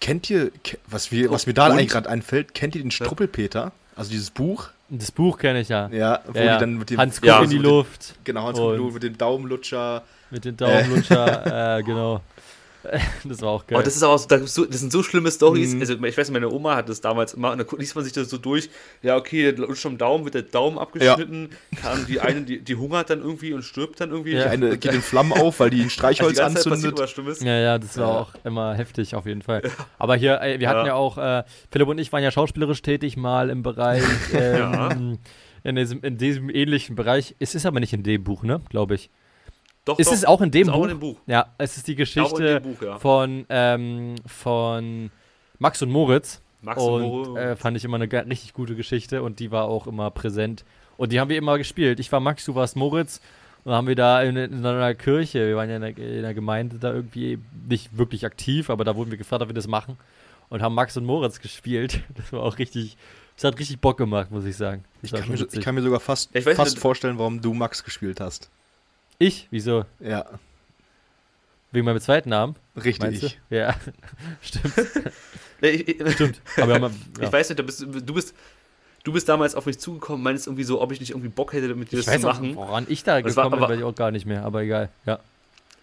Kennt 0.00 0.30
ihr, 0.30 0.50
was, 0.86 1.12
wir, 1.12 1.30
was 1.30 1.46
mir 1.46 1.52
da 1.54 1.66
Und? 1.66 1.72
eigentlich 1.72 1.88
gerade 1.90 2.08
einfällt, 2.08 2.54
kennt 2.54 2.74
ihr 2.74 2.82
den 2.82 2.90
Struppelpeter? 2.90 3.72
Also 3.96 4.10
dieses 4.10 4.30
Buch? 4.30 4.68
Das 4.88 5.12
Buch 5.12 5.38
kenne 5.38 5.60
ich 5.60 5.68
ja. 5.68 5.88
Ja, 5.92 6.20
wo 6.26 6.38
Ja, 6.38 6.44
ja. 6.44 6.54
die 6.54 6.60
dann 6.60 6.78
mit 6.78 6.90
dem 6.90 6.98
Hans 6.98 7.16
guckt 7.20 7.26
Ja, 7.26 7.42
in 7.42 7.50
die 7.50 7.56
dem- 7.56 7.62
Luft 7.62 8.14
Genau, 8.24 8.44
Hans 8.44 8.58
Und- 8.58 8.78
Kuhn 8.78 8.92
mit 8.94 9.02
dem 9.02 9.16
Daumenlutscher. 9.18 10.02
mit 10.30 10.44
den 10.44 10.56
Daumenlutscher. 10.56 11.76
äh, 11.78 11.82
genau. 11.82 12.22
das 13.24 13.42
war 13.42 13.50
auch 13.50 13.66
geil. 13.66 13.78
Oh, 13.78 13.82
das 13.82 13.96
ist 13.96 14.02
aber 14.02 14.14
auch 14.14 14.18
so, 14.18 14.64
das 14.64 14.80
sind 14.80 14.90
so 14.92 15.02
schlimme 15.02 15.30
Stories. 15.30 15.74
Mhm. 15.74 15.80
Also 15.80 16.02
ich 16.04 16.16
weiß, 16.18 16.30
meine 16.30 16.50
Oma 16.50 16.76
hat 16.76 16.88
das 16.88 17.00
damals 17.00 17.34
immer, 17.34 17.52
und 17.52 17.58
da 17.58 17.76
liest 17.76 17.94
man 17.94 18.04
sich 18.04 18.12
das 18.12 18.30
so 18.30 18.38
durch. 18.38 18.70
Ja, 19.02 19.16
okay, 19.16 19.52
der 19.52 19.66
lutscht 19.66 19.84
am 19.86 19.98
Daumen, 19.98 20.24
wird 20.24 20.34
der 20.34 20.42
Daumen 20.42 20.78
abgeschnitten, 20.78 21.50
kam 21.80 22.06
die 22.06 22.20
eine, 22.20 22.42
die, 22.42 22.60
die 22.60 22.74
hungert 22.76 23.10
dann 23.10 23.20
irgendwie 23.20 23.52
und 23.52 23.62
stirbt 23.62 24.00
dann 24.00 24.10
irgendwie. 24.10 24.32
Ja. 24.32 24.44
Die 24.44 24.48
eine 24.50 24.78
geht 24.78 24.92
in 24.94 25.02
Flammen 25.02 25.32
auf, 25.32 25.60
weil 25.60 25.70
die 25.70 25.76
ein 25.80 25.82
Also 25.82 25.88
die 25.88 25.94
Streichholz 25.94 26.38
ganze 26.38 26.62
Zeit 26.62 26.72
passiert 26.72 27.00
anzündet. 27.00 27.26
was. 27.30 27.40
Ja, 27.40 27.58
ja, 27.58 27.78
das 27.78 27.96
war 27.98 28.08
Ja. 28.14 28.20
auch 28.20 28.34
immer 28.44 28.74
heftig 28.74 29.14
auf 29.14 29.26
jeden 29.26 29.42
Fall. 29.42 29.62
Aber 29.98 30.16
hier, 30.16 30.40
äh, 30.40 30.58
wir 30.60 30.68
hatten 30.68 30.80
ja, 30.80 30.86
Ja. 30.88 30.94
auch, 30.94 31.18
äh, 31.18 31.44
Philipp 31.70 31.88
und 31.88 31.98
ich 31.98 32.12
waren 32.12 32.22
ja 32.22 32.30
schauspielerisch 32.30 32.82
tätig 32.82 33.16
mal 33.16 33.50
im 33.50 33.62
Bereich, 33.62 34.02
ähm, 34.32 35.18
in, 35.62 35.76
diesem, 35.76 36.02
in 36.02 36.16
diesem 36.16 36.48
ähnlichen 36.50 36.96
Bereich. 36.96 37.34
Es 37.38 37.54
ist 37.54 37.66
aber 37.66 37.80
nicht 37.80 37.92
in 37.92 38.02
dem 38.02 38.24
Buch, 38.24 38.42
ne, 38.42 38.60
glaube 38.70 38.94
ich. 38.94 39.10
Doch, 39.84 39.98
Ist 39.98 40.08
doch, 40.08 40.14
es 40.14 40.24
auch 40.24 40.40
in 40.40 40.50
dem 40.50 40.62
ist 40.62 40.68
Buch? 40.68 40.74
Auch 40.74 40.82
in 40.84 40.88
dem 40.88 41.00
Buch. 41.00 41.16
Ja, 41.26 41.46
es 41.58 41.76
ist 41.76 41.88
die 41.88 41.94
Geschichte 41.96 42.60
Buch, 42.60 42.82
ja. 42.82 42.98
von, 42.98 43.46
ähm, 43.48 44.14
von 44.26 45.10
Max 45.58 45.80
und 45.82 45.90
Moritz. 45.90 46.42
Max 46.62 46.82
und 46.82 47.02
und 47.02 47.02
Moritz. 47.02 47.38
äh, 47.38 47.56
fand 47.56 47.76
ich 47.76 47.84
immer 47.84 47.96
eine 47.98 48.10
richtig 48.12 48.52
gute 48.52 48.74
Geschichte 48.76 49.22
und 49.22 49.40
die 49.40 49.50
war 49.50 49.64
auch 49.64 49.86
immer 49.86 50.10
präsent. 50.10 50.64
Und 50.98 51.12
die 51.12 51.20
haben 51.20 51.30
wir 51.30 51.38
immer 51.38 51.56
gespielt. 51.56 51.98
Ich 51.98 52.12
war 52.12 52.20
Max, 52.20 52.44
du 52.44 52.54
warst 52.54 52.76
Moritz. 52.76 53.20
Und 53.64 53.70
dann 53.70 53.74
haben 53.76 53.86
wir 53.86 53.94
da 53.94 54.22
in, 54.22 54.36
in 54.36 54.64
einer 54.64 54.94
Kirche, 54.94 55.46
wir 55.46 55.56
waren 55.56 55.68
ja 55.68 55.76
in 55.76 55.82
der, 55.82 55.96
in 55.96 56.22
der 56.22 56.34
Gemeinde 56.34 56.78
da 56.78 56.92
irgendwie 56.92 57.38
nicht 57.68 57.96
wirklich 57.96 58.24
aktiv, 58.24 58.70
aber 58.70 58.84
da 58.84 58.96
wurden 58.96 59.10
wir 59.10 59.18
gefragt, 59.18 59.42
ob 59.42 59.48
wir 59.48 59.54
das 59.54 59.66
machen. 59.66 59.96
Und 60.48 60.62
haben 60.62 60.74
Max 60.74 60.96
und 60.96 61.04
Moritz 61.04 61.40
gespielt. 61.40 62.02
Das 62.14 62.32
war 62.32 62.42
auch 62.42 62.58
richtig, 62.58 62.96
das 63.36 63.44
hat 63.44 63.58
richtig 63.58 63.80
Bock 63.80 63.96
gemacht, 63.98 64.30
muss 64.30 64.44
ich 64.44 64.56
sagen. 64.56 64.84
Ich 65.02 65.12
kann, 65.12 65.28
mir, 65.28 65.46
ich 65.52 65.60
kann 65.60 65.74
mir 65.74 65.82
sogar 65.82 66.00
fast, 66.00 66.34
Ja, 66.34 66.40
ich 66.40 66.46
weiß 66.46 66.56
fast 66.56 66.78
vorstellen, 66.78 67.18
warum 67.18 67.40
du 67.40 67.54
Max 67.54 67.84
gespielt 67.84 68.20
hast. 68.20 68.50
Ich? 69.20 69.46
Wieso? 69.52 69.84
Ja, 70.00 70.26
Wegen 71.72 71.84
meinem 71.86 72.00
zweiten 72.00 72.30
Namen? 72.30 72.56
Richtig. 72.76 73.38
Ja, 73.48 73.76
stimmt. 74.42 74.74
Nee, 75.62 75.68
ich, 75.72 75.88
ich, 76.00 76.12
stimmt. 76.14 76.40
Aber 76.56 76.78
ja. 76.78 76.90
ich 77.20 77.30
weiß 77.32 77.50
nicht, 77.50 77.58
du 77.58 77.62
bist, 77.64 77.80
du 77.82 78.14
bist, 78.14 78.34
du 79.04 79.12
bist 79.12 79.28
damals 79.28 79.54
auf 79.54 79.66
mich 79.66 79.78
zugekommen, 79.78 80.22
meinst 80.22 80.46
irgendwie 80.46 80.64
so, 80.64 80.80
ob 80.80 80.90
ich 80.90 81.00
nicht 81.00 81.10
irgendwie 81.10 81.28
Bock 81.28 81.52
hätte, 81.52 81.74
mit 81.74 81.92
dir 81.92 81.98
ich 81.98 82.06
das 82.06 82.14
weiß 82.14 82.20
zu 82.22 82.28
auch, 82.30 82.34
machen. 82.40 82.56
woran 82.56 82.86
ich 82.88 83.04
da 83.04 83.20
Das 83.20 83.36
war 83.36 83.44
gekommen 83.44 83.58
bin, 83.60 83.64
aber- 83.64 83.72
weiß 83.74 83.78
ich 83.78 83.84
auch 83.84 83.94
gar 83.94 84.10
nicht 84.10 84.24
mehr, 84.24 84.42
aber 84.42 84.62
egal. 84.62 84.88
Ja. 85.04 85.18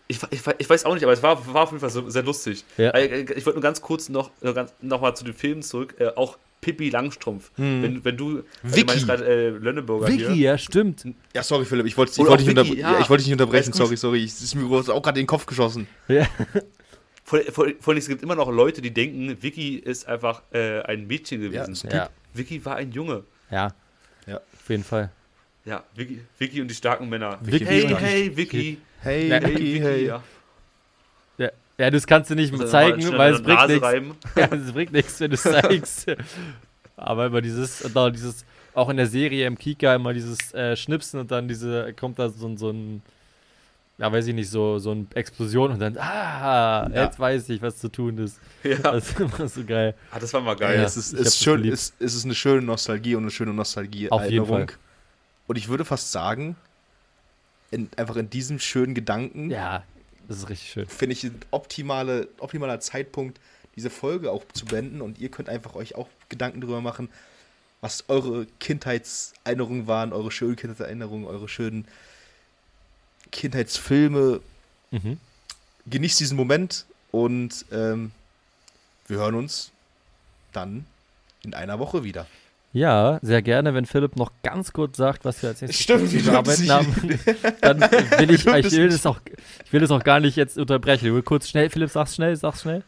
Ich, 0.07 0.19
ich, 0.31 0.41
ich 0.57 0.67
weiß 0.69 0.85
auch 0.85 0.95
nicht, 0.95 1.03
aber 1.03 1.13
es 1.13 1.21
war, 1.21 1.53
war 1.53 1.63
auf 1.63 1.69
jeden 1.69 1.79
Fall 1.81 1.91
so, 1.91 2.09
sehr 2.09 2.23
lustig. 2.23 2.65
Ja. 2.77 2.89
Äh, 2.89 3.21
Ich 3.21 3.45
wollte 3.45 3.59
nur 3.59 3.61
ganz 3.61 3.81
kurz 3.81 4.09
noch, 4.09 4.31
noch, 4.41 4.55
ganz- 4.55 4.73
noch 4.81 4.99
mal 4.99 5.13
zu 5.13 5.23
den 5.23 5.35
Filmen 5.35 5.61
zurück. 5.61 5.93
Äh, 5.99 6.07
auch 6.15 6.37
Pippi 6.67 6.89
Langstrumpf. 6.89 7.49
Hm. 7.55 7.81
Wenn, 7.81 8.03
wenn 8.03 8.17
du, 8.17 8.43
Vicky. 8.61 8.81
du 8.81 8.85
meinst 8.87 9.07
gerade 9.07 9.25
äh, 9.25 9.49
Lönneburger 9.51 10.09
Vicky, 10.09 10.25
hier. 10.25 10.35
ja, 10.35 10.57
stimmt. 10.57 11.05
Ja, 11.33 11.41
sorry, 11.41 11.63
Philipp, 11.63 11.85
ich 11.85 11.95
wollte 11.95 12.11
auch 12.21 12.35
dich, 12.35 12.45
Vicky, 12.45 12.59
unterbre 12.59 12.75
ja. 12.75 12.91
ja, 12.93 12.99
ich 12.99 13.09
wollte 13.09 13.23
dich 13.23 13.31
nicht 13.31 13.39
unterbrechen, 13.39 13.71
sorry, 13.71 13.95
sorry. 13.95 14.21
Es 14.25 14.41
ist 14.41 14.53
mir 14.53 14.65
auch 14.69 14.83
gerade 15.01 15.17
in 15.19 15.23
den 15.23 15.27
Kopf 15.27 15.45
geschossen. 15.45 15.87
Ja. 16.09 16.27
Vor, 17.23 17.39
vor, 17.51 17.67
vor 17.79 17.91
allem, 17.93 17.97
es 17.97 18.07
gibt 18.07 18.21
immer 18.21 18.35
noch 18.35 18.49
Leute, 18.51 18.81
die 18.81 18.93
denken, 18.93 19.37
Vicky 19.41 19.75
ist 19.77 20.07
einfach 20.07 20.43
äh, 20.51 20.81
ein 20.81 21.07
Mädchen 21.07 21.41
Ja, 21.41 21.63
gewesen. 21.63 21.87
ein 21.89 21.95
Ja, 21.95 22.09
Vicky 22.33 22.63
war 22.65 22.75
ein 22.75 22.91
Junge. 22.91 23.23
ja. 23.49 23.73
Ja. 24.25 24.37
Auf 24.37 24.69
jeden 24.69 24.83
Fall. 24.83 25.09
Ja, 25.63 25.83
Vicky, 25.95 26.19
Vicky 26.37 26.61
und 26.61 26.67
die 26.69 26.75
starken 26.75 27.07
Männer. 27.07 27.39
Vicky 27.41 27.65
hey, 27.65 27.81
und 27.83 27.89
die 27.91 27.95
hey, 27.95 28.35
Vicky. 28.37 28.77
Hey, 28.99 29.29
Ja, 29.29 29.39
Hey, 29.39 29.55
Vicky, 29.55 29.79
hey. 29.79 30.05
ja. 30.05 30.15
Ja, 30.15 30.23
ja 31.77 31.89
das 31.91 32.07
kannst 32.07 32.29
du 32.29 32.35
nicht 32.35 32.51
Also 32.53 32.65
zeigen, 32.67 33.01
weil 33.17 33.33
es 33.33 33.41
bringt 33.43 33.67
nichts. 33.67 33.87
Ja, 34.35 34.45
es 34.51 34.71
bringt 34.71 34.93
nichts, 34.93 35.19
wenn 35.19 35.31
du 35.31 35.35
es 35.35 35.43
zeigst. 35.43 36.07
Aber 36.95 37.27
immer 37.27 37.41
dieses, 37.41 37.79
dann 37.93 38.13
dieses, 38.13 38.45
auch 38.73 38.89
in 38.89 38.97
der 38.97 39.07
Serie 39.07 39.45
im 39.47 39.57
Kika 39.57 39.95
immer 39.95 40.13
dieses 40.13 40.53
äh, 40.53 40.75
Schnipsen 40.75 41.19
und 41.19 41.31
dann 41.31 41.47
diese, 41.47 41.93
kommt 41.93 42.17
da 42.19 42.29
so, 42.29 42.47
ein- 42.47 42.57
so 42.57 42.69
ein, 42.71 43.01
ja, 43.99 44.11
weiß 44.11 44.27
ich 44.27 44.33
nicht, 44.35 44.49
so, 44.49 44.77
so 44.79 44.91
eine 44.91 45.05
Explosion 45.15 45.71
und 45.71 45.79
dann, 45.79 45.97
ah, 45.97 46.87
Ja. 46.93 47.03
jetzt 47.05 47.19
weiß 47.19 47.49
ich, 47.49 47.61
was 47.61 47.77
zu 47.77 47.89
tun 47.89 48.17
ist. 48.19 48.39
Ja. 48.63 48.77
Das 48.77 49.09
ist 49.09 49.19
immer 49.19 49.47
so 49.47 49.63
geil. 49.63 49.95
Ah, 50.11 50.19
das 50.19 50.33
war 50.33 50.41
mal 50.41 50.51
Ja, 50.51 50.55
geil. 50.67 50.79
es 50.83 50.97
ist, 50.97 51.13
hab 51.13 51.19
es 51.19 51.25
das 51.25 51.33
ist 51.35 51.43
schön, 51.43 51.65
es, 51.67 51.93
es 51.99 52.13
ist 52.15 52.25
eine 52.25 52.35
schöne 52.35 52.61
Nostalgie 52.61 53.15
und 53.15 53.23
eine 53.23 53.31
schöne 53.31 53.53
Nostalgie 53.53 54.09
Auf 54.11 54.23
jeden 54.23 54.37
Erinnerung. 54.43 54.67
Fall. 54.69 54.77
Und 55.47 55.55
ich 55.57 55.67
würde 55.67 55.85
fast 55.85 56.11
sagen, 56.11 56.55
in, 57.71 57.89
einfach 57.97 58.15
in 58.17 58.29
diesem 58.29 58.59
schönen 58.59 58.93
Gedanken 58.95 59.49
Ja, 59.49 59.83
das 60.27 60.37
ist 60.37 60.49
richtig 60.49 60.69
schön. 60.69 60.87
finde 60.87 61.13
ich 61.13 61.23
ein 61.23 61.39
optimale, 61.51 62.27
optimaler 62.39 62.79
Zeitpunkt, 62.79 63.39
diese 63.75 63.89
Folge 63.89 64.31
auch 64.31 64.43
zu 64.53 64.65
beenden. 64.65 65.01
Und 65.01 65.19
ihr 65.19 65.29
könnt 65.29 65.49
einfach 65.49 65.75
euch 65.75 65.95
auch 65.95 66.09
Gedanken 66.29 66.61
darüber 66.61 66.81
machen, 66.81 67.09
was 67.79 68.05
eure 68.07 68.47
Kindheitserinnerungen 68.59 69.87
waren, 69.87 70.13
eure 70.13 70.31
schönen 70.31 70.55
Kindheitserinnerungen, 70.55 71.27
eure 71.27 71.47
schönen 71.47 71.87
Kindheitsfilme. 73.31 74.41
Mhm. 74.91 75.19
Genießt 75.85 76.19
diesen 76.19 76.35
Moment 76.35 76.85
und 77.11 77.65
ähm, 77.71 78.11
wir 79.07 79.17
hören 79.17 79.35
uns 79.35 79.71
dann 80.51 80.85
in 81.43 81.53
einer 81.53 81.79
Woche 81.79 82.03
wieder. 82.03 82.25
Ja, 82.77 83.17
sehr 83.23 83.41
gerne, 83.41 83.73
wenn 83.73 83.87
Philipp 83.87 84.17
noch 84.17 84.31
ganz 84.43 84.71
kurz 84.71 84.97
sagt, 84.97 85.25
was 85.25 85.41
wir 85.41 85.49
als 85.49 85.61
nächstes 85.61 85.81
Stimmt, 85.83 86.11
zu 86.11 86.31
haben. 86.31 87.19
Dann 87.61 87.81
will 87.81 88.29
ich, 88.29 88.45
ich 88.45 88.71
will 88.71 88.83
nicht. 88.85 88.93
das 88.93 89.05
auch, 89.07 89.19
ich 89.65 89.73
will 89.73 89.81
das 89.81 89.89
auch 89.89 90.03
gar 90.03 90.19
nicht 90.19 90.35
jetzt 90.35 90.59
unterbrechen. 90.59 91.07
Ich 91.07 91.13
will 91.13 91.23
kurz 91.23 91.49
schnell, 91.49 91.71
Philipp, 91.71 91.89
sag's 91.89 92.13
schnell, 92.13 92.35
sag's 92.35 92.61
schnell. 92.61 92.83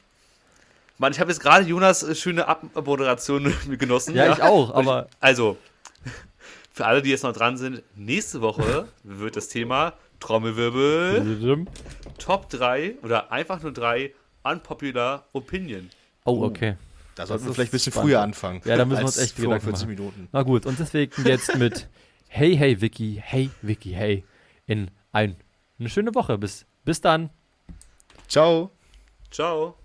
Mann, 1.00 1.12
ich 1.12 1.20
habe 1.20 1.32
jetzt 1.32 1.40
gerade 1.40 1.66
Jonas 1.66 2.04
äh, 2.04 2.14
schöne 2.14 2.48
Abmoderation 2.48 3.52
genossen. 3.80 4.14
Ja, 4.14 4.32
ich 4.32 4.44
auch, 4.44 4.76
aber 4.76 5.08
Also, 5.20 5.58
für 6.72 6.86
alle, 6.86 7.02
die 7.02 7.10
jetzt 7.10 7.24
noch 7.24 7.34
dran 7.34 7.58
sind, 7.58 7.82
nächste 7.96 8.42
Woche 8.42 8.88
wird 9.04 9.38
das 9.38 9.48
Thema 9.48 9.94
Trommelwirbel 10.20 11.66
Top 12.20 12.48
3 12.52 12.98
oder 13.02 13.32
einfach 13.32 13.64
nur 13.64 13.72
3 13.72 14.14
Unpopular 14.44 15.26
Opinion. 15.34 15.90
Oh, 16.26 16.44
okay. 16.44 16.76
Da 17.20 17.26
sollten 17.26 17.46
wir 17.46 17.54
vielleicht 17.54 17.72
ein 17.72 17.76
bisschen 17.76 17.92
spannend. 17.92 18.12
früher 18.12 18.22
anfangen. 18.22 18.62
Ja, 18.64 18.78
da 18.78 18.86
müssen 18.86 19.02
wir 19.02 19.06
uns 19.06 19.18
echt 19.18 19.36
Gedanken 19.36 19.60
45 19.60 19.88
machen. 19.88 19.96
Minuten. 19.98 20.30
Na 20.32 20.44
gut, 20.44 20.66
und 20.66 20.80
deswegen 20.80 21.12
jetzt 21.26 21.58
mit 21.58 21.90
Hey, 22.32 22.56
hey, 22.56 22.80
Vicky, 22.80 23.22
hey, 23.22 23.50
Vicky, 23.64 23.92
hey, 23.92 24.24
in 24.68 24.92
ein, 25.12 25.36
eine 25.80 25.90
schöne 25.90 26.14
Woche. 26.14 26.38
Bis, 26.38 26.66
bis 26.86 27.02
dann. 27.02 27.32
Ciao. 28.28 28.72
Ciao. 29.32 29.79